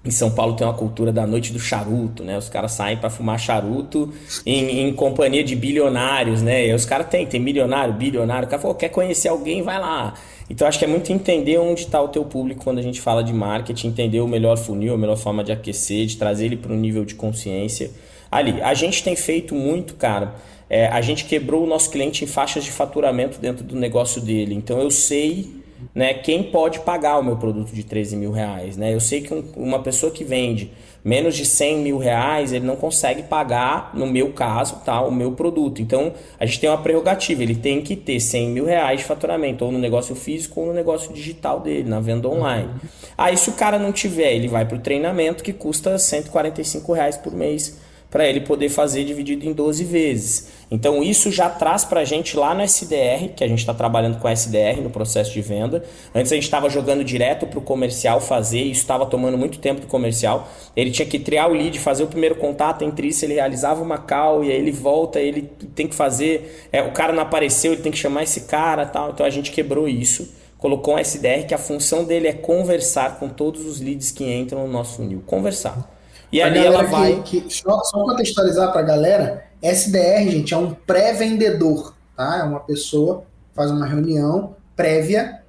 em 0.05 0.11
São 0.11 0.31
Paulo 0.31 0.55
tem 0.55 0.67
uma 0.67 0.75
cultura 0.75 1.11
da 1.11 1.27
noite 1.27 1.51
do 1.51 1.59
charuto, 1.59 2.23
né? 2.23 2.37
Os 2.37 2.51
caras 2.51 2.73
saem 2.73 2.99
para 2.99 3.09
fumar 3.09 3.41
charuto 3.41 4.13
em, 4.45 4.81
em, 4.81 4.93
companhia 4.93 5.43
de 5.43 5.57
bilionários, 5.57 6.43
né? 6.43 6.67
E 6.67 6.75
os 6.75 6.85
caras 6.85 7.09
têm, 7.09 7.25
tem 7.25 7.41
milionário, 7.41 7.95
bilionário. 7.95 8.47
O 8.47 8.51
cara 8.51 8.61
falou, 8.61 8.77
quer 8.77 8.91
conhecer 8.91 9.29
alguém, 9.29 9.63
vai 9.63 9.79
lá. 9.79 10.13
Então 10.51 10.69
acho 10.69 10.79
que 10.79 10.85
é 10.85 10.89
muito 10.89 11.11
entender 11.11 11.57
onde 11.57 11.81
está 11.81 12.03
o 12.03 12.09
teu 12.09 12.23
público 12.23 12.63
quando 12.63 12.79
a 12.79 12.83
gente 12.83 13.01
fala 13.01 13.25
de 13.25 13.33
marketing, 13.33 13.89
entender 13.89 14.21
o 14.21 14.29
melhor 14.29 14.59
funil, 14.59 14.93
a 14.93 14.99
melhor 14.99 15.17
forma 15.17 15.43
de 15.43 15.53
aquecer, 15.53 16.05
de 16.05 16.19
trazer 16.19 16.47
ele 16.47 16.57
para 16.59 16.73
um 16.73 16.77
nível 16.77 17.07
de 17.07 17.15
consciência. 17.15 17.91
Ali, 18.31 18.61
a 18.61 18.75
gente 18.75 19.03
tem 19.03 19.17
feito 19.17 19.55
muito, 19.55 19.95
cara. 19.95 20.35
É, 20.69 20.87
a 20.89 21.01
gente 21.01 21.25
quebrou 21.25 21.65
o 21.65 21.67
nosso 21.67 21.91
cliente 21.91 22.25
em 22.25 22.27
faixas 22.27 22.63
de 22.63 22.71
faturamento 22.71 23.39
dentro 23.41 23.65
do 23.65 23.75
negócio 23.75 24.21
dele. 24.21 24.55
Então 24.55 24.79
eu 24.81 24.91
sei 24.91 25.64
né, 25.95 26.15
quem 26.15 26.45
pode 26.45 26.81
pagar 26.81 27.19
o 27.19 27.23
meu 27.23 27.37
produto 27.37 27.73
de 27.73 27.83
13 27.83 28.17
mil 28.17 28.31
reais. 28.31 28.77
Né? 28.77 28.95
Eu 28.95 29.01
sei 29.01 29.21
que 29.21 29.35
um, 29.35 29.45
uma 29.57 29.81
pessoa 29.81 30.13
que 30.13 30.23
vende 30.23 30.71
menos 31.05 31.37
de 31.37 31.45
100 31.45 31.79
mil 31.81 31.99
reais, 31.99 32.53
ele 32.53 32.65
não 32.65 32.77
consegue 32.77 33.25
pagar, 33.25 33.91
no 33.93 34.07
meu 34.07 34.33
caso, 34.33 34.81
tá, 34.85 35.03
o 35.03 35.11
meu 35.11 35.33
produto. 35.33 35.83
Então, 35.83 36.15
a 36.41 36.47
gente 36.47 36.61
tem 36.61 36.71
uma 36.71 36.79
prerrogativa, 36.79 37.43
ele 37.43 37.55
tem 37.55 37.83
que 37.83 37.95
ter 37.95 38.19
100 38.19 38.49
mil 38.49 38.65
reais 38.65 39.01
de 39.01 39.05
faturamento, 39.05 39.67
ou 39.67 39.71
no 39.71 39.79
negócio 39.79 40.15
físico 40.15 40.61
ou 40.61 40.69
no 40.69 40.73
negócio 40.73 41.13
digital 41.13 41.61
dele, 41.61 41.89
na 41.89 42.01
venda 42.01 42.27
online. 42.27 42.69
Uhum. 42.69 42.89
Aí, 43.19 43.37
se 43.37 43.51
o 43.51 43.53
cara 43.53 43.79
não 43.79 43.93
tiver, 43.93 44.33
ele 44.33 44.49
vai 44.49 44.65
para 44.65 44.79
o 44.79 44.81
treinamento 44.81 45.45
que 45.45 45.53
custa 45.53 45.99
145 45.99 46.91
reais 46.95 47.19
por 47.19 47.35
mês 47.35 47.84
para 48.15 48.29
ele 48.29 48.43
poder 48.43 48.69
fazer 48.69 49.03
dividido 49.03 49.45
em 49.45 49.53
12 49.53 49.83
vezes. 49.83 50.47
Então 50.71 51.03
isso 51.03 51.33
já 51.33 51.51
traz 51.51 51.85
para 51.85 52.03
a 52.03 52.05
gente 52.05 52.37
lá 52.37 52.55
no 52.55 52.63
SDR, 52.63 53.31
que 53.35 53.43
a 53.43 53.49
gente 53.49 53.59
está 53.59 53.75
trabalhando 53.75 54.21
com 54.21 54.29
SDR 54.29 54.81
no 54.81 54.89
processo 54.89 55.33
de 55.33 55.41
venda. 55.41 55.83
Antes 56.15 56.31
a 56.31 56.37
gente 56.37 56.45
estava 56.45 56.71
jogando 56.71 57.03
direto 57.03 57.45
para 57.45 57.59
o 57.59 57.63
comercial 57.63 58.21
fazer, 58.21 58.61
isso 58.61 58.83
estava 58.83 59.05
tomando 59.05 59.37
muito 59.37 59.59
tempo 59.59 59.81
do 59.81 59.89
comercial. 59.89 60.49
Ele 60.77 60.93
tinha 60.93 61.05
que 61.05 61.19
triar 61.19 61.51
o 61.51 61.55
lead, 61.55 61.77
fazer 61.81 62.05
o 62.05 62.07
primeiro 62.07 62.37
contato, 62.37 62.85
entre 62.85 63.09
isso 63.09 63.25
ele 63.25 63.35
realizava 63.35 63.83
uma 63.83 63.99
call 63.99 64.45
e 64.45 64.53
aí 64.53 64.59
ele 64.59 64.71
volta, 64.71 65.19
ele 65.19 65.51
tem 65.75 65.89
que 65.89 65.95
fazer, 65.97 66.69
é, 66.71 66.85
o 66.85 66.93
cara 66.93 67.13
não 67.13 67.21
apareceu, 67.21 67.73
ele 67.73 67.83
tem 67.83 67.91
que 67.91 67.99
chamar 67.99 68.23
esse 68.23 68.43
cara 68.43 68.87
tal. 68.87 69.11
Então 69.11 69.27
a 69.27 69.31
gente 69.31 69.51
quebrou 69.51 69.89
isso 69.89 70.45
colocou 70.57 70.95
um 70.95 70.99
SDR 70.99 71.47
que 71.47 71.53
a 71.53 71.59
função 71.59 72.05
dele 72.05 72.27
é 72.27 72.33
conversar 72.33 73.19
com 73.19 73.29
todos 73.29 73.67
os 73.67 73.81
leads 73.81 74.13
que 74.13 74.25
entram 74.25 74.67
no 74.67 74.73
nosso 74.73 74.97
funil. 74.97 75.23
Conversar. 75.27 75.94
E 76.35 76.41
pra 76.41 76.49
ali 76.49 76.59
ela 76.59 76.83
vai. 76.83 77.23
Que, 77.23 77.43
que, 77.43 77.55
só, 77.55 77.81
só 77.85 78.03
contextualizar 78.03 78.73
para 78.73 78.81
a 78.81 78.85
galera: 78.85 79.47
SDR, 79.63 80.29
gente, 80.29 80.53
é 80.53 80.57
um 80.57 80.75
pré-vendedor, 80.75 81.95
tá? 82.17 82.39
É 82.39 82.43
uma 82.43 82.59
pessoa 82.59 83.21
que 83.21 83.55
faz 83.55 83.71
uma 83.71 83.87
reunião 83.87 84.57
prévia 84.75 85.41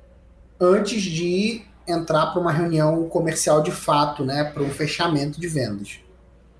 antes 0.59 1.01
de 1.01 1.63
entrar 1.87 2.27
para 2.27 2.39
uma 2.39 2.51
reunião 2.51 3.09
comercial 3.09 3.63
de 3.63 3.71
fato, 3.71 4.23
né? 4.23 4.43
Para 4.43 4.61
um 4.61 4.69
fechamento 4.69 5.41
de 5.41 5.47
vendas. 5.47 5.99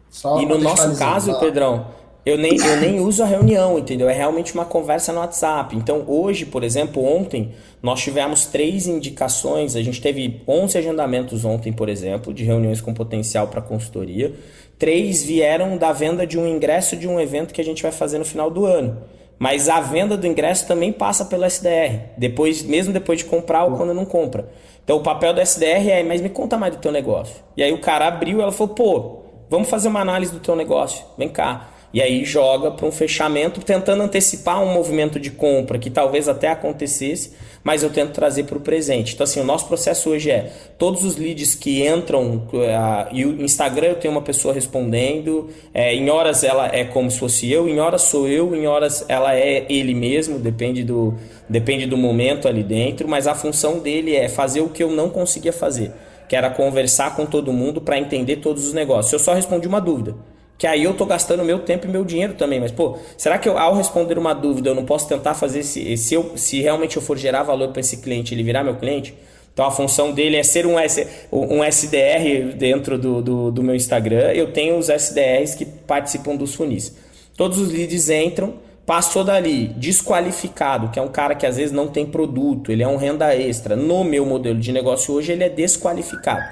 Só 0.10 0.42
e 0.42 0.46
no 0.48 0.58
nosso 0.58 0.98
caso, 0.98 1.40
Pedrão, 1.40 1.88
eu 2.26 2.40
nem, 2.40 2.58
eu 2.58 2.78
nem 2.78 3.00
uso 3.00 3.22
a 3.22 3.26
reunião, 3.28 3.78
entendeu? 3.78 4.10
É 4.10 4.14
realmente 4.14 4.54
uma 4.56 4.66
conversa 4.66 5.14
no 5.14 5.20
WhatsApp. 5.20 5.76
Então, 5.76 6.04
hoje, 6.08 6.44
por 6.44 6.64
exemplo, 6.64 7.06
ontem, 7.06 7.52
nós 7.84 8.02
tivemos 8.02 8.48
três 8.48 8.88
indicações. 8.88 9.76
A 9.76 9.84
gente 9.84 10.02
teve 10.02 10.42
11 10.48 10.76
agendamentos 10.80 11.46
ontem, 11.46 11.72
por 11.72 11.88
exemplo, 11.88 12.34
de 12.34 12.44
reuniões 12.44 12.82
com 12.82 12.96
potencial 12.96 13.48
para 13.50 13.62
consultoria. 13.62 14.34
Três 14.80 15.24
vieram 15.24 15.78
da 15.78 15.92
venda 15.92 16.26
de 16.26 16.40
um 16.40 16.48
ingresso 16.48 16.96
de 16.96 17.08
um 17.08 17.20
evento 17.20 17.54
que 17.54 17.62
a 17.62 17.64
gente 17.64 17.84
vai 17.84 17.92
fazer 17.92 18.18
no 18.18 18.26
final 18.26 18.50
do 18.50 18.66
ano. 18.66 18.98
Mas 19.38 19.70
a 19.70 19.80
venda 19.80 20.18
do 20.18 20.26
ingresso 20.26 20.68
também 20.68 20.92
passa 20.92 21.26
pelo 21.26 21.46
SDR, 21.46 22.10
depois, 22.18 22.64
mesmo 22.64 22.92
depois 22.92 23.20
de 23.20 23.26
comprar 23.26 23.66
ou 23.66 23.78
quando 23.78 23.94
não 23.94 24.06
compra. 24.06 24.50
Então, 24.84 24.98
o 24.98 25.04
papel 25.04 25.32
do 25.32 25.42
SDR 25.42 25.90
é, 25.90 26.04
mas 26.04 26.22
me 26.22 26.30
conta 26.30 26.58
mais 26.58 26.76
do 26.76 26.82
teu 26.82 26.92
negócio. 26.92 27.36
E 27.56 27.62
aí 27.62 27.72
o 27.72 27.82
cara 27.82 28.08
abriu, 28.08 28.42
ela 28.42 28.52
falou, 28.52 28.74
pô, 28.74 29.20
vamos 29.48 29.70
fazer 29.70 29.90
uma 29.90 30.00
análise 30.00 30.32
do 30.32 30.40
teu 30.40 30.56
negócio. 30.56 31.06
Vem 31.18 31.30
cá. 31.30 31.75
E 31.94 32.02
aí 32.02 32.26
joga 32.26 32.72
para 32.72 32.86
um 32.86 32.92
fechamento, 32.92 33.62
tentando 33.62 34.04
antecipar 34.04 34.62
um 34.62 34.74
movimento 34.74 35.20
de 35.20 35.32
compra 35.32 35.80
que 35.80 35.90
talvez 35.90 36.28
até 36.28 36.50
acontecesse, 36.50 37.32
mas 37.64 37.82
eu 37.82 37.90
tento 37.90 38.12
trazer 38.12 38.44
para 38.44 38.58
o 38.58 38.62
presente. 38.62 39.14
Então, 39.16 39.24
assim, 39.24 39.40
o 39.40 39.44
nosso 39.44 39.68
processo 39.68 40.10
hoje 40.10 40.30
é 40.30 40.52
todos 40.78 41.04
os 41.04 41.16
leads 41.16 41.56
que 41.56 41.88
entram, 41.88 42.48
uh, 42.54 43.08
e 43.12 43.26
o 43.26 43.42
Instagram 43.42 43.88
eu 43.88 43.96
tenho 43.96 44.14
uma 44.14 44.22
pessoa 44.22 44.54
respondendo, 44.54 45.50
é, 45.74 45.96
em 45.96 46.10
horas 46.10 46.44
ela 46.44 46.68
é 46.68 46.84
como 46.84 47.10
se 47.10 47.18
fosse 47.18 47.52
eu, 47.52 47.68
em 47.68 47.80
horas 47.80 48.04
sou 48.04 48.28
eu, 48.28 48.56
em 48.56 48.68
horas 48.68 49.06
ela 49.08 49.36
é 49.36 49.66
ele 49.68 49.96
mesmo, 49.96 50.38
depende 50.38 50.84
do, 50.84 51.16
depende 51.50 51.88
do 51.88 51.98
momento 51.98 52.48
ali 52.48 52.62
dentro, 52.62 53.08
mas 53.08 53.26
a 53.26 53.34
função 53.34 53.80
dele 53.80 54.16
é 54.16 54.30
fazer 54.30 54.62
o 54.62 54.70
que 54.70 54.84
eu 54.84 54.92
não 54.92 55.10
conseguia 55.10 55.54
fazer, 55.54 55.92
que 56.28 56.36
era 56.36 56.50
conversar 56.50 57.16
com 57.16 57.26
todo 57.26 57.52
mundo 57.52 57.82
para 57.82 57.98
entender 57.98 58.36
todos 58.36 58.68
os 58.68 58.74
negócios. 58.74 59.12
Eu 59.14 59.20
só 59.20 59.34
respondi 59.34 59.68
uma 59.68 59.80
dúvida. 59.80 60.16
Que 60.58 60.68
aí 60.68 60.84
eu 60.84 60.94
tô 60.94 61.06
gastando 61.06 61.44
meu 61.44 61.60
tempo 61.60 61.86
e 61.86 61.90
meu 61.90 62.06
dinheiro 62.06 62.34
também. 62.34 62.60
Mas, 62.60 62.72
pô, 62.72 62.98
será 63.18 63.38
que 63.38 63.48
eu, 63.48 63.58
ao 63.58 63.76
responder 63.76 64.18
uma 64.18 64.34
dúvida, 64.34 64.70
eu 64.70 64.76
não 64.76 64.86
posso 64.86 65.08
tentar 65.08 65.34
fazer 65.34 65.64
se, 65.64 65.98
se, 65.98 66.14
eu, 66.14 66.38
se 66.38 66.62
realmente 66.62 66.96
eu 66.96 67.02
for 67.02 67.18
gerar 67.18 67.44
valor 67.44 67.70
para 67.70 67.82
esse 67.82 67.98
cliente, 67.98 68.34
ele 68.34 68.44
virar 68.44 68.64
meu 68.64 68.76
cliente? 68.76 69.14
Então 69.56 69.66
a 69.66 69.72
função 69.72 70.12
dele 70.12 70.36
é 70.36 70.44
ser 70.44 70.66
um, 70.66 70.78
S, 70.78 71.08
um 71.32 71.64
SDR 71.64 72.56
dentro 72.58 72.98
do, 72.98 73.22
do, 73.22 73.52
do, 73.52 73.64
meu 73.64 73.74
Instagram. 73.74 74.32
Eu 74.34 74.52
tenho 74.52 74.78
os 74.78 74.90
SDRs 74.90 75.56
que 75.56 75.64
participam 75.66 76.36
dos 76.36 76.54
funis. 76.54 76.94
Todos 77.38 77.58
os 77.58 77.72
leads 77.72 78.10
entram, 78.10 78.56
passou 78.86 79.24
dali, 79.24 79.68
desqualificado, 79.78 80.90
que 80.90 81.00
é 81.00 81.02
um 81.02 81.08
cara 81.08 81.36
que 81.36 81.46
às 81.46 81.56
vezes 81.56 81.72
não 81.72 81.88
tem 81.88 82.06
produto, 82.06 82.70
ele 82.70 82.84
é 82.84 82.88
um 82.88 82.98
renda 82.98 83.34
extra. 83.34 83.78
No 83.78 84.04
meu 84.04 84.26
modelo 84.26 84.60
de 84.60 84.74
negócio 84.74 85.14
hoje, 85.14 85.32
ele 85.32 85.46
é 85.46 85.50
desqualificado. 85.50 86.46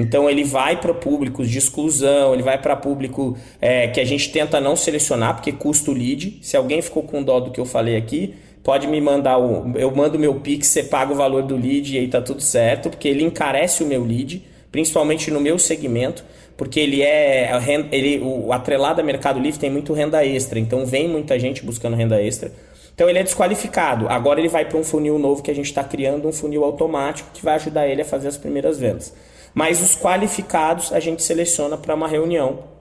Então 0.00 0.28
ele 0.28 0.42
vai 0.42 0.80
para 0.80 0.94
públicos 0.94 1.48
de 1.48 1.58
exclusão, 1.58 2.32
ele 2.32 2.42
vai 2.42 2.60
para 2.60 2.74
público 2.74 3.36
é, 3.60 3.88
que 3.88 4.00
a 4.00 4.04
gente 4.04 4.30
tenta 4.32 4.60
não 4.60 4.74
selecionar 4.74 5.34
porque 5.34 5.52
custa 5.52 5.90
o 5.90 5.94
lead. 5.94 6.38
Se 6.42 6.56
alguém 6.56 6.80
ficou 6.82 7.02
com 7.02 7.22
dó 7.22 7.40
do 7.40 7.50
que 7.50 7.60
eu 7.60 7.64
falei 7.64 7.96
aqui, 7.96 8.34
pode 8.62 8.86
me 8.86 9.00
mandar 9.00 9.38
o, 9.38 9.76
eu 9.76 9.90
mando 9.94 10.18
meu 10.18 10.34
pix, 10.36 10.68
você 10.68 10.82
paga 10.82 11.12
o 11.12 11.16
valor 11.16 11.42
do 11.42 11.56
lead 11.56 11.94
e 11.94 11.98
aí 11.98 12.08
tá 12.08 12.20
tudo 12.20 12.40
certo, 12.40 12.90
porque 12.90 13.08
ele 13.08 13.22
encarece 13.22 13.82
o 13.82 13.86
meu 13.86 14.04
lead, 14.04 14.42
principalmente 14.72 15.30
no 15.30 15.40
meu 15.40 15.58
segmento, 15.58 16.24
porque 16.56 16.78
ele 16.78 17.02
é 17.02 17.50
ele 17.90 18.20
o 18.20 18.52
atrelado 18.52 19.00
a 19.00 19.04
Mercado 19.04 19.40
Livre 19.40 19.58
tem 19.58 19.70
muito 19.70 19.92
renda 19.92 20.24
extra, 20.24 20.58
então 20.58 20.84
vem 20.84 21.08
muita 21.08 21.38
gente 21.38 21.64
buscando 21.64 21.96
renda 21.96 22.20
extra. 22.20 22.52
Então 22.94 23.08
ele 23.08 23.18
é 23.18 23.22
desqualificado. 23.22 24.06
Agora 24.10 24.40
ele 24.40 24.48
vai 24.48 24.66
para 24.66 24.76
um 24.76 24.84
funil 24.84 25.18
novo 25.18 25.42
que 25.42 25.50
a 25.50 25.54
gente 25.54 25.66
está 25.66 25.82
criando, 25.82 26.28
um 26.28 26.32
funil 26.32 26.62
automático 26.62 27.30
que 27.32 27.42
vai 27.42 27.54
ajudar 27.54 27.88
ele 27.88 28.02
a 28.02 28.04
fazer 28.04 28.28
as 28.28 28.36
primeiras 28.36 28.78
vendas. 28.78 29.14
Mas 29.54 29.80
os 29.80 29.96
qualificados 29.96 30.92
a 30.92 31.00
gente 31.00 31.22
seleciona 31.22 31.76
para 31.76 31.94
uma 31.94 32.08
reunião 32.08 32.79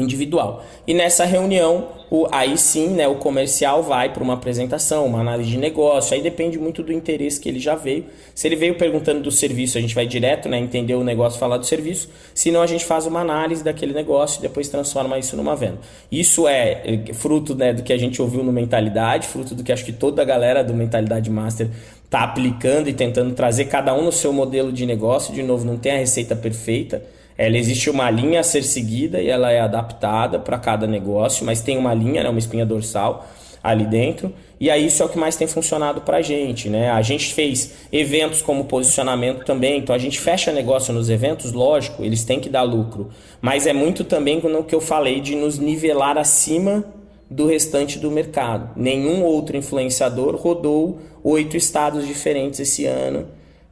individual. 0.00 0.64
E 0.86 0.94
nessa 0.94 1.24
reunião, 1.24 1.88
o, 2.10 2.26
aí 2.30 2.56
sim, 2.56 2.88
né, 2.88 3.08
o 3.08 3.16
comercial 3.16 3.82
vai 3.82 4.12
para 4.12 4.22
uma 4.22 4.34
apresentação, 4.34 5.06
uma 5.06 5.20
análise 5.20 5.50
de 5.50 5.58
negócio, 5.58 6.14
aí 6.14 6.22
depende 6.22 6.58
muito 6.58 6.82
do 6.82 6.92
interesse 6.92 7.40
que 7.40 7.48
ele 7.48 7.58
já 7.58 7.74
veio. 7.74 8.06
Se 8.34 8.46
ele 8.46 8.56
veio 8.56 8.76
perguntando 8.76 9.20
do 9.20 9.30
serviço, 9.30 9.76
a 9.76 9.80
gente 9.80 9.94
vai 9.94 10.06
direto, 10.06 10.48
né, 10.48 10.58
entender 10.58 10.94
o 10.94 11.02
negócio, 11.02 11.38
falar 11.38 11.56
do 11.56 11.66
serviço. 11.66 12.08
Se 12.34 12.50
não, 12.50 12.62
a 12.62 12.66
gente 12.66 12.84
faz 12.84 13.06
uma 13.06 13.20
análise 13.20 13.64
daquele 13.64 13.92
negócio 13.92 14.38
e 14.38 14.42
depois 14.42 14.68
transforma 14.68 15.18
isso 15.18 15.36
numa 15.36 15.56
venda. 15.56 15.78
Isso 16.10 16.46
é, 16.46 17.00
é 17.08 17.14
fruto 17.14 17.54
né, 17.54 17.72
do 17.72 17.82
que 17.82 17.92
a 17.92 17.98
gente 17.98 18.22
ouviu 18.22 18.44
no 18.44 18.52
Mentalidade, 18.52 19.26
fruto 19.26 19.54
do 19.54 19.64
que 19.64 19.72
acho 19.72 19.84
que 19.84 19.92
toda 19.92 20.22
a 20.22 20.24
galera 20.24 20.62
do 20.62 20.72
Mentalidade 20.74 21.30
Master 21.30 21.68
está 22.04 22.22
aplicando 22.22 22.88
e 22.88 22.92
tentando 22.92 23.34
trazer 23.34 23.66
cada 23.66 23.92
um 23.94 24.04
no 24.04 24.12
seu 24.12 24.32
modelo 24.32 24.72
de 24.72 24.86
negócio. 24.86 25.34
De 25.34 25.42
novo, 25.42 25.64
não 25.64 25.76
tem 25.76 25.92
a 25.92 25.98
receita 25.98 26.36
perfeita. 26.36 27.02
Ela 27.38 27.58
existe 27.58 27.90
uma 27.90 28.10
linha 28.10 28.40
a 28.40 28.42
ser 28.42 28.62
seguida 28.62 29.20
e 29.20 29.28
ela 29.28 29.52
é 29.52 29.60
adaptada 29.60 30.38
para 30.38 30.58
cada 30.58 30.86
negócio, 30.86 31.44
mas 31.44 31.60
tem 31.60 31.76
uma 31.76 31.92
linha, 31.92 32.22
né, 32.22 32.30
uma 32.30 32.38
espinha 32.38 32.64
dorsal 32.64 33.26
ali 33.62 33.84
dentro. 33.84 34.32
E 34.58 34.70
aí 34.70 34.86
isso 34.86 35.02
é 35.02 35.06
o 35.06 35.08
que 35.08 35.18
mais 35.18 35.36
tem 35.36 35.46
funcionado 35.46 36.00
para 36.00 36.18
a 36.18 36.22
gente, 36.22 36.68
né? 36.70 36.90
A 36.90 37.02
gente 37.02 37.34
fez 37.34 37.74
eventos 37.92 38.40
como 38.40 38.64
posicionamento 38.64 39.44
também, 39.44 39.78
então 39.78 39.94
a 39.94 39.98
gente 39.98 40.18
fecha 40.18 40.52
negócio 40.52 40.94
nos 40.94 41.10
eventos, 41.10 41.52
lógico, 41.52 42.02
eles 42.02 42.24
têm 42.24 42.40
que 42.40 42.48
dar 42.48 42.62
lucro, 42.62 43.10
mas 43.40 43.66
é 43.66 43.72
muito 43.72 44.04
também 44.04 44.40
no 44.40 44.64
que 44.64 44.74
eu 44.74 44.80
falei 44.80 45.20
de 45.20 45.34
nos 45.34 45.58
nivelar 45.58 46.16
acima 46.16 46.84
do 47.28 47.46
restante 47.46 47.98
do 47.98 48.10
mercado. 48.10 48.70
Nenhum 48.76 49.24
outro 49.24 49.56
influenciador 49.56 50.36
rodou 50.36 51.00
oito 51.22 51.56
estados 51.56 52.06
diferentes 52.06 52.60
esse 52.60 52.86
ano. 52.86 53.26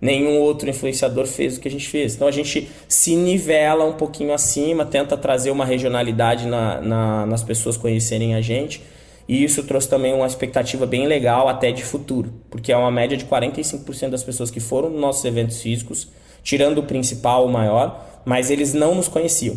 Nenhum 0.05 0.39
outro 0.39 0.69
influenciador 0.69 1.25
fez 1.25 1.57
o 1.57 1.61
que 1.61 1.67
a 1.67 1.71
gente 1.71 1.89
fez. 1.89 2.15
Então 2.15 2.29
a 2.29 2.31
gente 2.31 2.69
se 2.87 3.17
nivela 3.17 3.87
um 3.87 3.95
pouquinho 3.95 4.35
acima, 4.35 4.85
tenta 4.85 5.17
trazer 5.17 5.51
uma 5.51 5.65
regionalidade 5.65 6.47
na, 6.47 6.79
na, 6.79 7.25
nas 7.25 7.43
pessoas 7.43 7.79
conhecerem 7.79 8.35
a 8.35 8.43
gente. 8.43 8.83
E 9.27 9.43
isso 9.43 9.63
trouxe 9.63 9.89
também 9.89 10.13
uma 10.13 10.27
expectativa 10.27 10.85
bem 10.85 11.07
legal 11.07 11.49
até 11.49 11.73
de 11.73 11.83
futuro, 11.83 12.31
porque 12.51 12.71
é 12.71 12.77
uma 12.77 12.91
média 12.91 13.17
de 13.17 13.25
45% 13.25 14.11
das 14.11 14.23
pessoas 14.23 14.51
que 14.51 14.61
foram 14.61 14.91
nos 14.91 15.01
nossos 15.01 15.25
eventos 15.25 15.63
físicos, 15.63 16.09
tirando 16.43 16.81
o 16.81 16.83
principal, 16.83 17.47
o 17.47 17.51
maior, 17.51 18.07
mas 18.27 18.51
eles 18.51 18.75
não 18.75 18.95
nos 18.95 19.09
conheciam. 19.09 19.57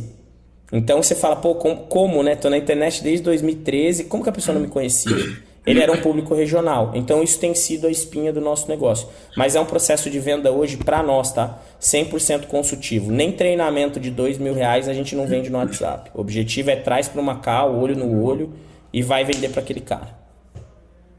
Então 0.71 1.03
você 1.03 1.13
fala, 1.13 1.35
pô, 1.35 1.55
como, 1.55 1.87
como, 1.87 2.23
né? 2.23 2.37
Tô 2.37 2.49
na 2.49 2.57
internet 2.57 3.03
desde 3.03 3.21
2013, 3.25 4.05
como 4.05 4.23
que 4.23 4.29
a 4.29 4.33
pessoa 4.33 4.55
não 4.55 4.61
me 4.61 4.69
conhecia? 4.69 5.45
Ele 5.67 5.81
era 5.81 5.91
um 5.91 6.01
público 6.01 6.33
regional. 6.33 6.93
Então 6.95 7.21
isso 7.21 7.37
tem 7.37 7.53
sido 7.53 7.87
a 7.87 7.91
espinha 7.91 8.31
do 8.31 8.39
nosso 8.39 8.69
negócio. 8.69 9.09
Mas 9.35 9.53
é 9.53 9.59
um 9.59 9.65
processo 9.65 10.09
de 10.09 10.17
venda 10.17 10.49
hoje 10.49 10.77
para 10.77 11.03
nós, 11.03 11.33
tá? 11.33 11.59
100% 11.81 12.47
consultivo. 12.47 13.11
Nem 13.11 13.33
treinamento 13.33 13.99
de 13.99 14.09
dois 14.09 14.37
mil 14.37 14.53
reais 14.53 14.87
a 14.87 14.93
gente 14.93 15.13
não 15.13 15.27
vende 15.27 15.49
no 15.49 15.57
WhatsApp. 15.57 16.09
O 16.13 16.21
objetivo 16.21 16.69
é 16.69 16.77
traz 16.77 17.09
para 17.09 17.19
uma 17.19 17.39
cal, 17.39 17.77
olho 17.77 17.97
no 17.97 18.23
olho 18.23 18.53
e 18.93 19.03
vai 19.03 19.25
vender 19.25 19.49
para 19.49 19.61
aquele 19.61 19.81
cara. 19.81 20.17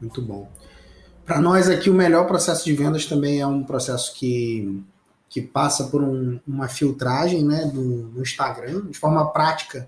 Muito 0.01 0.19
bom. 0.19 0.49
Para 1.23 1.39
nós 1.39 1.69
aqui 1.69 1.87
o 1.87 1.93
melhor 1.93 2.25
processo 2.25 2.65
de 2.65 2.73
vendas 2.73 3.05
também 3.05 3.39
é 3.39 3.45
um 3.45 3.63
processo 3.63 4.15
que 4.15 4.83
que 5.29 5.43
passa 5.43 5.83
por 5.83 6.01
um, 6.01 6.39
uma 6.47 6.67
filtragem 6.67 7.45
né, 7.45 7.69
do, 7.71 8.09
do 8.09 8.21
Instagram. 8.21 8.87
De 8.87 8.97
forma 8.97 9.29
prática, 9.31 9.87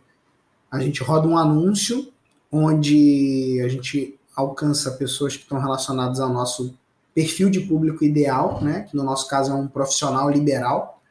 a 0.69 0.79
gente 0.79 1.01
roda 1.01 1.27
um 1.27 1.35
anúncio 1.35 2.13
onde 2.51 3.59
a 3.65 3.67
gente 3.67 4.19
alcança 4.35 4.91
pessoas 4.91 5.35
que 5.35 5.43
estão 5.43 5.59
relacionadas 5.59 6.19
ao 6.19 6.29
nosso 6.29 6.73
perfil 7.13 7.49
de 7.49 7.59
público 7.61 8.03
ideal, 8.03 8.61
né, 8.61 8.81
que 8.89 8.95
no 8.95 9.03
nosso 9.03 9.27
caso 9.27 9.51
é 9.51 9.55
um 9.55 9.67
profissional 9.67 10.29
liberal, 10.29 11.01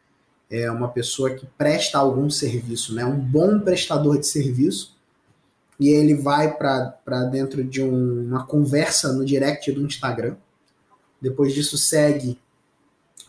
é 0.50 0.70
uma 0.70 0.88
pessoa 0.88 1.30
que 1.30 1.46
presta 1.58 1.98
algum 1.98 2.28
serviço, 2.30 2.94
né, 2.94 3.04
um 3.04 3.18
bom 3.18 3.60
prestador 3.60 4.18
de 4.18 4.26
serviço, 4.26 4.96
e 5.78 5.88
ele 5.88 6.14
vai 6.14 6.56
para 6.56 7.24
dentro 7.30 7.64
de 7.64 7.82
um, 7.82 8.26
uma 8.26 8.44
conversa 8.44 9.12
no 9.12 9.24
direct 9.24 9.72
do 9.72 9.82
Instagram. 9.82 10.36
Depois 11.20 11.54
disso, 11.54 11.78
segue 11.78 12.38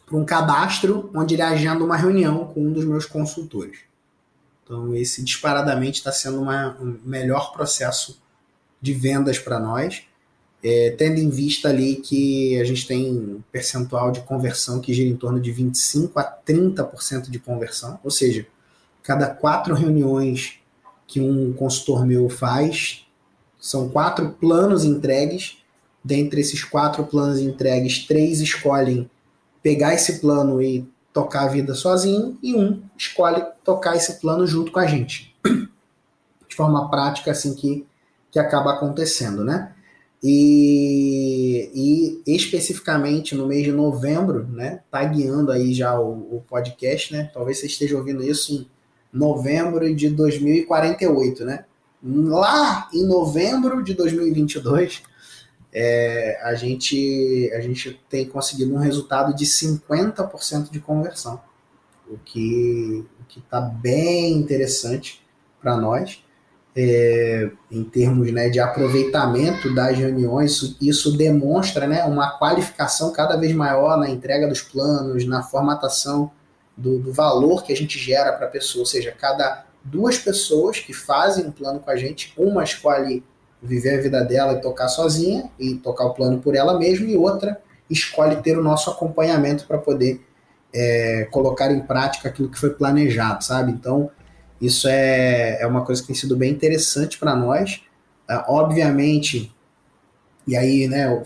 para 0.05 0.17
um 0.17 0.25
cadastro 0.25 1.09
onde 1.15 1.35
ele 1.35 1.41
agenda 1.41 1.83
uma 1.83 1.95
reunião 1.95 2.47
com 2.53 2.61
um 2.61 2.73
dos 2.73 2.83
meus 2.83 3.05
consultores. 3.05 3.79
Então, 4.63 4.93
esse 4.93 5.23
disparadamente 5.23 5.99
está 5.99 6.11
sendo 6.11 6.41
uma, 6.41 6.77
um 6.81 6.99
melhor 7.05 7.53
processo 7.53 8.21
de 8.81 8.93
vendas 8.93 9.37
para 9.37 9.59
nós, 9.59 10.03
é, 10.63 10.91
tendo 10.97 11.19
em 11.19 11.29
vista 11.29 11.69
ali 11.69 11.95
que 11.95 12.59
a 12.59 12.63
gente 12.63 12.87
tem 12.87 13.11
um 13.11 13.41
percentual 13.51 14.11
de 14.11 14.21
conversão 14.21 14.79
que 14.79 14.93
gira 14.93 15.09
em 15.09 15.17
torno 15.17 15.39
de 15.39 15.51
25% 15.53 16.11
a 16.15 16.23
30% 16.23 17.29
de 17.29 17.39
conversão, 17.39 17.99
ou 18.03 18.11
seja, 18.11 18.45
cada 19.03 19.27
quatro 19.27 19.73
reuniões 19.73 20.59
que 21.07 21.19
um 21.19 21.51
consultor 21.53 22.05
meu 22.05 22.29
faz, 22.29 23.05
são 23.59 23.89
quatro 23.89 24.31
planos 24.31 24.85
entregues. 24.85 25.57
Dentre 26.03 26.41
esses 26.41 26.63
quatro 26.63 27.03
planos 27.05 27.39
entregues, 27.39 28.05
três 28.07 28.39
escolhem 28.39 29.09
pegar 29.61 29.93
esse 29.93 30.19
plano 30.19 30.61
e 30.61 30.87
tocar 31.13 31.43
a 31.43 31.47
vida 31.47 31.75
sozinho, 31.75 32.39
e 32.41 32.55
um 32.55 32.81
escolhe 32.97 33.43
tocar 33.63 33.95
esse 33.95 34.19
plano 34.19 34.47
junto 34.47 34.71
com 34.71 34.79
a 34.79 34.87
gente. 34.87 35.35
De 36.47 36.55
forma 36.55 36.89
prática, 36.89 37.31
assim 37.31 37.53
que, 37.53 37.85
que 38.31 38.39
acaba 38.39 38.73
acontecendo, 38.73 39.43
né? 39.43 39.73
E, 40.23 42.21
e 42.25 42.35
especificamente 42.35 43.35
no 43.35 43.47
mês 43.47 43.63
de 43.63 43.71
novembro, 43.71 44.47
né? 44.47 44.81
Tá 44.89 45.03
guiando 45.03 45.51
aí 45.51 45.73
já 45.73 45.99
o, 45.99 46.37
o 46.37 46.43
podcast, 46.47 47.11
né? 47.11 47.29
Talvez 47.33 47.59
você 47.59 47.65
esteja 47.65 47.97
ouvindo 47.97 48.23
isso 48.23 48.53
em 48.53 48.67
novembro 49.11 49.93
de 49.93 50.09
2048, 50.09 51.43
né? 51.43 51.65
Lá 52.03 52.89
em 52.93 53.05
novembro 53.05 53.83
de 53.83 53.93
2022, 53.93 55.03
é, 55.73 56.39
a, 56.43 56.53
gente, 56.55 57.51
a 57.53 57.61
gente 57.61 57.99
tem 58.09 58.27
conseguido 58.27 58.73
um 58.73 58.79
resultado 58.79 59.35
de 59.35 59.45
50% 59.45 60.69
de 60.69 60.79
conversão, 60.79 61.41
o 62.07 62.17
que 62.17 63.05
está 63.37 63.61
bem 63.61 64.33
interessante 64.33 65.21
para 65.61 65.77
nós. 65.77 66.23
É, 66.73 67.51
em 67.69 67.83
termos 67.83 68.31
né, 68.31 68.47
de 68.47 68.57
aproveitamento 68.57 69.75
das 69.75 69.97
reuniões, 69.97 70.53
isso, 70.53 70.77
isso 70.79 71.17
demonstra 71.17 71.85
né, 71.85 72.05
uma 72.05 72.39
qualificação 72.39 73.11
cada 73.11 73.35
vez 73.35 73.51
maior 73.53 73.97
na 73.97 74.09
entrega 74.09 74.47
dos 74.47 74.61
planos, 74.61 75.25
na 75.25 75.43
formatação 75.43 76.31
do, 76.77 76.97
do 76.99 77.11
valor 77.11 77.63
que 77.63 77.73
a 77.73 77.75
gente 77.75 77.99
gera 77.99 78.31
para 78.31 78.47
a 78.47 78.49
pessoa, 78.49 78.83
ou 78.83 78.85
seja, 78.85 79.11
cada 79.11 79.65
duas 79.83 80.17
pessoas 80.17 80.79
que 80.79 80.93
fazem 80.93 81.45
um 81.45 81.51
plano 81.51 81.79
com 81.79 81.89
a 81.89 81.95
gente, 81.95 82.33
uma 82.37 82.63
escolhe 82.63 83.23
viver 83.61 83.99
a 83.99 84.01
vida 84.01 84.23
dela 84.23 84.53
e 84.53 84.61
tocar 84.61 84.87
sozinha 84.87 85.51
e 85.59 85.75
tocar 85.75 86.05
o 86.05 86.13
plano 86.13 86.39
por 86.39 86.55
ela 86.55 86.77
mesma, 86.79 87.07
e 87.07 87.15
outra 87.15 87.61
escolhe 87.89 88.37
ter 88.37 88.57
o 88.57 88.63
nosso 88.63 88.89
acompanhamento 88.89 89.67
para 89.67 89.77
poder 89.77 90.21
é, 90.73 91.27
colocar 91.29 91.71
em 91.71 91.81
prática 91.81 92.29
aquilo 92.29 92.49
que 92.49 92.57
foi 92.57 92.71
planejado, 92.71 93.43
sabe? 93.43 93.71
Então, 93.71 94.09
isso 94.61 94.87
é, 94.87 95.61
é 95.61 95.67
uma 95.67 95.83
coisa 95.83 96.01
que 96.01 96.07
tem 96.07 96.15
sido 96.15 96.37
bem 96.37 96.51
interessante 96.51 97.17
para 97.17 97.35
nós. 97.35 97.81
É, 98.29 98.43
obviamente, 98.47 99.51
e 100.47 100.55
aí, 100.55 100.87
né, 100.87 101.23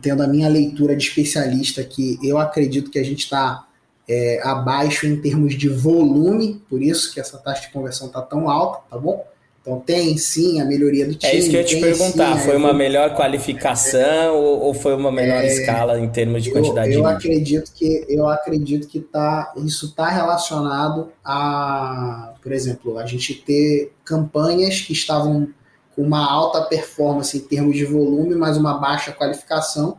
tendo 0.00 0.22
a 0.22 0.26
minha 0.26 0.48
leitura 0.48 0.96
de 0.96 1.04
especialista 1.04 1.80
aqui, 1.80 2.18
eu 2.22 2.38
acredito 2.38 2.90
que 2.90 2.98
a 2.98 3.04
gente 3.04 3.24
está 3.24 3.66
é, 4.08 4.40
abaixo 4.42 5.06
em 5.06 5.20
termos 5.20 5.54
de 5.54 5.68
volume, 5.68 6.62
por 6.68 6.82
isso 6.82 7.12
que 7.12 7.20
essa 7.20 7.38
taxa 7.38 7.62
de 7.62 7.72
conversão 7.72 8.08
está 8.08 8.22
tão 8.22 8.48
alta, 8.48 8.82
tá 8.90 8.98
bom? 8.98 9.26
Então 9.64 9.80
tem 9.80 10.18
sim 10.18 10.60
a 10.60 10.64
melhoria 10.66 11.06
do 11.06 11.14
time. 11.14 11.32
É 11.32 11.36
isso 11.36 11.48
que 11.48 11.56
eu 11.56 11.60
ia 11.60 11.66
te 11.66 11.80
perguntar, 11.80 12.36
sim, 12.36 12.44
foi 12.44 12.54
uma 12.54 12.74
melhor 12.74 13.16
qualificação 13.16 13.98
é, 13.98 14.30
ou, 14.30 14.74
foi 14.74 14.94
uma 14.94 15.10
melhor 15.10 15.42
é, 15.42 15.46
escala 15.46 15.98
em 15.98 16.06
termos 16.10 16.44
de 16.44 16.50
quantidade 16.50 16.92
eu, 16.92 16.98
eu 16.98 17.08
de 17.08 17.14
acredito 17.14 17.72
que 17.72 18.04
Eu 18.06 18.28
acredito 18.28 18.86
que 18.86 19.00
tá, 19.00 19.54
isso 19.64 19.86
está 19.86 20.10
relacionado 20.10 21.10
a, 21.24 22.34
por 22.42 22.52
exemplo, 22.52 22.98
a 22.98 23.06
gente 23.06 23.32
ter 23.32 23.90
campanhas 24.04 24.82
que 24.82 24.92
estavam 24.92 25.48
com 25.96 26.02
uma 26.02 26.30
alta 26.30 26.60
performance 26.66 27.34
em 27.34 27.40
termos 27.40 27.74
de 27.74 27.86
volume, 27.86 28.34
mas 28.34 28.58
uma 28.58 28.74
baixa 28.74 29.12
qualificação. 29.12 29.96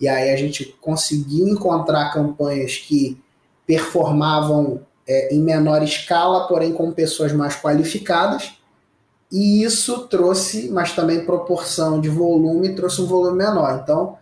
E 0.00 0.08
aí 0.08 0.30
a 0.30 0.36
gente 0.36 0.76
conseguiu 0.80 1.46
encontrar 1.46 2.12
campanhas 2.12 2.76
que 2.76 3.22
performavam 3.64 4.80
é, 5.06 5.32
em 5.32 5.38
menor 5.38 5.80
escala, 5.84 6.48
porém 6.48 6.72
com 6.72 6.90
pessoas 6.90 7.32
mais 7.32 7.54
qualificadas. 7.54 8.55
E 9.30 9.62
isso 9.62 10.06
trouxe, 10.08 10.68
mas 10.70 10.92
também 10.92 11.24
proporção 11.24 12.00
de 12.00 12.08
volume, 12.08 12.74
trouxe 12.74 13.02
um 13.02 13.06
volume 13.06 13.38
menor. 13.38 13.80
Então, 13.82 14.16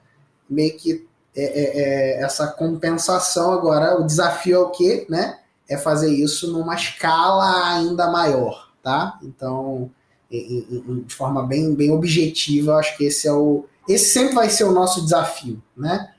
meio 0.48 0.76
que 0.76 1.07
é, 1.36 1.42
é, 1.44 1.80
é, 2.20 2.22
essa 2.22 2.46
compensação 2.46 3.52
agora, 3.52 4.00
o 4.00 4.07
desafio 4.07 4.57
é 4.57 4.59
o 4.59 4.70
quê? 4.70 5.07
Né? 5.09 5.38
É 5.68 5.76
fazer 5.76 6.11
isso 6.11 6.50
numa 6.52 6.74
escala 6.74 7.74
ainda 7.74 8.11
maior, 8.11 8.70
tá? 8.82 9.18
Então, 9.22 9.90
de 10.30 11.14
forma 11.14 11.46
bem, 11.46 11.74
bem 11.74 11.90
objetiva, 11.90 12.72
eu 12.72 12.76
acho 12.76 12.96
que 12.96 13.05
esse 13.05 13.28
é 13.28 13.32
o. 13.32 13.66
Esse 13.88 14.12
sempre 14.12 14.34
vai 14.34 14.48
ser 14.48 14.64
o 14.64 14.72
nosso 14.72 15.02
desafio, 15.02 15.62
né? 15.76 16.11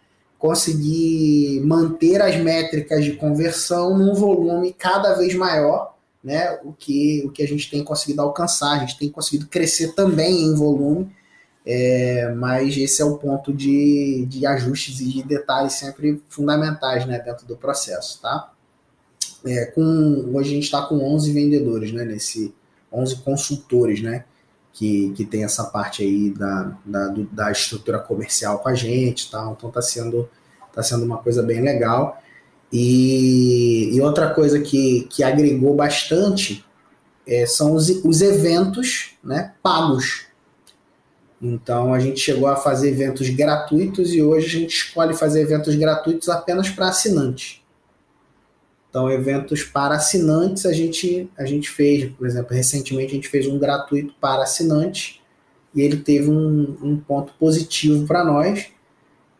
conseguir 0.45 1.59
manter 1.65 2.21
as 2.21 2.35
métricas 2.37 3.03
de 3.03 3.13
conversão 3.13 3.97
num 3.97 4.13
volume 4.13 4.73
cada 4.73 5.15
vez 5.15 5.33
maior, 5.33 5.94
né? 6.25 6.59
O 6.63 6.73
que, 6.73 7.23
o 7.23 7.29
que 7.29 7.43
a 7.43 7.47
gente 7.47 7.69
tem 7.69 7.83
conseguido 7.83 8.19
alcançar, 8.23 8.71
a 8.71 8.79
gente 8.79 8.97
tem 8.97 9.09
conseguido 9.09 9.47
crescer 9.47 9.93
também 9.93 10.41
em 10.41 10.55
volume, 10.55 11.15
é, 11.63 12.33
mas 12.35 12.75
esse 12.75 12.99
é 12.99 13.05
o 13.05 13.17
ponto 13.17 13.53
de, 13.53 14.25
de 14.27 14.43
ajustes 14.47 14.99
e 15.01 15.05
de 15.05 15.23
detalhes 15.23 15.73
sempre 15.73 16.21
fundamentais 16.27 17.05
né, 17.05 17.19
dentro 17.19 17.45
do 17.45 17.55
processo, 17.55 18.19
tá? 18.21 18.51
É, 19.45 19.65
com, 19.67 20.31
hoje 20.33 20.49
a 20.49 20.53
gente 20.55 20.63
está 20.63 20.81
com 20.81 20.97
11 21.13 21.31
vendedores, 21.31 21.91
né, 21.91 22.03
nesse 22.03 22.51
11 22.91 23.17
consultores, 23.17 24.01
né, 24.01 24.25
que, 24.73 25.11
que 25.11 25.25
tem 25.25 25.43
essa 25.43 25.65
parte 25.65 26.01
aí 26.01 26.31
da, 26.31 26.75
da, 26.83 27.07
do, 27.07 27.25
da 27.25 27.51
estrutura 27.51 27.99
comercial 27.99 28.57
com 28.57 28.69
a 28.69 28.73
gente, 28.73 29.29
tá? 29.29 29.47
então 29.55 29.69
está 29.69 29.81
sendo, 29.81 30.27
tá 30.73 30.81
sendo 30.81 31.05
uma 31.05 31.19
coisa 31.19 31.43
bem 31.43 31.61
legal. 31.61 32.19
E, 32.71 33.91
e 33.93 34.01
outra 34.01 34.33
coisa 34.33 34.59
que, 34.59 35.07
que 35.09 35.23
agregou 35.23 35.75
bastante 35.75 36.65
é, 37.27 37.45
são 37.45 37.73
os, 37.73 37.89
os 38.03 38.21
eventos 38.21 39.11
né, 39.23 39.53
pagos. 39.61 40.25
Então 41.41 41.93
a 41.93 41.99
gente 41.99 42.19
chegou 42.19 42.47
a 42.47 42.55
fazer 42.55 42.89
eventos 42.89 43.29
gratuitos 43.29 44.13
e 44.13 44.21
hoje 44.21 44.45
a 44.45 44.59
gente 44.61 44.75
escolhe 44.75 45.13
fazer 45.13 45.41
eventos 45.41 45.75
gratuitos 45.75 46.29
apenas 46.29 46.69
para 46.69 46.89
assinantes. 46.89 47.61
Então, 48.95 49.11
eventos 49.11 49.61
para 49.61 49.95
assinantes 49.95 50.65
a 50.65 50.71
gente, 50.71 51.29
a 51.37 51.43
gente 51.43 51.69
fez, 51.69 52.09
por 52.13 52.25
exemplo, 52.25 52.55
recentemente 52.55 53.11
a 53.11 53.15
gente 53.15 53.27
fez 53.27 53.45
um 53.45 53.59
gratuito 53.59 54.13
para 54.21 54.43
assinantes 54.43 55.19
e 55.75 55.81
ele 55.81 55.97
teve 55.97 56.29
um, 56.29 56.77
um 56.81 56.97
ponto 56.97 57.33
positivo 57.37 58.07
para 58.07 58.23
nós. 58.23 58.67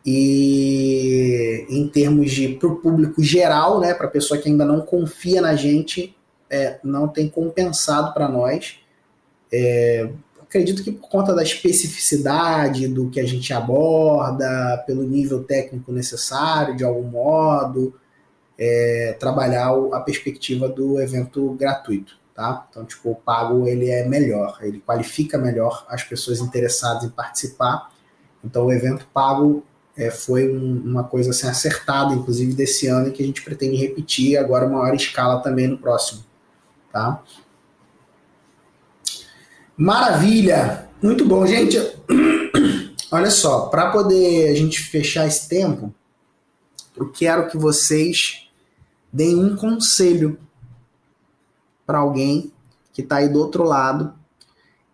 E 0.08 1.66
em 1.68 1.88
termos 1.88 2.30
de 2.30 2.50
para 2.50 2.68
o 2.68 2.76
público 2.76 3.20
geral, 3.20 3.80
né, 3.80 3.92
para 3.92 4.06
a 4.06 4.10
pessoa 4.10 4.40
que 4.40 4.48
ainda 4.48 4.64
não 4.64 4.80
confia 4.80 5.42
na 5.42 5.56
gente, 5.56 6.16
é, 6.48 6.78
não 6.84 7.08
tem 7.08 7.28
compensado 7.28 8.14
para 8.14 8.28
nós. 8.28 8.78
É, 9.52 10.08
acredito 10.40 10.84
que 10.84 10.92
por 10.92 11.08
conta 11.08 11.34
da 11.34 11.42
especificidade 11.42 12.86
do 12.86 13.10
que 13.10 13.18
a 13.18 13.26
gente 13.26 13.52
aborda, 13.52 14.84
pelo 14.86 15.02
nível 15.02 15.42
técnico 15.42 15.90
necessário, 15.90 16.76
de 16.76 16.84
algum 16.84 17.02
modo, 17.02 17.92
é, 18.56 19.16
trabalhar 19.18 19.72
a 19.92 20.00
perspectiva 20.00 20.68
do 20.68 21.00
evento 21.00 21.52
gratuito, 21.54 22.16
tá? 22.32 22.64
Então, 22.70 22.84
tipo, 22.84 23.10
o 23.10 23.16
pago 23.16 23.66
ele 23.66 23.90
é 23.90 24.06
melhor, 24.06 24.58
ele 24.62 24.78
qualifica 24.78 25.36
melhor 25.36 25.84
as 25.88 26.04
pessoas 26.04 26.38
interessadas 26.40 27.02
em 27.02 27.10
participar. 27.10 27.90
Então, 28.44 28.66
o 28.66 28.72
evento 28.72 29.06
pago 29.12 29.64
é, 29.96 30.10
foi 30.10 30.54
um, 30.54 30.82
uma 30.84 31.04
coisa 31.04 31.30
assim 31.30 31.48
acertada, 31.48 32.14
inclusive 32.14 32.52
desse 32.52 32.86
ano, 32.86 33.08
e 33.08 33.12
que 33.12 33.22
a 33.22 33.26
gente 33.26 33.42
pretende 33.42 33.76
repetir 33.76 34.36
agora 34.36 34.66
uma 34.66 34.80
maior 34.80 34.94
escala 34.94 35.40
também 35.40 35.66
no 35.66 35.78
próximo, 35.78 36.22
tá? 36.92 37.22
Maravilha, 39.76 40.88
muito 41.02 41.24
bom, 41.24 41.46
gente. 41.46 41.78
Olha 43.10 43.30
só, 43.30 43.66
para 43.66 43.90
poder 43.90 44.50
a 44.50 44.54
gente 44.54 44.80
fechar 44.80 45.26
esse 45.26 45.48
tempo, 45.48 45.94
eu 46.96 47.10
quero 47.10 47.48
que 47.48 47.56
vocês 47.56 48.48
deem 49.12 49.36
um 49.36 49.56
conselho 49.56 50.38
para 51.86 51.98
alguém 51.98 52.52
que 52.92 53.00
está 53.00 53.16
aí 53.16 53.28
do 53.28 53.38
outro 53.38 53.62
lado 53.62 54.12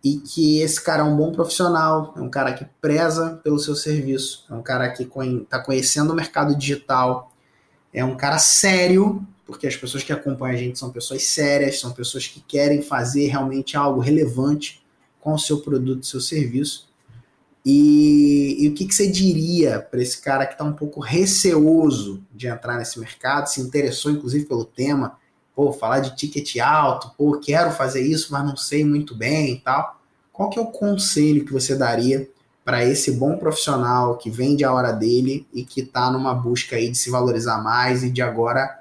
e 0.03 0.17
que 0.17 0.59
esse 0.59 0.83
cara 0.83 1.01
é 1.01 1.05
um 1.05 1.15
bom 1.15 1.31
profissional, 1.31 2.13
é 2.17 2.19
um 2.19 2.29
cara 2.29 2.53
que 2.53 2.65
preza 2.81 3.39
pelo 3.41 3.57
seu 3.57 3.73
serviço, 3.73 4.45
é 4.49 4.53
um 4.53 4.61
cara 4.61 4.89
que 4.89 5.03
está 5.03 5.59
conhecendo 5.59 6.11
o 6.11 6.15
mercado 6.15 6.55
digital, 6.57 7.31
é 7.93 8.03
um 8.03 8.17
cara 8.17 8.37
sério, 8.37 9.25
porque 9.45 9.65
as 9.65 9.77
pessoas 9.77 10.03
que 10.03 10.11
acompanham 10.11 10.55
a 10.55 10.59
gente 10.59 10.77
são 10.77 10.91
pessoas 10.91 11.23
sérias, 11.23 11.79
são 11.79 11.91
pessoas 11.91 12.27
que 12.27 12.41
querem 12.41 12.81
fazer 12.81 13.27
realmente 13.27 13.77
algo 13.77 14.01
relevante 14.01 14.83
com 15.21 15.33
o 15.33 15.39
seu 15.39 15.61
produto, 15.61 16.05
seu 16.05 16.19
serviço. 16.19 16.91
E, 17.65 18.57
e, 18.59 18.67
o 18.67 18.73
que, 18.73 18.85
que 18.85 18.93
você 18.93 19.07
diria 19.07 19.79
para 19.79 20.01
esse 20.01 20.21
cara 20.21 20.45
que 20.45 20.51
está 20.51 20.65
um 20.65 20.73
pouco 20.73 20.99
receoso 20.99 22.21
de 22.33 22.47
entrar 22.47 22.77
nesse 22.77 22.99
mercado, 22.99 23.47
se 23.47 23.61
interessou 23.61 24.11
inclusive 24.11 24.43
pelo 24.43 24.65
tema 24.65 25.17
pô, 25.55 25.71
falar 25.71 25.99
de 25.99 26.15
ticket 26.15 26.57
alto, 26.57 27.11
pô, 27.17 27.39
quero 27.39 27.71
fazer 27.71 28.01
isso, 28.01 28.31
mas 28.31 28.45
não 28.45 28.55
sei 28.55 28.83
muito 28.83 29.15
bem 29.15 29.53
e 29.53 29.59
tal. 29.59 29.99
Qual 30.31 30.49
que 30.49 30.57
é 30.57 30.61
o 30.61 30.67
conselho 30.67 31.45
que 31.45 31.53
você 31.53 31.75
daria 31.75 32.27
para 32.65 32.83
esse 32.83 33.11
bom 33.11 33.37
profissional 33.37 34.17
que 34.17 34.29
vende 34.29 34.63
a 34.63 34.73
hora 34.73 34.91
dele 34.91 35.45
e 35.53 35.63
que 35.63 35.81
está 35.81 36.09
numa 36.09 36.33
busca 36.33 36.75
aí 36.75 36.89
de 36.89 36.97
se 36.97 37.09
valorizar 37.09 37.61
mais 37.61 38.03
e 38.03 38.09
de 38.09 38.21
agora 38.21 38.79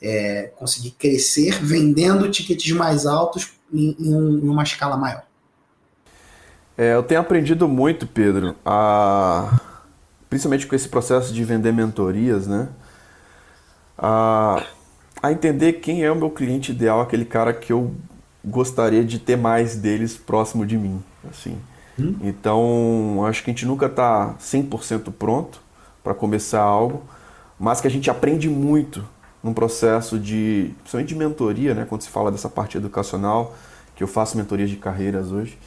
é, 0.00 0.52
conseguir 0.56 0.92
crescer 0.92 1.58
vendendo 1.62 2.30
tickets 2.30 2.70
mais 2.72 3.06
altos 3.06 3.52
em, 3.72 3.96
em, 3.98 4.14
um, 4.14 4.50
uma 4.50 4.62
escala 4.62 4.96
maior? 4.96 5.24
É, 6.76 6.94
eu 6.94 7.02
tenho 7.02 7.20
aprendido 7.20 7.68
muito, 7.68 8.06
Pedro, 8.06 8.56
a... 8.64 9.60
principalmente 10.28 10.66
com 10.66 10.74
esse 10.74 10.88
processo 10.88 11.32
de 11.32 11.44
vender 11.44 11.72
mentorias, 11.72 12.48
né? 12.48 12.68
A, 13.96 14.64
a 15.24 15.32
entender 15.32 15.74
quem 15.74 16.04
é 16.04 16.12
o 16.12 16.14
meu 16.14 16.28
cliente 16.28 16.70
ideal, 16.70 17.00
aquele 17.00 17.24
cara 17.24 17.54
que 17.54 17.72
eu 17.72 17.94
gostaria 18.44 19.02
de 19.02 19.18
ter 19.18 19.38
mais 19.38 19.74
deles 19.74 20.18
próximo 20.18 20.66
de 20.66 20.76
mim, 20.76 21.02
assim. 21.30 21.56
Hum? 21.98 22.16
Então, 22.20 23.24
acho 23.26 23.42
que 23.42 23.50
a 23.50 23.54
gente 23.54 23.64
nunca 23.64 23.86
está 23.86 24.34
100% 24.38 25.10
pronto 25.18 25.62
para 26.02 26.12
começar 26.12 26.60
algo, 26.60 27.04
mas 27.58 27.80
que 27.80 27.86
a 27.86 27.90
gente 27.90 28.10
aprende 28.10 28.50
muito 28.50 29.02
num 29.42 29.54
processo 29.54 30.18
de, 30.18 30.74
principalmente 30.80 31.08
de 31.08 31.14
mentoria, 31.14 31.74
né, 31.74 31.86
quando 31.88 32.02
se 32.02 32.10
fala 32.10 32.30
dessa 32.30 32.50
parte 32.50 32.76
educacional, 32.76 33.56
que 33.96 34.02
eu 34.02 34.08
faço 34.08 34.36
mentorias 34.36 34.68
de 34.68 34.76
carreiras 34.76 35.32
hoje, 35.32 35.58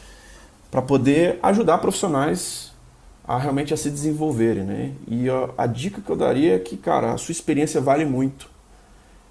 para 0.70 0.84
poder 0.84 1.40
ajudar 1.42 1.80
profissionais 1.80 2.74
a 3.28 3.40
realmente 3.40 3.74
a 3.74 3.78
se 3.78 3.90
desenvolverem, 3.90 4.64
né? 4.64 4.92
E 5.08 5.28
a, 5.32 5.50
a, 5.58 5.66
dica 5.66 6.00
que 6.00 6.10
eu 6.12 6.16
daria 6.16 6.56
é 6.56 6.60
que, 6.60 6.78
cara, 6.78 7.14
a 7.14 7.18
sua 7.18 7.32
experiência 7.32 7.82
vale 7.82 8.06
muito. 8.06 8.56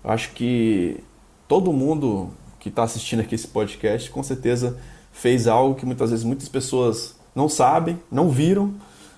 Acho 0.06 0.30
que 0.30 1.02
todo 1.48 1.72
mundo 1.72 2.30
que 2.60 2.68
está 2.68 2.84
assistindo 2.84 3.20
aqui 3.20 3.34
esse 3.34 3.48
podcast, 3.48 4.08
com 4.08 4.22
certeza 4.22 4.78
fez 5.10 5.48
algo 5.48 5.74
que 5.74 5.84
muitas 5.84 6.10
vezes 6.10 6.24
muitas 6.24 6.48
pessoas 6.48 7.16
não 7.34 7.48
sabem, 7.48 7.98
não 8.08 8.28
viram, 8.28 8.72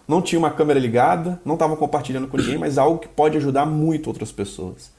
não 0.06 0.22
tinha 0.22 0.38
uma 0.38 0.50
câmera 0.50 0.80
ligada, 0.80 1.38
não 1.44 1.54
estavam 1.54 1.76
compartilhando 1.76 2.26
com 2.26 2.38
ninguém, 2.38 2.56
mas 2.56 2.78
algo 2.78 2.98
que 2.98 3.08
pode 3.08 3.36
ajudar 3.36 3.66
muito 3.66 4.06
outras 4.06 4.32
pessoas. 4.32 4.90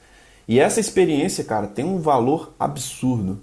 E 0.46 0.60
essa 0.60 0.78
experiência, 0.78 1.42
cara, 1.42 1.66
tem 1.66 1.84
um 1.84 1.98
valor 1.98 2.54
absurdo. 2.58 3.40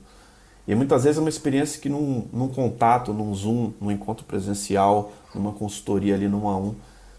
E 0.66 0.74
muitas 0.74 1.04
vezes 1.04 1.18
é 1.18 1.22
uma 1.22 1.30
experiência 1.30 1.82
que 1.82 1.90
num, 1.90 2.28
num 2.32 2.48
contato, 2.48 3.14
num 3.14 3.36
Zoom, 3.36 3.74
num 3.82 3.92
encontro 3.92 4.26
presencial, 4.26 5.12
numa 5.36 5.52
consultoria 5.52 6.16
ali 6.16 6.30
num 6.30 6.48
a 6.48 6.56
um, 6.56 6.76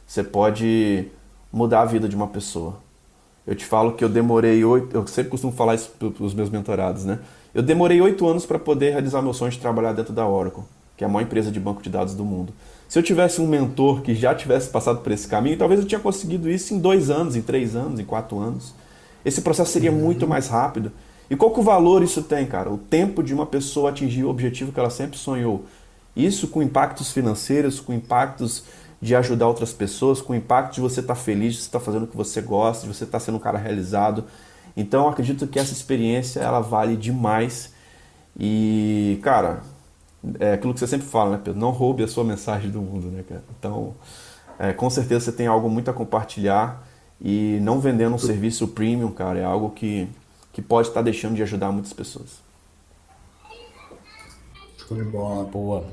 você 0.06 0.24
pode 0.24 1.06
mudar 1.52 1.82
a 1.82 1.84
vida 1.84 2.08
de 2.08 2.16
uma 2.16 2.28
pessoa. 2.28 2.87
Eu 3.48 3.54
te 3.54 3.64
falo 3.64 3.92
que 3.92 4.04
eu 4.04 4.10
demorei 4.10 4.62
oito, 4.62 4.94
eu 4.94 5.06
sempre 5.06 5.30
costumo 5.30 5.50
falar 5.50 5.74
isso 5.74 5.90
para 5.98 6.22
os 6.22 6.34
meus 6.34 6.50
mentorados, 6.50 7.06
né? 7.06 7.18
Eu 7.54 7.62
demorei 7.62 7.98
oito 7.98 8.28
anos 8.28 8.44
para 8.44 8.58
poder 8.58 8.90
realizar 8.90 9.22
meu 9.22 9.32
sonho 9.32 9.50
de 9.50 9.58
trabalhar 9.58 9.94
dentro 9.94 10.12
da 10.12 10.28
Oracle, 10.28 10.64
que 10.94 11.02
é 11.02 11.06
a 11.06 11.10
maior 11.10 11.24
empresa 11.24 11.50
de 11.50 11.58
banco 11.58 11.82
de 11.82 11.88
dados 11.88 12.12
do 12.12 12.26
mundo. 12.26 12.52
Se 12.86 12.98
eu 12.98 13.02
tivesse 13.02 13.40
um 13.40 13.46
mentor 13.46 14.02
que 14.02 14.14
já 14.14 14.34
tivesse 14.34 14.68
passado 14.68 15.00
por 15.00 15.10
esse 15.12 15.26
caminho, 15.26 15.56
talvez 15.56 15.80
eu 15.80 15.86
tinha 15.86 15.98
conseguido 15.98 16.50
isso 16.50 16.74
em 16.74 16.78
dois 16.78 17.08
anos, 17.08 17.36
em 17.36 17.40
três 17.40 17.74
anos, 17.74 17.98
em 17.98 18.04
quatro 18.04 18.38
anos. 18.38 18.74
Esse 19.24 19.40
processo 19.40 19.72
seria 19.72 19.90
muito 19.90 20.28
mais 20.28 20.48
rápido 20.48 20.92
e 21.30 21.34
qual 21.34 21.50
que 21.50 21.60
o 21.60 21.62
valor 21.62 22.02
isso 22.02 22.22
tem, 22.22 22.44
cara? 22.44 22.70
O 22.70 22.76
tempo 22.76 23.22
de 23.22 23.32
uma 23.32 23.46
pessoa 23.46 23.88
atingir 23.88 24.24
o 24.24 24.28
objetivo 24.28 24.72
que 24.72 24.78
ela 24.78 24.90
sempre 24.90 25.16
sonhou. 25.16 25.64
Isso 26.14 26.48
com 26.48 26.62
impactos 26.62 27.12
financeiros, 27.12 27.80
com 27.80 27.94
impactos 27.94 28.64
de 29.00 29.14
ajudar 29.14 29.46
outras 29.46 29.72
pessoas, 29.72 30.20
com 30.20 30.34
impacto 30.34 30.74
de 30.74 30.80
você 30.80 31.00
estar 31.00 31.14
tá 31.14 31.20
feliz, 31.20 31.54
de 31.54 31.60
você 31.60 31.66
estar 31.66 31.78
tá 31.78 31.84
fazendo 31.84 32.04
o 32.04 32.06
que 32.06 32.16
você 32.16 32.40
gosta, 32.40 32.86
de 32.86 32.94
você 32.94 33.04
estar 33.04 33.18
tá 33.18 33.24
sendo 33.24 33.36
um 33.36 33.40
cara 33.40 33.58
realizado. 33.58 34.24
Então 34.76 35.04
eu 35.04 35.08
acredito 35.08 35.46
que 35.46 35.58
essa 35.58 35.72
experiência 35.72 36.40
ela 36.40 36.60
vale 36.60 36.96
demais. 36.96 37.72
E, 38.38 39.18
cara, 39.22 39.62
é 40.38 40.54
aquilo 40.54 40.74
que 40.74 40.80
você 40.80 40.86
sempre 40.86 41.06
fala, 41.06 41.32
né, 41.32 41.40
Pedro? 41.42 41.58
Não 41.60 41.70
roube 41.70 42.02
a 42.02 42.08
sua 42.08 42.24
mensagem 42.24 42.70
do 42.70 42.80
mundo, 42.80 43.08
né, 43.08 43.24
cara? 43.28 43.44
Então, 43.58 43.94
é, 44.58 44.72
com 44.72 44.88
certeza 44.90 45.26
você 45.26 45.32
tem 45.32 45.46
algo 45.46 45.68
muito 45.68 45.90
a 45.90 45.94
compartilhar 45.94 46.86
e 47.20 47.58
não 47.62 47.80
vendendo 47.80 48.14
um 48.14 48.18
serviço 48.18 48.68
premium, 48.68 49.10
cara, 49.10 49.38
é 49.38 49.44
algo 49.44 49.70
que 49.70 50.08
que 50.58 50.62
pode 50.62 50.88
estar 50.88 51.02
deixando 51.02 51.36
de 51.36 51.42
ajudar 51.44 51.70
muitas 51.70 51.92
pessoas. 51.92 52.42
Foi 54.88 55.04
bom. 55.04 55.44
Boa. 55.44 55.86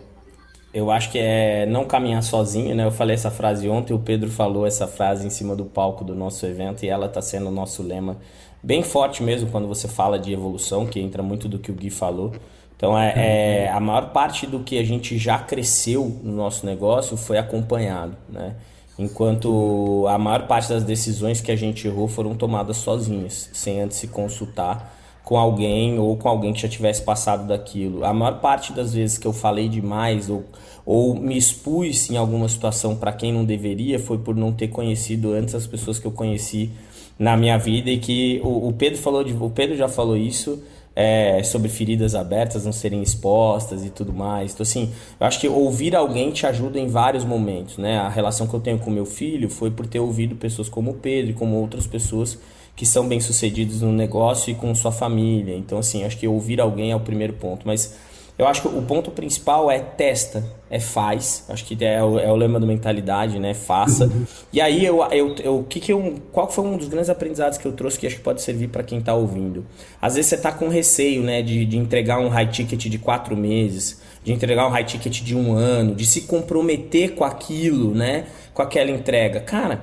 Eu 0.76 0.92
acho 0.92 1.10
que 1.10 1.18
é 1.18 1.66
não 1.66 1.86
caminhar 1.86 2.22
sozinho, 2.22 2.76
né? 2.76 2.84
Eu 2.84 2.92
falei 2.92 3.14
essa 3.14 3.32
frase 3.32 3.70
ontem, 3.70 3.94
o 3.94 4.00
Pedro 4.00 4.30
falou 4.30 4.68
essa 4.68 4.86
frase 4.86 5.26
em 5.26 5.30
cima 5.30 5.56
do 5.56 5.64
palco 5.64 6.04
do 6.04 6.14
nosso 6.14 6.46
evento 6.46 6.84
e 6.84 6.90
ela 6.90 7.06
está 7.06 7.22
sendo 7.22 7.48
o 7.48 7.52
nosso 7.52 7.82
lema 7.82 8.18
bem 8.62 8.84
forte 8.84 9.24
mesmo 9.24 9.50
quando 9.50 9.70
você 9.70 9.88
fala 9.88 10.20
de 10.20 10.34
evolução, 10.34 10.86
que 10.86 11.00
entra 11.00 11.24
muito 11.24 11.48
do 11.48 11.58
que 11.58 11.72
o 11.72 11.74
Gui 11.74 11.90
falou. 11.90 12.34
Então, 12.76 13.00
é, 13.00 13.14
é, 13.16 13.70
a 13.72 13.80
maior 13.80 14.12
parte 14.12 14.46
do 14.46 14.60
que 14.60 14.78
a 14.78 14.84
gente 14.84 15.18
já 15.18 15.40
cresceu 15.40 16.20
no 16.22 16.34
nosso 16.34 16.66
negócio 16.66 17.16
foi 17.16 17.38
acompanhado, 17.38 18.18
né? 18.28 18.56
Enquanto 19.00 20.06
a 20.10 20.18
maior 20.18 20.46
parte 20.46 20.68
das 20.68 20.84
decisões 20.84 21.40
que 21.40 21.54
a 21.54 21.56
gente 21.56 21.88
errou 21.88 22.10
foram 22.10 22.36
tomadas 22.36 22.76
sozinhas, 22.76 23.50
sem 23.54 23.80
antes 23.80 23.96
se 23.96 24.10
consultar 24.10 24.94
com 25.26 25.38
alguém 25.38 25.98
ou 25.98 26.16
com 26.16 26.30
alguém 26.30 26.54
que 26.54 26.62
já 26.62 26.70
tivesse 26.70 27.02
passado 27.02 27.48
daquilo. 27.48 28.06
A 28.06 28.14
maior 28.14 28.40
parte 28.40 28.72
das 28.72 28.94
vezes 28.94 29.18
que 29.18 29.26
eu 29.26 29.34
falei 29.34 29.68
demais 29.68 30.30
ou, 30.30 30.46
ou 30.86 31.16
me 31.16 31.36
expus 31.36 32.12
em 32.12 32.16
alguma 32.16 32.48
situação 32.48 32.96
para 32.96 33.12
quem 33.12 33.34
não 33.34 33.44
deveria 33.44 33.98
foi 33.98 34.20
por 34.20 34.36
não 34.36 34.54
ter 34.54 34.68
conhecido 34.68 35.34
antes 35.34 35.56
as 35.56 35.66
pessoas 35.66 35.98
que 35.98 36.06
eu 36.06 36.12
conheci 36.12 36.70
na 37.18 37.36
minha 37.36 37.58
vida 37.58 37.90
e 37.90 37.98
que 37.98 38.40
o, 38.44 38.68
o 38.68 38.74
Pedro 38.74 39.00
falou 39.00 39.24
de, 39.24 39.34
o 39.34 39.50
Pedro 39.50 39.76
já 39.76 39.88
falou 39.88 40.16
isso 40.16 40.62
é, 40.96 41.42
sobre 41.44 41.70
feridas 41.70 42.14
abertas 42.14 42.64
não 42.64 42.72
serem 42.72 43.02
expostas 43.02 43.84
e 43.84 43.90
tudo 43.90 44.14
mais. 44.14 44.54
Então, 44.54 44.64
assim, 44.64 44.92
eu 45.20 45.26
acho 45.26 45.40
que 45.40 45.48
ouvir 45.48 45.96
alguém 45.96 46.32
te 46.32 46.46
ajuda 46.46 46.80
em 46.80 46.88
vários 46.88 47.26
momentos, 47.26 47.78
né? 47.78 47.98
A 47.98 48.08
relação 48.08 48.48
que 48.48 48.54
eu 48.54 48.60
tenho 48.60 48.78
com 48.80 48.90
meu 48.90 49.06
filho 49.06 49.50
foi 49.50 49.72
por 49.72 49.88
ter 49.88 50.00
ouvido 50.00 50.36
pessoas 50.36 50.70
como 50.70 50.92
o 50.92 50.94
Pedro 50.94 51.32
e 51.32 51.34
como 51.34 51.58
outras 51.58 51.86
pessoas 51.86 52.38
que 52.76 52.86
são 52.86 53.08
bem-sucedidas 53.08 53.82
no 53.82 53.92
negócio 53.92 54.52
e 54.52 54.56
com 54.56 54.74
sua 54.76 54.92
família. 54.92 55.56
Então, 55.56 55.78
assim, 55.78 56.04
acho 56.04 56.18
que 56.18 56.28
ouvir 56.28 56.60
alguém 56.60 56.92
é 56.92 56.96
o 56.96 57.00
primeiro 57.00 57.34
ponto. 57.34 57.66
Mas 57.66 57.96
eu 58.38 58.46
acho 58.46 58.62
que 58.62 58.68
o 58.68 58.82
ponto 58.82 59.12
principal 59.12 59.72
é 59.72 59.80
testa, 59.80 60.46
é 60.70 60.78
faz. 60.78 61.46
Acho 61.48 61.64
que 61.64 61.86
é 61.86 62.04
o, 62.04 62.20
é 62.20 62.30
o 62.30 62.36
lema 62.36 62.60
da 62.60 62.68
mentalidade, 62.68 63.40
né? 63.40 63.54
Faça. 63.54 64.12
E 64.52 64.60
aí, 64.60 64.86
eu, 64.86 65.02
eu, 65.12 65.36
eu, 65.36 65.66
que 65.70 65.80
que 65.80 65.94
eu, 65.94 66.16
qual 66.34 66.52
foi 66.52 66.66
um 66.66 66.76
dos 66.76 66.90
grandes 66.90 67.10
aprendizados 67.10 67.58
que 67.58 67.66
eu 67.66 67.72
trouxe 67.72 67.98
que 67.98 68.06
acho 68.06 68.18
que 68.18 68.22
pode 68.22 68.42
servir 68.42 68.68
para 68.68 68.84
quem 68.84 69.00
está 69.00 69.14
ouvindo? 69.14 69.66
Às 70.02 70.16
vezes 70.16 70.30
você 70.30 70.36
está 70.36 70.52
com 70.52 70.68
receio, 70.68 71.24
né? 71.24 71.42
De, 71.42 71.66
de 71.66 71.78
entregar 71.78 72.20
um 72.20 72.28
high 72.28 72.48
ticket 72.48 72.88
de 72.88 73.00
quatro 73.00 73.38
meses, 73.38 74.02
de 74.22 74.34
entregar 74.34 74.68
um 74.68 74.72
high 74.72 74.84
ticket 74.84 75.22
de 75.22 75.34
um 75.34 75.54
ano, 75.54 75.96
de 75.96 76.06
se 76.06 76.22
comprometer 76.22 77.16
com 77.16 77.24
aquilo, 77.24 77.96
né? 77.96 78.26
Com 78.54 78.62
aquela 78.62 78.92
entrega. 78.92 79.40
Cara, 79.40 79.82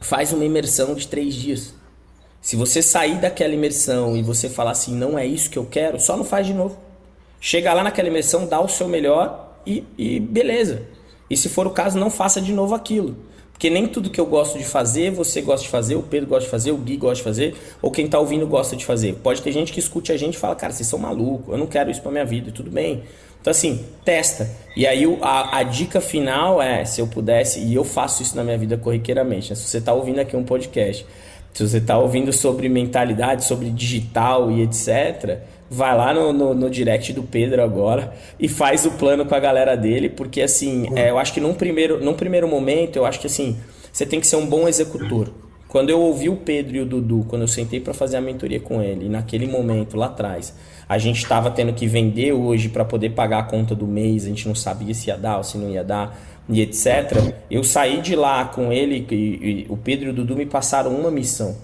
faz 0.00 0.32
uma 0.32 0.44
imersão 0.44 0.94
de 0.94 1.06
três 1.06 1.34
dias. 1.34 1.74
Se 2.44 2.56
você 2.56 2.82
sair 2.82 3.14
daquela 3.14 3.54
imersão 3.54 4.14
e 4.14 4.22
você 4.22 4.50
falar 4.50 4.72
assim, 4.72 4.94
não 4.94 5.18
é 5.18 5.24
isso 5.24 5.48
que 5.48 5.58
eu 5.58 5.64
quero, 5.64 5.98
só 5.98 6.14
não 6.14 6.24
faz 6.24 6.46
de 6.46 6.52
novo. 6.52 6.76
Chega 7.40 7.72
lá 7.72 7.82
naquela 7.82 8.06
imersão, 8.06 8.46
dá 8.46 8.60
o 8.60 8.68
seu 8.68 8.86
melhor 8.86 9.56
e, 9.66 9.82
e 9.96 10.20
beleza. 10.20 10.82
E 11.30 11.38
se 11.38 11.48
for 11.48 11.66
o 11.66 11.70
caso, 11.70 11.98
não 11.98 12.10
faça 12.10 12.42
de 12.42 12.52
novo 12.52 12.74
aquilo. 12.74 13.16
Porque 13.50 13.70
nem 13.70 13.86
tudo 13.86 14.10
que 14.10 14.20
eu 14.20 14.26
gosto 14.26 14.58
de 14.58 14.64
fazer, 14.64 15.10
você 15.10 15.40
gosta 15.40 15.64
de 15.64 15.70
fazer, 15.70 15.94
o 15.94 16.02
Pedro 16.02 16.28
gosta 16.28 16.44
de 16.44 16.50
fazer, 16.50 16.72
o 16.72 16.76
Gui 16.76 16.98
gosta 16.98 17.16
de 17.16 17.22
fazer, 17.22 17.56
ou 17.80 17.90
quem 17.90 18.06
tá 18.06 18.18
ouvindo 18.18 18.46
gosta 18.46 18.76
de 18.76 18.84
fazer. 18.84 19.14
Pode 19.22 19.40
ter 19.40 19.50
gente 19.50 19.72
que 19.72 19.80
escute 19.80 20.12
a 20.12 20.16
gente 20.18 20.34
e 20.34 20.38
fala, 20.38 20.54
cara, 20.54 20.70
vocês 20.70 20.86
são 20.86 20.98
malucos, 20.98 21.50
eu 21.50 21.56
não 21.56 21.66
quero 21.66 21.90
isso 21.90 22.02
pra 22.02 22.12
minha 22.12 22.26
vida, 22.26 22.52
tudo 22.52 22.70
bem. 22.70 23.04
Então 23.40 23.52
assim, 23.52 23.86
testa. 24.04 24.50
E 24.76 24.86
aí 24.86 25.04
a, 25.22 25.60
a 25.60 25.62
dica 25.62 25.98
final 25.98 26.60
é, 26.60 26.84
se 26.84 27.00
eu 27.00 27.06
pudesse, 27.06 27.60
e 27.60 27.74
eu 27.74 27.84
faço 27.84 28.22
isso 28.22 28.36
na 28.36 28.44
minha 28.44 28.58
vida 28.58 28.76
corriqueiramente, 28.76 29.48
né? 29.48 29.56
se 29.56 29.62
você 29.62 29.80
tá 29.80 29.94
ouvindo 29.94 30.18
aqui 30.18 30.36
um 30.36 30.44
podcast, 30.44 31.06
se 31.54 31.68
você 31.68 31.80
tá 31.80 31.96
ouvindo 31.96 32.32
sobre 32.32 32.68
mentalidade, 32.68 33.44
sobre 33.44 33.70
digital 33.70 34.50
e 34.50 34.62
etc., 34.62 35.38
vai 35.70 35.96
lá 35.96 36.12
no, 36.12 36.32
no, 36.32 36.52
no, 36.54 36.68
direct 36.68 37.12
do 37.12 37.22
Pedro 37.22 37.62
agora 37.62 38.12
e 38.38 38.48
faz 38.48 38.84
o 38.84 38.90
plano 38.92 39.24
com 39.24 39.34
a 39.34 39.40
galera 39.40 39.76
dele, 39.76 40.08
porque 40.08 40.42
assim, 40.42 40.86
é, 40.94 41.10
eu 41.10 41.18
acho 41.18 41.32
que 41.32 41.40
num 41.40 41.54
primeiro, 41.54 42.04
num 42.04 42.14
primeiro 42.14 42.46
momento, 42.48 42.96
eu 42.96 43.06
acho 43.06 43.20
que 43.20 43.28
assim, 43.28 43.56
você 43.92 44.04
tem 44.04 44.20
que 44.20 44.26
ser 44.26 44.36
um 44.36 44.46
bom 44.46 44.68
executor. 44.68 45.30
Quando 45.68 45.90
eu 45.90 46.00
ouvi 46.00 46.28
o 46.28 46.36
Pedro 46.36 46.76
e 46.76 46.80
o 46.80 46.86
Dudu, 46.86 47.24
quando 47.28 47.42
eu 47.42 47.48
sentei 47.48 47.80
para 47.80 47.92
fazer 47.92 48.16
a 48.16 48.20
mentoria 48.20 48.60
com 48.60 48.80
ele, 48.80 49.08
naquele 49.08 49.46
momento 49.46 49.96
lá 49.96 50.06
atrás, 50.06 50.54
a 50.88 50.98
gente 50.98 51.16
estava 51.16 51.50
tendo 51.50 51.72
que 51.72 51.86
vender 51.86 52.32
hoje 52.32 52.68
para 52.68 52.84
poder 52.84 53.10
pagar 53.10 53.40
a 53.40 53.42
conta 53.42 53.74
do 53.74 53.86
mês, 53.86 54.24
a 54.24 54.28
gente 54.28 54.46
não 54.46 54.54
sabia 54.54 54.94
se 54.94 55.08
ia 55.08 55.16
dar 55.16 55.38
ou 55.38 55.42
se 55.42 55.58
não 55.58 55.70
ia 55.70 55.82
dar, 55.82 56.16
e 56.48 56.60
etc. 56.60 57.34
Eu 57.50 57.64
saí 57.64 58.00
de 58.00 58.14
lá 58.14 58.44
com 58.44 58.72
ele 58.72 59.06
e, 59.10 59.14
e 59.14 59.66
o 59.68 59.76
Pedro 59.76 60.06
e 60.06 60.10
o 60.10 60.12
Dudu 60.12 60.36
me 60.36 60.46
passaram 60.46 60.94
uma 60.94 61.10
missão 61.10 61.56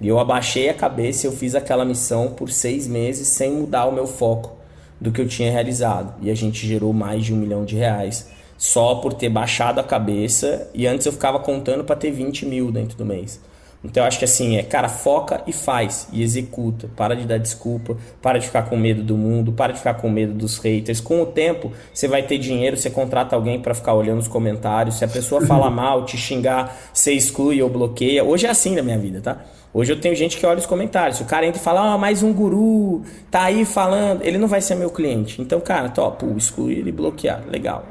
e 0.00 0.08
eu 0.08 0.18
abaixei 0.18 0.68
a 0.68 0.74
cabeça 0.74 1.26
eu 1.26 1.32
fiz 1.32 1.54
aquela 1.54 1.84
missão 1.84 2.28
por 2.28 2.50
seis 2.50 2.86
meses 2.86 3.28
sem 3.28 3.52
mudar 3.52 3.86
o 3.86 3.92
meu 3.92 4.06
foco 4.06 4.56
do 5.00 5.10
que 5.10 5.20
eu 5.20 5.28
tinha 5.28 5.50
realizado. 5.50 6.14
E 6.20 6.30
a 6.30 6.34
gente 6.34 6.66
gerou 6.66 6.92
mais 6.92 7.24
de 7.24 7.32
um 7.32 7.36
milhão 7.36 7.64
de 7.64 7.76
reais 7.76 8.30
só 8.58 8.96
por 8.96 9.14
ter 9.14 9.28
baixado 9.28 9.78
a 9.78 9.84
cabeça. 9.84 10.70
E 10.74 10.86
antes 10.86 11.06
eu 11.06 11.12
ficava 11.12 11.38
contando 11.38 11.84
para 11.84 11.96
ter 11.96 12.10
20 12.10 12.46
mil 12.46 12.70
dentro 12.70 12.96
do 12.96 13.04
mês. 13.04 13.40
Então 13.84 14.02
eu 14.02 14.08
acho 14.08 14.18
que 14.18 14.24
assim, 14.24 14.56
é, 14.56 14.62
cara, 14.62 14.88
foca 14.88 15.42
e 15.46 15.52
faz, 15.52 16.08
e 16.12 16.22
executa. 16.22 16.88
Para 16.96 17.14
de 17.14 17.24
dar 17.24 17.38
desculpa, 17.38 17.96
para 18.20 18.38
de 18.38 18.46
ficar 18.46 18.62
com 18.62 18.76
medo 18.76 19.02
do 19.02 19.16
mundo, 19.16 19.52
para 19.52 19.72
de 19.72 19.78
ficar 19.78 19.94
com 19.94 20.10
medo 20.10 20.32
dos 20.32 20.58
haters. 20.58 21.00
Com 21.00 21.22
o 21.22 21.26
tempo, 21.26 21.72
você 21.92 22.08
vai 22.08 22.22
ter 22.22 22.38
dinheiro, 22.38 22.76
você 22.76 22.90
contrata 22.90 23.36
alguém 23.36 23.60
para 23.60 23.74
ficar 23.74 23.94
olhando 23.94 24.18
os 24.18 24.28
comentários. 24.28 24.98
Se 24.98 25.04
a 25.04 25.08
pessoa 25.08 25.40
fala 25.46 25.70
mal, 25.70 26.04
te 26.04 26.16
xingar, 26.16 26.76
você 26.92 27.12
exclui 27.12 27.62
ou 27.62 27.68
bloqueia. 27.68 28.24
Hoje 28.24 28.46
é 28.46 28.50
assim 28.50 28.74
na 28.74 28.82
minha 28.82 28.98
vida, 28.98 29.20
tá? 29.20 29.44
Hoje 29.76 29.92
eu 29.92 30.00
tenho 30.00 30.14
gente 30.14 30.38
que 30.38 30.46
olha 30.46 30.58
os 30.58 30.64
comentários. 30.64 31.18
Se 31.18 31.22
o 31.22 31.26
cara 31.26 31.46
entra 31.46 31.60
e 31.60 31.62
fala, 31.62 31.92
ah, 31.92 31.98
mais 31.98 32.22
um 32.22 32.32
guru, 32.32 33.02
tá 33.30 33.42
aí 33.42 33.62
falando, 33.66 34.22
ele 34.24 34.38
não 34.38 34.48
vai 34.48 34.62
ser 34.62 34.74
meu 34.74 34.88
cliente. 34.88 35.42
Então, 35.42 35.60
cara, 35.60 35.90
top, 35.90 36.24
excluir 36.34 36.86
e 36.86 36.90
bloquear. 36.90 37.42
Legal. 37.46 37.84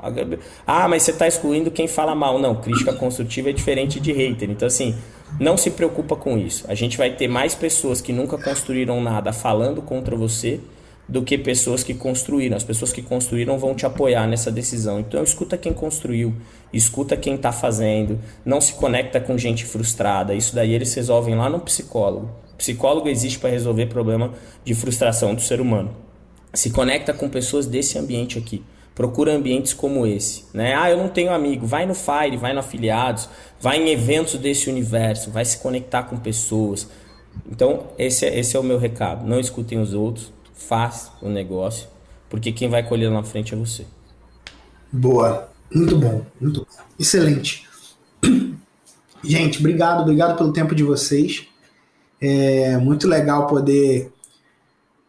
Ah, 0.65 0.87
mas 0.87 1.03
você 1.03 1.13
tá 1.13 1.27
excluindo 1.27 1.69
quem 1.69 1.87
fala 1.87 2.15
mal. 2.15 2.39
Não, 2.39 2.55
crítica 2.55 2.91
construtiva 2.91 3.51
é 3.51 3.53
diferente 3.53 3.99
de 3.99 4.11
hater. 4.11 4.49
Então, 4.49 4.65
assim, 4.67 4.95
não 5.39 5.57
se 5.57 5.71
preocupa 5.71 6.15
com 6.15 6.37
isso. 6.37 6.65
A 6.67 6.75
gente 6.75 6.97
vai 6.97 7.15
ter 7.15 7.27
mais 7.27 7.53
pessoas 7.55 8.01
que 8.01 8.13
nunca 8.13 8.37
construíram 8.37 9.01
nada 9.01 9.33
falando 9.33 9.81
contra 9.81 10.15
você 10.15 10.59
do 11.07 11.21
que 11.21 11.37
pessoas 11.37 11.83
que 11.83 11.93
construíram. 11.93 12.57
As 12.57 12.63
pessoas 12.63 12.91
que 12.91 13.01
construíram 13.01 13.57
vão 13.57 13.75
te 13.75 13.85
apoiar 13.85 14.27
nessa 14.27 14.51
decisão. 14.51 14.99
Então 14.99 15.23
escuta 15.23 15.57
quem 15.57 15.73
construiu, 15.73 16.33
escuta 16.73 17.15
quem 17.17 17.35
está 17.35 17.51
fazendo, 17.51 18.19
não 18.43 18.59
se 18.59 18.73
conecta 18.73 19.19
com 19.19 19.37
gente 19.37 19.65
frustrada. 19.65 20.33
Isso 20.33 20.55
daí 20.55 20.73
eles 20.73 20.93
resolvem 20.93 21.35
lá 21.35 21.49
no 21.49 21.59
psicólogo. 21.59 22.29
O 22.53 22.57
psicólogo 22.57 23.09
existe 23.09 23.39
para 23.39 23.49
resolver 23.49 23.87
problema 23.87 24.33
de 24.63 24.73
frustração 24.73 25.35
do 25.35 25.41
ser 25.41 25.59
humano. 25.59 25.95
Se 26.53 26.69
conecta 26.69 27.13
com 27.13 27.27
pessoas 27.27 27.65
desse 27.65 27.97
ambiente 27.97 28.37
aqui. 28.37 28.63
Procura 28.95 29.35
ambientes 29.35 29.73
como 29.73 30.07
esse, 30.07 30.45
né? 30.53 30.73
Ah, 30.73 30.89
eu 30.89 30.97
não 30.97 31.09
tenho 31.09 31.33
amigo. 31.33 31.67
Vai 31.67 31.85
no 31.85 31.93
Fire, 31.93 32.37
vai 32.37 32.53
no 32.53 32.61
Afiliados, 32.61 33.27
vai 33.59 33.77
em 33.77 33.89
eventos 33.89 34.35
desse 34.39 34.69
universo, 34.69 35.29
vai 35.29 35.43
se 35.43 35.57
conectar 35.57 36.03
com 36.03 36.17
pessoas. 36.17 36.87
Então, 37.45 37.87
esse 37.97 38.25
é, 38.25 38.39
esse 38.39 38.55
é 38.55 38.59
o 38.59 38.63
meu 38.63 38.79
recado. 38.79 39.27
Não 39.27 39.37
escutem 39.37 39.79
os 39.79 39.93
outros, 39.93 40.31
faz 40.53 41.11
o 41.21 41.27
negócio, 41.27 41.89
porque 42.29 42.53
quem 42.53 42.69
vai 42.69 42.87
colher 42.87 43.11
na 43.11 43.21
frente 43.21 43.53
é 43.53 43.57
você. 43.57 43.85
Boa, 44.89 45.49
muito 45.73 45.97
bom, 45.97 46.21
muito 46.39 46.61
bom. 46.61 46.67
excelente. 46.97 47.67
Gente, 49.21 49.59
obrigado, 49.59 50.03
obrigado 50.03 50.37
pelo 50.37 50.53
tempo 50.53 50.73
de 50.73 50.83
vocês. 50.83 51.47
É 52.21 52.77
muito 52.77 53.07
legal 53.09 53.47
poder 53.47 54.11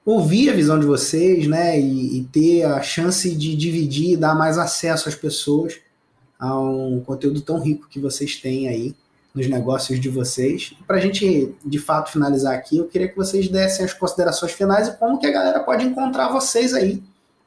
ouvir 0.06 0.50
a 0.50 0.52
visão 0.52 0.78
de 0.78 0.86
vocês, 0.86 1.48
né, 1.48 1.78
e, 1.80 2.18
e 2.18 2.24
ter 2.24 2.62
a 2.62 2.80
chance 2.80 3.34
de 3.34 3.56
dividir 3.56 4.12
e 4.12 4.16
dar 4.16 4.36
mais 4.36 4.56
acesso 4.56 5.08
às 5.08 5.16
pessoas 5.16 5.80
a 6.38 6.56
um 6.56 7.02
conteúdo 7.04 7.40
tão 7.40 7.58
rico 7.60 7.88
que 7.88 7.98
vocês 7.98 8.36
têm 8.36 8.68
aí 8.68 8.94
nos 9.34 9.48
negócios 9.48 9.98
de 9.98 10.08
vocês. 10.08 10.74
Para 10.86 10.98
a 10.98 11.00
gente, 11.00 11.54
de 11.64 11.78
fato, 11.80 12.12
finalizar 12.12 12.54
aqui, 12.54 12.78
eu 12.78 12.86
queria 12.86 13.08
que 13.08 13.16
vocês 13.16 13.48
dessem 13.48 13.84
as 13.84 13.92
considerações 13.92 14.52
finais 14.52 14.86
e 14.86 14.96
como 14.96 15.18
que 15.18 15.26
a 15.26 15.32
galera 15.32 15.60
pode 15.60 15.84
encontrar 15.84 16.28
vocês 16.28 16.72
aí, 16.72 17.02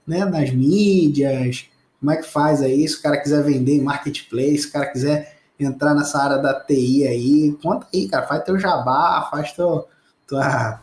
né, 0.06 0.26
nas 0.26 0.52
mídias, 0.52 1.65
como 1.98 2.11
é 2.11 2.18
que 2.18 2.27
faz 2.27 2.61
aí, 2.61 2.86
se 2.88 2.98
o 2.98 3.02
cara 3.02 3.18
quiser 3.18 3.41
vender 3.41 3.77
em 3.77 3.81
marketplace, 3.81 4.64
se 4.64 4.68
o 4.68 4.72
cara 4.73 4.88
quiser 4.88 5.38
entrar 5.57 5.95
nessa 5.95 6.22
área 6.22 6.38
da 6.38 6.60
TI 6.60 7.07
aí, 7.07 7.57
conta 7.64 7.88
aí, 7.94 8.07
cara, 8.10 8.27
faz 8.27 8.44
teu 8.44 8.60
jabá, 8.60 9.30
faz 9.31 9.53
teu, 9.53 9.88
tua, 10.27 10.81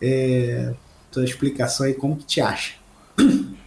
é, 0.00 0.74
tua 1.10 1.24
explicação 1.24 1.86
aí, 1.86 1.94
como 1.94 2.16
que 2.16 2.24
te 2.24 2.40
acha. 2.40 2.74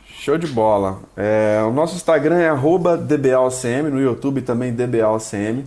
Show 0.05 0.37
de 0.37 0.47
bola. 0.47 1.01
É, 1.17 1.61
o 1.67 1.71
nosso 1.71 1.95
Instagram 1.95 2.37
é 2.37 2.51
DBAOCM, 2.97 3.89
no 3.89 3.99
YouTube 3.99 4.41
também 4.41 4.71
DBAOCM. 4.71 5.65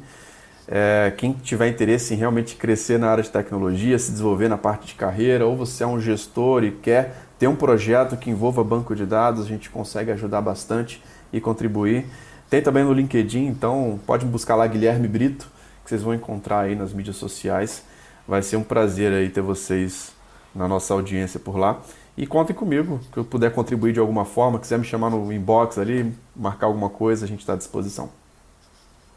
É, 0.66 1.12
quem 1.16 1.32
tiver 1.32 1.68
interesse 1.68 2.14
em 2.14 2.16
realmente 2.16 2.56
crescer 2.56 2.98
na 2.98 3.10
área 3.10 3.22
de 3.22 3.30
tecnologia, 3.30 3.98
se 3.98 4.12
desenvolver 4.12 4.48
na 4.48 4.56
parte 4.56 4.86
de 4.86 4.94
carreira, 4.94 5.44
ou 5.44 5.56
você 5.56 5.84
é 5.84 5.86
um 5.86 6.01
gestor 6.01 6.64
e 6.64 6.70
quer 6.70 7.16
ter 7.38 7.48
um 7.48 7.56
projeto 7.56 8.16
que 8.16 8.30
envolva 8.30 8.64
banco 8.64 8.94
de 8.94 9.05
dados, 9.05 9.44
a 9.44 9.48
gente 9.48 9.68
consegue 9.68 10.10
ajudar 10.12 10.40
bastante 10.40 11.02
e 11.32 11.40
contribuir. 11.40 12.06
Tem 12.48 12.62
também 12.62 12.84
no 12.84 12.92
LinkedIn, 12.92 13.46
então 13.46 13.98
pode 14.06 14.24
buscar 14.24 14.55
lá 14.55 14.66
Guilherme 14.66 15.09
Brito, 15.09 15.48
que 15.82 15.90
vocês 15.90 16.02
vão 16.02 16.14
encontrar 16.14 16.60
aí 16.60 16.76
nas 16.76 16.92
mídias 16.92 17.16
sociais. 17.16 17.82
Vai 18.26 18.40
ser 18.40 18.56
um 18.56 18.62
prazer 18.62 19.12
aí 19.12 19.28
ter 19.28 19.42
vocês 19.42 20.14
na 20.55 20.68
nossa 20.68 20.94
audiência 20.94 21.40
por 21.40 21.56
lá. 21.56 21.81
E 22.16 22.26
contem 22.26 22.55
comigo, 22.55 23.01
que 23.12 23.18
eu 23.18 23.24
puder 23.24 23.52
contribuir 23.52 23.93
de 23.93 23.98
alguma 23.98 24.24
forma, 24.24 24.59
quiser 24.59 24.78
me 24.78 24.85
chamar 24.85 25.10
no 25.10 25.32
inbox 25.32 25.78
ali, 25.78 26.14
marcar 26.35 26.66
alguma 26.66 26.89
coisa, 26.89 27.24
a 27.24 27.28
gente 27.28 27.40
está 27.40 27.55
à 27.55 27.56
disposição. 27.56 28.09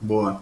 Boa. 0.02 0.42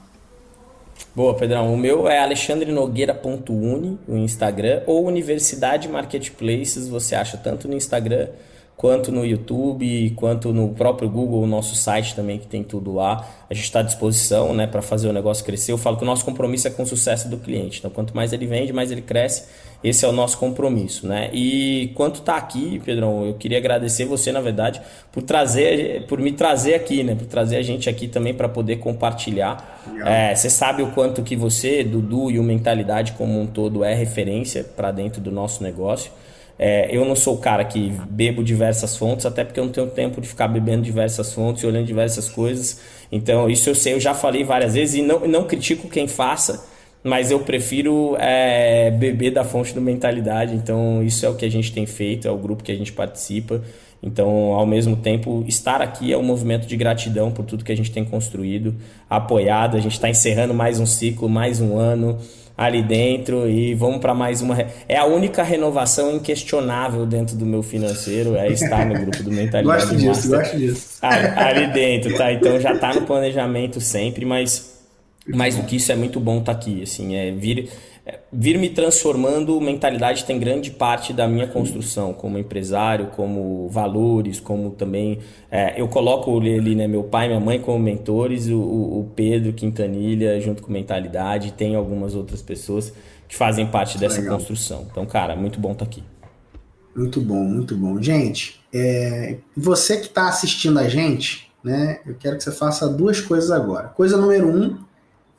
Boa, 1.14 1.34
Pedrão. 1.36 1.74
O 1.74 1.78
meu 1.78 2.08
é 2.08 2.20
alexandrenogueira.uni, 2.20 4.00
o 4.08 4.16
Instagram, 4.16 4.84
ou 4.86 5.06
Universidade 5.06 5.90
Marketplaces, 5.90 6.88
você 6.88 7.16
acha 7.16 7.38
tanto 7.38 7.68
no 7.68 7.76
Instagram 7.76 8.30
quanto 8.78 9.12
no 9.12 9.26
YouTube, 9.26 10.12
quanto 10.16 10.54
no 10.54 10.70
próprio 10.70 11.10
Google, 11.10 11.44
o 11.44 11.48
nosso 11.48 11.76
site 11.76 12.14
também 12.16 12.38
que 12.38 12.46
tem 12.46 12.64
tudo 12.64 12.94
lá. 12.94 13.26
A 13.50 13.54
gente 13.54 13.66
está 13.66 13.80
à 13.80 13.84
disposição 13.84 14.54
né, 14.54 14.68
para 14.68 14.82
fazer 14.82 15.08
o 15.08 15.14
negócio 15.14 15.46
crescer. 15.46 15.72
Eu 15.72 15.78
falo 15.78 15.98
que 15.98 16.04
o 16.04 16.06
nosso 16.06 16.26
compromisso 16.26 16.68
é 16.68 16.72
com 16.72 16.84
o 16.84 16.86
sucesso 16.86 17.30
do 17.30 17.38
cliente. 17.38 17.80
Então, 17.80 17.90
quanto 17.90 18.16
mais 18.16 18.34
ele 18.34 18.46
vende, 18.46 18.74
mais 18.74 18.92
ele 18.92 19.02
cresce. 19.02 19.46
Esse 19.84 20.04
é 20.04 20.08
o 20.08 20.12
nosso 20.12 20.38
compromisso, 20.38 21.08
né? 21.08 21.30
E 21.32 21.92
quanto 21.96 22.22
tá 22.22 22.36
aqui, 22.38 22.82
Pedrão, 22.84 23.26
eu 23.26 23.36
queria 23.36 23.60
agradecer 23.60 24.04
você, 24.06 24.32
na 24.32 24.42
verdade, 24.42 24.82
por 25.12 25.22
trazer, 25.22 26.06
por 26.08 26.20
me 26.20 26.32
trazer 26.32 26.74
aqui, 26.74 27.04
né? 27.04 27.14
Por 27.14 27.28
trazer 27.28 27.58
a 27.58 27.62
gente 27.62 27.88
aqui 27.88 28.08
também 28.08 28.34
para 28.34 28.50
poder 28.50 28.78
compartilhar. 28.78 29.84
É, 30.04 30.34
você 30.34 30.50
sabe 30.50 30.82
o 30.82 30.88
quanto 30.88 31.22
que 31.22 31.36
você, 31.36 31.84
Dudu 31.84 32.32
e 32.32 32.40
o 32.40 32.44
Mentalidade 32.44 33.12
como 33.14 33.40
um 33.40 33.46
todo 33.46 33.84
é 33.84 33.94
referência 33.94 34.64
para 34.64 34.92
dentro 34.92 35.22
do 35.22 35.32
nosso 35.32 35.62
negócio. 35.62 36.12
É, 36.58 36.96
eu 36.96 37.04
não 37.04 37.16
sou 37.16 37.36
o 37.36 37.38
cara 37.38 37.66
que 37.66 37.92
bebo 38.10 38.44
diversas 38.44 38.96
fontes, 38.96 39.26
até 39.26 39.44
porque 39.44 39.60
eu 39.60 39.66
não 39.66 39.72
tenho 39.72 39.88
tempo 39.88 40.22
de 40.22 40.28
ficar 40.28 40.48
bebendo 40.48 40.84
diversas 40.84 41.34
fontes 41.34 41.64
e 41.64 41.68
olhando 41.68 41.86
diversas 41.86 42.30
coisas. 42.30 42.80
Então, 43.12 43.50
isso 43.50 43.70
eu 43.70 43.76
sei, 43.76 43.94
eu 43.94 44.00
já 44.00 44.14
falei 44.14 44.44
várias 44.44 44.74
vezes 44.74 44.96
e 44.96 45.02
não, 45.02 45.28
não 45.28 45.44
critico 45.44 45.90
quem 45.90 46.08
faça, 46.08 46.66
mas 47.04 47.30
eu 47.30 47.40
prefiro 47.42 48.16
é, 48.20 48.90
beber 48.92 49.32
da 49.32 49.44
fonte 49.44 49.74
do 49.74 49.82
mentalidade. 49.82 50.56
Então, 50.56 51.04
isso 51.04 51.26
é 51.26 51.30
o 51.30 51.36
que 51.36 51.46
a 51.46 51.52
gente 51.52 51.74
tem 51.74 51.86
feito, 51.86 52.28
é 52.28 52.32
o 52.32 52.38
grupo 52.38 52.64
que 52.64 52.72
a 52.72 52.76
gente 52.76 52.94
participa. 52.94 53.62
Então, 54.02 54.54
ao 54.54 54.66
mesmo 54.66 54.96
tempo, 54.96 55.44
estar 55.48 55.82
aqui 55.82 56.14
é 56.14 56.18
um 56.18 56.24
movimento 56.24 56.68
de 56.68 56.78
gratidão 56.78 57.32
por 57.32 57.44
tudo 57.44 57.66
que 57.66 57.72
a 57.72 57.78
gente 57.78 57.92
tem 57.92 58.06
construído, 58.06 58.76
apoiado. 59.10 59.76
A 59.76 59.80
gente 59.80 59.94
está 59.94 60.10
encerrando 60.10 60.54
mais 60.54 60.80
um 60.80 60.86
ciclo, 60.86 61.28
mais 61.28 61.60
um 61.60 61.78
ano 61.78 62.20
ali 62.58 62.82
dentro 62.82 63.50
e 63.50 63.74
vamos 63.74 64.00
para 64.00 64.14
mais 64.14 64.42
uma. 64.42 64.58
É 64.88 64.98
a 64.98 65.06
única 65.06 65.44
renovação 65.44 66.16
inquestionável 66.16 67.06
dentro 67.06 67.36
do 67.36 67.46
meu 67.46 67.62
financeiro, 67.62 68.36
é 68.36 68.48
estar 68.48 68.86
no 68.86 68.94
grupo 68.96 69.24
do 69.24 69.32
Mentalidade 69.34 69.86
gosto 69.86 69.96
disso, 69.98 70.30
gosto 70.30 70.58
disso. 70.58 70.98
Ali, 71.02 71.28
ali, 71.28 71.74
dentro, 71.74 72.16
tá? 72.16 72.32
Então 72.32 72.60
já 72.60 72.78
tá 72.78 72.94
no 72.94 73.02
planejamento 73.02 73.82
sempre, 73.82 74.26
mas 74.26 74.74
mais 75.28 75.56
do 75.56 75.64
que 75.64 75.78
isso 75.78 75.92
é 75.92 75.96
muito 75.96 76.20
bom 76.20 76.40
estar 76.40 76.54
tá 76.54 76.60
aqui, 76.60 76.84
assim, 76.84 77.16
é 77.16 77.32
vir 77.32 77.70
vir 78.32 78.60
me 78.60 78.70
transformando, 78.70 79.60
mentalidade 79.60 80.26
tem 80.26 80.40
grande 80.40 80.70
parte 80.70 81.12
da 81.12 81.28
minha 81.28 81.48
construção 81.48 82.14
como 82.14 82.38
empresário, 82.38 83.08
como 83.08 83.68
valores, 83.70 84.40
como 84.40 84.72
também 84.72 85.20
é, 85.50 85.80
eu 85.80 85.88
coloco 85.88 86.38
ali 86.38 86.76
né, 86.76 86.88
meu 86.88 87.04
pai, 87.04 87.28
minha 87.28 87.40
mãe 87.40 87.60
como 87.60 87.80
mentores, 87.80 88.48
o, 88.48 88.60
o, 88.60 89.12
Pedro 89.16 89.54
Quintanilha 89.54 90.40
junto 90.40 90.62
com 90.62 90.72
mentalidade, 90.72 91.54
tem 91.54 91.76
algumas 91.76 92.14
outras 92.14 92.42
pessoas 92.42 92.94
que 93.28 93.36
fazem 93.36 93.66
parte 93.66 93.98
dessa 93.98 94.22
Legal. 94.22 94.38
construção. 94.38 94.86
Então, 94.92 95.06
cara, 95.06 95.36
muito 95.36 95.60
bom 95.60 95.72
estar 95.72 95.86
tá 95.86 95.92
aqui. 95.92 96.04
Muito 96.96 97.20
bom, 97.20 97.44
muito 97.44 97.76
bom. 97.76 98.00
Gente, 98.00 98.62
é, 98.72 99.38
você 99.58 99.98
que 99.98 100.08
está 100.08 100.30
assistindo 100.30 100.78
a 100.78 100.88
gente, 100.88 101.52
né? 101.64 102.00
Eu 102.06 102.16
quero 102.16 102.38
que 102.38 102.44
você 102.44 102.52
faça 102.52 102.88
duas 102.88 103.20
coisas 103.20 103.50
agora. 103.50 103.88
Coisa 103.88 104.16
número 104.16 104.48
um 104.48 104.78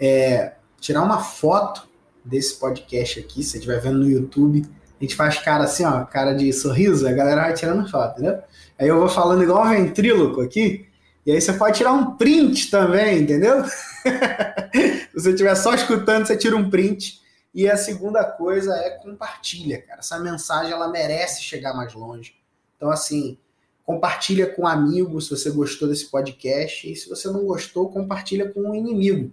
é 0.00 0.54
tirar 0.80 1.02
uma 1.02 1.20
foto 1.20 1.88
desse 2.26 2.58
podcast 2.58 3.20
aqui, 3.20 3.42
se 3.42 3.50
você 3.50 3.56
estiver 3.58 3.80
vendo 3.80 3.98
no 3.98 4.08
YouTube, 4.08 4.66
a 5.00 5.04
gente 5.04 5.14
faz 5.14 5.38
cara 5.38 5.64
assim, 5.64 5.84
ó, 5.84 6.04
cara 6.04 6.32
de 6.32 6.52
sorriso, 6.52 7.06
a 7.06 7.12
galera 7.12 7.42
vai 7.42 7.54
tirando 7.54 7.88
foto, 7.88 8.20
entendeu? 8.20 8.42
Aí 8.78 8.88
eu 8.88 8.98
vou 8.98 9.08
falando 9.08 9.42
igual 9.42 9.64
um 9.64 9.70
ventríloco 9.70 10.40
aqui, 10.40 10.86
e 11.24 11.32
aí 11.32 11.40
você 11.40 11.52
pode 11.52 11.78
tirar 11.78 11.92
um 11.92 12.16
print 12.16 12.70
também, 12.70 13.22
entendeu? 13.22 13.64
se 13.66 15.12
você 15.12 15.30
estiver 15.30 15.54
só 15.56 15.74
escutando, 15.74 16.26
você 16.26 16.36
tira 16.36 16.56
um 16.56 16.70
print. 16.70 17.20
E 17.52 17.68
a 17.68 17.76
segunda 17.76 18.22
coisa 18.22 18.72
é 18.76 18.90
compartilha, 18.90 19.82
cara. 19.82 20.00
Essa 20.00 20.20
mensagem 20.20 20.72
ela 20.72 20.88
merece 20.88 21.42
chegar 21.42 21.74
mais 21.74 21.94
longe. 21.94 22.36
Então, 22.76 22.90
assim, 22.90 23.38
compartilha 23.82 24.46
com 24.46 24.66
um 24.66 25.20
se 25.20 25.30
você 25.30 25.50
gostou 25.50 25.88
desse 25.88 26.10
podcast. 26.10 26.92
E 26.92 26.94
se 26.94 27.08
você 27.08 27.28
não 27.28 27.44
gostou, 27.44 27.88
compartilha 27.88 28.48
com 28.48 28.60
um 28.60 28.74
inimigo 28.74 29.32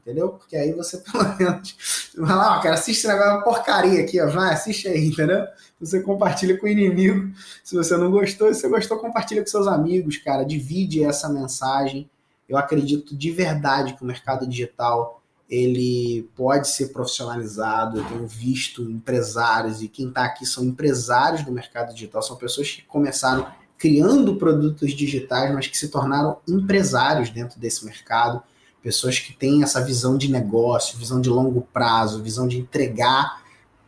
entendeu? 0.00 0.30
Porque 0.30 0.56
aí 0.56 0.72
você 0.72 0.98
pelo 0.98 1.36
menos 1.36 2.10
vai 2.16 2.36
lá, 2.36 2.58
ó, 2.58 2.62
cara, 2.62 2.74
assiste 2.74 3.06
agora 3.06 3.34
uma 3.34 3.44
porcaria 3.44 4.00
aqui, 4.00 4.20
ó, 4.20 4.28
vai, 4.28 4.52
assiste 4.52 4.88
aí, 4.88 5.08
entendeu? 5.08 5.46
Você 5.78 6.00
compartilha 6.00 6.58
com 6.58 6.66
o 6.66 6.68
inimigo. 6.68 7.32
Se 7.62 7.74
você 7.74 7.96
não 7.96 8.10
gostou, 8.10 8.52
se 8.52 8.60
você 8.60 8.68
gostou, 8.68 8.98
compartilha 8.98 9.42
com 9.42 9.48
seus 9.48 9.66
amigos, 9.66 10.16
cara, 10.18 10.44
divide 10.44 11.04
essa 11.04 11.28
mensagem. 11.28 12.10
Eu 12.48 12.56
acredito 12.56 13.16
de 13.16 13.30
verdade 13.30 13.94
que 13.94 14.02
o 14.02 14.06
mercado 14.06 14.46
digital 14.46 15.22
ele 15.48 16.30
pode 16.36 16.68
ser 16.68 16.88
profissionalizado. 16.88 17.98
Eu 17.98 18.04
tenho 18.04 18.26
visto 18.26 18.82
empresários, 18.82 19.82
e 19.82 19.88
quem 19.88 20.08
está 20.08 20.24
aqui 20.24 20.46
são 20.46 20.64
empresários 20.64 21.44
do 21.44 21.50
mercado 21.50 21.92
digital, 21.92 22.22
são 22.22 22.36
pessoas 22.36 22.70
que 22.70 22.82
começaram 22.82 23.46
criando 23.76 24.36
produtos 24.36 24.92
digitais, 24.92 25.52
mas 25.54 25.66
que 25.66 25.76
se 25.76 25.88
tornaram 25.88 26.38
empresários 26.46 27.30
dentro 27.30 27.58
desse 27.58 27.84
mercado, 27.84 28.42
pessoas 28.82 29.18
que 29.18 29.32
têm 29.32 29.62
essa 29.62 29.80
visão 29.84 30.16
de 30.16 30.30
negócio, 30.30 30.98
visão 30.98 31.20
de 31.20 31.28
longo 31.28 31.62
prazo, 31.72 32.22
visão 32.22 32.48
de 32.48 32.58
entregar 32.58 33.40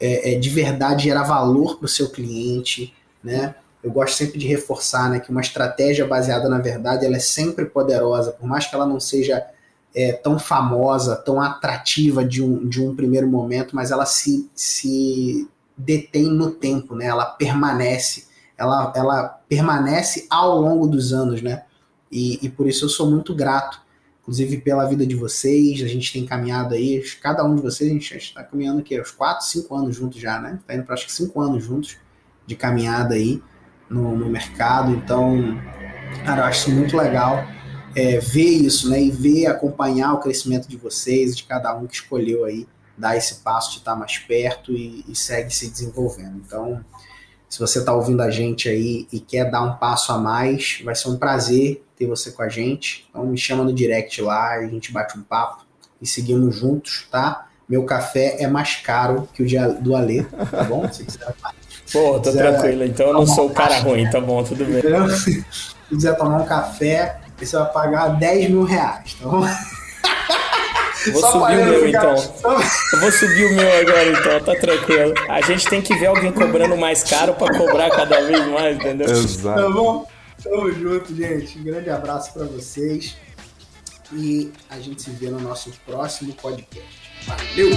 é, 0.03 0.33
é, 0.33 0.39
de 0.39 0.51
verdade, 0.51 1.05
gerar 1.05 1.23
valor 1.23 1.79
para 1.79 1.87
o 1.87 1.89
seu 1.89 2.11
cliente, 2.11 2.93
né? 3.23 3.55
Eu 3.83 3.91
gosto 3.91 4.17
sempre 4.17 4.39
de 4.39 4.47
reforçar 4.47 5.09
né, 5.09 5.21
que 5.21 5.31
uma 5.31 5.41
estratégia 5.41 6.07
baseada 6.07 6.49
na 6.49 6.59
verdade 6.59 7.05
ela 7.05 7.17
é 7.17 7.21
sempre 7.21 7.65
poderosa, 7.65 8.33
por 8.33 8.47
mais 8.47 8.67
que 8.67 8.75
ela 8.75 8.87
não 8.87 9.01
seja 9.01 9.45
é, 9.95 10.13
tão 10.13 10.39
famosa, 10.39 11.17
tão 11.17 11.41
atrativa 11.41 12.25
de 12.25 12.43
um, 12.43 12.69
de 12.69 12.81
um 12.81 12.95
primeiro 12.95 13.29
momento, 13.29 13.75
mas 13.77 13.91
ela 13.91 14.07
se, 14.07 14.51
se 14.55 15.49
detém 15.77 16.25
no 16.25 16.51
tempo, 16.51 16.95
né? 16.97 17.07
Ela 17.07 17.25
permanece, 17.25 18.27
ela, 18.59 18.93
ela 18.97 19.41
permanece 19.49 20.27
ao 20.29 20.61
longo 20.61 20.87
dos 20.87 21.13
anos, 21.13 21.43
né? 21.43 21.63
E, 22.11 22.39
e 22.45 22.49
por 22.49 22.67
isso 22.67 22.87
eu 22.87 22.89
sou 22.89 23.09
muito 23.09 23.35
grato, 23.35 23.81
inclusive 24.23 24.59
pela 24.59 24.87
vida 24.87 25.05
de 25.07 25.15
vocês. 25.15 25.83
A 25.83 25.89
gente 25.89 26.13
tem 26.13 26.25
caminhado 26.25 26.75
aí, 26.75 27.03
cada 27.21 27.45
um 27.45 27.55
de 27.55 27.63
vocês, 27.63 27.91
a 27.91 27.93
gente 27.93 28.17
está 28.17 28.43
caminhando 28.43 28.81
aqui, 28.81 28.99
uns 29.01 29.11
4, 29.11 29.45
5 29.47 29.75
anos 29.75 29.97
juntos 29.97 30.21
já, 30.21 30.41
né? 30.41 30.59
Está 30.61 30.75
indo 30.75 30.85
para 30.85 30.95
acho 30.95 31.07
que 31.07 31.13
5 31.13 31.41
anos 31.41 31.65
juntos 31.65 31.97
de 32.47 32.57
caminhada 32.57 33.15
aí 33.15 33.43
no, 33.91 34.17
no 34.17 34.29
mercado. 34.29 34.93
Então, 34.93 35.61
cara, 36.25 36.43
eu 36.43 36.47
acho 36.47 36.71
muito 36.71 36.97
legal 36.97 37.45
é, 37.95 38.19
ver 38.19 38.49
isso, 38.49 38.89
né? 38.89 39.03
E 39.03 39.11
ver, 39.11 39.47
acompanhar 39.47 40.15
o 40.15 40.21
crescimento 40.21 40.69
de 40.69 40.77
vocês, 40.77 41.37
de 41.37 41.45
cada 41.45 41.77
um 41.77 41.87
que 41.87 41.95
escolheu 41.95 42.45
aí 42.45 42.67
dar 42.97 43.17
esse 43.17 43.37
passo 43.37 43.73
de 43.73 43.79
estar 43.79 43.97
mais 43.97 44.19
perto 44.19 44.73
e, 44.73 45.05
e 45.09 45.17
segue 45.17 45.53
se 45.53 45.69
desenvolvendo. 45.69 46.41
Então, 46.47 46.85
se 47.49 47.59
você 47.59 47.81
está 47.81 47.93
ouvindo 47.93 48.23
a 48.23 48.31
gente 48.31 48.69
aí 48.69 49.07
e 49.13 49.21
quer 49.21 49.51
dar 49.51 49.63
um 49.63 49.77
passo 49.77 50.13
a 50.13 50.19
mais, 50.19 50.81
vai 50.85 50.95
ser 50.95 51.09
um 51.09 51.19
prazer 51.19 51.85
ter 52.03 52.09
você 52.09 52.33
com 52.33 52.43
a 52.43 52.49
gente. 52.49 53.07
Então 53.09 53.25
me 53.25 53.39
chama 53.39 53.63
no 53.65 53.73
direct 53.73 54.21
lá, 54.21 54.55
a 54.55 54.67
gente 54.67 54.93
bate 54.93 55.17
um 55.17 55.23
papo 55.23 55.65
e 56.01 56.07
seguimos 56.07 56.57
juntos, 56.57 57.07
tá? 57.11 57.47
Meu 57.69 57.85
café 57.85 58.37
é 58.41 58.49
mais 58.49 58.77
caro 58.77 59.29
que 59.33 59.43
o 59.43 59.81
do 59.81 59.95
Alê, 59.95 60.25
tá 60.25 60.65
bom? 60.65 60.91
Se 60.93 61.05
quiser. 61.05 61.27
Pô, 61.93 62.19
tô 62.21 62.31
quiser, 62.31 62.53
tranquilo, 62.53 62.85
então 62.85 63.09
eu 63.09 63.13
não 63.13 63.27
sou 63.27 63.49
o 63.49 63.51
cara 63.51 63.79
ruim, 63.81 64.09
tá 64.11 64.21
bom, 64.21 64.43
tudo 64.43 64.65
bem. 64.65 64.83
Se 65.13 65.45
quiser 65.89 66.17
tomar 66.17 66.41
um 66.41 66.47
café, 66.47 67.21
você 67.39 67.57
vai 67.57 67.71
pagar 67.71 68.09
10 68.19 68.51
mil 68.51 68.65
reais, 68.65 69.15
tá 69.15 69.29
bom? 69.29 69.47
Vou 71.13 71.21
Só 71.21 71.33
subir 71.33 71.59
o 71.59 71.65
meu 71.65 71.89
então. 71.89 72.15
Eu 72.15 73.01
vou 73.01 73.13
subir 73.13 73.47
o 73.47 73.57
meu 73.57 73.81
agora 73.81 74.09
então, 74.09 74.41
tá 74.41 74.55
tranquilo. 74.55 75.15
A 75.29 75.41
gente 75.41 75.69
tem 75.69 75.83
que 75.83 75.95
ver 75.97 76.07
alguém 76.07 76.33
cobrando 76.33 76.77
mais 76.77 77.03
caro 77.03 77.35
para 77.35 77.59
cobrar 77.59 77.91
cada 77.91 78.21
vez 78.21 78.47
mais, 78.47 78.77
entendeu? 78.77 79.11
Exato. 79.11 79.61
Tá 79.61 79.69
bom? 79.69 80.07
Tamo 80.43 80.73
junto, 80.73 81.15
gente. 81.15 81.59
Um 81.59 81.63
grande 81.63 81.89
abraço 81.89 82.33
para 82.33 82.45
vocês. 82.45 83.17
E 84.13 84.53
a 84.69 84.79
gente 84.79 85.01
se 85.01 85.11
vê 85.11 85.31
no 85.31 85.41
nosso 85.41 85.71
próximo 85.87 86.35
podcast. 86.35 87.01
Valeu! 87.27 87.71